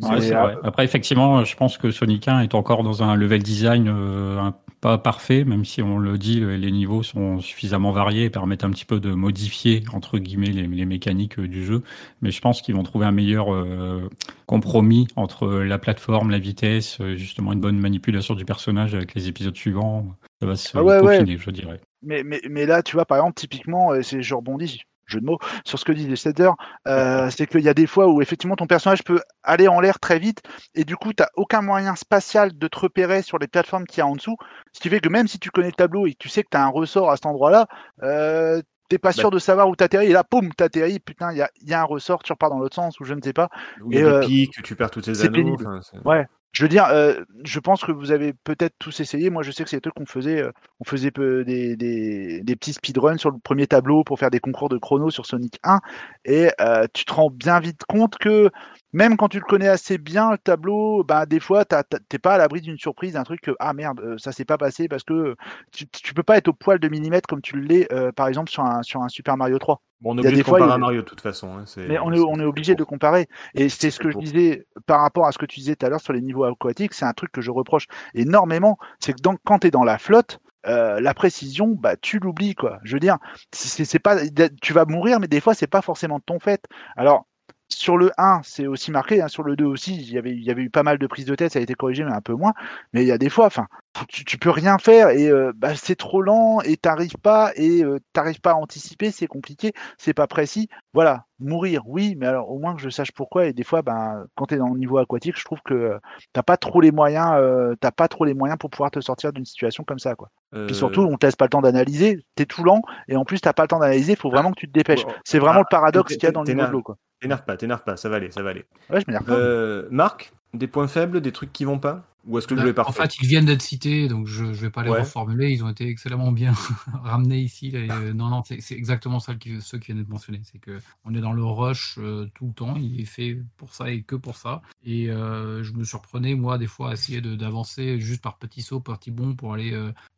Ouais, 0.00 0.08
Mais 0.12 0.20
c'est 0.22 0.34
après- 0.34 0.84
effectivement, 0.84 1.44
je 1.44 1.54
pense 1.54 1.76
que 1.76 1.90
Sonic 1.90 2.26
1 2.28 2.40
est 2.40 2.54
encore 2.54 2.82
dans 2.82 3.02
un 3.02 3.14
level 3.14 3.42
design 3.42 3.88
euh, 3.88 4.38
un- 4.38 4.54
pas 4.80 4.96
parfait, 4.96 5.42
même 5.44 5.64
si 5.64 5.82
on 5.82 5.98
le 5.98 6.16
dit, 6.18 6.38
le- 6.40 6.54
les 6.56 6.70
niveaux 6.70 7.02
sont 7.02 7.40
suffisamment 7.40 7.90
variés 7.90 8.24
et 8.26 8.30
permettent 8.30 8.62
un 8.64 8.70
petit 8.70 8.84
peu 8.84 9.00
de 9.00 9.10
modifier, 9.12 9.82
entre 9.92 10.18
guillemets, 10.18 10.50
les, 10.52 10.66
les 10.68 10.84
mécaniques 10.86 11.38
euh, 11.40 11.48
du 11.48 11.64
jeu. 11.64 11.82
Mais 12.22 12.30
je 12.30 12.40
pense 12.40 12.62
qu'ils 12.62 12.76
vont 12.76 12.84
trouver 12.84 13.04
un 13.04 13.10
meilleur 13.12 13.52
euh, 13.52 14.08
compromis 14.46 15.08
entre 15.16 15.48
la 15.48 15.78
plateforme, 15.78 16.30
la 16.30 16.38
vitesse, 16.38 16.98
euh, 17.00 17.16
justement 17.18 17.52
une 17.52 17.60
bonne 17.60 17.78
manipulation 17.78 18.34
du 18.34 18.44
personnage 18.44 18.94
avec 18.94 19.14
les 19.14 19.28
épisodes 19.28 19.56
suivants. 19.56 20.06
Ça 20.40 20.46
va 20.46 20.56
se 20.56 20.76
Ah 20.76 20.82
ouais, 20.82 21.00
ouais. 21.00 21.18
peaufiner, 21.18 21.36
je 21.38 21.50
dirais. 21.50 21.80
Mais, 22.02 22.22
mais, 22.22 22.40
mais 22.48 22.66
là, 22.66 22.82
tu 22.82 22.94
vois, 22.94 23.04
par 23.04 23.18
exemple, 23.18 23.34
typiquement, 23.34 23.92
euh, 23.92 24.02
c'est, 24.02 24.22
je 24.22 24.34
rebondis, 24.34 24.80
jeu 25.06 25.20
de 25.20 25.26
mots, 25.26 25.38
sur 25.64 25.78
ce 25.78 25.84
que 25.84 25.92
disait 25.92 26.16
Slater, 26.16 26.50
euh, 26.86 27.30
c'est 27.30 27.46
qu'il 27.46 27.62
y 27.62 27.68
a 27.68 27.74
des 27.74 27.86
fois 27.86 28.08
où 28.08 28.20
effectivement 28.22 28.56
ton 28.56 28.66
personnage 28.66 29.02
peut 29.02 29.20
aller 29.42 29.66
en 29.66 29.80
l'air 29.80 29.98
très 29.98 30.18
vite 30.18 30.42
et 30.74 30.84
du 30.84 30.96
coup, 30.96 31.12
tu 31.12 31.22
n'as 31.22 31.28
aucun 31.34 31.62
moyen 31.62 31.96
spatial 31.96 32.56
de 32.56 32.68
te 32.68 32.78
repérer 32.78 33.22
sur 33.22 33.38
les 33.38 33.48
plateformes 33.48 33.86
qu'il 33.86 33.98
y 33.98 34.00
a 34.02 34.06
en 34.06 34.14
dessous. 34.16 34.36
Ce 34.72 34.80
qui 34.80 34.88
fait 34.90 35.00
que 35.00 35.08
même 35.08 35.26
si 35.26 35.38
tu 35.38 35.50
connais 35.50 35.68
le 35.68 35.72
tableau 35.72 36.06
et 36.06 36.12
que 36.12 36.18
tu 36.18 36.28
sais 36.28 36.42
que 36.44 36.48
tu 36.50 36.56
as 36.56 36.64
un 36.64 36.68
ressort 36.68 37.10
à 37.10 37.16
cet 37.16 37.26
endroit-là, 37.26 37.66
euh, 38.02 38.60
t'es 38.90 38.98
pas 38.98 39.12
sûr 39.12 39.30
de 39.30 39.38
savoir 39.38 39.68
où 39.68 39.76
t'atterris 39.76 40.06
et 40.06 40.12
là, 40.12 40.24
poum, 40.24 40.52
t'atterris, 40.52 41.00
putain, 41.00 41.32
il 41.32 41.38
y 41.38 41.42
a, 41.42 41.50
il 41.60 41.68
y 41.68 41.74
a 41.74 41.80
un 41.80 41.84
ressort, 41.84 42.22
tu 42.22 42.32
repars 42.32 42.50
dans 42.50 42.58
l'autre 42.58 42.74
sens 42.76 43.00
ou 43.00 43.04
je 43.04 43.14
ne 43.14 43.20
sais 43.22 43.32
pas. 43.32 43.48
Où 43.82 43.90
il 43.92 43.98
y 43.98 43.98
a 43.98 44.00
Et, 44.00 44.04
des 44.04 44.10
euh, 44.10 44.20
pics, 44.20 44.62
tu 44.62 44.76
perds 44.76 44.90
tous 44.90 45.02
tes 45.02 45.20
anneaux. 45.22 45.54
enfin, 45.54 45.80
Ouais. 46.04 46.26
Je 46.52 46.64
veux 46.64 46.68
dire, 46.68 46.86
euh, 46.86 47.22
je 47.44 47.60
pense 47.60 47.84
que 47.84 47.92
vous 47.92 48.10
avez 48.10 48.32
peut-être 48.32 48.74
tous 48.78 48.98
essayé. 49.00 49.30
Moi, 49.30 49.42
je 49.42 49.50
sais 49.52 49.62
que 49.64 49.70
c'est 49.70 49.76
des 49.76 49.80
trucs 49.82 49.94
qu'on 49.94 50.06
faisait. 50.06 50.42
euh, 50.42 50.50
on 50.80 50.84
faisait 50.84 51.10
des, 51.12 51.76
des, 51.76 52.56
petits 52.56 52.72
speedruns 52.72 53.18
sur 53.18 53.30
le 53.30 53.38
premier 53.38 53.66
tableau 53.66 54.02
pour 54.02 54.18
faire 54.18 54.30
des 54.30 54.40
concours 54.40 54.68
de 54.68 54.78
chrono 54.78 55.10
sur 55.10 55.26
Sonic 55.26 55.58
1. 55.62 55.80
Et 56.24 56.50
euh, 56.60 56.86
tu 56.94 57.04
te 57.04 57.12
rends 57.12 57.30
bien 57.30 57.60
vite 57.60 57.84
compte 57.86 58.16
que 58.18 58.50
même 58.92 59.16
quand 59.16 59.28
tu 59.28 59.38
le 59.38 59.44
connais 59.44 59.68
assez 59.68 59.98
bien, 59.98 60.32
le 60.32 60.38
tableau, 60.38 61.04
bah, 61.04 61.26
des 61.26 61.38
fois, 61.40 61.64
t'es 61.64 62.18
pas 62.18 62.34
à 62.34 62.38
l'abri 62.38 62.60
d'une 62.62 62.78
surprise, 62.78 63.12
d'un 63.12 63.24
truc 63.24 63.40
que, 63.42 63.52
ah 63.60 63.72
merde, 63.74 64.00
euh, 64.00 64.18
ça 64.18 64.32
s'est 64.32 64.44
pas 64.46 64.58
passé 64.58 64.88
parce 64.88 65.04
que 65.04 65.36
tu, 65.72 65.86
tu 65.88 66.14
peux 66.14 66.22
pas 66.22 66.38
être 66.38 66.48
au 66.48 66.52
poil 66.54 66.78
de 66.80 66.88
millimètre 66.88 67.28
comme 67.28 67.42
tu 67.42 67.60
l'es, 67.60 67.86
par 68.16 68.26
exemple, 68.28 68.50
sur 68.50 68.64
un, 68.64 68.82
sur 68.82 69.02
un 69.02 69.08
Super 69.08 69.36
Mario 69.36 69.58
3. 69.58 69.80
Bon, 70.00 70.12
on 70.14 70.18
est 70.18 70.22
obligé 70.28 70.42
de 70.42 70.42
fois, 70.44 70.58
comparer 70.58 70.70
a- 70.72 70.74
à 70.74 70.78
Mario 70.78 71.00
de 71.02 71.06
toute 71.06 71.20
façon. 71.20 71.56
hein, 71.58 71.64
Mais 71.88 71.98
on 71.98 72.12
est, 72.12 72.18
on 72.20 72.38
est 72.38 72.44
obligé 72.44 72.74
de 72.74 72.84
comparer. 72.84 73.28
Et 73.54 73.68
c'est 73.68 73.90
ce 73.90 73.98
que 73.98 74.10
je 74.10 74.18
disais 74.18 74.66
par 74.86 75.00
rapport 75.00 75.26
à 75.26 75.32
ce 75.32 75.38
que 75.38 75.46
tu 75.46 75.60
disais 75.60 75.74
tout 75.76 75.86
à 75.86 75.88
l'heure 75.88 76.00
sur 76.00 76.12
les 76.12 76.20
niveaux 76.20 76.44
aquatiques. 76.44 76.94
C'est 76.94 77.04
un 77.04 77.12
truc 77.12 77.32
que 77.32 77.40
je 77.40 77.50
reproche 77.50 77.86
énormément. 78.14 78.78
C'est 79.00 79.12
que 79.12 79.20
dans- 79.22 79.36
quand 79.44 79.60
tu 79.60 79.66
es 79.68 79.70
dans 79.70 79.84
la 79.84 79.98
flotte, 79.98 80.38
euh, 80.66 81.00
la 81.00 81.14
précision, 81.14 81.68
bah, 81.68 81.96
tu 81.96 82.18
l'oublies. 82.18 82.54
quoi. 82.54 82.78
Je 82.84 82.94
veux 82.94 83.00
dire, 83.00 83.16
c'est 83.52 83.84
c'est 83.84 83.98
pas, 83.98 84.16
tu 84.62 84.72
vas 84.72 84.84
mourir, 84.84 85.18
mais 85.20 85.28
des 85.28 85.40
fois, 85.40 85.54
c'est 85.54 85.66
pas 85.66 85.82
forcément 85.82 86.18
de 86.18 86.24
ton 86.24 86.38
fait. 86.38 86.64
Alors, 86.96 87.26
sur 87.70 87.96
le 87.98 88.10
1, 88.18 88.40
c'est 88.44 88.66
aussi 88.66 88.90
marqué. 88.90 89.20
Hein, 89.22 89.28
sur 89.28 89.42
le 89.42 89.54
2 89.56 89.64
aussi, 89.66 89.94
il 89.96 90.10
y, 90.12 90.18
avait, 90.18 90.32
il 90.32 90.42
y 90.42 90.50
avait 90.50 90.62
eu 90.62 90.70
pas 90.70 90.82
mal 90.82 90.98
de 90.98 91.06
prises 91.06 91.26
de 91.26 91.34
tête, 91.34 91.52
ça 91.52 91.58
a 91.58 91.62
été 91.62 91.74
corrigé, 91.74 92.02
mais 92.04 92.12
un 92.12 92.20
peu 92.22 92.32
moins. 92.34 92.54
Mais 92.92 93.02
il 93.02 93.06
y 93.06 93.12
a 93.12 93.18
des 93.18 93.28
fois, 93.28 93.46
enfin, 93.46 93.66
tu, 94.08 94.24
tu 94.24 94.38
peux 94.38 94.50
rien 94.50 94.78
faire 94.78 95.10
et 95.10 95.28
euh, 95.28 95.52
bah, 95.56 95.74
c'est 95.74 95.96
trop 95.96 96.22
lent 96.22 96.60
et 96.60 96.76
t'arrives 96.76 97.18
pas 97.22 97.52
et 97.56 97.82
euh, 97.82 97.98
t'arrives 98.12 98.40
pas 98.40 98.52
à 98.52 98.54
anticiper, 98.54 99.10
c'est 99.10 99.26
compliqué, 99.26 99.72
c'est 99.96 100.14
pas 100.14 100.26
précis. 100.26 100.68
Voilà, 100.92 101.24
mourir, 101.38 101.82
oui, 101.86 102.16
mais 102.18 102.26
alors 102.26 102.50
au 102.50 102.58
moins 102.58 102.74
que 102.74 102.82
je 102.82 102.88
sache 102.88 103.12
pourquoi. 103.12 103.46
Et 103.46 103.52
des 103.52 103.64
fois, 103.64 103.82
ben, 103.82 104.26
quand 104.34 104.46
tu 104.46 104.54
es 104.54 104.58
dans 104.58 104.68
le 104.68 104.78
niveau 104.78 104.98
aquatique, 104.98 105.38
je 105.38 105.44
trouve 105.44 105.60
que 105.64 105.74
euh, 105.74 105.98
t'as 106.32 106.42
pas 106.42 106.56
trop 106.56 106.80
les 106.80 106.90
moyens, 106.90 107.32
euh, 107.34 107.74
t'as 107.80 107.90
pas 107.90 108.08
trop 108.08 108.24
les 108.24 108.34
moyens 108.34 108.58
pour 108.58 108.70
pouvoir 108.70 108.90
te 108.90 109.00
sortir 109.00 109.32
d'une 109.32 109.44
situation 109.44 109.84
comme 109.84 109.98
ça, 109.98 110.14
quoi. 110.14 110.30
Euh, 110.54 110.66
Puis 110.66 110.74
surtout, 110.74 111.02
on 111.02 111.16
te 111.16 111.26
laisse 111.26 111.36
pas 111.36 111.44
le 111.44 111.50
temps 111.50 111.60
d'analyser, 111.60 112.24
t'es 112.34 112.46
tout 112.46 112.64
lent 112.64 112.80
et 113.08 113.16
en 113.16 113.24
plus 113.24 113.40
t'as 113.40 113.52
pas 113.52 113.62
le 113.62 113.68
temps 113.68 113.78
d'analyser, 113.78 114.12
il 114.12 114.18
faut 114.18 114.30
vraiment 114.30 114.50
que 114.50 114.60
tu 114.60 114.66
te 114.66 114.72
dépêches. 114.72 115.04
C'est 115.24 115.38
vraiment 115.38 115.60
ah, 115.60 115.66
le 115.66 115.70
paradoxe 115.70 116.14
qu'il 116.14 116.24
y 116.24 116.26
a 116.26 116.32
dans 116.32 116.42
le 116.42 116.52
niveau 116.52 116.66
de 116.66 116.72
l'eau, 116.72 116.82
quoi. 116.82 116.96
T'énerve 117.20 117.44
pas, 117.44 117.56
t'énerve 117.56 117.82
pas, 117.82 117.96
ça 117.96 118.08
va 118.08 118.16
aller, 118.16 118.30
ça 118.30 118.42
va 118.42 118.50
aller. 118.50 118.64
Ouais, 118.90 119.00
je 119.00 119.04
m'énerve 119.08 119.24
pas. 119.24 119.88
Marc, 119.90 120.32
des 120.54 120.68
points 120.68 120.88
faibles, 120.88 121.20
des 121.20 121.32
trucs 121.32 121.52
qui 121.52 121.64
vont 121.64 121.78
pas? 121.78 122.04
Ou 122.28 122.36
est-ce 122.38 122.46
que 122.46 122.54
est 122.54 122.72
Bah, 122.74 122.82
en 122.82 122.84
parfait 122.84 123.02
fait, 123.04 123.16
ils 123.22 123.26
viennent 123.26 123.46
d'être 123.46 123.62
cités, 123.62 124.06
donc 124.06 124.26
je 124.26 124.44
ne 124.44 124.52
vais 124.52 124.68
pas 124.70 124.82
les 124.82 124.90
Ouais. 124.90 125.00
reformuler. 125.00 125.50
Ils 125.50 125.64
ont 125.64 125.68
été 125.70 125.88
excellemment 125.88 126.30
bien 126.30 126.52
ramenés 127.02 127.40
ici. 127.40 127.68
Et, 127.68 127.90
euh, 127.90 128.12
non, 128.12 128.28
non, 128.28 128.42
c'est 128.44 128.74
exactement 128.74 129.18
ça 129.18 129.34
qui, 129.34 129.60
ceux 129.62 129.78
qui 129.78 129.86
viennent 129.86 129.98
d'être 129.98 130.10
mentionnés. 130.10 130.42
C'est 130.44 130.58
que 130.58 130.78
on 131.06 131.14
est 131.14 131.20
dans 131.22 131.32
le 131.32 131.42
rush 131.42 131.96
euh, 131.98 132.28
tout 132.34 132.46
le 132.48 132.52
temps. 132.52 132.76
Il 132.76 133.00
est 133.00 133.06
fait 133.06 133.38
pour 133.56 133.74
ça 133.74 133.90
et 133.90 134.02
que 134.02 134.14
pour 134.14 134.36
ça. 134.36 134.60
Et 134.84 135.10
euh, 135.10 135.62
je 135.64 135.72
me 135.72 135.84
surprenais, 135.84 136.34
moi, 136.34 136.58
des 136.58 136.66
fois, 136.66 136.90
à 136.90 136.92
essayer 136.92 137.22
d'avancer 137.22 137.98
juste 137.98 138.22
par 138.22 138.36
petits 138.36 138.62
sauts, 138.62 138.80
par 138.80 138.98
petits 138.98 139.10
bonds 139.10 139.34
pour 139.34 139.54
aller 139.54 139.74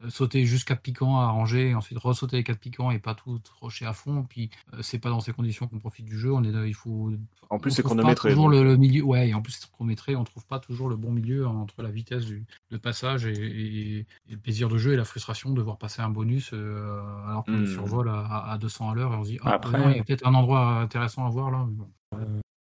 sauter 0.09 0.45
juste 0.47 0.67
quatre 0.67 0.83
piquants 0.83 1.21
à 1.21 1.29
ranger, 1.29 1.69
et 1.71 1.75
ensuite 1.75 1.99
ressauter 1.99 2.37
les 2.39 2.45
quatre 2.45 2.59
piquants 2.59 2.91
et 2.91 2.99
pas 2.99 3.15
tout 3.15 3.41
rocher 3.61 3.87
à 3.87 3.93
fond. 3.93 4.25
Puis 4.29 4.51
c'est 4.81 4.99
pas 4.99 5.11
dans 5.11 5.21
ces 5.21 5.33
conditions 5.33 5.69
qu'on 5.69 5.79
profite 5.79 6.07
du 6.07 6.19
jeu. 6.19 6.33
On 6.33 6.43
est, 6.43 6.69
il 6.69 6.75
faut 6.75 7.13
En 7.51 7.59
plus, 7.61 7.71
c'est 7.71 7.83
chronométré. 7.85 8.31
Toujours 8.31 8.49
le, 8.49 8.65
le 8.65 8.77
milieu, 8.77 9.03
ouais, 9.05 9.29
et 9.29 9.35
en 9.35 9.43
plus 9.43 9.53
c'est 9.53 9.71
chronométré, 9.71 10.17
on 10.17 10.25
trouve 10.25 10.45
pas 10.47 10.59
toujours 10.59 10.89
le 10.89 10.97
bon 10.97 11.13
milieu 11.13 11.47
entre 11.47 11.83
la 11.83 11.91
vitesse 12.01 12.25
du 12.27 12.45
de 12.71 12.77
passage 12.79 13.25
et, 13.27 13.33
et- 13.33 13.99
et 14.01 14.07
le 14.33 14.39
plaisir 14.39 14.69
de 14.69 14.77
jeu 14.79 14.93
et 14.93 14.97
la 14.97 15.05
frustration 15.05 15.51
de 15.53 15.63
voir 15.63 15.79
passer 15.79 16.03
un 16.03 16.11
bonus 16.11 16.51
euh, 16.53 17.01
alors 17.29 17.45
qu'on 17.45 17.53
Hmm. 17.63 17.67
survole 17.67 18.09
à, 18.09 18.51
à 18.53 18.59
200 18.59 18.91
à 18.91 18.95
l'heure 18.95 19.13
et 19.13 19.17
on 19.17 19.25
se 19.25 19.31
dit 19.31 19.39
ah, 19.43 19.55
Après- 19.55 19.79
non, 19.79 19.89
il 19.91 19.97
y 19.97 20.01
a 20.01 20.05
peut-être 20.05 20.27
un 20.27 20.35
endroit 20.35 20.81
intéressant 20.81 21.27
à 21.27 21.31
voir 21.31 21.51
là. 21.51 21.67
mais 21.69 21.75
bon. 21.75 21.91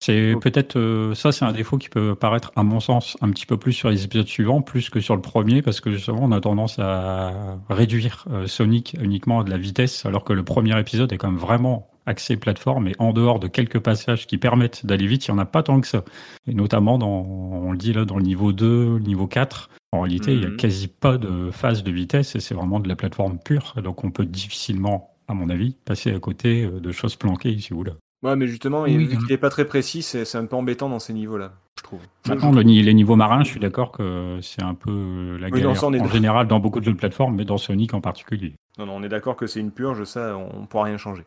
C'est 0.02 0.34
peut-être 0.40 0.76
euh, 0.76 1.14
ça, 1.14 1.30
c'est 1.30 1.44
un 1.44 1.52
défaut 1.52 1.76
qui 1.76 1.90
peut 1.90 2.14
paraître, 2.14 2.52
à 2.56 2.62
mon 2.62 2.80
sens, 2.80 3.18
un 3.20 3.28
petit 3.30 3.44
peu 3.44 3.58
plus 3.58 3.74
sur 3.74 3.90
les 3.90 4.04
épisodes 4.04 4.26
suivants, 4.26 4.62
plus 4.62 4.88
que 4.88 4.98
sur 4.98 5.14
le 5.14 5.20
premier, 5.20 5.60
parce 5.60 5.80
que 5.80 5.90
justement, 5.90 6.20
on 6.22 6.32
a 6.32 6.40
tendance 6.40 6.78
à 6.78 7.58
réduire 7.68 8.24
euh, 8.30 8.46
Sonic 8.46 8.96
uniquement 9.00 9.40
à 9.40 9.44
de 9.44 9.50
la 9.50 9.58
vitesse, 9.58 10.06
alors 10.06 10.24
que 10.24 10.32
le 10.32 10.42
premier 10.42 10.78
épisode 10.80 11.12
est 11.12 11.18
quand 11.18 11.30
même 11.30 11.38
vraiment 11.38 11.90
axé 12.06 12.38
plateforme 12.38 12.88
et 12.88 12.94
en 12.98 13.12
dehors 13.12 13.38
de 13.40 13.46
quelques 13.46 13.78
passages 13.78 14.26
qui 14.26 14.38
permettent 14.38 14.86
d'aller 14.86 15.06
vite, 15.06 15.28
il 15.28 15.32
n'y 15.32 15.38
en 15.38 15.42
a 15.42 15.44
pas 15.44 15.62
tant 15.62 15.80
que 15.82 15.86
ça. 15.86 16.02
Et 16.46 16.54
notamment, 16.54 16.96
dans, 16.96 17.08
on 17.22 17.70
le 17.72 17.78
dit 17.78 17.92
là, 17.92 18.06
dans 18.06 18.16
le 18.16 18.22
niveau 18.22 18.52
2, 18.52 18.94
le 18.96 18.98
niveau 19.00 19.26
4, 19.26 19.68
en 19.92 20.00
réalité, 20.00 20.32
il 20.32 20.40
n'y 20.40 20.46
a 20.46 20.48
Mhm. 20.48 20.56
quasi 20.56 20.88
pas 20.88 21.18
de 21.18 21.50
phase 21.50 21.82
de 21.84 21.90
vitesse 21.92 22.34
et 22.36 22.40
c'est 22.40 22.54
vraiment 22.54 22.80
de 22.80 22.88
la 22.88 22.96
plateforme 22.96 23.38
pure. 23.38 23.74
Donc, 23.84 24.02
on 24.02 24.10
peut 24.10 24.24
difficilement, 24.24 25.10
à 25.28 25.34
mon 25.34 25.50
avis, 25.50 25.76
passer 25.84 26.10
à 26.10 26.18
côté 26.18 26.64
euh, 26.64 26.80
de 26.80 26.90
choses 26.90 27.16
planquées 27.16 27.50
ici 27.52 27.74
ou 27.74 27.84
là. 27.84 27.92
Ouais, 28.22 28.36
mais 28.36 28.46
justement, 28.46 28.82
Oui, 28.82 28.96
vu 28.96 29.04
il 29.04 29.12
y 29.12 29.16
en 29.16 29.18
a- 29.18 29.22
qu'il 29.22 29.32
est 29.32 29.38
pas 29.38 29.48
très 29.50 29.64
précis, 29.64 30.02
c'est 30.02 30.24
c'est 30.26 30.36
un 30.38 30.44
peu 30.46 30.56
embêtant 30.56 30.88
dans 30.90 30.98
ces 30.98 31.12
niveaux-là, 31.14 31.52
je 31.78 31.82
trouve. 31.84 32.00
Maintenant, 32.28 32.52
le 32.52 32.62
ni- 32.62 32.82
les 32.82 32.92
niveaux 32.92 33.16
marins, 33.16 33.42
je 33.44 33.50
suis 33.50 33.60
d'accord 33.60 33.92
que 33.92 34.38
c'est 34.42 34.62
un 34.62 34.74
peu 34.74 34.90
euh, 34.90 35.38
la 35.38 35.48
Oui, 35.48 35.60
galère 35.62 35.90
non, 35.90 36.00
en 36.00 36.08
général 36.08 36.46
dans 36.46 36.60
beaucoup 36.60 36.80
de 36.80 36.84
jeux 36.84 36.92
de 36.92 36.98
plateforme, 36.98 37.36
mais 37.36 37.44
dans 37.46 37.56
Sonic 37.56 37.94
en 37.94 38.00
particulier. 38.02 38.54
Non, 38.78 38.86
non, 38.86 38.96
on 38.96 39.02
est 39.02 39.08
d'accord 39.08 39.36
que 39.36 39.46
c'est 39.46 39.60
une 39.60 39.70
purge, 39.70 40.04
ça, 40.04 40.36
on, 40.36 40.62
on 40.62 40.66
pourra 40.66 40.84
rien 40.84 40.98
changer. 40.98 41.24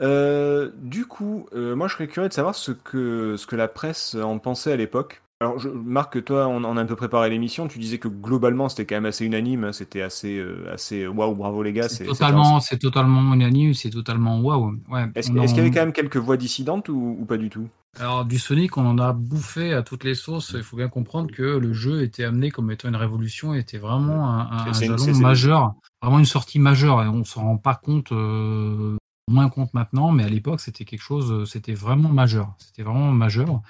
Euh, 0.00 0.70
du 0.78 1.04
coup, 1.04 1.46
euh, 1.52 1.76
moi, 1.76 1.86
je 1.88 1.92
serais 1.94 2.06
curieux 2.08 2.28
de 2.30 2.34
savoir 2.34 2.54
ce 2.54 2.72
que, 2.72 3.36
ce 3.36 3.46
que 3.46 3.56
la 3.56 3.68
presse 3.68 4.14
en 4.14 4.38
pensait 4.38 4.72
à 4.72 4.76
l'époque. 4.76 5.20
Alors, 5.42 5.58
je, 5.58 5.70
Marc, 5.70 6.22
toi, 6.22 6.46
on, 6.48 6.62
on 6.64 6.76
a 6.76 6.82
un 6.82 6.86
peu 6.86 6.96
préparé 6.96 7.30
l'émission. 7.30 7.66
Tu 7.66 7.78
disais 7.78 7.96
que 7.96 8.08
globalement, 8.08 8.68
c'était 8.68 8.84
quand 8.84 8.96
même 8.96 9.06
assez 9.06 9.24
unanime. 9.24 9.64
hein, 9.64 9.72
C'était 9.72 10.02
assez, 10.02 10.36
euh, 10.36 10.70
assez, 10.70 11.06
waouh, 11.06 11.34
bravo 11.34 11.62
les 11.62 11.72
gars. 11.72 11.88
C'est 11.88 12.04
totalement, 12.04 12.60
c'est 12.60 12.78
totalement 12.78 13.32
unanime, 13.32 13.72
c'est 13.72 13.88
totalement 13.88 14.40
waouh. 14.40 14.76
Ouais, 14.90 15.06
Est-ce 15.14 15.28
qu'il 15.28 15.38
y 15.38 15.60
avait 15.60 15.70
quand 15.70 15.80
même 15.80 15.94
quelques 15.94 16.18
voix 16.18 16.36
dissidentes 16.36 16.90
ou, 16.90 17.16
ou 17.18 17.24
pas 17.24 17.38
du 17.38 17.48
tout? 17.48 17.66
Alors 17.98 18.24
du 18.24 18.38
Sonic, 18.38 18.76
on 18.76 18.86
en 18.86 18.98
a 18.98 19.12
bouffé 19.14 19.72
à 19.72 19.82
toutes 19.82 20.04
les 20.04 20.14
sauces. 20.14 20.52
Il 20.54 20.62
faut 20.62 20.76
bien 20.76 20.88
comprendre 20.88 21.32
que 21.32 21.42
le 21.42 21.72
jeu 21.72 22.02
était 22.02 22.24
amené 22.24 22.50
comme 22.50 22.70
étant 22.70 22.88
une 22.88 22.96
révolution, 22.96 23.54
était 23.54 23.78
vraiment 23.78 24.28
un, 24.30 24.40
un- 24.58 24.72
une- 24.80 25.20
majeur, 25.20 25.74
vraiment 26.02 26.18
une 26.18 26.24
sortie 26.26 26.58
majeure. 26.58 27.02
Et 27.02 27.08
on 27.08 27.24
s'en 27.24 27.42
rend 27.44 27.56
pas 27.56 27.74
compte, 27.74 28.12
euh, 28.12 28.96
moins 29.28 29.48
compte 29.48 29.74
maintenant, 29.74 30.12
mais 30.12 30.22
à 30.22 30.28
l'époque 30.28 30.60
c'était 30.60 30.84
quelque 30.84 31.02
chose, 31.02 31.32
euh, 31.32 31.44
c'était 31.46 31.74
vraiment 31.74 32.10
majeur. 32.10 32.54
C'était 32.58 32.82
vraiment 32.82 33.10
majeur. 33.10 33.60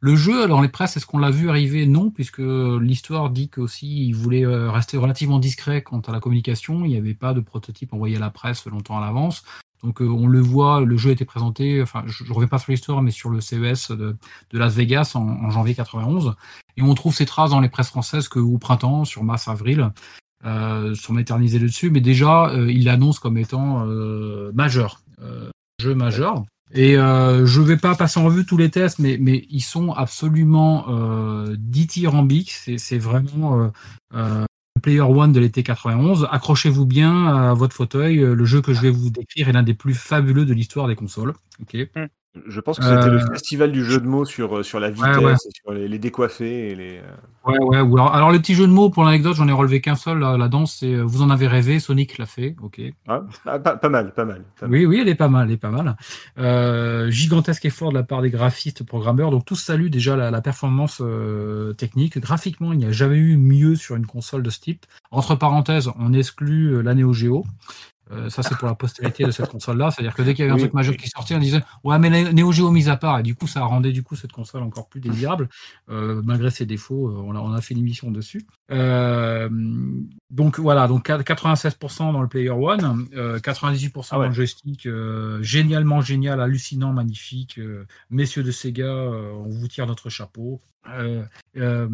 Le 0.00 0.14
jeu, 0.14 0.46
dans 0.46 0.60
les 0.60 0.68
presses, 0.68 0.96
est-ce 0.96 1.06
qu'on 1.06 1.18
l'a 1.18 1.30
vu 1.30 1.48
arriver? 1.48 1.86
Non, 1.86 2.10
puisque 2.10 2.38
l'histoire 2.38 3.30
dit 3.30 3.48
qu'aussi 3.48 4.06
il 4.06 4.12
voulait 4.14 4.46
euh, 4.46 4.70
rester 4.70 4.96
relativement 4.96 5.38
discret 5.38 5.82
quant 5.82 6.00
à 6.00 6.12
la 6.12 6.20
communication. 6.20 6.84
Il 6.84 6.90
n'y 6.90 6.96
avait 6.96 7.14
pas 7.14 7.34
de 7.34 7.40
prototype 7.40 7.92
envoyé 7.92 8.16
à 8.16 8.20
la 8.20 8.30
presse 8.30 8.66
longtemps 8.66 8.98
à 8.98 9.00
l'avance. 9.00 9.42
Donc 9.82 10.00
euh, 10.00 10.08
on 10.08 10.26
le 10.26 10.40
voit, 10.40 10.80
le 10.80 10.96
jeu 10.96 11.10
a 11.10 11.12
été 11.12 11.24
présenté, 11.24 11.80
enfin 11.82 12.02
je 12.06 12.24
ne 12.24 12.32
reviens 12.32 12.48
pas 12.48 12.58
sur 12.58 12.72
l'histoire, 12.72 13.00
mais 13.02 13.10
sur 13.10 13.30
le 13.30 13.40
CES 13.40 13.90
de, 13.90 14.16
Las 14.52 14.74
Vegas 14.74 15.12
en, 15.14 15.50
janvier 15.50 15.74
91. 15.74 16.34
Et 16.76 16.82
on 16.82 16.94
trouve 16.94 17.14
ces 17.14 17.26
traces 17.26 17.50
dans 17.50 17.60
les 17.60 17.68
presses 17.68 17.88
françaises 17.88 18.28
que 18.28 18.38
au 18.38 18.58
printemps, 18.58 19.04
sur 19.04 19.24
mars-avril, 19.24 19.90
euh, 20.44 20.94
sont 20.94 21.18
éternisées 21.18 21.58
dessus. 21.58 21.90
Mais 21.90 22.00
déjà, 22.00 22.48
euh, 22.50 22.70
il 22.70 22.84
l'annonce 22.84 23.18
comme 23.18 23.38
étant 23.38 23.84
euh, 23.86 24.52
majeur, 24.54 25.02
jeu 25.80 25.94
majeur. 25.94 26.44
Et 26.74 26.96
euh, 26.96 27.46
je 27.46 27.60
vais 27.60 27.76
pas 27.76 27.94
passer 27.94 28.20
en 28.20 28.24
revue 28.24 28.44
tous 28.44 28.56
les 28.56 28.70
tests, 28.70 28.98
mais, 28.98 29.16
mais 29.18 29.46
ils 29.50 29.62
sont 29.62 29.92
absolument 29.92 30.86
euh, 30.88 31.56
dithyrambiques. 31.58 32.52
C'est 32.52 32.98
vraiment 32.98 33.60
euh, 33.60 33.68
euh, 34.14 34.44
Player 34.82 35.00
One 35.00 35.32
de 35.32 35.40
l'été 35.40 35.62
91. 35.62 36.28
Accrochez-vous 36.30 36.86
bien 36.86 37.26
à 37.26 37.54
votre 37.54 37.74
fauteuil. 37.74 38.16
Le 38.18 38.44
jeu 38.44 38.60
que 38.60 38.74
je 38.74 38.82
vais 38.82 38.90
vous 38.90 39.10
décrire 39.10 39.48
est 39.48 39.52
l'un 39.52 39.62
des 39.62 39.74
plus 39.74 39.94
fabuleux 39.94 40.44
de 40.44 40.52
l'histoire 40.52 40.88
des 40.88 40.96
consoles. 40.96 41.32
Ok. 41.60 41.76
Je 42.46 42.60
pense 42.60 42.78
que 42.78 42.84
c'était 42.84 43.08
le 43.10 43.16
Euh, 43.22 43.32
festival 43.32 43.72
du 43.72 43.84
jeu 43.84 43.98
de 44.00 44.06
mots 44.06 44.24
sur, 44.24 44.64
sur 44.64 44.78
la 44.78 44.90
vitesse, 44.90 45.16
ouais. 45.16 45.32
et 45.32 45.50
sur 45.52 45.72
les, 45.72 45.88
les 45.88 45.98
décoiffés 45.98 46.68
et 46.70 46.74
les. 46.74 46.98
euh, 46.98 47.02
Ouais, 47.46 47.58
ouais. 47.58 47.80
Ou 47.80 47.96
alors, 47.96 48.14
alors, 48.14 48.30
le 48.30 48.38
petit 48.38 48.54
jeu 48.54 48.66
de 48.66 48.72
mots, 48.72 48.90
pour 48.90 49.02
l'anecdote, 49.02 49.34
j'en 49.34 49.48
ai 49.48 49.52
relevé 49.52 49.80
qu'un 49.80 49.96
seul. 49.96 50.18
La, 50.18 50.36
la 50.36 50.48
danse, 50.48 50.76
c'est 50.78 50.92
euh, 50.94 51.02
Vous 51.02 51.22
en 51.22 51.30
avez 51.30 51.46
rêvé, 51.48 51.80
Sonic 51.80 52.18
l'a 52.18 52.26
fait. 52.26 52.54
Ok. 52.62 52.80
ah, 53.08 53.22
pas, 53.44 53.58
pas 53.58 53.88
mal, 53.88 54.12
pas 54.12 54.24
mal. 54.26 54.44
pas 54.60 54.66
mal. 54.68 54.70
Oui, 54.78 54.84
oui, 54.86 54.98
elle 55.00 55.08
est 55.08 55.14
pas 55.14 55.28
mal, 55.28 55.46
elle 55.48 55.54
est 55.54 55.56
pas 55.56 55.70
mal. 55.70 55.96
Euh, 56.38 57.10
gigantesque 57.10 57.64
effort 57.64 57.88
de 57.90 57.94
la 57.94 58.02
part 58.04 58.22
des 58.22 58.30
graphistes, 58.30 58.84
programmeurs. 58.84 59.30
Donc 59.30 59.44
tous 59.46 59.56
saluent 59.56 59.90
déjà 59.90 60.14
la, 60.14 60.30
la 60.30 60.40
performance 60.42 61.00
euh, 61.00 61.72
technique. 61.72 62.18
Graphiquement, 62.18 62.72
il 62.72 62.78
n'y 62.78 62.84
a 62.84 62.92
jamais 62.92 63.16
eu 63.16 63.36
mieux 63.38 63.74
sur 63.74 63.96
une 63.96 64.06
console 64.06 64.42
de 64.42 64.50
ce 64.50 64.60
type. 64.60 64.84
Entre 65.10 65.34
parenthèses, 65.34 65.90
on 65.98 66.12
exclut 66.12 66.74
euh, 66.76 66.82
la 66.82 66.94
Neo 66.94 67.12
Geo. 67.14 67.44
Euh, 68.10 68.30
ça, 68.30 68.42
c'est 68.42 68.56
pour 68.56 68.66
la 68.68 68.74
postérité 68.74 69.24
de 69.24 69.30
cette 69.30 69.48
console-là. 69.48 69.90
C'est-à-dire 69.90 70.14
que 70.14 70.22
dès 70.22 70.34
qu'il 70.34 70.44
y 70.44 70.48
avait 70.48 70.54
un 70.56 70.58
truc 70.62 70.74
majeur 70.74 70.92
oui. 70.92 70.98
qui 71.02 71.08
sortait, 71.08 71.34
on 71.34 71.38
disait 71.38 71.62
ouais, 71.84 71.98
mais 71.98 72.32
Neo 72.32 72.52
Geo 72.52 72.70
mise 72.70 72.88
à 72.88 72.96
part. 72.96 73.18
Et 73.18 73.22
du 73.22 73.34
coup, 73.34 73.46
ça 73.46 73.62
rendait 73.64 73.92
du 73.92 74.02
coup 74.02 74.16
cette 74.16 74.32
console 74.32 74.62
encore 74.62 74.88
plus 74.88 75.00
désirable, 75.00 75.48
euh, 75.90 76.22
malgré 76.24 76.50
ses 76.50 76.66
défauts. 76.66 77.08
euh, 77.08 77.22
on, 77.24 77.34
a, 77.34 77.40
on 77.40 77.52
a 77.52 77.60
fait 77.60 77.74
une 77.74 77.80
émission 77.80 78.10
dessus. 78.10 78.46
Euh, 78.70 79.48
donc 80.30 80.58
voilà, 80.58 80.88
donc 80.88 81.08
96% 81.08 82.12
dans 82.12 82.22
le 82.22 82.28
Player 82.28 82.50
One, 82.50 83.06
euh, 83.14 83.38
98% 83.38 84.08
Ah 84.10 84.18
ouais. 84.18 84.24
dans 84.24 84.28
le 84.28 84.34
joystick. 84.34 84.88
génialement 85.40 86.00
génial, 86.00 86.40
hallucinant, 86.40 86.92
magnifique. 86.92 87.60
messieurs 88.10 88.42
de 88.42 88.50
Sega, 88.50 88.92
on 88.92 89.48
vous 89.48 89.68
tire 89.68 89.86
notre 89.86 90.08
chapeau. 90.10 90.60
Euh, 90.90 91.22
euh, 91.56 91.88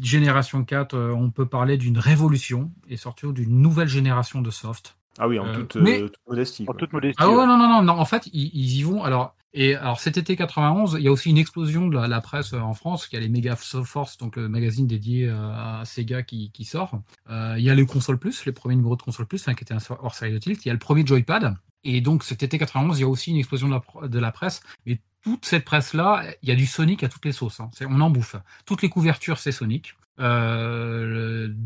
génération 0.00 0.64
4, 0.64 0.94
euh, 0.94 1.12
on 1.12 1.30
peut 1.30 1.46
parler 1.46 1.76
d'une 1.76 1.98
révolution 1.98 2.70
et 2.88 2.96
surtout 2.96 3.32
d'une 3.32 3.60
nouvelle 3.60 3.88
génération 3.88 4.42
de 4.42 4.50
soft. 4.50 4.96
Ah 5.18 5.28
oui, 5.28 5.38
en 5.38 5.46
Euh, 5.46 5.54
toute, 5.54 5.76
mais- 5.76 6.00
euh, 6.02 6.08
toute 6.08 6.16
modestie. 6.28 6.64
En 6.68 6.72
toute 6.74 6.92
modestie. 6.92 7.16
Ah 7.18 7.28
ouais, 7.28 7.36
ouais. 7.36 7.46
non, 7.46 7.58
non, 7.58 7.68
non, 7.68 7.82
non, 7.82 7.92
en 7.98 8.04
fait, 8.04 8.28
ils, 8.32 8.50
ils 8.54 8.78
y 8.78 8.82
vont. 8.82 9.04
Alors, 9.04 9.34
et 9.54 9.74
alors 9.74 10.00
cet 10.00 10.16
été 10.16 10.34
91, 10.34 10.96
il 10.98 11.04
y 11.04 11.08
a 11.08 11.12
aussi 11.12 11.28
une 11.28 11.36
explosion 11.36 11.88
de 11.88 11.94
la, 11.96 12.08
la 12.08 12.20
presse 12.22 12.54
euh, 12.54 12.60
en 12.60 12.72
France, 12.72 13.06
qui 13.06 13.16
a 13.16 13.20
les 13.20 13.28
Mega 13.28 13.54
Force, 13.56 14.16
donc 14.16 14.36
le 14.36 14.48
magazine 14.48 14.86
dédié 14.86 15.28
à, 15.28 15.82
Sega 15.84 16.22
qui, 16.22 16.50
qui 16.52 16.64
sort. 16.64 16.98
Euh, 17.30 17.56
il 17.58 17.64
y 17.64 17.68
a 17.68 17.74
les 17.74 17.84
consoles 17.84 18.18
plus, 18.18 18.46
les 18.46 18.52
premiers 18.52 18.76
numéros 18.76 18.96
de 18.96 19.02
console 19.02 19.26
plus, 19.26 19.42
enfin, 19.42 19.52
qui 19.54 19.64
étaient 19.64 19.74
un 19.74 19.78
hors 20.00 20.14
série 20.14 20.32
de 20.32 20.38
tilt. 20.38 20.64
Il 20.64 20.68
y 20.68 20.70
a 20.70 20.74
le 20.74 20.78
premier 20.78 21.06
Joypad. 21.06 21.54
Et 21.84 22.00
donc 22.00 22.22
cet 22.24 22.42
été 22.42 22.58
91, 22.58 22.98
il 22.98 23.02
y 23.02 23.04
a 23.04 23.08
aussi 23.08 23.30
une 23.32 23.36
explosion 23.38 23.66
de 23.68 23.72
la, 23.74 23.80
pr- 23.80 24.08
de 24.08 24.18
la 24.18 24.30
presse. 24.32 24.62
Et 24.86 25.00
toute 25.24 25.44
cette 25.44 25.64
presse-là, 25.64 26.22
il 26.42 26.48
y 26.48 26.52
a 26.52 26.54
du 26.54 26.64
Sonic 26.66 27.02
à 27.02 27.08
toutes 27.08 27.24
les 27.26 27.32
sauces. 27.32 27.60
hein. 27.60 27.70
On 27.88 28.00
en 28.00 28.08
bouffe. 28.08 28.36
Toutes 28.64 28.80
les 28.82 28.88
couvertures, 28.88 29.38
c'est 29.38 29.52
Sonic. 29.52 29.94
Euh, 30.20 31.48
le- 31.48 31.56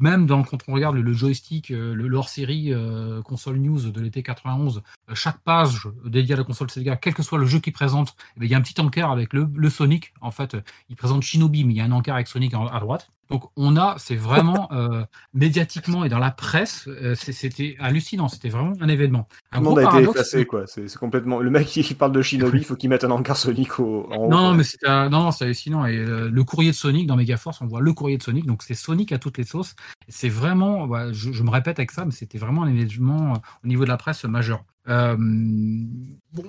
même 0.00 0.26
dans, 0.26 0.42
quand 0.42 0.58
on 0.68 0.72
regarde 0.72 0.96
le, 0.96 1.12
joystick, 1.12 1.70
euh, 1.70 1.94
le, 1.94 2.16
hors-série 2.16 2.72
euh, 2.72 3.22
console 3.22 3.58
news 3.58 3.90
de 3.90 4.00
l'été 4.00 4.22
91, 4.22 4.82
euh, 5.10 5.14
chaque 5.14 5.38
page 5.40 5.88
dédiée 6.04 6.34
à 6.34 6.38
la 6.38 6.44
console 6.44 6.70
Sega, 6.70 6.96
quel 6.96 7.14
que 7.14 7.22
soit 7.22 7.38
le 7.38 7.46
jeu 7.46 7.60
qu'il 7.60 7.72
présente, 7.72 8.16
eh 8.36 8.40
bien, 8.40 8.48
il 8.48 8.52
y 8.52 8.54
a 8.54 8.58
un 8.58 8.62
petit 8.62 8.80
encart 8.80 9.10
avec 9.10 9.32
le, 9.32 9.48
le 9.54 9.70
Sonic. 9.70 10.12
En 10.20 10.30
fait, 10.30 10.56
il 10.88 10.96
présente 10.96 11.22
Shinobi, 11.22 11.64
mais 11.64 11.74
il 11.74 11.76
y 11.76 11.80
a 11.80 11.84
un 11.84 11.92
encart 11.92 12.16
avec 12.16 12.28
Sonic 12.28 12.54
à 12.54 12.80
droite. 12.80 13.10
Donc 13.30 13.44
on 13.56 13.76
a, 13.76 13.96
c'est 13.98 14.16
vraiment 14.16 14.68
euh, 14.72 15.04
médiatiquement 15.32 16.04
et 16.04 16.08
dans 16.08 16.18
la 16.18 16.30
presse, 16.30 16.86
euh, 16.88 17.14
c'était 17.14 17.76
hallucinant, 17.80 18.28
c'était 18.28 18.48
vraiment 18.48 18.74
un 18.80 18.88
événement. 18.88 19.28
Tout 19.52 19.60
le 19.60 19.64
monde 19.64 19.78
a 19.78 19.84
été 19.84 20.10
effacé, 20.10 20.44
quoi. 20.46 20.64
C'est 20.66 20.92
complètement. 20.96 21.40
Le 21.40 21.50
mec 21.50 21.66
qui 21.66 21.94
parle 21.94 22.12
de 22.12 22.22
Shinobi, 22.22 22.58
il 22.58 22.64
faut 22.64 22.76
qu'il 22.76 22.90
mette 22.90 23.04
un 23.04 23.10
encart 23.10 23.36
Sonic 23.36 23.78
au, 23.80 24.08
en. 24.12 24.28
Non, 24.28 24.54
mais 24.54 24.64
c'est 24.64 24.78
non, 24.84 25.30
c'est 25.30 25.44
hallucinant. 25.44 25.86
Et 25.86 25.96
euh, 25.96 26.28
le 26.30 26.44
courrier 26.44 26.70
de 26.70 26.76
Sonic 26.76 27.06
dans 27.06 27.16
Megaforce, 27.16 27.60
on 27.60 27.66
voit 27.66 27.80
le 27.80 27.92
courrier 27.92 28.18
de 28.18 28.22
Sonic, 28.22 28.46
donc 28.46 28.62
c'est 28.62 28.74
Sonic 28.74 29.12
à 29.12 29.18
toutes 29.18 29.38
les 29.38 29.44
sauces. 29.44 29.74
C'est 30.08 30.28
vraiment, 30.28 30.88
je, 31.12 31.32
je, 31.32 31.42
me 31.42 31.50
répète 31.50 31.78
avec 31.78 31.90
ça, 31.90 32.04
mais 32.04 32.10
c'était 32.10 32.38
vraiment 32.38 32.64
un 32.64 32.68
événement 32.68 33.34
au 33.64 33.66
niveau 33.66 33.84
de 33.84 33.88
la 33.88 33.96
presse 33.96 34.24
majeur. 34.24 34.64
Euh, 34.88 35.16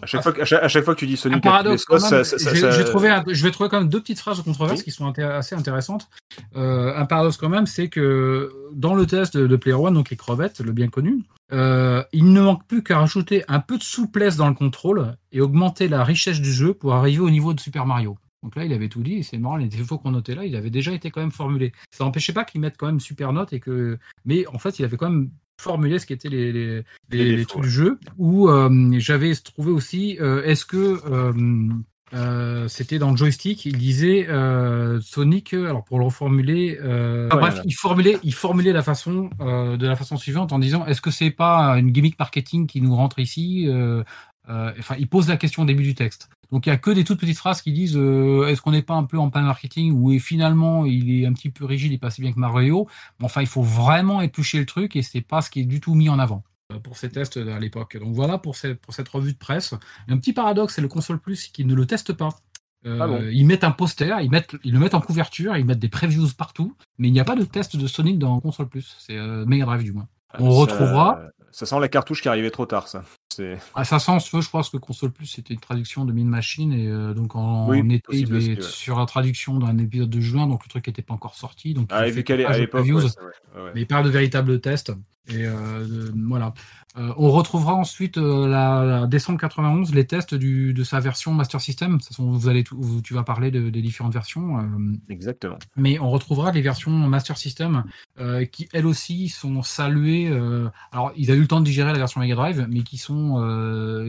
à, 0.02 0.06
chaque 0.06 0.24
fois, 0.24 0.34
à, 0.40 0.68
chaque, 0.68 0.84
fois, 0.84 0.94
que 0.94 1.00
tu 1.00 1.08
dis 1.08 1.16
Sonic, 1.16 1.42
paradoxe, 1.42 1.86
je, 1.90 2.78
vais 2.78 2.84
trouver 2.84 3.22
je 3.28 3.44
vais 3.44 3.52
trouver 3.52 3.70
quand 3.70 3.80
même 3.80 3.90
deux 3.90 4.02
petites 4.02 4.20
phrases 4.20 4.38
de 4.38 4.44
controverse 4.44 4.84
qui 4.84 4.92
sont 4.92 5.12
assez 5.20 5.56
intéressantes. 5.56 6.10
Euh, 6.56 6.96
un 6.96 7.06
paradoxe 7.06 7.38
quand 7.38 7.50
même, 7.50 7.66
c'est 7.66 7.88
que 7.88 8.52
dans 8.74 8.96
le 8.96 9.06
test 9.06 9.38
de, 9.38 9.56
Player 9.56 9.76
One, 9.76 9.94
donc 9.94 10.10
les 10.10 10.18
crevettes, 10.18 10.60
le 10.60 10.72
bien 10.72 10.90
connu, 10.90 11.24
euh, 11.54 12.04
il 12.12 12.34
ne 12.34 12.42
manque 12.42 12.66
plus 12.68 12.84
qu'à 12.84 13.00
rajouter 13.00 13.44
un 13.48 13.60
peu 13.60 13.78
de 13.78 13.84
souplesse 13.84 14.36
dans 14.36 14.50
le 14.50 14.56
contrôle 14.56 15.16
et 15.32 15.40
augmenter 15.40 15.88
la 15.88 16.04
richesse 16.04 16.42
du 16.42 16.52
jeu 16.52 16.74
pour 16.74 16.94
arriver 16.94 17.20
au 17.20 17.30
niveau 17.30 17.54
de 17.54 17.60
Super 17.60 17.86
Mario. 17.86 18.18
Donc 18.44 18.56
là, 18.56 18.66
il 18.66 18.74
avait 18.74 18.90
tout 18.90 19.02
dit, 19.02 19.16
et 19.16 19.24
c'est 19.24 19.38
marrant, 19.38 19.56
les 19.56 19.68
défauts 19.68 19.98
qu'on 19.98 20.12
notait 20.12 20.36
là, 20.36 20.46
il 20.46 20.56
avait 20.56 20.70
déjà 20.70 20.92
été 20.92 21.10
quand 21.10 21.22
même 21.22 21.32
formulé. 21.32 21.72
Ça 21.90 22.04
n'empêchait 22.04 22.34
pas 22.34 22.44
qu'il 22.44 22.62
mette 22.62 22.78
quand 22.78 22.86
même 22.86 23.00
super 23.00 23.34
note 23.34 23.54
et 23.54 23.60
que. 23.60 23.98
Mais 24.24 24.46
en 24.48 24.60
fait, 24.60 24.78
il 24.78 24.86
avait 24.86 24.98
quand 24.98 25.10
même 25.10 25.32
formuler 25.58 26.00
ce 26.00 26.06
qui 26.06 26.14
étaient 26.14 26.30
les, 26.30 26.52
les, 26.52 26.84
les, 27.12 27.46
trucs 27.46 27.64
du 27.64 27.70
jeu. 27.70 28.00
Où 28.18 28.50
euh, 28.50 28.92
j'avais 28.98 29.34
trouvé 29.36 29.72
aussi, 29.72 30.18
euh, 30.20 30.44
est-ce 30.44 30.66
que 30.66 31.00
euh, 32.14 32.68
c'était 32.68 33.00
dans 33.00 33.12
le 33.12 33.18
joystick, 33.18 33.66
il 33.66 33.78
disait 33.78 34.28
Sonic, 35.02 35.54
alors 35.54 35.84
pour 35.84 36.00
le 36.00 36.06
reformuler, 36.06 36.78
bref, 37.30 37.62
il 37.66 37.74
formulait, 37.74 38.18
il 38.24 38.34
formulait 38.34 38.74
la 38.74 38.84
façon 38.84 39.30
de 39.40 39.86
la 39.86 39.96
façon 39.96 40.18
suivante 40.18 40.54
en 40.54 40.60
disant 40.60 40.86
est-ce 40.86 41.02
que 41.02 41.12
c'est 41.12 41.32
pas 41.32 41.78
une 41.78 41.92
gimmick 41.92 42.18
marketing 42.20 42.68
qui 42.68 42.82
nous 42.82 42.96
rentre 42.96 43.20
ici 43.20 43.68
Enfin, 44.48 44.96
il 45.00 45.08
pose 45.08 45.28
la 45.28 45.38
question 45.38 45.64
au 45.64 45.66
début 45.66 45.84
du 45.84 45.96
texte. 45.96 46.30
Donc 46.52 46.66
il 46.66 46.70
y 46.70 46.72
a 46.72 46.78
que 46.78 46.92
des 46.92 47.04
toutes 47.04 47.20
petites 47.20 47.38
phrases 47.38 47.62
qui 47.62 47.72
disent 47.72 47.98
euh, 47.98 48.48
est-ce 48.48 48.62
qu'on 48.62 48.72
n'est 48.72 48.82
pas 48.82 48.94
un 48.94 49.04
peu 49.04 49.18
en 49.18 49.30
pan 49.30 49.42
marketing 49.42 49.92
ou 49.94 50.18
finalement 50.20 50.86
il 50.86 51.22
est 51.22 51.26
un 51.26 51.34
petit 51.34 51.50
peu 51.50 51.66
rigide 51.66 51.92
et 51.94 51.98
pas 51.98 52.10
si 52.10 52.22
bien 52.22 52.32
que 52.32 52.40
Mario. 52.40 52.88
Mais 53.20 53.26
enfin, 53.26 53.42
il 53.42 53.48
faut 53.48 53.64
vraiment 53.64 54.22
éplucher 54.22 54.60
le 54.60 54.66
truc 54.66 54.96
et 54.96 55.02
c'est 55.02 55.22
pas 55.22 55.42
ce 55.42 55.50
qui 55.50 55.62
est 55.62 55.66
du 55.66 55.80
tout 55.80 55.96
mis 55.96 56.10
en 56.10 56.20
avant 56.20 56.44
euh, 56.72 56.80
pour 56.80 56.98
ces 56.98 57.10
tests 57.10 57.38
à 57.38 57.60
l'époque. 57.60 57.98
Donc 57.98 58.14
voilà 58.14 58.38
pour 58.38 58.56
cette, 58.56 58.80
pour 58.80 58.94
cette 58.94 59.10
revue 59.10 59.34
de 59.34 59.38
presse. 59.38 59.74
Un 60.08 60.18
petit 60.18 60.34
paradoxe, 60.34 60.76
c'est 60.76 60.82
le 60.82 60.88
console 60.88 61.20
plus 61.20 61.48
qui 61.48 61.66
ne 61.66 61.74
le 61.74 61.86
teste 61.86 62.14
pas. 62.14 62.30
Euh, 62.86 63.00
ah 63.02 63.32
ils 63.32 63.48
mettent 63.48 63.64
un 63.64 63.72
poster, 63.72 64.22
ils, 64.22 64.30
mettent, 64.30 64.56
ils 64.64 64.72
le 64.72 64.78
mettent 64.78 64.94
en 64.94 65.02
couverture, 65.02 65.58
ils 65.58 65.66
mettent 65.66 65.80
des 65.80 65.90
previews 65.90 66.28
partout, 66.38 66.76
mais 67.00 67.08
il 67.08 67.12
n'y 67.12 67.20
a 67.20 67.26
pas 67.26 67.36
de 67.36 67.44
test 67.44 67.76
de 67.76 67.88
Sonic 67.88 68.20
dans 68.20 68.40
console 68.40 68.70
plus. 68.70 68.96
C'est 69.00 69.18
Mega 69.48 69.66
Drive 69.66 69.84
du 69.84 69.92
moins. 69.92 70.08
On 70.38 70.52
retrouvera. 70.52 71.20
Ça 71.52 71.66
sent 71.66 71.80
la 71.80 71.88
cartouche 71.88 72.22
qui 72.22 72.30
arrivait 72.30 72.52
trop 72.52 72.66
tard, 72.66 72.88
ça. 72.88 73.04
À 73.74 73.84
ça 73.84 74.00
sent, 74.00 74.20
je 74.20 74.50
pense 74.50 74.70
que 74.70 74.78
Console 74.78 75.12
Plus 75.12 75.26
c'était 75.26 75.54
une 75.54 75.60
traduction 75.60 76.06
de 76.06 76.14
Mine 76.14 76.28
Machine 76.28 76.72
et 76.72 76.88
euh, 76.88 77.14
donc 77.14 77.36
en, 77.36 77.72
été 77.74 78.02
il 78.12 78.34
est 78.36 78.62
sur 78.62 79.00
la 79.00 79.06
traduction 79.06 79.58
d'un 79.58 79.78
épisode 79.78 80.10
de 80.10 80.22
juin, 80.22 80.48
donc 80.48 80.64
le 80.64 80.70
truc 80.70 80.88
n'était 80.88 81.02
pas 81.02 81.14
encore 81.14 81.36
sorti. 81.36 81.74
Donc 81.74 81.88
ah, 81.92 82.08
vu 82.08 82.24
qu'elle 82.24 82.42
est 82.42 82.46
à 82.46 82.58
l'époque, 82.58 82.88
mais 83.74 83.86
pas 83.86 84.04
de 84.04 84.10
véritables 84.10 84.62
tests. 84.62 84.94
Et 85.28 85.46
euh, 85.46 86.12
voilà. 86.28 86.54
Euh, 86.98 87.12
on 87.18 87.32
retrouvera 87.32 87.74
ensuite 87.74 88.18
euh, 88.18 88.48
la, 88.48 89.06
décembre 89.08 89.40
91 89.40 89.94
les 89.94 90.06
tests 90.06 90.34
du, 90.34 90.74
de 90.74 90.84
sa 90.84 91.00
version 91.00 91.34
Master 91.34 91.60
System. 91.60 91.98
vous 92.20 92.48
allez 92.48 92.64
tu 93.04 93.14
vas 93.14 93.24
parler 93.24 93.52
de, 93.52 93.70
des 93.70 93.82
différentes 93.82 94.14
versions. 94.14 94.70
Exactement. 95.10 95.58
Mais 95.76 96.00
on 96.00 96.10
retrouvera 96.10 96.52
les 96.52 96.62
versions 96.62 96.92
Master 96.92 97.38
System 97.38 97.84
qui 98.52 98.70
elles 98.72 98.86
aussi 98.86 99.30
sont 99.30 99.62
saluées. 99.62 100.28
alors 100.92 101.12
ils 101.18 101.32
ont 101.32 101.36
eu 101.36 101.42
le 101.42 101.48
temps 101.48 101.60
de 101.60 101.66
digérer 101.66 101.92
la 101.92 101.98
version 101.98 102.22
Mega 102.22 102.36
Drive, 102.36 102.68
mais 102.70 102.84
qui 102.84 102.98
sont 102.98 103.15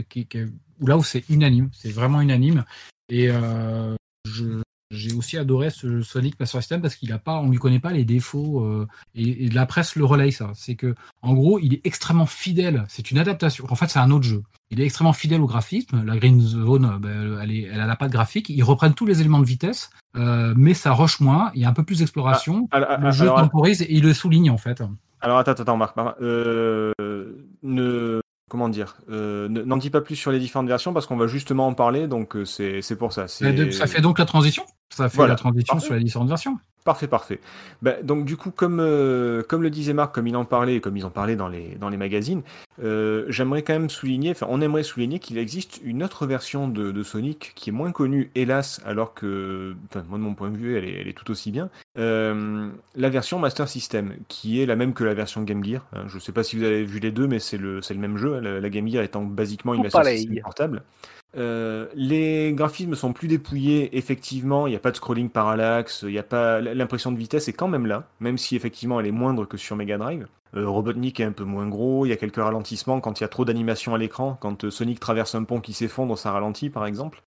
qui, 0.09 0.29
là 0.81 0.97
où 0.97 1.05
c'est 1.05 1.29
unanime, 1.29 1.71
c'est 1.73 1.93
vraiment 1.93 2.21
unanime. 2.21 2.65
Et 3.09 3.29
je, 4.27 4.63
j'ai 4.91 5.13
aussi 5.15 5.37
adoré 5.37 5.71
ce 5.71 6.03
Sonic 6.03 6.39
Master 6.39 6.63
System 6.63 6.81
parce 6.81 6.95
qu'il 6.95 7.13
a 7.13 7.19
pas, 7.19 7.39
on 7.39 7.51
lui 7.51 7.59
connaît 7.59 7.81
pas 7.81 7.91
les 7.91 8.05
défauts 8.05 8.65
euh, 8.65 8.87
et, 9.15 9.49
la 9.49 9.67
presse 9.67 9.97
le 9.97 10.05
relaye 10.05 10.31
ça. 10.31 10.51
C'est 10.55 10.77
que 10.77 10.95
en 11.23 11.35
gros, 11.35 11.59
il 11.59 11.75
est 11.75 11.81
extrêmement 11.85 12.27
fidèle. 12.27 12.85
C'est 12.89 13.11
une 13.11 13.19
adaptation. 13.19 13.67
En 13.69 13.75
fait, 13.75 13.89
c'est 13.89 13.99
un 13.99 14.11
autre 14.11 14.25
jeu. 14.25 14.43
Il 14.71 14.81
est 14.81 14.85
extrêmement 14.85 15.13
fidèle 15.13 15.41
au 15.41 15.47
graphisme. 15.47 16.05
La 16.05 16.17
Green 16.17 16.41
Zone, 16.41 16.99
ben, 17.01 17.39
elle, 17.43 17.51
est, 17.51 17.63
elle 17.63 17.81
a 17.81 17.87
la 17.87 17.97
patte 17.97 18.13
graphique. 18.13 18.49
Ils 18.49 18.63
reprennent 18.63 18.95
tous 18.95 19.07
les 19.07 19.21
éléments 19.21 19.41
de 19.41 19.45
vitesse, 19.45 19.91
euh, 20.17 20.55
mais 20.57 20.75
ça 20.75 20.93
rush 20.93 21.21
moins. 21.21 21.51
Il 21.55 21.63
y 21.63 21.65
a 21.65 21.69
un 21.69 21.73
peu 21.73 21.85
plus 21.85 21.99
d'exploration. 21.99 22.69
Ah, 22.71 22.81
ah, 22.89 22.97
le 22.99 23.11
jeu 23.11 23.27
temporise 23.27 23.83
et 23.83 23.93
il 23.93 24.03
le 24.03 24.15
souligne 24.15 24.51
en 24.51 24.59
fait. 24.59 24.83
Alors 25.21 25.39
attends, 25.39 25.53
attends, 25.53 25.77
Marc. 25.77 25.97
Euh, 26.21 26.93
ne 27.63 28.21
comment 28.49 28.69
dire, 28.69 28.97
euh, 29.11 29.49
n'en 29.49 29.77
dis 29.77 29.91
pas 29.91 30.01
plus 30.01 30.17
sur 30.17 30.31
les 30.31 30.39
différentes 30.39 30.69
versions 30.69 30.93
parce 30.93 31.07
qu'on 31.07 31.17
va 31.17 31.27
justement 31.27 31.67
en 31.67 31.75
parler, 31.75 32.07
donc 32.07 32.37
c'est 32.45 32.99
pour 32.99 33.13
ça. 33.13 33.29
Ça 33.29 33.87
fait 33.87 34.01
donc 34.01 34.19
la 34.19 34.25
transition? 34.25 34.65
Ça 34.91 35.09
fait 35.09 35.27
la 35.27 35.35
transition 35.35 35.79
sur 35.81 35.95
les 35.95 36.03
différentes 36.03 36.29
versions. 36.29 36.59
Parfait, 36.87 37.09
parfait. 37.09 37.41
Ben, 37.83 37.97
donc 38.07 38.25
du 38.25 38.37
coup, 38.37 38.53
comme, 38.53 38.79
euh, 38.79 39.43
comme 39.43 39.61
le 39.61 39.71
disait 39.71 39.93
Marc, 39.93 40.15
comme 40.15 40.29
il 40.29 40.37
en 40.37 40.45
parlait, 40.45 40.81
comme 40.81 40.97
ils 40.97 41.05
en 41.05 41.11
parlaient 41.11 41.35
dans 41.35 41.49
les, 41.49 41.75
dans 41.81 41.89
les 41.89 41.97
magazines, 41.97 42.43
euh, 42.81 43.25
j'aimerais 43.29 43.63
quand 43.63 43.73
même 43.73 43.91
souligner, 43.91 44.31
enfin 44.31 44.47
on 44.49 44.61
aimerait 44.61 44.85
souligner 44.85 45.19
qu'il 45.19 45.37
existe 45.37 45.81
une 45.83 46.05
autre 46.05 46.29
version 46.29 46.69
de, 46.69 47.03
Sonic 47.03 47.51
qui 47.57 47.71
est 47.71 47.73
moins 47.73 47.91
connue, 47.91 48.31
hélas, 48.37 48.81
alors 48.87 49.15
que, 49.15 49.75
enfin, 49.91 50.05
moi 50.09 50.17
de 50.17 50.23
mon 50.23 50.35
point 50.35 50.49
de 50.51 50.57
vue, 50.57 50.77
elle 50.77 50.85
est, 50.85 51.01
elle 51.01 51.09
est 51.09 51.13
tout 51.13 51.29
aussi 51.29 51.51
bien. 51.51 51.71
Euh, 51.99 52.69
la 52.95 53.09
version 53.09 53.41
Master 53.41 53.69
System, 53.69 54.15
qui 54.29 54.63
est 54.63 54.67
la 54.67 54.77
même 54.77 54.95
que 54.95 55.03
la 55.03 55.15
version 55.15 55.43
Game 55.43 55.65
Gear. 55.65 55.85
Hein. 55.93 56.05
je 56.07 56.15
ne 56.15 56.21
sais 56.21 56.31
pas 56.31 56.45
si 56.45 56.57
vous 56.57 56.63
avez 56.63 56.85
vu 56.85 57.01
les 57.01 57.11
deux, 57.11 57.27
mais 57.27 57.41
c'est 57.41 57.59
le, 57.59 57.81
le 57.81 57.97
même 57.97 58.17
jeu, 58.17 58.39
la, 58.39 58.71
Game 58.71 58.89
Gear 58.89 59.03
étant 59.03 59.25
basiquement 59.25 59.75
une 59.75 59.83
Master 59.83 60.05
System 60.05 60.41
portable. 60.41 60.83
Euh, 61.37 61.87
les 61.95 62.53
graphismes 62.55 62.95
sont 62.95 63.13
plus 63.13 63.29
dépouillés, 63.29 63.97
effectivement, 63.97 64.67
il 64.67 64.71
n'y 64.71 64.77
a 64.77 64.81
pas 64.81 64.91
de 64.91 64.97
scrolling 64.97 65.29
parallaxe, 65.29 66.03
il 66.03 66.13
n'y 66.13 66.19
a 66.19 66.23
pas 66.23 66.61
l'impression 66.61 67.13
de 67.13 67.19
vitesse 67.19 67.49
est 67.49 67.53
quand 67.53 67.69
même 67.69 67.87
là, 67.87 68.09
même 68.21 68.39
si 68.39 68.57
effectivement 68.57 69.01
elle 69.01 69.07
est 69.07 69.13
moindre 69.13 69.45
que 69.45 69.57
sur 69.57 69.77
Mega 69.77 69.99
Drive. 69.99 70.27
Euh, 70.55 70.69
Robotnik 70.69 71.21
est 71.21 71.25
un 71.25 71.33
peu 71.33 71.45
moins 71.45 71.69
gros, 71.69 72.07
il 72.07 72.11
y 72.11 72.13
a 72.13 72.17
quelques 72.17 72.37
ralentissements 72.37 73.01
quand 73.01 73.21
il 73.21 73.23
y 73.23 73.25
a 73.25 73.29
trop 73.29 73.45
d'animation 73.45 73.95
à 73.95 73.99
l'écran, 73.99 74.37
quand 74.41 74.65
euh, 74.65 74.71
Sonic 74.71 75.01
traverse 75.01 75.35
un 75.35 75.45
pont 75.45 75.61
qui 75.61 75.73
s'effondre, 75.73 76.17
ça 76.17 76.31
ralentit 76.31 76.71
par 76.71 76.87
exemple. 76.87 77.23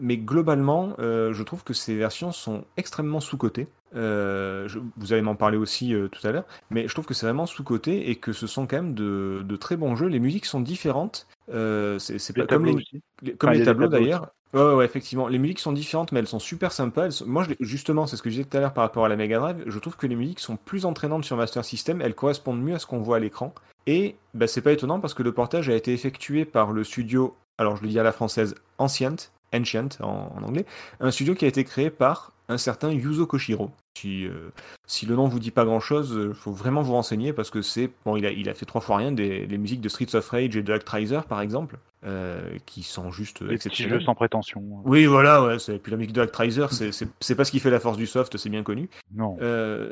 mais 0.00 0.16
globalement, 0.16 0.94
je 0.98 1.42
trouve 1.42 1.64
que 1.64 1.74
ces 1.74 1.96
versions 1.96 2.32
sont 2.32 2.64
extrêmement 2.76 3.20
sous-cotées. 3.20 3.68
vous 3.92 5.12
allez 5.12 5.22
m'en 5.22 5.34
parler 5.34 5.56
aussi 5.56 5.94
tout 6.10 6.26
à 6.26 6.32
l'heure, 6.32 6.46
mais 6.70 6.88
je 6.88 6.94
trouve 6.94 7.06
que 7.06 7.14
c'est 7.14 7.26
vraiment 7.26 7.46
sous-coté 7.46 8.10
et 8.10 8.16
que 8.16 8.32
ce 8.32 8.46
sont 8.46 8.66
quand 8.66 8.76
même 8.76 8.94
de, 8.94 9.42
de, 9.44 9.56
très 9.56 9.76
bons 9.76 9.96
jeux. 9.96 10.06
Les 10.06 10.20
musiques 10.20 10.46
sont 10.46 10.60
différentes, 10.60 11.26
euh, 11.50 11.98
c'est 11.98 12.34
pas 12.34 12.46
comme 12.46 12.66
les, 12.66 13.34
comme 13.34 13.50
les 13.50 13.64
tableaux 13.64 13.88
d'ailleurs. 13.88 14.32
Ouais, 14.54 14.74
ouais, 14.74 14.84
effectivement. 14.84 15.28
Les 15.28 15.38
musiques 15.38 15.60
sont 15.60 15.72
différentes, 15.72 16.12
mais 16.12 16.20
elles 16.20 16.26
sont 16.26 16.38
super 16.38 16.72
sympas. 16.72 17.22
Moi, 17.26 17.46
justement, 17.60 18.06
c'est 18.06 18.16
ce 18.16 18.22
que 18.22 18.28
je 18.28 18.34
disais 18.36 18.44
tout 18.44 18.56
à 18.56 18.60
l'heure 18.60 18.74
par 18.74 18.84
rapport 18.84 19.06
à 19.06 19.08
la 19.08 19.16
Mega 19.16 19.38
Drive. 19.38 19.64
Je 19.66 19.78
trouve 19.78 19.96
que 19.96 20.06
les 20.06 20.14
musiques 20.14 20.40
sont 20.40 20.56
plus 20.56 20.84
entraînantes 20.84 21.24
sur 21.24 21.38
Master 21.38 21.64
System. 21.64 22.02
Elles 22.02 22.14
correspondent 22.14 22.62
mieux 22.62 22.74
à 22.74 22.78
ce 22.78 22.84
qu'on 22.86 22.98
voit 23.00 23.16
à 23.16 23.20
l'écran. 23.20 23.54
Et 23.86 24.16
bah, 24.34 24.46
c'est 24.46 24.60
pas 24.60 24.72
étonnant 24.72 25.00
parce 25.00 25.14
que 25.14 25.22
le 25.22 25.32
portage 25.32 25.70
a 25.70 25.74
été 25.74 25.94
effectué 25.94 26.44
par 26.44 26.72
le 26.72 26.84
studio, 26.84 27.34
alors 27.58 27.76
je 27.76 27.82
le 27.82 27.88
dis 27.88 27.98
à 27.98 28.02
la 28.02 28.12
française, 28.12 28.54
Ancient, 28.78 29.30
Ancient 29.54 29.88
en, 30.00 30.32
en 30.36 30.42
anglais, 30.42 30.66
un 31.00 31.10
studio 31.10 31.34
qui 31.34 31.46
a 31.46 31.48
été 31.48 31.64
créé 31.64 31.90
par 31.90 32.32
un 32.48 32.58
certain 32.58 32.92
Yuzo 32.92 33.26
Koshiro. 33.26 33.70
Si, 33.94 34.26
euh, 34.26 34.50
si 34.86 35.04
le 35.04 35.14
nom 35.14 35.28
vous 35.28 35.38
dit 35.38 35.50
pas 35.50 35.64
grand 35.64 35.80
chose, 35.80 36.12
il 36.14 36.28
euh, 36.28 36.32
faut 36.32 36.50
vraiment 36.50 36.82
vous 36.82 36.94
renseigner 36.94 37.32
parce 37.32 37.50
que 37.50 37.60
c'est. 37.60 37.90
Bon, 38.04 38.16
il 38.16 38.24
a, 38.24 38.30
il 38.30 38.48
a 38.48 38.54
fait 38.54 38.64
trois 38.64 38.80
fois 38.80 38.96
rien 38.96 39.12
des 39.12 39.46
les 39.46 39.58
musiques 39.58 39.82
de 39.82 39.88
Streets 39.88 40.14
of 40.14 40.28
Rage 40.30 40.56
et 40.56 40.62
de 40.62 40.72
Actraiser 40.72 41.20
par 41.28 41.42
exemple, 41.42 41.76
euh, 42.06 42.40
qui 42.64 42.82
sont 42.82 43.10
juste 43.10 43.42
exceptionnelles. 43.50 44.02
sans 44.02 44.14
prétention. 44.14 44.62
Oui, 44.84 45.04
voilà, 45.04 45.44
ouais. 45.44 45.56
Puis 45.82 45.90
la 45.90 45.98
musique 45.98 46.14
de 46.14 46.22
Actraiser, 46.22 46.66
c'est 46.70 47.34
pas 47.34 47.44
ce 47.44 47.50
qui 47.50 47.60
fait 47.60 47.70
la 47.70 47.80
force 47.80 47.98
du 47.98 48.06
soft, 48.06 48.36
c'est 48.38 48.50
bien 48.50 48.62
connu. 48.62 48.88
Non. 49.14 49.36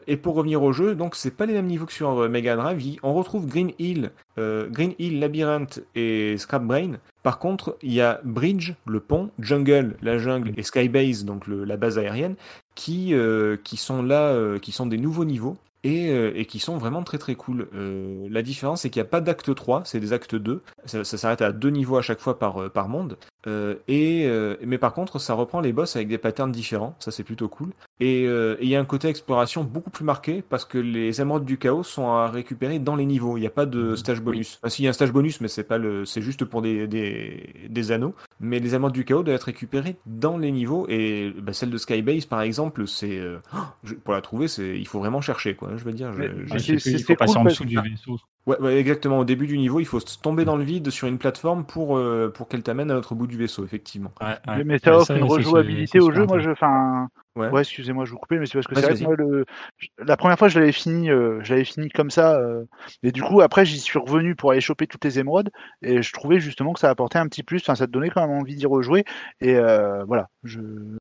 et 0.07 0.17
pour 0.17 0.35
revenir 0.35 0.63
au 0.63 0.73
jeu, 0.73 0.95
donc 0.95 1.15
c'est 1.15 1.37
pas 1.37 1.45
les 1.45 1.53
mêmes 1.53 1.67
niveaux 1.67 1.87
que 1.87 1.93
sur 1.93 2.29
Mega 2.29 2.57
Drive. 2.57 2.99
On 3.03 3.13
retrouve 3.13 3.47
Green 3.47 3.73
Hill, 3.79 4.11
Green 4.39 4.95
Hill, 4.99 5.21
Labyrinth 5.21 5.83
et 5.95 6.39
Scrap 6.39 6.65
Brain. 6.65 6.93
Par 7.23 7.39
contre, 7.39 7.77
il 7.83 7.93
y 7.93 8.01
a 8.01 8.21
Bridge, 8.25 8.73
le 8.87 9.01
pont, 9.01 9.31
Jungle, 9.39 9.97
la 10.01 10.17
jungle, 10.17 10.53
et 10.57 10.63
Skybase, 10.63 11.27
donc 11.27 11.47
la 11.47 11.77
base 11.77 11.99
aérienne, 11.99 12.35
qui, 12.81 13.13
euh, 13.13 13.59
qui 13.63 13.77
sont 13.77 14.03
là, 14.03 14.29
euh, 14.29 14.59
qui 14.59 14.73
sont 14.73 14.87
des 14.87 14.97
nouveaux 14.97 15.27
niveaux. 15.27 15.59
Et, 15.85 16.11
euh, 16.11 16.33
et, 16.35 16.45
qui 16.47 16.59
sont 16.59 16.77
vraiment 16.77 17.03
très 17.03 17.17
très 17.17 17.35
cool. 17.35 17.69
la 17.73 18.43
différence, 18.43 18.83
c'est 18.83 18.91
qu'il 18.91 19.01
n'y 19.01 19.07
a 19.07 19.11
pas 19.11 19.23
d'acte 19.23 19.55
3, 19.55 19.83
c'est 19.87 20.01
des 20.01 20.13
actes 20.13 20.35
2. 20.35 20.63
Ça, 20.85 21.05
s'arrête 21.05 21.41
à 21.41 21.53
deux 21.53 21.71
niveaux 21.71 21.97
à 21.97 22.03
chaque 22.03 22.21
fois 22.21 22.39
par 22.39 22.89
monde. 22.89 23.17
Euh, 23.47 23.77
et, 23.89 24.27
euh, 24.27 24.57
mais 24.65 24.77
par 24.79 24.93
contre, 24.93 25.19
ça 25.19 25.35
reprend 25.35 25.61
les 25.61 25.73
boss 25.73 25.97
avec 25.97 26.09
des 26.09 26.19
patterns 26.19 26.53
différents. 26.53 26.95
Ça, 26.99 27.11
c'est 27.11 27.25
plutôt 27.25 27.49
cool. 27.49 27.71
Et 27.99 28.27
euh, 28.27 28.57
et 28.61 28.65
il 28.65 28.69
y 28.69 28.77
a 28.77 28.81
un 28.81 28.85
côté 28.85 29.09
exploration 29.09 29.65
beaucoup 29.65 29.91
plus 29.91 30.05
marqué 30.05 30.43
parce 30.47 30.65
que 30.65 30.77
les 30.79 31.21
émeraudes 31.21 31.45
du 31.45 31.57
chaos 31.59 31.83
sont 31.83 32.09
à 32.11 32.29
récupérer 32.29 32.79
dans 32.79 32.97
les 32.97 33.07
niveaux. 33.07 33.37
Il 33.37 33.41
n'y 33.41 33.47
a 33.47 33.51
pas 33.51 33.67
de 33.67 33.97
stage 33.97 34.21
bonus. 34.21 34.59
Enfin, 34.63 34.69
si, 34.71 34.83
il 34.83 34.85
y 34.85 34.89
a 34.89 34.91
un 34.91 34.95
stage 34.95 35.13
bonus, 35.13 35.41
mais 35.41 35.49
c'est 35.49 35.65
pas 35.65 35.79
le, 35.79 36.05
c'est 36.05 36.23
juste 36.23 36.45
pour 36.45 36.61
des, 36.63 36.87
des, 36.87 37.55
des 37.69 37.93
anneaux. 37.93 38.15
Mais 38.41 38.59
les 38.59 38.75
émeraudes 38.75 38.93
du 38.93 39.05
chaos 39.05 39.23
doivent 39.23 39.37
être 39.37 39.45
récupérées 39.45 39.97
dans 40.07 40.37
les 40.39 40.51
niveaux. 40.53 40.87
Et 40.89 41.33
bah, 41.41 41.53
celle 41.53 41.71
de 41.71 41.79
Skybase, 41.79 42.27
par 42.27 42.43
exemple, 42.43 42.87
c'est 42.87 43.19
euh, 43.19 43.39
pour 44.05 44.15
la 44.15 44.21
trouver, 44.21 44.49
c'est 44.49 44.79
il 44.79 44.87
faut 44.87 44.99
vraiment 44.99 45.21
chercher, 45.21 45.55
quoi. 45.55 45.71
Je 45.77 45.85
veux 45.85 45.93
dire. 45.93 46.13
je- 46.13 46.19
Mais- 46.19 46.31
je- 46.47 46.59
c'est- 46.79 46.99
passer 47.17 47.33
cool 47.33 47.41
en 47.41 47.45
dessous 47.51 47.65
du 47.65 47.77
vaisseau. 47.91 48.19
Ouais, 48.47 48.59
ouais, 48.59 48.77
exactement. 48.79 49.19
Au 49.19 49.25
début 49.25 49.47
du 49.47 49.59
niveau, 49.59 49.81
il 49.81 49.85
faut 49.85 50.01
se 50.01 50.19
tomber 50.19 50.45
dans 50.45 50.57
le 50.57 50.65
vide 50.65 50.91
sur 50.91 51.07
une 51.07 51.19
plateforme 51.19 51.65
pour, 51.67 51.99
euh, 51.99 52.33
pour 52.35 52.49
qu'elle 52.49 52.63
t'amène 52.63 52.91
à 52.91 52.95
l'autre 52.95 53.15
bout 53.15 53.27
du 53.27 53.37
vaisseau, 53.37 53.65
effectivement. 53.65 54.13
Ouais, 54.21 54.35
Mais- 54.47 54.53
ouais. 54.57 54.65
mais 54.65 54.79
ça 54.79 54.97
offre 54.97 55.07
ça, 55.09 55.17
une 55.17 55.25
rejouabilité 55.25 56.01
au 56.01 56.11
jeu. 56.11 56.25
Moi, 56.25 56.39
je, 56.41 56.51
enfin, 56.51 57.09
Ouais. 57.37 57.49
ouais, 57.51 57.61
excusez-moi, 57.61 58.07
je 58.07 58.13
vous 58.13 58.19
coupais, 58.19 58.39
mais 58.39 58.47
c'est 58.47 58.55
parce 58.55 58.67
que 58.67 58.75
c'est 58.75 58.81
Vas-y, 58.81 59.05
vrai 59.05 59.15
que 59.17 59.23
moi, 59.23 59.31
le, 59.31 59.45
la 60.05 60.17
première 60.17 60.39
fois, 60.39 60.49
je 60.49 60.59
l'avais 60.59 60.73
fini, 60.73 61.11
euh, 61.11 61.39
je 61.43 61.53
l'avais 61.53 61.65
fini 61.65 61.89
comme 61.91 62.11
ça, 62.11 62.37
euh, 62.41 62.65
et 63.03 63.13
du 63.13 63.23
coup, 63.23 63.41
après, 63.41 63.65
j'y 63.65 63.79
suis 63.79 63.99
revenu 63.99 64.35
pour 64.35 64.51
aller 64.51 64.61
choper 64.61 64.87
toutes 64.87 65.05
les 65.05 65.19
émeraudes, 65.19 65.51
et 65.83 66.03
je 66.03 66.13
trouvais 66.13 66.41
justement 66.41 66.73
que 66.73 66.81
ça 66.81 66.91
apportait 66.91 67.19
un 67.19 67.29
petit 67.29 67.43
plus. 67.43 67.59
Enfin, 67.63 67.75
ça 67.77 67.87
te 67.87 67.93
donnait 67.93 68.11
quand 68.11 68.27
même 68.27 68.37
envie 68.37 68.57
d'y 68.57 68.67
rejouer, 68.67 69.05
et 69.41 69.55
euh, 69.55 70.03
voilà, 70.05 70.29
je, 70.45 70.61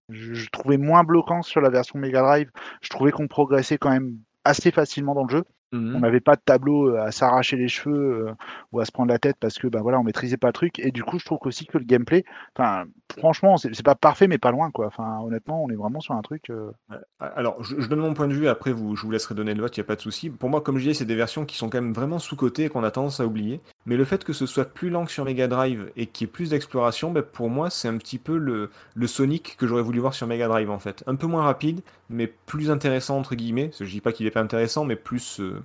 je, 0.10 0.34
je 0.34 0.50
trouvais 0.52 0.78
moins 0.78 1.04
bloquant 1.04 1.42
sur 1.42 1.62
la 1.62 1.70
version 1.70 1.98
Mega 1.98 2.22
Drive. 2.22 2.52
Je 2.82 2.90
trouvais 2.90 3.12
qu'on 3.12 3.28
progressait 3.28 3.78
quand 3.78 3.90
même 3.90 4.18
assez 4.44 4.72
facilement 4.72 5.16
dans 5.16 5.24
le 5.24 5.30
jeu. 5.30 5.44
Mhm. 5.72 5.96
On 5.96 6.00
n'avait 6.00 6.20
pas 6.20 6.36
de 6.36 6.42
tableau 6.44 6.90
euh, 6.96 7.02
à 7.02 7.12
s'arracher 7.12 7.56
les 7.56 7.68
cheveux 7.68 8.28
euh, 8.30 8.34
ou 8.72 8.80
à 8.80 8.86
se 8.86 8.92
prendre 8.92 9.10
la 9.12 9.20
tête 9.20 9.38
parce 9.40 9.60
que 9.60 9.68
ben 9.68 9.82
voilà, 9.82 10.00
on 10.00 10.04
maîtrisait 10.04 10.38
pas 10.38 10.48
le 10.48 10.54
truc. 10.54 10.80
Et 10.80 10.92
du 10.92 11.04
coup, 11.04 11.20
je 11.20 11.26
trouve 11.26 11.38
aussi 11.44 11.68
que 11.68 11.78
le 11.78 11.84
gameplay, 11.86 12.26
enfin, 12.58 12.86
franchement, 13.20 13.58
c'est 13.58 13.84
pas 13.84 13.94
parfait, 13.96 14.28
mais 14.28 14.40
pas 14.40 14.52
loin, 14.52 14.72
quoi. 14.72 14.88
Enfin, 14.88 15.20
honnêtement, 15.24 15.64
on 15.64 15.70
est 15.70 15.76
vraiment 15.76 16.00
sur 16.00 16.16
un 16.16 16.22
truc. 16.24 16.50
euh, 16.50 16.72
Alors, 17.20 17.62
je, 17.64 17.80
je 17.80 17.88
donne 17.88 18.00
mon 18.00 18.14
point 18.16 18.28
de 18.28 18.34
vue, 18.34 18.48
après 18.48 18.72
vous, 18.72 18.96
je 18.96 19.04
vous 19.04 19.12
laisserai 19.12 19.36
donner 19.36 19.54
le 19.54 19.62
vote, 19.62 19.78
il 19.78 19.80
n'y 19.80 19.86
a 19.86 19.88
pas 19.88 19.96
de 19.96 20.02
souci. 20.02 20.30
Pour 20.32 20.50
moi, 20.50 20.62
comme 20.62 20.78
je 20.78 20.84
disais, 20.84 20.94
c'est 20.96 21.06
des 21.06 21.16
versions 21.16 21.46
qui 21.46 21.58
sont 21.58 21.70
quand 21.70 21.82
même 21.82 21.94
vraiment 21.94 22.18
sous-cotées 22.20 22.66
et 22.66 22.70
qu'on 22.70 22.84
a 22.84 22.92
tendance 22.92 23.20
à 23.20 23.26
oublier. 23.28 23.62
Mais 23.86 23.96
le 23.98 24.06
fait 24.06 24.24
que 24.24 24.34
ce 24.34 24.46
soit 24.48 24.66
plus 24.66 24.90
lent 24.90 25.06
que 25.06 25.12
sur 25.12 25.26
Mega 25.26 25.48
Drive 25.48 25.92
et 25.96 26.08
qu'il 26.08 26.26
y 26.26 26.30
ait 26.30 26.32
plus 26.32 26.50
d'exploration, 26.50 27.12
ben, 27.12 27.22
pour 27.24 27.50
moi, 27.50 27.70
c'est 27.70 27.88
un 27.88 27.98
petit 27.98 28.18
peu 28.18 28.38
le, 28.38 28.70
le 28.96 29.08
Sonic 29.08 29.56
que 29.58 29.68
j'aurais 29.68 29.84
voulu 29.84 30.00
voir 30.00 30.14
sur 30.14 30.26
Mega 30.28 30.48
Drive 30.48 30.70
en 30.72 30.80
fait. 30.80 31.04
Un 31.08 31.16
peu 31.16 31.28
moins 31.28 31.44
rapide, 31.44 31.82
mais 32.10 32.28
plus 32.46 32.72
intéressant 32.72 33.18
entre 33.18 33.36
guillemets. 33.36 33.72
Je 33.80 33.86
dis 33.86 34.02
pas 34.02 34.12
qu'il 34.12 34.26
est 34.28 34.32
pas 34.32 34.42
intéressant, 34.42 34.86
mais 34.86 34.96
plus 34.96 35.40
euh, 35.40 35.59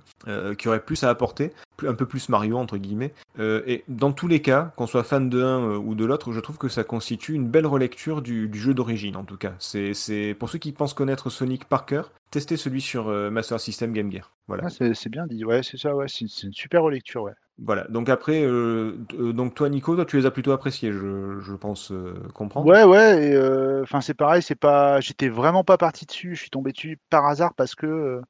qui 0.57 0.67
aurait 0.67 0.79
plus 0.83 1.03
à 1.03 1.09
apporter, 1.09 1.53
un 1.85 1.93
peu 1.93 2.05
plus 2.05 2.29
Mario 2.29 2.57
entre 2.57 2.77
guillemets. 2.77 3.13
Euh, 3.39 3.61
et 3.67 3.83
dans 3.87 4.11
tous 4.11 4.27
les 4.27 4.41
cas, 4.41 4.71
qu'on 4.77 4.87
soit 4.87 5.03
fan 5.03 5.29
de 5.29 5.39
l'un 5.39 5.59
euh, 5.61 5.77
ou 5.77 5.93
de 5.95 6.05
l'autre, 6.05 6.31
je 6.31 6.39
trouve 6.39 6.57
que 6.57 6.69
ça 6.69 6.83
constitue 6.83 7.33
une 7.33 7.47
belle 7.47 7.67
relecture 7.67 8.21
du, 8.21 8.47
du 8.47 8.59
jeu 8.59 8.73
d'origine 8.73 9.15
en 9.17 9.23
tout 9.23 9.37
cas. 9.37 9.53
C'est 9.59 10.35
pour 10.39 10.49
ceux 10.49 10.59
qui 10.59 10.71
pensent 10.71 10.93
connaître 10.93 11.29
Sonic 11.29 11.65
par 11.65 11.85
cœur, 11.85 12.11
testez 12.31 12.57
celui 12.57 12.81
sur 12.81 13.09
euh, 13.09 13.29
Master 13.29 13.59
System 13.59 13.91
Game 13.93 14.11
Gear. 14.11 14.31
Voilà. 14.47 14.63
ah, 14.67 14.69
c'est 14.69 15.09
bien 15.09 15.25
dit. 15.25 15.43
Ouais, 15.43 15.63
c'est 15.63 15.77
ça. 15.77 15.95
Ouais, 15.95 16.05
c'est 16.07 16.25
une 16.43 16.53
super 16.53 16.83
relecture. 16.83 17.23
Ouais. 17.23 17.31
Voilà. 17.57 17.85
Donc 17.89 18.09
après, 18.09 18.43
euh, 18.43 18.97
euh, 19.17 19.31
donc 19.33 19.55
toi 19.55 19.69
Nico, 19.69 19.95
toi 19.95 20.05
tu 20.05 20.17
les 20.17 20.25
as 20.25 20.31
plutôt 20.31 20.51
appréciés, 20.51 20.91
je, 20.91 21.39
je 21.39 21.53
pense 21.53 21.91
euh, 21.91 22.13
comprendre. 22.33 22.67
Ouais, 22.67 22.83
ouais. 22.83 23.33
euh, 23.33 23.81
Enfin, 23.83 24.01
c'est 24.01 24.13
pareil. 24.13 24.41
C'est 24.41 24.55
pas. 24.59 24.99
J'étais 24.99 25.29
vraiment 25.29 25.63
pas 25.63 25.77
parti 25.77 26.05
dessus. 26.05 26.35
Je 26.35 26.41
suis 26.41 26.49
tombé 26.49 26.73
dessus 26.73 26.99
par 27.09 27.25
hasard 27.25 27.53
parce 27.55 27.73
que. 27.75 28.21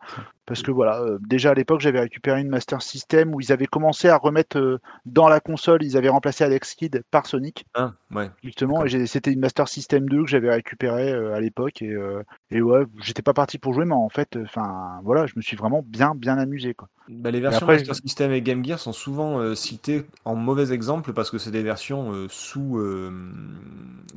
Parce 0.46 0.62
que 0.62 0.70
voilà, 0.70 1.02
euh, 1.02 1.18
déjà 1.22 1.52
à 1.52 1.54
l'époque, 1.56 1.82
j'avais 1.82 2.00
récupéré 2.00 2.41
une 2.41 2.50
Master 2.50 2.82
System 2.82 3.34
où 3.34 3.41
ils 3.41 3.52
avaient 3.52 3.66
commencé 3.66 4.10
à 4.10 4.18
remettre 4.18 4.60
euh, 4.60 4.80
dans 5.06 5.28
la 5.28 5.39
console, 5.39 5.84
ils 5.84 5.98
avaient 5.98 6.10
remplacé 6.10 6.43
Alex 6.43 6.76
Kidd 6.76 7.02
par 7.10 7.26
Sonic. 7.26 7.66
Ah, 7.74 7.93
ouais. 8.12 8.30
Justement, 8.43 8.84
c'était 9.08 9.32
une 9.32 9.39
Master 9.39 9.68
System 9.68 10.08
2 10.08 10.24
que 10.24 10.30
j'avais 10.30 10.52
récupéré 10.52 11.12
euh, 11.12 11.34
à 11.34 11.39
l'époque 11.39 11.82
et, 11.82 11.96
et 12.52 12.62
ouais, 12.62 12.84
j'étais 13.02 13.24
pas 13.24 13.34
parti 13.34 13.58
pour 13.58 13.74
jouer, 13.74 13.86
mais 13.86 13.96
en 13.96 14.10
fait, 14.10 14.38
enfin 14.43 15.00
voilà, 15.04 15.26
je 15.26 15.34
me 15.36 15.41
suis 15.41 15.58
vraiment 15.58 15.84
bien 15.86 16.14
bien 16.16 16.38
amusé 16.38 16.74
quoi. 16.74 16.89
Bah, 17.08 17.30
les 17.30 17.39
versions 17.39 17.66
après, 17.66 17.78
Master 17.78 17.96
System 17.96 18.32
et 18.32 18.41
Game 18.41 18.64
Gear 18.64 18.80
sont 18.80 18.93
souvent 18.93 19.56
citées 19.56 20.06
en 20.26 20.36
mauvais 20.36 20.72
exemple 20.72 21.14
parce 21.14 21.30
que 21.30 21.38
c'est 21.38 21.52
des 21.52 21.64
versions 21.64 22.28
sous, 22.30 22.80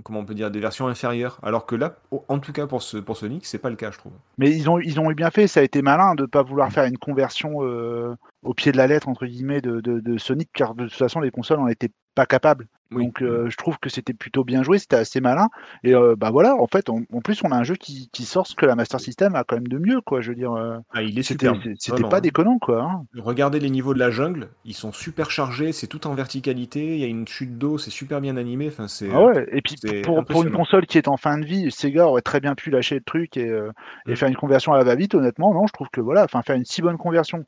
comment 0.04 0.20
on 0.20 0.24
peut 0.24 0.34
dire, 0.34 0.50
des 0.50 0.60
versions 0.60 0.88
inférieures. 0.88 1.38
Alors 1.42 1.66
que 1.66 1.74
là, 1.74 1.96
en 2.28 2.38
tout 2.38 2.52
cas 2.52 2.66
pour, 2.66 2.82
ce, 2.82 2.98
pour 2.98 3.16
Sonic, 3.16 3.46
c'est 3.46 3.58
pas 3.58 3.70
le 3.70 3.76
cas, 3.76 3.90
je 3.90 3.98
trouve. 3.98 4.12
Mais 4.36 4.50
ils 4.50 4.68
ont 4.68 4.78
ils 4.78 5.00
ont 5.00 5.10
eu 5.10 5.14
bien 5.14 5.30
fait, 5.30 5.46
ça 5.46 5.60
a 5.60 5.62
été 5.62 5.82
malin 5.82 6.14
de 6.18 6.26
pas 6.26 6.42
vouloir 6.42 6.70
faire 6.72 6.84
une 6.84 6.98
conversion 6.98 7.64
euh, 7.64 8.14
au 8.42 8.54
pied 8.54 8.72
de 8.72 8.76
la 8.76 8.86
lettre 8.86 9.08
entre 9.08 9.26
guillemets 9.26 9.60
de, 9.60 9.80
de, 9.80 10.00
de 10.00 10.18
Sonic, 10.18 10.50
car 10.52 10.74
de 10.74 10.84
toute 10.84 10.94
façon 10.94 11.20
les 11.20 11.30
consoles 11.30 11.60
en 11.60 11.68
étaient 11.68 11.92
pas. 12.26 12.54
Oui. 12.90 13.04
Donc 13.04 13.20
euh, 13.22 13.50
je 13.50 13.56
trouve 13.56 13.78
que 13.78 13.90
c'était 13.90 14.14
plutôt 14.14 14.44
bien 14.44 14.62
joué, 14.62 14.78
c'était 14.78 14.96
assez 14.96 15.20
malin. 15.20 15.48
Et 15.84 15.94
euh, 15.94 16.16
bah 16.16 16.30
voilà, 16.30 16.54
en 16.56 16.66
fait, 16.66 16.88
en, 16.88 17.00
en 17.12 17.20
plus 17.20 17.42
on 17.44 17.52
a 17.52 17.56
un 17.56 17.62
jeu 17.62 17.74
qui, 17.74 18.08
qui 18.12 18.24
sort 18.24 18.46
ce 18.46 18.54
que 18.54 18.64
la 18.64 18.76
Master 18.76 18.98
System 18.98 19.34
a 19.34 19.44
quand 19.44 19.56
même 19.56 19.68
de 19.68 19.76
mieux, 19.78 20.00
quoi. 20.00 20.22
Je 20.22 20.30
veux 20.30 20.34
dire, 20.36 20.52
euh, 20.54 20.78
Ah, 20.94 21.02
il 21.02 21.18
est 21.18 21.22
c'était 21.22 21.48
c'était 21.78 22.02
pas 22.02 22.20
déconnant, 22.22 22.58
quoi. 22.58 22.82
hein. 22.82 23.04
Regardez 23.18 23.60
les 23.60 23.68
niveaux 23.68 23.92
de 23.92 23.98
la 23.98 24.10
jungle, 24.10 24.48
ils 24.64 24.72
sont 24.74 24.92
super 24.92 25.30
chargés, 25.30 25.72
c'est 25.72 25.86
tout 25.86 26.06
en 26.06 26.14
verticalité, 26.14 26.94
il 26.94 27.00
y 27.00 27.04
a 27.04 27.08
une 27.08 27.28
chute 27.28 27.58
d'eau, 27.58 27.76
c'est 27.76 27.90
super 27.90 28.22
bien 28.22 28.38
animé. 28.38 28.68
Enfin, 28.68 28.88
c'est. 28.88 29.10
Ah 29.12 29.22
ouais, 29.22 29.46
et 29.52 29.60
puis 29.60 29.76
pour, 30.02 30.24
pour 30.24 30.42
une 30.42 30.50
console 30.52 30.86
qui 30.86 30.96
est 30.96 31.08
en 31.08 31.18
fin 31.18 31.36
de 31.36 31.44
vie, 31.44 31.70
Sega 31.70 32.06
aurait 32.06 32.22
très 32.22 32.40
bien 32.40 32.54
pu 32.54 32.70
lâcher 32.70 32.94
le 32.94 33.02
truc 33.02 33.36
et, 33.36 33.48
et 33.48 34.12
Mm. 34.12 34.16
faire 34.16 34.28
une 34.28 34.36
conversion 34.36 34.72
à 34.72 34.78
la 34.78 34.84
va-vite, 34.84 35.14
honnêtement, 35.14 35.52
non, 35.52 35.66
je 35.66 35.72
trouve 35.74 35.88
que 35.92 36.00
voilà, 36.00 36.24
enfin 36.24 36.40
faire 36.42 36.56
une 36.56 36.64
si 36.64 36.80
bonne 36.80 36.96
conversion 36.96 37.44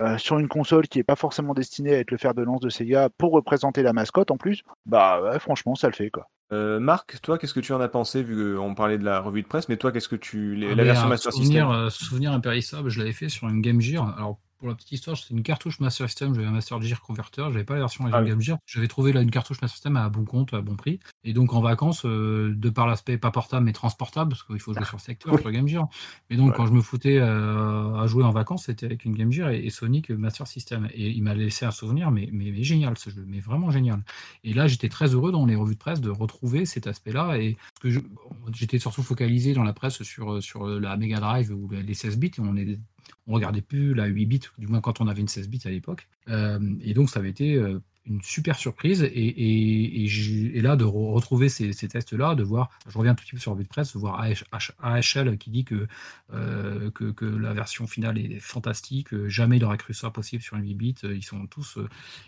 euh, 0.00 0.18
sur 0.18 0.38
une 0.38 0.48
console 0.48 0.88
qui 0.88 0.98
est 0.98 1.04
pas 1.04 1.16
forcément 1.16 1.54
destinée 1.54 1.94
à 1.94 1.98
être 1.98 2.10
le 2.10 2.16
fer 2.16 2.34
de 2.34 2.42
lance 2.42 2.60
de 2.60 2.68
Sega 2.68 3.08
pour 3.18 3.32
représenter 3.32 3.82
la 3.82 3.92
mascotte 3.92 4.30
en 4.30 4.36
plus, 4.36 4.62
bah 4.86 5.22
ouais, 5.22 5.38
franchement, 5.38 5.74
ça 5.74 5.88
le 5.88 5.94
fait 5.94 6.10
quoi. 6.10 6.28
Euh, 6.52 6.80
Marc, 6.80 7.20
toi, 7.22 7.38
qu'est-ce 7.38 7.54
que 7.54 7.60
tu 7.60 7.72
en 7.72 7.80
as 7.80 7.88
pensé 7.88 8.22
vu 8.22 8.56
qu'on 8.56 8.74
parlait 8.74 8.98
de 8.98 9.04
la 9.04 9.20
revue 9.20 9.42
de 9.42 9.46
presse, 9.46 9.68
mais 9.68 9.76
toi, 9.76 9.92
qu'est-ce 9.92 10.08
que 10.08 10.16
tu. 10.16 10.58
Ah, 10.64 10.70
la 10.70 10.74
mais 10.74 10.84
version 10.84 11.08
Master 11.08 11.32
souvenir, 11.32 11.66
System 11.66 11.70
euh, 11.70 11.90
souvenir 11.90 12.32
impérissable, 12.32 12.90
je 12.90 12.98
l'avais 12.98 13.12
fait 13.12 13.28
sur 13.28 13.48
une 13.48 13.60
Game 13.60 13.80
Gear. 13.80 14.16
Alors, 14.16 14.40
pour 14.60 14.68
la 14.68 14.74
petite 14.74 14.92
histoire, 14.92 15.16
c'était 15.16 15.32
une 15.34 15.42
cartouche 15.42 15.80
Master 15.80 16.06
System, 16.06 16.34
j'avais 16.34 16.46
un 16.46 16.50
Master 16.50 16.80
Gear 16.82 17.00
Converter, 17.00 17.44
j'avais 17.50 17.64
pas 17.64 17.74
la 17.74 17.80
version 17.80 18.04
Ah 18.12 18.20
oui. 18.20 18.28
Game 18.28 18.40
Gear. 18.42 18.58
J'avais 18.66 18.88
trouvé 18.88 19.12
là 19.14 19.22
une 19.22 19.30
cartouche 19.30 19.56
Master 19.62 19.74
System 19.74 19.96
à 19.96 20.08
bon 20.10 20.26
compte, 20.26 20.52
à 20.52 20.60
bon 20.60 20.76
prix. 20.76 21.00
Et 21.24 21.32
donc, 21.32 21.54
en 21.54 21.62
vacances, 21.62 22.04
euh, 22.04 22.52
de 22.54 22.68
par 22.68 22.86
l'aspect 22.86 23.16
pas 23.16 23.30
portable 23.30 23.64
mais 23.64 23.72
transportable, 23.72 24.28
parce 24.30 24.42
qu'il 24.42 24.60
faut 24.60 24.74
jouer 24.74 24.84
sur 24.84 25.00
secteur, 25.00 25.38
sur 25.38 25.50
Game 25.50 25.66
Gear. 25.66 25.88
Mais 26.28 26.36
donc, 26.36 26.50
Ouais. 26.50 26.56
quand 26.56 26.66
je 26.66 26.72
me 26.72 26.82
foutais 26.82 27.16
euh, 27.18 27.94
à 27.94 28.06
jouer 28.06 28.22
en 28.22 28.32
vacances, 28.32 28.64
c'était 28.66 28.84
avec 28.86 29.06
une 29.06 29.14
Game 29.14 29.32
Gear 29.32 29.48
et, 29.50 29.64
et 29.64 29.70
Sonic 29.70 30.10
Master 30.10 30.46
System. 30.46 30.88
Et 30.92 31.08
il 31.08 31.22
m'a 31.22 31.34
laissé 31.34 31.64
un 31.64 31.70
souvenir, 31.70 32.10
mais, 32.10 32.28
mais, 32.30 32.50
mais 32.52 32.62
génial 32.62 32.98
ce 32.98 33.08
jeu, 33.08 33.24
mais 33.26 33.40
vraiment 33.40 33.70
génial. 33.70 34.02
Et 34.44 34.52
là, 34.52 34.66
j'étais 34.66 34.90
très 34.90 35.14
heureux 35.14 35.32
dans 35.32 35.46
les 35.46 35.56
revues 35.56 35.74
de 35.74 35.78
presse 35.80 36.02
de 36.02 36.10
retrouver 36.10 36.66
cet 36.66 36.86
aspect-là. 36.86 37.38
Et 37.38 37.56
j'étais 38.52 38.78
surtout 38.78 39.02
focalisé 39.02 39.54
dans 39.54 39.64
la 39.64 39.72
presse 39.72 40.02
sur, 40.02 40.42
sur 40.42 40.66
la 40.66 40.96
Mega 40.98 41.18
Drive 41.20 41.50
ou 41.50 41.68
les 41.70 41.94
16 41.94 42.18
bits. 42.18 42.32
Et 42.36 42.40
on 42.40 42.56
est 42.56 42.78
on 43.26 43.34
regardait 43.34 43.62
plus 43.62 43.94
la 43.94 44.06
8 44.06 44.26
bits, 44.26 44.40
du 44.58 44.66
moins 44.66 44.80
quand 44.80 45.00
on 45.00 45.06
avait 45.06 45.20
une 45.20 45.28
16 45.28 45.48
bits 45.48 45.60
à 45.64 45.70
l'époque. 45.70 46.08
Euh, 46.28 46.58
et 46.82 46.94
donc, 46.94 47.10
ça 47.10 47.20
avait 47.20 47.30
été 47.30 47.54
euh, 47.56 47.80
une 48.06 48.22
super 48.22 48.56
surprise. 48.56 49.02
Et, 49.02 50.04
et, 50.04 50.60
là, 50.60 50.76
de 50.76 50.84
re- 50.84 51.12
retrouver 51.12 51.48
ces, 51.48 51.72
tests-là, 51.72 52.34
de 52.34 52.42
voir, 52.42 52.70
je 52.88 52.96
reviens 52.96 53.12
un 53.12 53.14
tout 53.14 53.24
petit 53.24 53.32
peu 53.32 53.38
sur 53.38 53.52
revue 53.52 53.64
de 53.64 53.68
presse, 53.68 53.92
de 53.94 53.98
voir 53.98 54.20
AH 54.20 54.72
AHL 54.80 55.38
qui 55.38 55.50
dit 55.50 55.64
que, 55.64 55.86
euh, 56.32 56.90
que, 56.90 57.10
que 57.10 57.24
la 57.24 57.52
version 57.52 57.86
finale 57.86 58.18
est 58.18 58.40
fantastique, 58.40 59.08
jamais 59.26 59.56
il 59.58 59.64
aurait 59.64 59.78
cru 59.78 59.94
ça 59.94 60.10
possible 60.10 60.42
sur 60.42 60.56
une 60.56 60.66
8 60.66 60.74
bits. 60.74 60.94
Ils 61.02 61.22
sont 61.24 61.46
tous, 61.46 61.78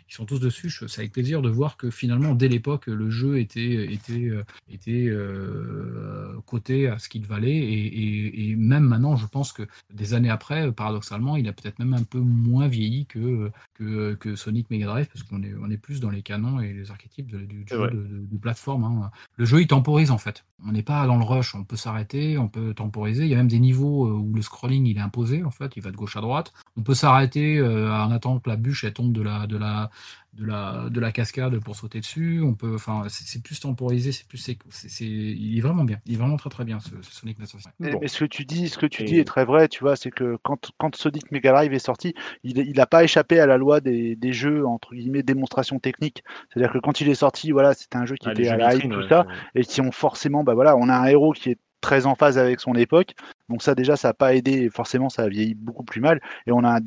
ils 0.08 0.14
sont 0.14 0.26
tous 0.26 0.40
dessus. 0.40 0.70
C'est 0.70 1.00
avec 1.00 1.12
plaisir 1.12 1.42
de 1.42 1.48
voir 1.48 1.76
que 1.76 1.90
finalement, 1.90 2.34
dès 2.34 2.48
l'époque, 2.48 2.86
le 2.86 3.10
jeu 3.10 3.38
était, 3.38 3.92
était, 3.92 4.30
était 4.70 5.06
euh, 5.08 6.38
coté 6.46 6.88
à 6.88 6.98
ce 6.98 7.08
qu'il 7.08 7.26
valait. 7.26 7.56
Et, 7.56 8.54
même 8.56 8.84
maintenant, 8.84 9.16
je 9.16 9.26
pense 9.26 9.52
que 9.52 9.62
des 9.92 10.14
années 10.14 10.30
après, 10.30 10.70
paradoxalement, 10.72 11.36
il 11.36 11.48
a 11.48 11.52
peut-être 11.52 11.78
même 11.78 11.94
un 11.94 12.02
peu 12.02 12.18
moins 12.18 12.68
vieilli 12.68 13.06
que, 13.06 13.50
que, 13.74 14.14
que 14.14 14.36
Sonic 14.36 14.70
Mega 14.70 14.86
Drive, 14.86 15.08
parce 15.12 15.22
qu'on 15.22 15.42
est, 15.42 15.54
on 15.62 15.70
est 15.70 15.76
plus 15.78 16.00
dans 16.00 16.10
les 16.10 16.22
canons 16.22 16.60
et 16.60 16.72
les 16.72 16.90
archétypes 16.90 17.30
de- 17.30 17.44
du, 17.44 17.64
jeu 17.66 17.78
de, 17.90 17.96
de- 18.02 18.26
de 18.26 18.36
plateforme. 18.38 18.84
hein. 18.84 19.10
Le 19.36 19.44
jeu, 19.44 19.60
il 19.60 19.66
temporise 19.66 20.10
en 20.10 20.18
fait. 20.18 20.44
On 20.64 20.72
n'est 20.72 20.82
pas 20.82 21.06
dans 21.06 21.16
le 21.16 21.24
rush, 21.24 21.54
on 21.54 21.64
peut 21.64 21.76
s'arrêter, 21.76 22.38
on 22.38 22.48
peut 22.48 22.74
temporiser. 22.74 23.24
Il 23.24 23.30
y 23.30 23.34
a 23.34 23.36
même 23.38 23.48
des 23.48 23.58
niveaux 23.58 24.06
euh, 24.06 24.12
où 24.12 24.32
le 24.34 24.42
scrolling 24.42 24.86
il 24.86 24.96
est 24.96 25.00
imposé, 25.00 25.42
en 25.44 25.50
fait, 25.50 25.72
il 25.76 25.82
va 25.82 25.90
de 25.90 25.96
gauche 25.96 26.16
à 26.16 26.20
droite. 26.20 26.52
On 26.76 26.82
peut 26.82 26.94
s'arrêter 26.94 27.58
euh, 27.58 27.92
en 27.92 28.10
attendant 28.10 28.38
que 28.40 28.48
la 28.50 28.56
bûche 28.56 28.84
elle 28.84 28.92
tombe 28.92 29.12
de 29.12 29.22
la, 29.22 29.46
de 29.46 29.56
la, 29.56 29.90
de 30.34 30.46
la, 30.46 30.88
de 30.90 30.98
la 30.98 31.12
cascade 31.12 31.58
pour 31.58 31.76
sauter 31.76 32.00
dessus. 32.00 32.40
On 32.42 32.54
peut, 32.54 32.74
enfin, 32.74 33.02
c'est 33.08 33.26
c'est 33.26 33.42
plus 33.42 33.60
temporisé, 33.60 34.12
c'est 34.12 34.26
plus, 34.26 34.38
c'est, 34.38 34.56
c'est- 34.70 34.88
c'est- 34.88 35.04
il 35.04 35.58
est 35.58 35.60
vraiment 35.60 35.84
bien. 35.84 35.98
Il 36.06 36.14
est 36.14 36.16
vraiment 36.16 36.36
très 36.38 36.48
très 36.48 36.64
bien 36.64 36.80
ce, 36.80 36.88
ce 37.02 37.12
Sonic 37.14 37.38
Master 37.38 37.60
System. 37.60 37.72
Mais, 37.80 37.92
Bon. 37.92 37.98
mais 38.00 38.08
ce 38.08 38.20
que 38.20 38.24
tu 38.24 38.44
dis, 38.46 38.68
ce 38.70 38.78
que 38.78 38.86
tu 38.86 39.02
Et- 39.02 39.04
dis 39.04 39.18
est 39.18 39.24
très 39.24 39.44
vrai, 39.44 39.68
tu 39.68 39.80
vois, 39.84 39.94
c'est 39.94 40.10
que 40.10 40.38
quand, 40.42 40.70
quand 40.78 40.96
Sonic 40.96 41.30
Mega 41.32 41.52
Drive 41.52 41.72
est 41.74 41.78
sorti, 41.78 42.14
il 42.44 42.56
il 42.58 42.76
n'a 42.76 42.86
pas 42.86 43.04
échappé 43.04 43.40
à 43.40 43.46
la 43.46 43.58
loi 43.58 43.80
des, 43.80 44.16
des 44.16 44.32
jeux 44.32 44.66
entre 44.66 44.94
guillemets 44.94 45.22
démonstration 45.22 45.78
technique. 45.78 46.24
C'est-à-dire 46.52 46.72
que 46.72 46.78
quand 46.78 47.00
il 47.02 47.08
est 47.10 47.14
sorti, 47.14 47.50
voilà, 47.52 47.74
c'était 47.74 47.96
un 47.98 48.06
jeu 48.06 48.16
qui 48.16 48.28
Ah, 48.28 48.32
était 48.32 48.48
à 48.48 48.56
la 48.56 48.74
hype, 48.74 48.90
tout 48.90 48.98
ouais, 49.00 49.08
ça, 49.08 49.26
et 49.54 49.64
qui 49.64 49.80
ont 49.82 49.92
forcément, 49.92 50.44
bah 50.44 50.54
voilà, 50.54 50.76
on 50.76 50.88
a 50.88 50.94
un 50.96 51.04
héros 51.06 51.32
qui 51.32 51.50
est 51.50 51.58
très 51.82 52.06
en 52.06 52.14
phase 52.14 52.38
avec 52.38 52.60
son 52.60 52.74
époque. 52.74 53.14
Donc 53.52 53.62
ça 53.62 53.74
déjà, 53.74 53.96
ça 53.96 54.08
n'a 54.08 54.14
pas 54.14 54.34
aidé, 54.34 54.70
forcément 54.70 55.10
ça 55.10 55.24
a 55.24 55.28
vieilli 55.28 55.54
beaucoup 55.54 55.84
plus 55.84 56.00
mal. 56.00 56.22
Et 56.46 56.52
on 56.52 56.64
a 56.64 56.80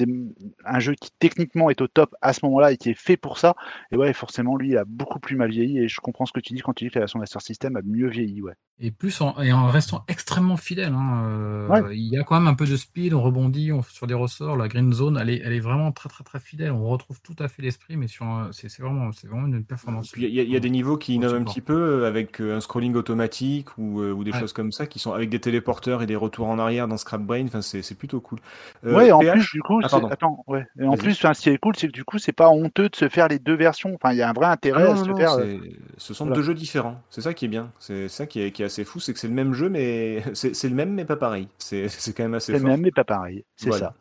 un, 0.65 0.79
jeu 0.79 0.95
qui 0.99 1.11
techniquement 1.19 1.69
est 1.69 1.79
au 1.79 1.87
top 1.87 2.15
à 2.21 2.33
ce 2.33 2.39
moment-là 2.45 2.71
et 2.71 2.77
qui 2.77 2.89
est 2.89 2.99
fait 2.99 3.17
pour 3.17 3.37
ça. 3.37 3.53
Et 3.91 3.97
ouais, 3.97 4.13
forcément, 4.13 4.57
lui, 4.57 4.69
il 4.69 4.77
a 4.77 4.83
beaucoup 4.83 5.19
plus 5.19 5.35
mal 5.35 5.51
vieilli. 5.51 5.77
Et 5.77 5.87
je 5.87 5.99
comprends 6.01 6.25
ce 6.25 6.33
que 6.33 6.39
tu 6.39 6.53
dis 6.53 6.61
quand 6.61 6.73
tu 6.73 6.85
dis 6.85 6.89
que 6.89 6.95
la 6.95 7.01
version 7.01 7.19
Master 7.19 7.39
System 7.39 7.75
a 7.75 7.83
mieux 7.83 8.09
vieilli. 8.09 8.41
Ouais. 8.41 8.55
Et 8.79 8.91
plus 8.91 9.21
en, 9.21 9.41
et 9.41 9.53
en 9.53 9.67
restant 9.67 10.03
extrêmement 10.09 10.57
fidèle. 10.57 10.91
Hein, 10.93 11.23
euh, 11.25 11.93
il 11.93 12.07
y 12.07 12.17
a 12.17 12.23
quand 12.23 12.37
même 12.37 12.47
un 12.47 12.55
peu 12.55 12.65
de 12.65 12.75
speed, 12.75 13.13
on 13.13 13.21
rebondit 13.21 13.71
on, 13.71 13.81
sur 13.83 14.05
des 14.05 14.13
ressorts. 14.13 14.57
La 14.57 14.67
Green 14.67 14.91
Zone, 14.91 15.17
elle 15.21 15.29
est, 15.29 15.41
elle 15.45 15.53
est 15.53 15.61
vraiment 15.61 15.93
très 15.93 16.09
très 16.09 16.25
très 16.25 16.39
fidèle. 16.39 16.71
On 16.71 16.87
retrouve 16.87 17.21
tout 17.21 17.35
à 17.39 17.47
fait 17.47 17.61
l'esprit, 17.61 17.95
mais 17.95 18.07
c'est 18.07 18.81
vraiment, 18.81 19.09
vraiment 19.23 19.47
une 19.47 19.63
performance. 19.63 20.11
Il 20.17 20.25
y, 20.25 20.41
y, 20.41 20.55
a 20.55 20.59
des 20.59 20.69
niveaux 20.69 20.97
qui 20.97 21.15
innovent 21.15 21.35
un 21.35 21.43
petit 21.43 21.61
peu 21.61 21.73
euh, 21.73 22.07
avec 22.07 22.41
un 22.41 22.59
scrolling 22.59 22.95
automatique 22.95 23.77
ou, 23.77 24.01
ou 24.01 24.23
des 24.23 24.33
choses 24.33 24.51
comme 24.51 24.73
ça 24.73 24.87
qui 24.87 24.99
sont 24.99 25.13
avec 25.13 25.29
des 25.29 25.39
téléporteurs 25.39 26.01
et 26.01 26.05
des 26.05 26.15
retours 26.15 26.47
en 26.47 26.59
arrière 26.59 26.87
dans 26.87 26.97
Scrap 26.97 27.21
Brain. 27.21 27.45
Enfin, 27.45 27.61
c'est 27.61 27.97
plutôt 27.97 28.19
cool. 28.19 28.39
Euh, 28.85 28.95
ouais, 28.95 29.11
en 29.11 29.19
plus, 29.19 29.51
du 29.51 29.61
coup, 29.61 29.79
ah, 29.83 29.99
attends, 30.09 30.43
ouais. 30.47 30.65
Et 30.79 30.85
en 30.85 30.95
plus, 30.97 31.13
ce 31.15 31.41
qui 31.41 31.49
est 31.49 31.57
cool, 31.57 31.75
c'est 31.75 31.87
que 31.87 31.91
du 31.91 32.03
coup, 32.03 32.17
c'est 32.17 32.31
pas 32.31 32.49
honteux 32.49 32.89
de 32.89 32.95
se 32.95 33.09
faire 33.09 33.27
les 33.27 33.39
deux 33.39 33.55
versions. 33.55 33.93
Enfin, 33.95 34.13
il 34.13 34.17
y 34.17 34.21
a 34.21 34.29
un 34.29 34.33
vrai 34.33 34.47
intérêt 34.47 34.85
ah 34.87 34.93
à 34.93 34.95
se 34.97 35.13
faire. 35.13 35.33
Euh, 35.39 35.57
ce 35.97 36.13
sont 36.13 36.25
deux 36.25 36.41
jeux 36.41 36.53
différents. 36.53 37.01
C'est 37.09 37.21
ça 37.21 37.33
qui 37.33 37.45
est 37.45 37.49
bien. 37.49 37.71
C'est 37.79 38.07
ça 38.09 38.25
qui 38.25 38.41
est, 38.41 38.51
qui 38.51 38.63
est, 38.63 38.64
assez 38.65 38.83
fou, 38.83 38.99
c'est 38.99 39.13
que 39.13 39.19
c'est 39.19 39.27
le 39.27 39.33
même 39.33 39.53
jeu, 39.53 39.69
mais 39.69 40.23
c'est 40.33 40.69
le 40.69 40.75
même, 40.75 40.93
mais 40.93 41.05
pas 41.05 41.15
pareil. 41.15 41.47
C'est 41.57 41.87
quand 42.15 42.23
même 42.23 42.33
assez. 42.33 42.53
C'est 42.53 42.59
le 42.59 42.65
même, 42.65 42.81
mais 42.81 42.91
pas 42.91 43.03
pareil. 43.03 43.43
C'est 43.55 43.71
ça. 43.71 43.93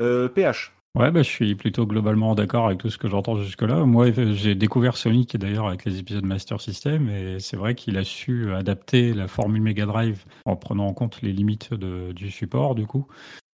Euh, 0.00 0.28
PH. 0.28 0.72
Ouais, 0.94 1.10
bah, 1.10 1.22
je 1.22 1.28
suis 1.28 1.54
plutôt 1.54 1.86
globalement 1.86 2.34
d'accord 2.34 2.66
avec 2.66 2.78
tout 2.78 2.90
ce 2.90 2.98
que 2.98 3.08
j'entends 3.08 3.36
jusque-là. 3.36 3.84
Moi, 3.84 4.10
j'ai 4.10 4.54
découvert 4.54 4.96
Sonic 4.96 5.36
d'ailleurs 5.36 5.68
avec 5.68 5.84
les 5.84 5.98
épisodes 5.98 6.24
Master 6.24 6.60
System 6.60 7.08
et 7.10 7.38
c'est 7.40 7.56
vrai 7.56 7.74
qu'il 7.74 7.98
a 7.98 8.04
su 8.04 8.52
adapter 8.52 9.12
la 9.12 9.28
formule 9.28 9.62
Mega 9.62 9.86
Drive 9.86 10.24
en 10.44 10.56
prenant 10.56 10.86
en 10.86 10.94
compte 10.94 11.20
les 11.22 11.32
limites 11.32 11.74
de, 11.74 12.12
du 12.12 12.30
support 12.30 12.74
du 12.74 12.86
coup 12.86 13.06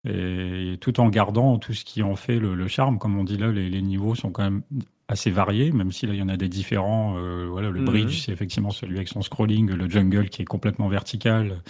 et 0.09 0.79
tout 0.81 0.99
en 1.01 1.09
gardant 1.09 1.59
tout 1.59 1.75
ce 1.75 1.85
qui 1.85 2.03
en 2.03 2.17
fait 2.17 2.39
le, 2.39 2.69
charme. 2.69 2.99
Comme 2.99 3.19
on 3.19 3.25
dit 3.25 3.37
là, 3.37 3.51
les, 3.51 3.83
niveaux 3.83 4.15
sont 4.15 4.31
quand 4.31 4.43
même 4.43 4.63
assez 5.11 5.31
variés, 5.31 5.73
même 5.73 5.91
si 5.91 6.07
là 6.07 6.15
il 6.15 6.21
y 6.21 6.23
en 6.23 6.29
a 6.29 6.37
des 6.37 6.49
différents. 6.49 7.17
Euh, 7.19 7.47
voilà, 7.51 7.69
le 7.71 7.81
mhm. 7.81 7.87
bridge, 7.87 8.25
c'est 8.25 8.33
effectivement 8.33 8.71
celui 8.71 8.97
avec 8.97 9.09
son 9.09 9.23
scrolling, 9.23 9.71
le 9.71 9.89
jungle 9.91 10.29
qui 10.29 10.43
est 10.43 10.47
complètement 10.47 10.89
vertical, 10.89 11.63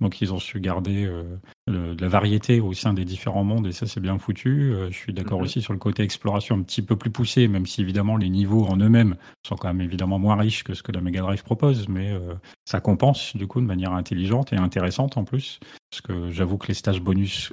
donc 0.00 0.20
ils 0.20 0.32
ont 0.32 0.38
su 0.38 0.60
garder 0.60 1.04
euh, 1.06 1.22
de 1.68 1.96
la 2.00 2.08
variété 2.08 2.60
au 2.60 2.72
sein 2.72 2.92
des 2.94 3.04
différents 3.04 3.44
mondes 3.44 3.66
et 3.66 3.72
ça 3.72 3.86
c'est 3.86 4.00
bien 4.00 4.18
foutu. 4.18 4.72
Euh, 4.72 4.90
je 4.90 4.96
suis 4.96 5.12
d'accord 5.12 5.38
mhm. 5.38 5.44
aussi 5.44 5.62
sur 5.62 5.72
le 5.72 5.78
côté 5.78 6.02
exploration 6.02 6.56
un 6.56 6.62
petit 6.62 6.82
peu 6.82 6.96
plus 6.96 7.10
poussé, 7.10 7.46
même 7.46 7.66
si 7.66 7.80
évidemment 7.80 8.16
les 8.16 8.28
niveaux 8.28 8.66
en 8.66 8.76
eux-mêmes 8.76 9.16
sont 9.46 9.56
quand 9.56 9.68
même 9.68 9.80
évidemment 9.80 10.18
moins 10.18 10.36
riches 10.36 10.64
que 10.64 10.74
ce 10.74 10.82
que 10.82 10.90
la 10.90 11.00
Mega 11.00 11.20
Drive 11.20 11.44
propose, 11.44 11.88
mais 11.88 12.10
euh, 12.10 12.34
ça 12.64 12.80
compense 12.80 13.36
du 13.36 13.46
coup 13.46 13.60
de 13.60 13.66
manière 13.66 13.92
intelligente 13.92 14.52
et 14.52 14.56
intéressante 14.56 15.16
en 15.16 15.24
plus. 15.24 15.60
Parce 15.90 16.00
que 16.00 16.30
j'avoue 16.30 16.58
que 16.58 16.66
les 16.66 16.74
stages 16.74 17.00
bonus 17.00 17.52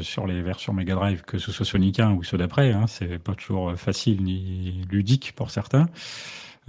sur 0.00 0.24
les 0.24 0.42
versions 0.42 0.72
Mega 0.72 0.94
Drive, 0.94 1.22
que 1.22 1.38
ce 1.38 1.50
soit 1.50 1.66
Sonic 1.66 1.98
1 1.98 2.12
ou 2.12 2.22
ceux 2.22 2.38
d'après, 2.38 2.72
hein, 2.72 2.86
c'est 2.86 3.18
pas 3.18 3.34
toujours 3.34 3.74
facile 3.74 4.22
ni 4.22 4.84
ludique 4.88 5.32
pour 5.34 5.50
certains. 5.50 5.88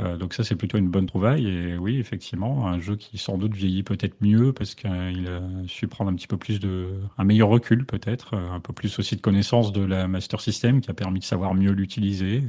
Euh, 0.01 0.17
donc 0.17 0.33
ça, 0.33 0.43
c'est 0.43 0.55
plutôt 0.55 0.77
une 0.77 0.89
bonne 0.89 1.05
trouvaille. 1.05 1.47
Et 1.47 1.77
oui, 1.77 1.99
effectivement, 1.99 2.67
un 2.67 2.79
jeu 2.79 2.95
qui 2.95 3.17
sans 3.17 3.37
doute 3.37 3.53
vieillit 3.53 3.83
peut-être 3.83 4.15
mieux 4.21 4.53
parce 4.53 4.75
qu'il 4.75 4.89
a 4.89 5.41
su 5.67 5.87
prendre 5.87 6.11
un 6.11 6.15
petit 6.15 6.27
peu 6.27 6.37
plus 6.37 6.59
de, 6.59 7.01
un 7.17 7.23
meilleur 7.23 7.49
recul 7.49 7.85
peut-être, 7.85 8.35
euh, 8.35 8.51
un 8.51 8.59
peu 8.59 8.73
plus 8.73 8.99
aussi 8.99 9.15
de 9.15 9.21
connaissance 9.21 9.71
de 9.71 9.81
la 9.81 10.07
Master 10.07 10.41
System 10.41 10.81
qui 10.81 10.89
a 10.89 10.93
permis 10.93 11.19
de 11.19 11.25
savoir 11.25 11.53
mieux 11.53 11.71
l'utiliser. 11.71 12.43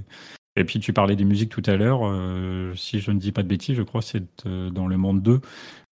Et 0.56 0.64
puis 0.64 0.80
tu 0.80 0.92
parlais 0.92 1.16
des 1.16 1.24
musiques 1.24 1.50
tout 1.50 1.62
à 1.66 1.76
l'heure. 1.76 2.00
Euh, 2.04 2.74
si 2.74 3.00
je 3.00 3.10
ne 3.10 3.18
dis 3.18 3.32
pas 3.32 3.42
de 3.42 3.48
bêtises, 3.48 3.76
je 3.76 3.82
crois 3.82 4.02
c'est 4.02 4.46
dans 4.46 4.86
Le 4.86 4.96
Monde 4.96 5.22
2 5.22 5.40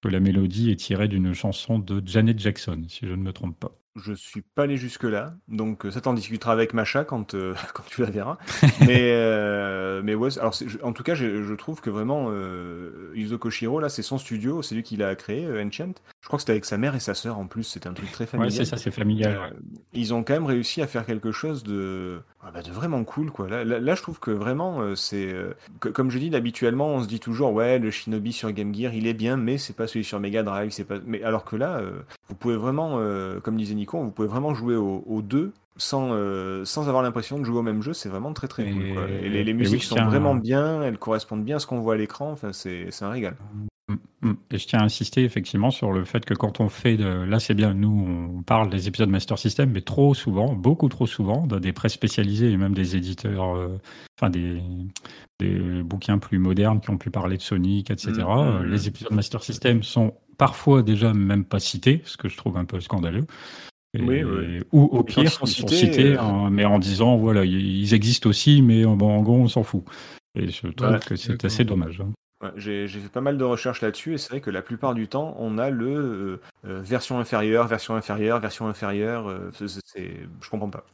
que 0.00 0.08
la 0.08 0.20
mélodie 0.20 0.70
est 0.70 0.76
tirée 0.76 1.08
d'une 1.08 1.32
chanson 1.32 1.78
de 1.78 2.02
Janet 2.06 2.38
Jackson, 2.38 2.84
si 2.88 3.06
je 3.06 3.12
ne 3.14 3.22
me 3.22 3.32
trompe 3.32 3.58
pas. 3.58 3.72
Je 4.04 4.12
suis 4.12 4.42
pas 4.42 4.64
allé 4.64 4.76
jusque-là, 4.76 5.34
donc 5.48 5.84
euh, 5.84 5.90
ça 5.90 6.00
t'en 6.00 6.14
discutera 6.14 6.52
avec 6.52 6.74
Macha 6.74 7.04
quand, 7.04 7.34
euh, 7.34 7.54
quand 7.74 7.82
tu 7.86 8.02
la 8.02 8.10
verras. 8.10 8.38
mais, 8.80 9.12
euh, 9.12 10.00
mais 10.04 10.14
ouais, 10.14 10.38
alors 10.38 10.54
en 10.82 10.92
tout 10.92 11.02
cas, 11.02 11.14
je, 11.14 11.54
trouve 11.54 11.80
que 11.80 11.90
vraiment, 11.90 12.28
euh, 12.30 13.12
Yuzo 13.14 13.38
Koshiro, 13.38 13.80
là, 13.80 13.88
c'est 13.88 14.02
son 14.02 14.18
studio, 14.18 14.62
c'est 14.62 14.74
lui 14.74 14.82
qui 14.82 14.96
l'a 14.96 15.14
créé, 15.16 15.46
Enchant. 15.60 15.92
Je 16.20 16.26
crois 16.26 16.36
que 16.36 16.42
c'était 16.42 16.52
avec 16.52 16.64
sa 16.64 16.78
mère 16.78 16.94
et 16.94 17.00
sa 17.00 17.14
sœur 17.14 17.38
en 17.38 17.46
plus, 17.46 17.62
c'était 17.62 17.88
un 17.88 17.94
truc 17.94 18.10
très 18.12 18.26
familial. 18.26 18.52
Ouais, 18.52 18.56
c'est 18.56 18.64
ça, 18.64 18.76
c'est 18.76 18.90
familial. 18.90 19.54
Ils 19.92 20.12
ont 20.12 20.22
quand 20.24 20.34
même 20.34 20.46
réussi 20.46 20.82
à 20.82 20.86
faire 20.86 21.06
quelque 21.06 21.32
chose 21.32 21.62
de, 21.62 22.20
ah 22.42 22.50
bah, 22.52 22.60
de 22.60 22.70
vraiment 22.70 23.04
cool, 23.04 23.30
quoi. 23.30 23.48
Là, 23.48 23.64
là, 23.64 23.94
je 23.94 24.02
trouve 24.02 24.18
que 24.20 24.30
vraiment, 24.30 24.94
c'est. 24.96 25.34
comme 25.80 26.10
je 26.10 26.18
dis, 26.18 26.34
habituellement, 26.34 26.88
on 26.88 27.02
se 27.02 27.08
dit 27.08 27.20
toujours, 27.20 27.52
ouais, 27.52 27.78
le 27.78 27.90
Shinobi 27.90 28.32
sur 28.32 28.50
Game 28.52 28.74
Gear, 28.74 28.92
il 28.92 29.06
est 29.06 29.14
bien, 29.14 29.36
mais 29.36 29.58
c'est 29.58 29.74
pas 29.74 29.86
celui 29.86 30.04
sur 30.04 30.20
Mega 30.20 30.42
Drive, 30.42 30.70
c'est 30.70 30.84
pas. 30.84 30.96
Mais 31.06 31.22
alors 31.22 31.44
que 31.44 31.56
là, 31.56 31.80
vous 32.28 32.34
pouvez 32.34 32.56
vraiment, 32.56 33.00
comme 33.42 33.56
disait 33.56 33.74
Nico, 33.74 33.98
vous 34.02 34.10
pouvez 34.10 34.28
vraiment 34.28 34.54
jouer 34.54 34.76
aux, 34.76 35.22
deux 35.22 35.52
sans, 35.78 36.10
euh, 36.12 36.64
sans 36.64 36.88
avoir 36.88 37.02
l'impression 37.02 37.38
de 37.38 37.44
jouer 37.44 37.58
au 37.58 37.62
même 37.62 37.82
jeu. 37.82 37.94
C'est 37.94 38.08
vraiment 38.08 38.32
très 38.34 38.48
très 38.48 38.70
cool. 38.70 38.82
Et, 39.22 39.44
les, 39.44 39.54
musiques 39.54 39.84
sont 39.84 40.04
vraiment 40.04 40.34
bien, 40.34 40.82
elles 40.82 40.98
correspondent 40.98 41.44
bien 41.44 41.56
à 41.56 41.58
ce 41.58 41.66
qu'on 41.66 41.80
voit 41.80 41.94
à 41.94 41.96
l'écran. 41.96 42.30
Enfin, 42.32 42.52
c'est 42.52 42.90
un 43.00 43.10
régal. 43.10 43.36
Mm, 44.22 44.30
mm. 44.30 44.36
Et 44.52 44.58
je 44.58 44.66
tiens 44.66 44.80
à 44.80 44.84
insister 44.84 45.24
effectivement 45.24 45.70
sur 45.70 45.92
le 45.92 46.04
fait 46.04 46.24
que 46.24 46.34
quand 46.34 46.60
on 46.60 46.68
fait 46.68 46.96
de... 46.96 47.06
Là, 47.06 47.38
c'est 47.40 47.54
bien, 47.54 47.74
nous, 47.74 48.34
on 48.36 48.42
parle 48.42 48.70
des 48.70 48.88
épisodes 48.88 49.08
Master 49.08 49.38
System, 49.38 49.70
mais 49.70 49.82
trop 49.82 50.14
souvent, 50.14 50.54
beaucoup 50.54 50.88
trop 50.88 51.06
souvent, 51.06 51.46
dans 51.46 51.60
des 51.60 51.72
presse 51.72 51.92
spécialisées 51.92 52.50
et 52.50 52.56
même 52.56 52.74
des 52.74 52.96
éditeurs, 52.96 53.56
euh, 53.56 53.78
enfin 54.18 54.30
des, 54.30 54.60
des 55.38 55.82
bouquins 55.82 56.18
plus 56.18 56.38
modernes 56.38 56.80
qui 56.80 56.90
ont 56.90 56.98
pu 56.98 57.10
parler 57.10 57.36
de 57.36 57.42
Sonic, 57.42 57.90
etc. 57.90 58.12
Mm, 58.12 58.24
euh, 58.28 58.64
les 58.66 58.88
épisodes 58.88 59.12
Master 59.12 59.42
System 59.42 59.82
sont 59.82 60.14
parfois 60.36 60.82
déjà 60.82 61.12
même 61.12 61.44
pas 61.44 61.60
cités, 61.60 62.02
ce 62.04 62.16
que 62.16 62.28
je 62.28 62.36
trouve 62.36 62.56
un 62.56 62.64
peu 62.64 62.80
scandaleux. 62.80 63.26
Ou 64.72 64.82
au 64.82 65.02
pire, 65.02 65.24
ils 65.24 65.30
sont 65.30 65.46
cités, 65.46 66.16
euh, 66.18 66.50
mais 66.50 66.64
en 66.64 66.78
disant 66.78 67.16
voilà, 67.16 67.44
ils 67.44 67.94
existent 67.94 68.28
aussi, 68.28 68.62
mais 68.62 68.84
bon, 68.84 69.10
en 69.10 69.22
gros, 69.22 69.36
on 69.36 69.48
s'en 69.48 69.62
fout. 69.62 69.82
Et 70.38 70.48
je 70.48 70.68
trouve 70.68 70.98
que 71.00 71.16
c'est 71.16 71.44
assez 71.44 71.64
dommage. 71.64 72.00
Hein. 72.00 72.12
J'ai 72.56 72.88
fait 72.88 73.08
pas 73.08 73.20
mal 73.20 73.36
de 73.38 73.44
recherches 73.44 73.80
là-dessus 73.80 74.14
et 74.14 74.18
c'est 74.18 74.30
vrai 74.30 74.40
que 74.40 74.50
la 74.50 74.62
plupart 74.62 74.94
du 74.94 75.08
temps, 75.08 75.34
on 75.38 75.58
a 75.58 75.70
le 75.70 75.86
euh, 75.86 76.40
euh, 76.66 76.80
version 76.82 77.18
inférieure, 77.18 77.66
version 77.66 77.94
inférieure, 77.94 78.38
version 78.38 78.66
inférieure. 78.66 79.34
je 79.60 80.50
comprends 80.50 80.70
pas. 80.70 80.84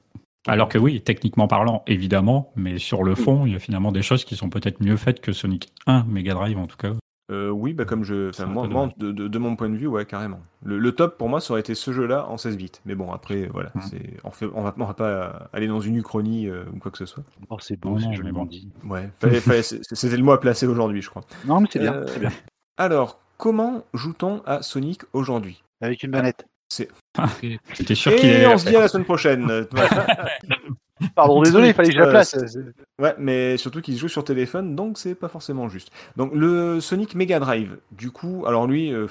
Alors 0.47 0.69
que 0.69 0.77
oui, 0.77 1.01
techniquement 1.01 1.49
parlant, 1.49 1.83
évidemment, 1.87 2.53
mais 2.55 2.79
sur 2.79 3.03
le 3.03 3.15
fond, 3.15 3.47
il 3.47 3.53
y 3.53 3.57
a 3.57 3.59
finalement 3.59 3.93
des 3.93 4.03
choses 4.03 4.25
qui 4.25 4.37
sont 4.37 4.51
peut-être 4.51 4.83
mieux 4.83 4.97
faites 4.97 5.21
que 5.21 5.33
Sonic 5.33 5.73
1 5.87 6.05
Mega 6.05 6.35
Drive 6.35 6.59
en 6.59 6.67
tout 6.67 6.77
cas. 6.77 6.93
Euh, 7.31 7.49
oui, 7.49 7.73
bah 7.73 7.87
comme 7.87 8.05
je, 8.05 8.31
moi, 8.45 8.91
de, 8.99 9.39
mon 9.39 9.57
point 9.57 9.71
de 9.71 9.77
vue, 9.77 9.87
ouais, 9.87 10.05
carrément. 10.05 10.41
Le, 10.63 10.93
top 10.93 11.17
pour 11.17 11.31
moi, 11.31 11.41
ça 11.41 11.53
aurait 11.53 11.61
été 11.61 11.75
ce 11.75 11.91
jeu-là 11.91 12.27
en 12.29 12.37
16 12.37 12.57
bits. 12.59 12.73
Mais 12.85 12.95
bon, 12.95 13.13
après, 13.13 13.47
voilà, 13.47 13.71
mmh. 13.75 13.81
c'est, 13.81 14.17
on, 14.25 14.31
fait, 14.31 14.47
on, 14.55 14.63
va, 14.63 14.75
va 14.77 14.95
pas 14.95 15.49
aller 15.55 15.67
dans 15.67 15.81
une 15.81 15.97
uchronie 15.97 16.49
euh, 16.49 16.65
ou 16.75 16.79
quoi 16.79 16.91
que 16.91 16.99
ce 16.99 17.07
soit. 17.07 17.25
Oh, 17.49 17.57
c'est 17.61 17.81
beau, 17.81 17.99
c'est 17.99 18.13
joliment 18.13 18.45
dit. 18.45 18.71
Ouais, 18.85 19.11
c'était 19.21 20.17
le 20.17 20.23
mot 20.23 20.33
à 20.33 20.41
placer 20.41 20.67
aujourd'hui, 20.67 21.01
je 21.01 21.09
crois. 21.09 21.23
Non, 21.47 21.61
mais 21.61 21.69
c'est 21.73 21.79
bien, 21.79 21.95
euh, 21.95 22.07
c'est 22.09 22.21
bien. 22.21 22.33
Alors, 22.77 23.19
comment 23.39 23.85
joue-t-on 23.95 24.43
à 24.45 24.63
Sonic 24.63 25.03
aujourd'hui? 25.15 25.63
Avec 25.81 26.03
une 26.03 26.11
manette. 26.11 26.47
C'est. 26.69 26.91
J'étais 27.73 27.95
sûr 27.95 28.15
qu'il 28.17 28.31
allait. 28.31 28.47
on 28.49 28.59
se 28.59 28.69
dit 28.69 28.77
à 28.77 28.81
la 28.81 28.89
semaine 28.89 29.05
prochaine. 29.05 29.47
Pardon, 31.15 31.43
désolé, 31.43 31.69
il 31.69 31.75
fallait 31.75 31.89
que 31.89 31.95
je 31.95 32.01
la 32.01 32.07
place. 32.09 32.37
Ouais, 33.01 33.15
mais 33.19 33.57
surtout 33.57 33.81
qu'il 33.81 33.95
se 33.95 34.01
joue 34.01 34.09
sur 34.09 34.25
téléphone, 34.25 34.77
donc 34.77 34.99
c'est 34.99 35.15
pas 35.15 35.29
forcément 35.29 35.69
juste. 35.69 35.91
Donc 36.17 36.33
le 36.35 36.81
Sonic 36.81 37.15
Mega 37.15 37.41
Drive, 37.41 37.79
du 37.93 38.11
coup, 38.11 38.45
alors 38.47 38.67
lui, 38.67 38.93
euh, 38.93 39.09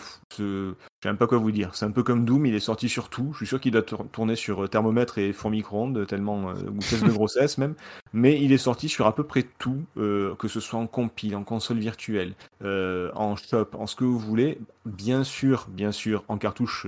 je 1.03 1.09
sais 1.09 1.11
même 1.11 1.17
pas 1.17 1.27
quoi 1.27 1.37
vous 1.37 1.51
dire. 1.51 1.75
C'est 1.75 1.83
un 1.83 1.91
peu 1.91 2.01
comme 2.01 2.23
Doom, 2.23 2.45
il 2.45 2.55
est 2.55 2.61
sorti 2.61 2.87
sur 2.87 3.09
tout. 3.09 3.31
Je 3.33 3.39
suis 3.39 3.47
sûr 3.47 3.59
qu'il 3.59 3.73
doit 3.73 3.81
tourner 3.81 4.37
sur 4.37 4.63
euh, 4.63 4.67
thermomètre 4.69 5.17
et 5.17 5.33
four 5.33 5.51
micro-ondes, 5.51 6.07
tellement, 6.07 6.51
euh, 6.51 6.53
ou 6.73 6.77
test 6.77 7.03
de 7.03 7.11
grossesse 7.11 7.57
même. 7.57 7.75
Mais 8.13 8.41
il 8.41 8.53
est 8.53 8.57
sorti 8.57 8.87
sur 8.87 9.05
à 9.05 9.13
peu 9.13 9.25
près 9.25 9.43
tout, 9.59 9.83
euh, 9.97 10.33
que 10.35 10.47
ce 10.47 10.61
soit 10.61 10.79
en 10.79 10.87
compile, 10.87 11.35
en 11.35 11.43
console 11.43 11.79
virtuelle, 11.79 12.35
en 12.63 13.35
shop, 13.35 13.71
en 13.73 13.85
ce 13.85 13.97
que 13.97 14.05
vous 14.05 14.17
voulez. 14.17 14.59
Bien 14.85 15.25
sûr, 15.25 15.67
bien 15.69 15.91
sûr, 15.91 16.23
en 16.29 16.37
cartouche 16.37 16.87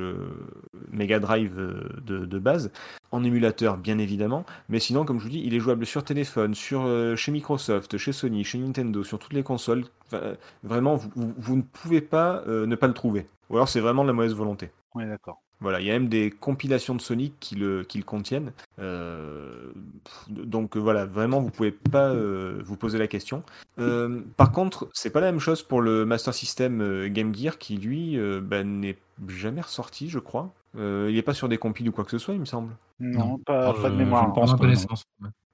Mega 0.91 1.20
Drive 1.20 1.53
de, 2.05 2.39
base, 2.39 2.72
en 3.11 3.22
émulateur 3.22 3.76
bien 3.78 3.97
évidemment. 3.97 4.45
Mais 4.70 4.80
sinon, 4.80 5.03
comme 5.03 5.20
je 5.20 5.24
vous 5.24 5.30
dis, 5.30 5.43
il 5.43 5.53
est 5.53 5.59
jouable 5.59 5.86
sur 5.86 6.05
téléphone, 6.05 6.55
sur, 6.55 6.88
chez 7.18 7.32
Microsoft, 7.34 7.97
chez 7.97 8.13
Sony, 8.13 8.45
chez 8.45 8.59
Nintendo, 8.59 9.03
sur 9.03 9.20
toutes 9.20 9.34
les 9.34 9.43
consoles. 9.43 9.84
vraiment, 10.63 10.95
vous 11.16 11.55
ne 11.57 11.61
pouvez 11.63 11.99
pas 11.99 12.43
ne 12.47 12.76
pas 12.76 12.88
le 12.88 12.93
trouver. 12.93 13.26
Ou 13.49 13.55
alors 13.55 13.69
c'est 13.69 13.79
vraiment 13.79 14.03
de 14.03 14.07
la 14.07 14.13
mauvaise 14.13 14.33
volonté. 14.33 14.71
Oui, 14.93 15.05
d'accord. 15.05 15.41
Voilà, 15.61 15.79
il 15.79 15.87
y 15.87 15.89
a 15.89 15.93
même 15.93 16.09
des 16.09 16.31
compilations 16.31 16.95
de 16.95 17.01
Sonic 17.01 17.33
qui 17.39 17.55
le, 17.55 17.83
qui 17.83 17.97
le 17.97 18.03
contiennent. 18.03 18.51
Euh, 18.79 19.71
donc 20.27 20.75
voilà, 20.75 21.05
vraiment, 21.05 21.39
vous 21.39 21.49
pouvez 21.49 21.71
pas 21.71 22.09
euh, 22.09 22.61
vous 22.65 22.75
poser 22.75 22.97
la 22.97 23.07
question. 23.07 23.41
Euh, 23.79 24.21
par 24.35 24.51
contre, 24.51 24.89
c'est 24.93 25.11
pas 25.11 25.21
la 25.21 25.31
même 25.31 25.39
chose 25.39 25.63
pour 25.63 25.81
le 25.81 26.05
Master 26.05 26.33
System 26.33 27.07
Game 27.07 27.33
Gear 27.33 27.57
qui, 27.57 27.77
lui, 27.77 28.19
bah, 28.41 28.63
n'est 28.63 28.97
jamais 29.27 29.61
ressorti, 29.61 30.09
je 30.09 30.19
crois. 30.19 30.53
il 30.75 31.13
n'est 31.13 31.21
pas 31.21 31.33
sur 31.33 31.47
des 31.47 31.57
compiles 31.57 31.87
ou 31.87 31.93
quoi 31.93 32.03
que 32.03 32.11
ce 32.11 32.17
soit, 32.17 32.33
il 32.33 32.41
me 32.41 32.45
semble. 32.45 32.73
Non, 32.99 33.37
pas, 33.37 33.73
de 33.73 33.95
mémoire. 33.95 34.27
Je 34.27 34.33
pense 34.33 34.53
connaissance. 34.55 35.05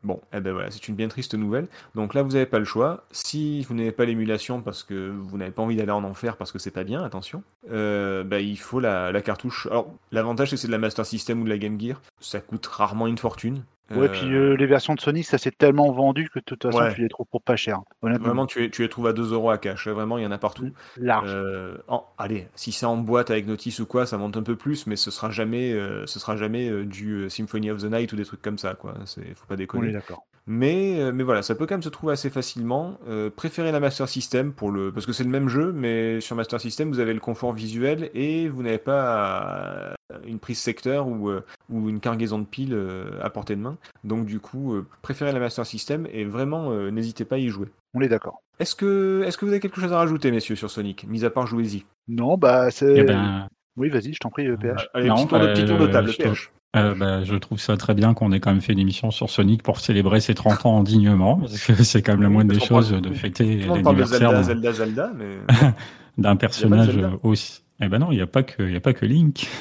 Bon, 0.04 0.20
eh 0.34 0.40
ben 0.40 0.52
voilà, 0.52 0.72
c'est 0.72 0.88
une 0.88 0.96
bien 0.96 1.08
triste 1.08 1.36
nouvelle. 1.36 1.68
Donc 1.94 2.14
là, 2.14 2.24
vous 2.24 2.32
n'avez 2.32 2.48
pas 2.48 2.58
le 2.58 2.66
choix. 2.66 3.04
Si 3.12 3.62
vous 3.64 3.76
n'avez 3.76 3.92
pas 3.92 4.06
l'émulation 4.06 4.62
parce 4.62 4.84
que 4.84 5.10
vous 5.10 5.38
n'avez 5.38 5.52
pas 5.52 5.62
envie 5.62 5.76
d'aller 5.76 5.92
en 5.92 6.04
enfer 6.04 6.38
parce 6.38 6.52
que 6.52 6.58
c'est 6.58 6.72
pas 6.72 6.84
bien, 6.84 7.04
attention, 7.04 7.44
euh, 7.72 8.24
bah, 8.24 8.40
il 8.40 8.58
faut 8.58 8.80
la, 8.80 9.12
la 9.12 9.22
cartouche. 9.22 9.68
Alors, 9.68 9.94
l'avantage, 10.12 10.50
c'est 10.50 10.56
que 10.56 10.62
c'est 10.62 10.68
de 10.68 10.72
la 10.72 10.80
Master 10.80 11.06
System 11.06 11.42
ou 11.42 11.44
de 11.44 11.50
la 11.50 11.60
Game 11.60 11.80
Gear. 11.80 12.02
Ça 12.20 12.40
coûte 12.40 12.66
rarement 12.66 13.06
une 13.06 13.18
fortune. 13.20 13.64
Ouais, 14.00 14.10
puis 14.10 14.34
euh, 14.34 14.56
les 14.56 14.66
versions 14.66 14.96
de 14.96 15.00
Sonic, 15.02 15.26
ça 15.26 15.38
s'est 15.38 15.52
tellement 15.52 15.92
vendu 15.92 16.30
que 16.30 16.40
de 16.40 16.44
toute 16.46 16.64
façon, 16.64 16.80
Ouais. 16.80 16.94
tu 16.94 17.02
les 17.02 17.10
trouves 17.10 17.28
pour 17.30 17.42
pas 17.42 17.56
cher. 17.56 17.80
Honnêtement. 18.02 18.26
Vraiment, 18.28 18.46
tu, 18.46 18.60
les- 18.62 18.70
tu 18.70 18.82
les 18.82 18.90
trouves 18.90 19.08
à 19.08 19.14
2 19.14 19.34
euros 19.34 19.50
à 19.50 19.58
cash. 19.58 19.88
Vraiment, 19.88 20.18
il 20.18 20.24
y 20.24 20.28
en 20.28 20.32
a 20.32 20.38
partout. 20.38 20.70
Large. 20.98 21.32
Euh, 21.34 21.78
en- 21.88 22.06
allez, 22.18 22.48
si 22.56 22.72
c'est 22.72 22.86
en 22.86 22.98
boîte 22.98 23.32
avec 23.32 23.48
notice 23.48 23.80
ou 23.80 23.86
quoi, 23.86 24.06
ça 24.06 24.18
monte 24.18 24.38
un 24.38 24.44
peu 24.44 24.56
plus, 24.56 24.88
mais 24.88 24.96
ce 24.96 25.12
sera 25.12 25.30
jamais, 25.32 25.74
euh, 25.74 26.06
ce 26.06 26.20
sera 26.20 26.36
jamais 26.36 26.70
euh, 26.70 26.86
du 26.86 27.14
euh, 27.14 27.30
Symphony 27.30 27.72
of 27.72 27.82
the 27.82 27.86
Night 27.92 28.12
ou 28.14 28.16
des 28.16 28.26
trucs 28.26 28.42
comme 28.42 28.58
ça, 28.58 28.74
quoi. 28.76 28.94
Faut 29.06 29.22
pas 29.48 29.52
On 29.52 29.54
est 29.54 29.58
déconner. 29.58 29.92
d'accord. 29.92 30.26
Mais, 30.48 31.00
euh, 31.00 31.12
mais 31.14 31.24
voilà, 31.24 31.42
ça 31.42 31.56
peut 31.56 31.66
quand 31.66 31.76
même 31.76 31.84
se 31.84 31.90
trouver 31.90 32.14
assez 32.14 32.30
facilement. 32.30 32.98
Euh, 33.08 33.30
préférez 33.30 33.72
la 33.72 33.80
Master 33.80 34.10
System 34.10 34.54
pour 34.54 34.72
le, 34.72 34.92
parce 34.92 35.06
que 35.06 35.14
c'est 35.14 35.24
le 35.24 35.30
même 35.30 35.48
jeu, 35.48 35.72
mais 35.72 36.20
sur 36.22 36.36
Master 36.36 36.60
System, 36.60 36.90
vous 36.90 37.00
avez 37.00 37.14
le 37.14 37.20
confort 37.20 37.54
visuel 37.54 38.10
et 38.14 38.50
vous 38.50 38.64
n'avez 38.64 38.78
pas 38.78 39.94
euh, 40.12 40.18
une 40.26 40.40
prise 40.40 40.60
secteur 40.60 41.08
ou, 41.08 41.32
ou 41.70 41.90
une 41.90 42.00
cargaison 42.00 42.40
de 42.40 42.46
piles 42.46 42.78
à 43.22 43.30
portée 43.30 43.56
de 43.56 43.62
main. 43.62 43.78
Donc 44.04 44.26
du 44.26 44.40
coup, 44.40 44.76
préférez 45.02 45.32
la 45.32 45.40
Master 45.40 45.66
System 45.66 46.08
et 46.12 46.26
vraiment, 46.26 46.72
euh, 46.72 46.90
n'hésitez 46.90 47.26
pas 47.26 47.36
à 47.36 47.40
y 47.40 47.50
jouer. 47.50 47.68
On 47.94 48.02
est 48.02 48.08
d'accord. 48.08 48.42
Est-ce 48.60 48.76
que, 48.76 49.24
est-ce 49.26 49.38
que 49.38 49.46
vous 49.46 49.52
avez 49.52 49.60
quelque 49.60 49.82
chose 49.82 49.94
à 49.94 49.98
rajouter, 49.98 50.32
messieurs, 50.32 50.56
sur 50.56 50.70
Sonic 50.70 51.06
Mis 51.08 51.26
à 51.26 51.30
part 51.30 51.48
jouez-y. 51.48 51.84
Non, 52.08 52.38
bah 52.38 52.72
c'est. 52.72 52.94
Eh 52.98 53.04
ben, 53.04 53.48
Oui, 53.78 53.90
vas-y, 53.90 54.14
je 54.14 54.20
t'en 54.20 54.30
prie, 54.30 54.48
PH. 54.58 54.90
Allez, 54.94 55.10
Non, 55.10 55.16
petit, 55.16 55.28
tour 55.28 55.40
de, 55.40 55.46
euh, 55.46 55.54
petit 55.54 55.66
tour 55.66 55.78
de 55.78 55.88
table, 55.88 56.12
je 56.12 56.18
PH. 56.18 56.52
Euh, 56.76 56.96
bah, 56.96 57.24
je 57.24 57.36
trouve 57.36 57.60
ça 57.60 57.76
très 57.78 57.94
bien 57.94 58.14
qu'on 58.14 58.32
ait 58.32 58.40
quand 58.40 58.52
même 58.52 58.62
fait 58.62 58.74
une 58.74 58.80
émission 58.80 59.12
sur 59.12 59.30
Sonic 59.30 59.62
pour 59.64 59.80
célébrer 59.80 60.22
ses 60.22 60.34
30 60.36 60.66
ans 60.66 60.84
dignement, 60.84 61.38
parce 61.38 61.60
que 61.66 61.84
c'est 61.84 62.02
quand 62.02 62.14
même 62.14 62.22
la 62.22 62.30
moindre 62.30 62.54
des 62.54 62.60
choses 62.60 62.92
de 62.92 63.14
fêter 63.14 63.58
l'anniversaire 63.62 64.20
Zelda, 64.20 64.32
d'un- 64.32 64.44
Zelda, 64.44 64.74
Zelda, 64.74 65.12
mais 65.18 65.38
d'un 66.18 66.36
personnage 66.36 66.92
Zelda 66.92 67.12
aussi. 67.24 67.62
Eh 67.82 67.88
ben 67.90 68.00
non, 68.00 68.12
il 68.12 68.16
n'y 68.16 68.22
a 68.22 68.28
pas 68.28 68.44
que, 68.44 68.64
il 68.64 68.76
a 68.76 68.80
pas 68.82 68.94
que 68.94 69.06
Link. 69.06 69.48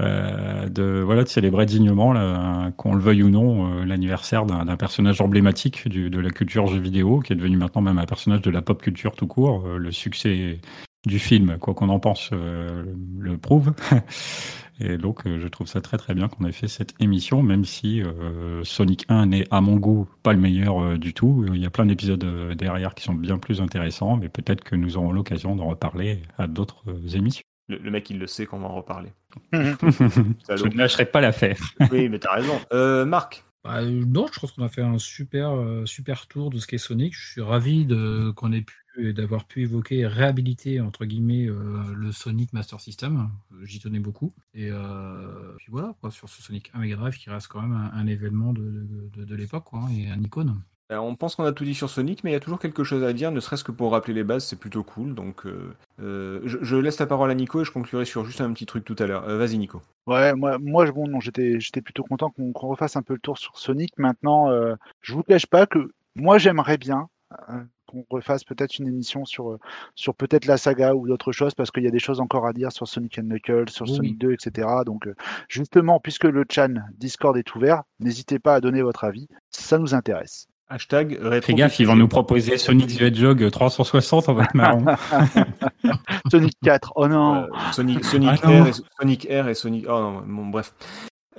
Euh, 0.00 0.68
de 0.68 1.00
voilà 1.04 1.22
de 1.22 1.28
célébrer 1.28 1.64
dignement, 1.64 2.12
là, 2.12 2.72
qu'on 2.76 2.94
le 2.94 3.00
veuille 3.00 3.22
ou 3.22 3.28
non, 3.30 3.68
euh, 3.82 3.84
l'anniversaire 3.84 4.46
d'un 4.46 4.64
personnage 4.76 5.20
emblématique 5.20 5.86
du- 5.86 6.10
de 6.10 6.18
la 6.18 6.30
culture 6.30 6.66
jeu 6.66 6.78
vidéo, 6.80 7.20
qui 7.20 7.34
est 7.34 7.36
devenu 7.36 7.56
maintenant 7.56 7.82
même 7.82 7.98
un 7.98 8.06
personnage 8.06 8.40
de 8.40 8.50
la 8.50 8.62
pop 8.62 8.82
culture 8.82 9.12
tout 9.14 9.28
court. 9.28 9.62
Euh, 9.64 9.76
le 9.78 9.92
succès 9.92 10.58
du 11.06 11.18
film, 11.20 11.56
quoi 11.58 11.74
qu'on 11.74 11.88
en 11.88 12.00
pense, 12.00 12.30
euh, 12.32 12.84
le 13.18 13.36
prouve. 13.36 13.74
Et 14.84 14.98
donc, 14.98 15.26
euh, 15.26 15.38
je 15.38 15.46
trouve 15.46 15.68
ça 15.68 15.80
très 15.80 15.96
très 15.96 16.12
bien 16.12 16.26
qu'on 16.28 16.44
ait 16.44 16.50
fait 16.52 16.66
cette 16.66 16.94
émission, 17.00 17.42
même 17.42 17.64
si 17.64 18.02
euh, 18.02 18.64
Sonic 18.64 19.04
1 19.08 19.26
n'est 19.26 19.46
à 19.52 19.60
mon 19.60 19.76
goût 19.76 20.08
pas 20.24 20.32
le 20.32 20.40
meilleur 20.40 20.82
euh, 20.82 20.98
du 20.98 21.14
tout. 21.14 21.44
Il 21.54 21.60
y 21.60 21.66
a 21.66 21.70
plein 21.70 21.86
d'épisodes 21.86 22.24
euh, 22.24 22.54
derrière 22.56 22.94
qui 22.94 23.04
sont 23.04 23.14
bien 23.14 23.38
plus 23.38 23.60
intéressants, 23.60 24.16
mais 24.16 24.28
peut-être 24.28 24.64
que 24.64 24.74
nous 24.74 24.96
aurons 24.96 25.12
l'occasion 25.12 25.54
d'en 25.54 25.66
reparler 25.68 26.22
à 26.36 26.48
d'autres 26.48 26.82
euh, 26.88 27.08
émissions. 27.16 27.44
le, 27.68 27.78
le 27.78 27.90
mec, 27.92 28.10
il 28.10 28.18
le 28.18 28.26
sait 28.26 28.44
qu'on 28.44 28.58
va 28.58 28.66
en 28.66 28.74
reparler. 28.74 29.10
je 29.52 30.66
ne 30.66 30.76
lâcherai 30.76 31.06
pas 31.06 31.20
l'affaire. 31.20 31.58
oui, 31.92 32.08
mais 32.08 32.18
t'as 32.18 32.32
raison. 32.34 32.60
Euh, 32.72 33.04
Marc, 33.04 33.44
Bah, 33.64 33.82
non, 33.84 34.26
je 34.32 34.40
pense 34.40 34.50
qu'on 34.50 34.64
a 34.64 34.68
fait 34.68 34.82
un 34.82 34.98
super, 34.98 35.50
euh, 35.56 35.86
super 35.86 36.26
tour 36.26 36.50
de 36.50 36.58
ce 36.58 36.66
qu'est 36.66 36.78
Sonic. 36.78 37.14
Je 37.14 37.30
suis 37.32 37.40
ravi 37.40 37.86
qu'on 38.34 38.52
ait 38.52 38.62
pu 38.62 38.81
et 38.98 39.12
d'avoir 39.12 39.46
pu 39.46 39.62
évoquer 39.62 39.98
et 40.00 40.06
réhabiliter 40.06 40.80
entre 40.80 41.04
guillemets 41.04 41.46
euh, 41.48 41.82
le 41.94 42.12
Sonic 42.12 42.52
Master 42.52 42.80
System. 42.80 43.30
Euh, 43.52 43.64
J'y 43.64 43.80
tenais 43.80 44.00
beaucoup. 44.00 44.32
Et 44.54 44.68
euh, 44.70 45.54
puis 45.58 45.68
voilà, 45.70 45.94
quoi, 46.00 46.10
sur 46.10 46.28
ce 46.28 46.42
Sonic 46.42 46.70
1 46.74 46.80
Mega 46.80 46.96
Drive 46.96 47.16
qui 47.18 47.30
reste 47.30 47.48
quand 47.48 47.62
même 47.62 47.72
un, 47.72 47.92
un 47.92 48.06
événement 48.06 48.52
de, 48.52 48.62
de, 49.16 49.24
de 49.24 49.34
l'époque 49.36 49.64
quoi, 49.64 49.88
et 49.96 50.08
un 50.10 50.20
icône. 50.22 50.62
euh, 50.92 50.96
on 50.98 51.16
pense 51.16 51.34
qu'on 51.36 51.44
a 51.44 51.52
tout 51.52 51.64
dit 51.64 51.74
sur 51.74 51.88
Sonic, 51.90 52.22
mais 52.24 52.30
il 52.30 52.32
y 52.34 52.36
a 52.36 52.40
toujours 52.40 52.60
quelque 52.60 52.84
chose 52.84 53.02
à 53.04 53.12
dire, 53.12 53.32
ne 53.32 53.40
serait-ce 53.40 53.64
que 53.64 53.72
pour 53.72 53.92
rappeler 53.92 54.14
les 54.14 54.24
bases, 54.24 54.46
c'est 54.46 54.58
plutôt 54.58 54.84
cool. 54.84 55.14
Donc, 55.14 55.46
euh, 55.46 55.74
euh, 56.00 56.40
je, 56.44 56.58
je 56.62 56.76
laisse 56.76 56.98
la 56.98 57.06
parole 57.06 57.30
à 57.30 57.34
Nico 57.34 57.60
et 57.62 57.64
je 57.64 57.70
conclurai 57.72 58.04
sur 58.04 58.24
juste 58.24 58.40
un 58.40 58.52
petit 58.52 58.66
truc 58.66 58.84
tout 58.84 58.96
à 58.98 59.06
l'heure. 59.06 59.24
Euh, 59.28 59.38
Vas-y, 59.38 59.58
Nico. 59.58 59.82
Ouais, 60.06 60.34
moi, 60.34 60.58
moi 60.58 60.90
bon, 60.90 61.06
non, 61.08 61.20
j'étais, 61.20 61.60
j'étais 61.60 61.80
plutôt 61.80 62.02
content 62.04 62.30
qu'on 62.30 62.52
qu'on 62.52 62.68
refasse 62.68 62.96
un 62.96 63.02
peu 63.02 63.14
le 63.14 63.20
tour 63.20 63.38
sur 63.38 63.56
Sonic. 63.58 63.96
Maintenant, 63.98 64.50
euh, 64.50 64.74
je 65.00 65.14
vous 65.14 65.22
cache 65.22 65.46
pas 65.46 65.66
que 65.66 65.92
moi, 66.16 66.38
j'aimerais 66.38 66.76
bien 66.76 67.08
euh, 67.48 67.64
qu'on 67.92 68.04
refasse 68.10 68.44
peut-être 68.44 68.78
une 68.78 68.88
émission 68.88 69.24
sur, 69.24 69.50
euh, 69.52 69.58
sur 69.94 70.14
peut-être 70.14 70.46
la 70.46 70.56
saga 70.56 70.94
ou 70.94 71.06
d'autres 71.06 71.32
choses, 71.32 71.54
parce 71.54 71.70
qu'il 71.70 71.84
y 71.84 71.88
a 71.88 71.90
des 71.90 71.98
choses 71.98 72.20
encore 72.20 72.46
à 72.46 72.52
dire 72.52 72.72
sur 72.72 72.88
Sonic 72.88 73.18
and 73.18 73.24
Knuckles, 73.24 73.70
sur 73.70 73.86
Oui. 73.88 73.96
Sonic 73.96 74.18
2, 74.18 74.32
etc. 74.32 74.68
Donc, 74.86 75.06
euh, 75.06 75.14
justement, 75.48 76.00
puisque 76.00 76.24
le 76.24 76.44
chan 76.50 76.74
Discord 76.98 77.36
est 77.36 77.54
ouvert, 77.54 77.82
n'hésitez 78.00 78.38
pas 78.38 78.54
à 78.54 78.60
donner 78.60 78.82
votre 78.82 79.04
avis, 79.04 79.28
ça 79.50 79.78
nous 79.78 79.94
intéresse. 79.94 80.46
Hashtag. 80.68 81.18
Fais 81.42 81.52
gaffe, 81.52 81.78
ils 81.80 81.86
vont 81.86 81.96
nous 81.96 82.08
proposer 82.08 82.56
Sonic 82.56 82.96
the 82.96 83.02
Hedgehog 83.02 83.50
360, 83.50 84.30
on 84.30 84.32
va 84.32 84.44
être 84.44 84.54
marrant. 84.54 84.82
Sonic 86.30 86.54
4, 86.64 86.92
oh 86.96 87.08
non 87.08 87.42
Euh, 87.42 87.46
Sonic, 87.72 88.02
Sonic, 88.04 88.30
Ah 88.42 88.46
non. 88.46 88.52
Air 88.54 88.66
et, 88.68 88.72
Sonic 88.98 89.26
Air 89.28 89.48
et 89.48 89.54
Sonic. 89.54 89.84
Oh 89.86 90.00
non, 90.00 90.22
bon, 90.26 90.46
bref. 90.46 90.72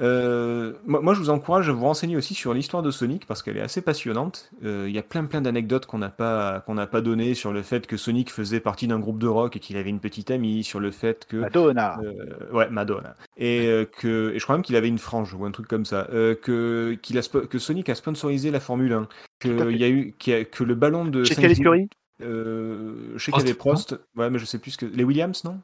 Euh, 0.02 0.74
moi, 0.86 1.02
moi, 1.02 1.14
je 1.14 1.20
vous 1.20 1.30
encourage 1.30 1.70
à 1.70 1.72
vous 1.72 1.84
renseigner 1.84 2.18
aussi 2.18 2.34
sur 2.34 2.54
l'histoire 2.54 2.82
de 2.82 2.90
Sonic 2.90 3.28
parce 3.28 3.44
qu'elle 3.44 3.58
est 3.58 3.62
assez 3.62 3.82
passionnante. 3.82 4.50
Euh, 4.64 4.86
Il 4.90 4.96
y 4.96 4.98
a 4.98 5.04
plein 5.04 5.26
plein 5.26 5.42
d'anecdotes 5.42 5.86
qu'on 5.86 6.00
n'a 6.00 6.10
pas 6.10 6.62
qu'on 6.66 6.74
n'a 6.74 6.88
pas 6.88 7.02
données 7.02 7.36
sur 7.36 7.54
le 7.54 7.62
fait 7.62 7.86
que 7.86 7.96
Sonic 7.98 8.32
faisait 8.32 8.60
partie 8.60 8.88
d'un 8.88 9.00
groupe 9.00 9.20
de 9.20 9.28
rock 9.28 9.56
et 9.56 9.60
qu'il 9.60 9.78
avait 9.78 9.90
une 9.92 10.00
petite 10.00 10.32
amie, 10.32 10.64
sur 10.64 10.80
le 10.80 10.90
fait 10.92 11.26
que 11.28 11.38
Madonna 11.38 12.00
euh, 12.04 12.52
ouais, 12.52 12.70
Madonna. 12.70 13.16
Et 13.38 13.68
euh, 13.68 13.86
que 13.86 14.32
et 14.34 14.40
je 14.40 14.44
crois 14.44 14.56
même 14.56 14.64
qu'il 14.64 14.76
avait 14.76 14.88
une 14.88 14.98
frange 14.98 15.34
ou 15.34 15.46
un 15.46 15.52
truc 15.52 15.68
comme 15.68 15.86
ça. 15.86 16.08
Euh, 16.12 16.34
que 16.36 16.98
qu'il 17.02 17.18
a 17.18 17.22
spo- 17.22 17.46
que 17.46 17.60
Sonic 17.60 17.88
a 17.90 17.96
sponsorisé 17.96 18.50
la 18.52 18.60
Formule 18.60 18.94
1. 18.94 19.08
Tout 19.40 19.50
à 19.50 19.66
Que 19.66 19.72
il 19.72 19.78
y 19.78 19.84
a 19.84 19.90
eu 19.90 20.16
qu'il 20.18 20.34
y 20.34 20.36
a- 20.38 20.44
que 20.46 20.64
le 20.64 20.74
ballon 20.76 21.06
de 21.06 21.24
Chez 21.24 21.36
quelle 21.36 21.52
écurie 21.52 21.88
euh, 22.22 23.14
je 23.16 23.26
sais 23.26 23.32
Prost, 23.32 23.44
qu'il 23.44 23.48
y 23.48 23.52
avait 23.52 23.58
Prost. 23.58 24.00
Ouais, 24.16 24.30
mais 24.30 24.40
je 24.40 24.46
sais 24.46 24.58
plus 24.60 24.72
ce 24.72 24.78
que 24.78 24.86
les 24.86 25.04
Williams, 25.04 25.44
non? 25.44 25.60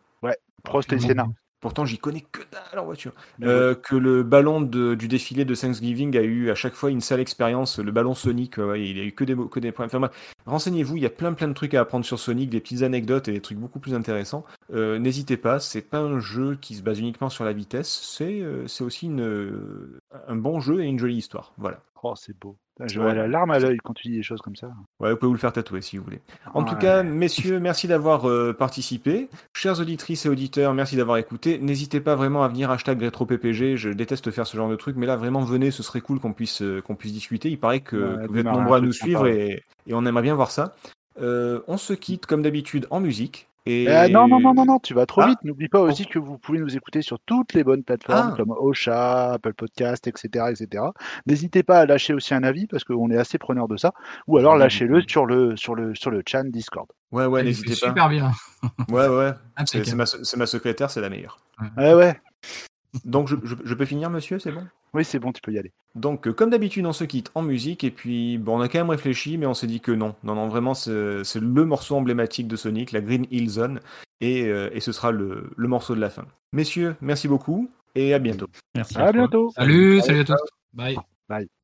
Prost 0.64 0.92
et 0.92 1.00
Senna. 1.00 1.26
Pourtant, 1.62 1.86
j'y 1.86 1.98
connais 1.98 2.22
que 2.22 2.42
dalle 2.52 2.80
en 2.80 2.86
voiture. 2.86 3.12
Euh, 3.44 3.76
que 3.76 3.96
le 3.96 4.24
ballon 4.24 4.62
de- 4.62 4.96
du 4.96 5.08
défilé 5.10 5.44
de 5.44 5.54
Thanksgiving 5.56 6.18
a 6.18 6.22
eu 6.22 6.50
à 6.52 6.56
chaque 6.56 6.74
fois 6.74 6.90
une 6.90 7.02
sale 7.02 7.20
expérience. 7.20 7.80
Le 7.80 7.92
ballon 7.92 8.14
Sonic, 8.14 8.58
ouais, 8.58 8.64
ouais, 8.64 8.88
il 8.90 8.98
a 9.00 9.04
eu 9.04 9.12
que 9.12 9.26
des, 9.26 9.36
que 9.36 9.60
des 9.60 9.72
problèmes. 9.74 10.04
Enfin, 10.06 10.12
renseignez-vous, 10.46 10.96
il 10.96 11.04
y 11.04 11.06
a 11.06 11.10
plein 11.10 11.34
plein 11.34 11.50
de 11.50 11.54
trucs 11.54 11.74
à 11.74 11.82
apprendre 11.82 12.06
sur 12.06 12.18
Sonic, 12.18 12.50
des 12.50 12.62
petites 12.62 12.82
anecdotes 12.84 13.28
et 13.28 13.34
des 13.34 13.42
trucs 13.42 13.58
beaucoup 13.58 13.80
plus 13.80 13.94
intéressants. 13.94 14.46
Euh, 14.74 15.00
N'hésitez 15.00 15.36
pas, 15.38 15.60
c'est 15.60 15.82
pas 15.82 16.00
un 16.00 16.20
jeu 16.20 16.56
qui 16.56 16.76
se 16.76 16.82
base 16.82 17.00
uniquement 17.00 17.30
sur 17.30 17.44
la 17.44 17.52
vitesse, 17.54 17.90
c'est 18.04 18.40
euh, 18.42 18.66
aussi 18.80 19.08
une, 19.08 19.22
euh, 19.22 20.00
un 20.28 20.36
bon 20.38 20.60
jeu 20.62 20.82
et 20.82 20.86
une 20.86 21.00
jolie 21.00 21.18
histoire. 21.18 21.52
Voilà. 21.58 21.82
Oh, 22.04 22.14
c'est 22.16 22.38
beau. 22.40 22.56
J'ai 22.86 23.00
Ouais. 23.00 23.14
la 23.14 23.28
larme 23.28 23.52
à 23.52 23.60
l'œil 23.60 23.78
quand 23.84 23.94
tu 23.94 24.08
dis 24.08 24.16
des 24.18 24.24
choses 24.24 24.42
comme 24.42 24.56
ça. 24.56 24.68
Ouais, 25.00 25.12
vous 25.12 25.18
pouvez 25.18 25.28
vous 25.28 25.34
le 25.34 25.40
faire 25.40 25.52
tatouer 25.52 25.82
si 25.82 25.98
vous 25.98 26.04
voulez. 26.04 26.22
En 26.54 26.64
tout 26.64 26.76
cas, 26.76 27.04
messieurs, 27.04 27.60
merci 27.60 27.88
d'avoir 27.88 28.28
euh, 28.30 28.54
participé. 28.54 29.28
Chers 29.54 29.80
auditrices 29.82 30.26
et 30.26 30.30
auditeurs, 30.30 30.74
merci 30.74 30.96
d'avoir 30.96 31.18
écouté. 31.18 31.60
N'hésitez 31.60 32.00
pas 32.00 32.16
vraiment 32.16 32.44
à 32.44 32.48
venir 32.48 32.72
hashtag 32.72 33.02
rétro-PPG. 33.02 33.76
Je 33.76 33.90
déteste 33.90 34.32
faire 34.32 34.48
ce 34.48 34.56
genre 34.56 34.70
de 34.70 34.76
truc, 34.78 34.96
mais 34.96 35.06
là, 35.06 35.18
vraiment, 35.18 35.42
venez, 35.42 35.72
ce 35.72 35.84
serait 35.84 36.02
cool 36.02 36.20
qu'on 36.20 36.32
puisse, 36.34 36.62
euh, 36.62 36.82
qu'on 36.82 36.96
puisse 36.96 37.12
discuter. 37.14 37.50
Il 37.50 37.58
paraît 37.60 37.82
que, 37.82 37.98
Ouais, 37.98 38.26
que 38.28 38.32
vous 38.32 38.38
êtes 38.38 38.46
nombreux 38.46 38.78
à 38.78 38.82
nous 38.82 38.94
suivre 38.94 39.28
et 39.28 39.64
on 39.92 40.06
aimerait 40.06 40.24
bien 40.24 40.36
voir 40.36 40.52
ça. 40.52 40.76
Euh, 41.22 41.60
on 41.68 41.76
se 41.76 41.92
quitte, 41.92 42.26
comme 42.28 42.42
d'habitude, 42.42 42.88
en 42.92 43.02
musique. 43.02 43.49
Et... 43.66 43.88
Euh, 43.90 44.08
non, 44.08 44.28
non, 44.28 44.40
non, 44.40 44.54
non, 44.54 44.66
non, 44.66 44.80
tu 44.80 44.94
vas 44.94 45.06
trop 45.06 45.22
Ah. 45.22 45.28
vite. 45.28 45.40
N'oublie 45.44 45.68
pas 45.70 45.80
aussi 45.82 46.06
que 46.08 46.18
vous 46.18 46.38
pouvez 46.38 46.60
nous 46.60 46.76
écouter 46.76 47.02
sur 47.02 47.20
toutes 47.20 47.54
les 47.54 47.64
bonnes 47.64 47.84
plateformes 47.84 48.32
Ah. 48.34 48.36
comme 48.36 48.52
Ocha, 48.52 49.34
Apple 49.34 49.54
Podcast, 49.54 50.08
etc. 50.08 50.46
etc. 50.52 50.84
N'hésitez 51.28 51.62
pas 51.64 51.80
à 51.80 51.86
lâcher 51.86 52.14
aussi 52.14 52.34
un 52.34 52.44
avis 52.44 52.68
parce 52.68 52.84
qu'on 52.84 53.12
est 53.12 53.18
assez 53.18 53.38
preneur 53.38 53.68
de 53.68 53.78
ça. 53.78 53.94
Ou 54.28 54.38
alors 54.38 54.56
lâchez-le 54.58 55.02
sur 55.08 55.26
le, 55.26 55.56
sur, 55.58 55.76
le, 55.76 55.94
sur 55.96 56.10
le 56.12 56.24
chan 56.28 56.44
Discord. 56.46 56.88
Ouais, 57.12 57.26
ouais, 57.26 57.44
n'hésitez 57.44 57.70
pas. 57.72 57.88
super 57.88 58.10
bien. 58.10 58.32
Ouais, 58.90 59.08
ouais. 59.08 59.32
C'est 59.66 59.94
ma, 59.96 60.06
c'est 60.06 60.38
ma 60.38 60.46
secrétaire, 60.46 60.90
c'est 60.90 61.02
la 61.02 61.10
meilleure. 61.10 61.40
Ouais, 61.78 61.94
ouais. 61.94 62.20
Donc, 63.06 63.28
je, 63.28 63.36
je- 63.44 63.56
je 63.64 63.74
peux 63.76 63.86
finir, 63.86 64.10
monsieur, 64.10 64.40
c'est 64.40 64.52
bon? 64.52 64.66
Oui, 64.94 65.06
c'est 65.06 65.20
bon, 65.20 65.32
tu 65.32 65.42
peux 65.42 65.52
y 65.52 65.60
aller. 65.60 65.72
Donc, 65.96 66.28
euh, 66.28 66.34
comme 66.34 66.50
d'habitude, 66.50 66.86
on 66.86 66.94
se 66.94 67.04
quitte 67.04 67.32
en 67.36 67.42
musique, 67.42 67.84
et 67.84 67.92
puis 67.92 68.38
bon, 68.38 68.58
on 68.58 68.62
a 68.62 68.70
quand 68.70 68.80
même 68.80 68.90
réfléchi, 68.90 69.38
mais 69.38 69.46
on 69.46 69.54
s'est 69.54 69.68
dit 69.68 69.80
que 69.82 69.92
non. 69.92 70.16
Non, 70.24 70.36
non, 70.36 70.48
vraiment, 70.48 70.74
c'est 70.74 70.92
le 70.92 71.66
morceau 71.66 71.96
emblématique 71.96 72.48
de 72.48 72.56
Sonic, 72.56 72.92
la 72.92 73.02
Green 73.02 73.26
Hill 73.32 73.50
Zone, 73.50 73.80
et, 74.22 74.46
euh, 74.46 74.70
et 74.74 74.80
ce 74.80 74.92
sera 74.92 75.12
le, 75.12 75.50
le 75.56 75.68
morceau 75.68 75.96
de 75.96 76.02
la 76.02 76.10
fin. 76.10 76.26
Messieurs, 76.54 76.96
merci 77.02 77.28
beaucoup, 77.28 77.70
et 77.96 78.14
à 78.14 78.20
bientôt. 78.20 78.48
Merci. 78.76 78.98
À 78.98 79.12
bientôt. 79.12 79.52
Salut, 79.56 80.02
salut 80.02 80.22
à 80.22 80.26
tous. 80.26 80.36
Bye. 80.74 80.98
Bye. 81.28 81.59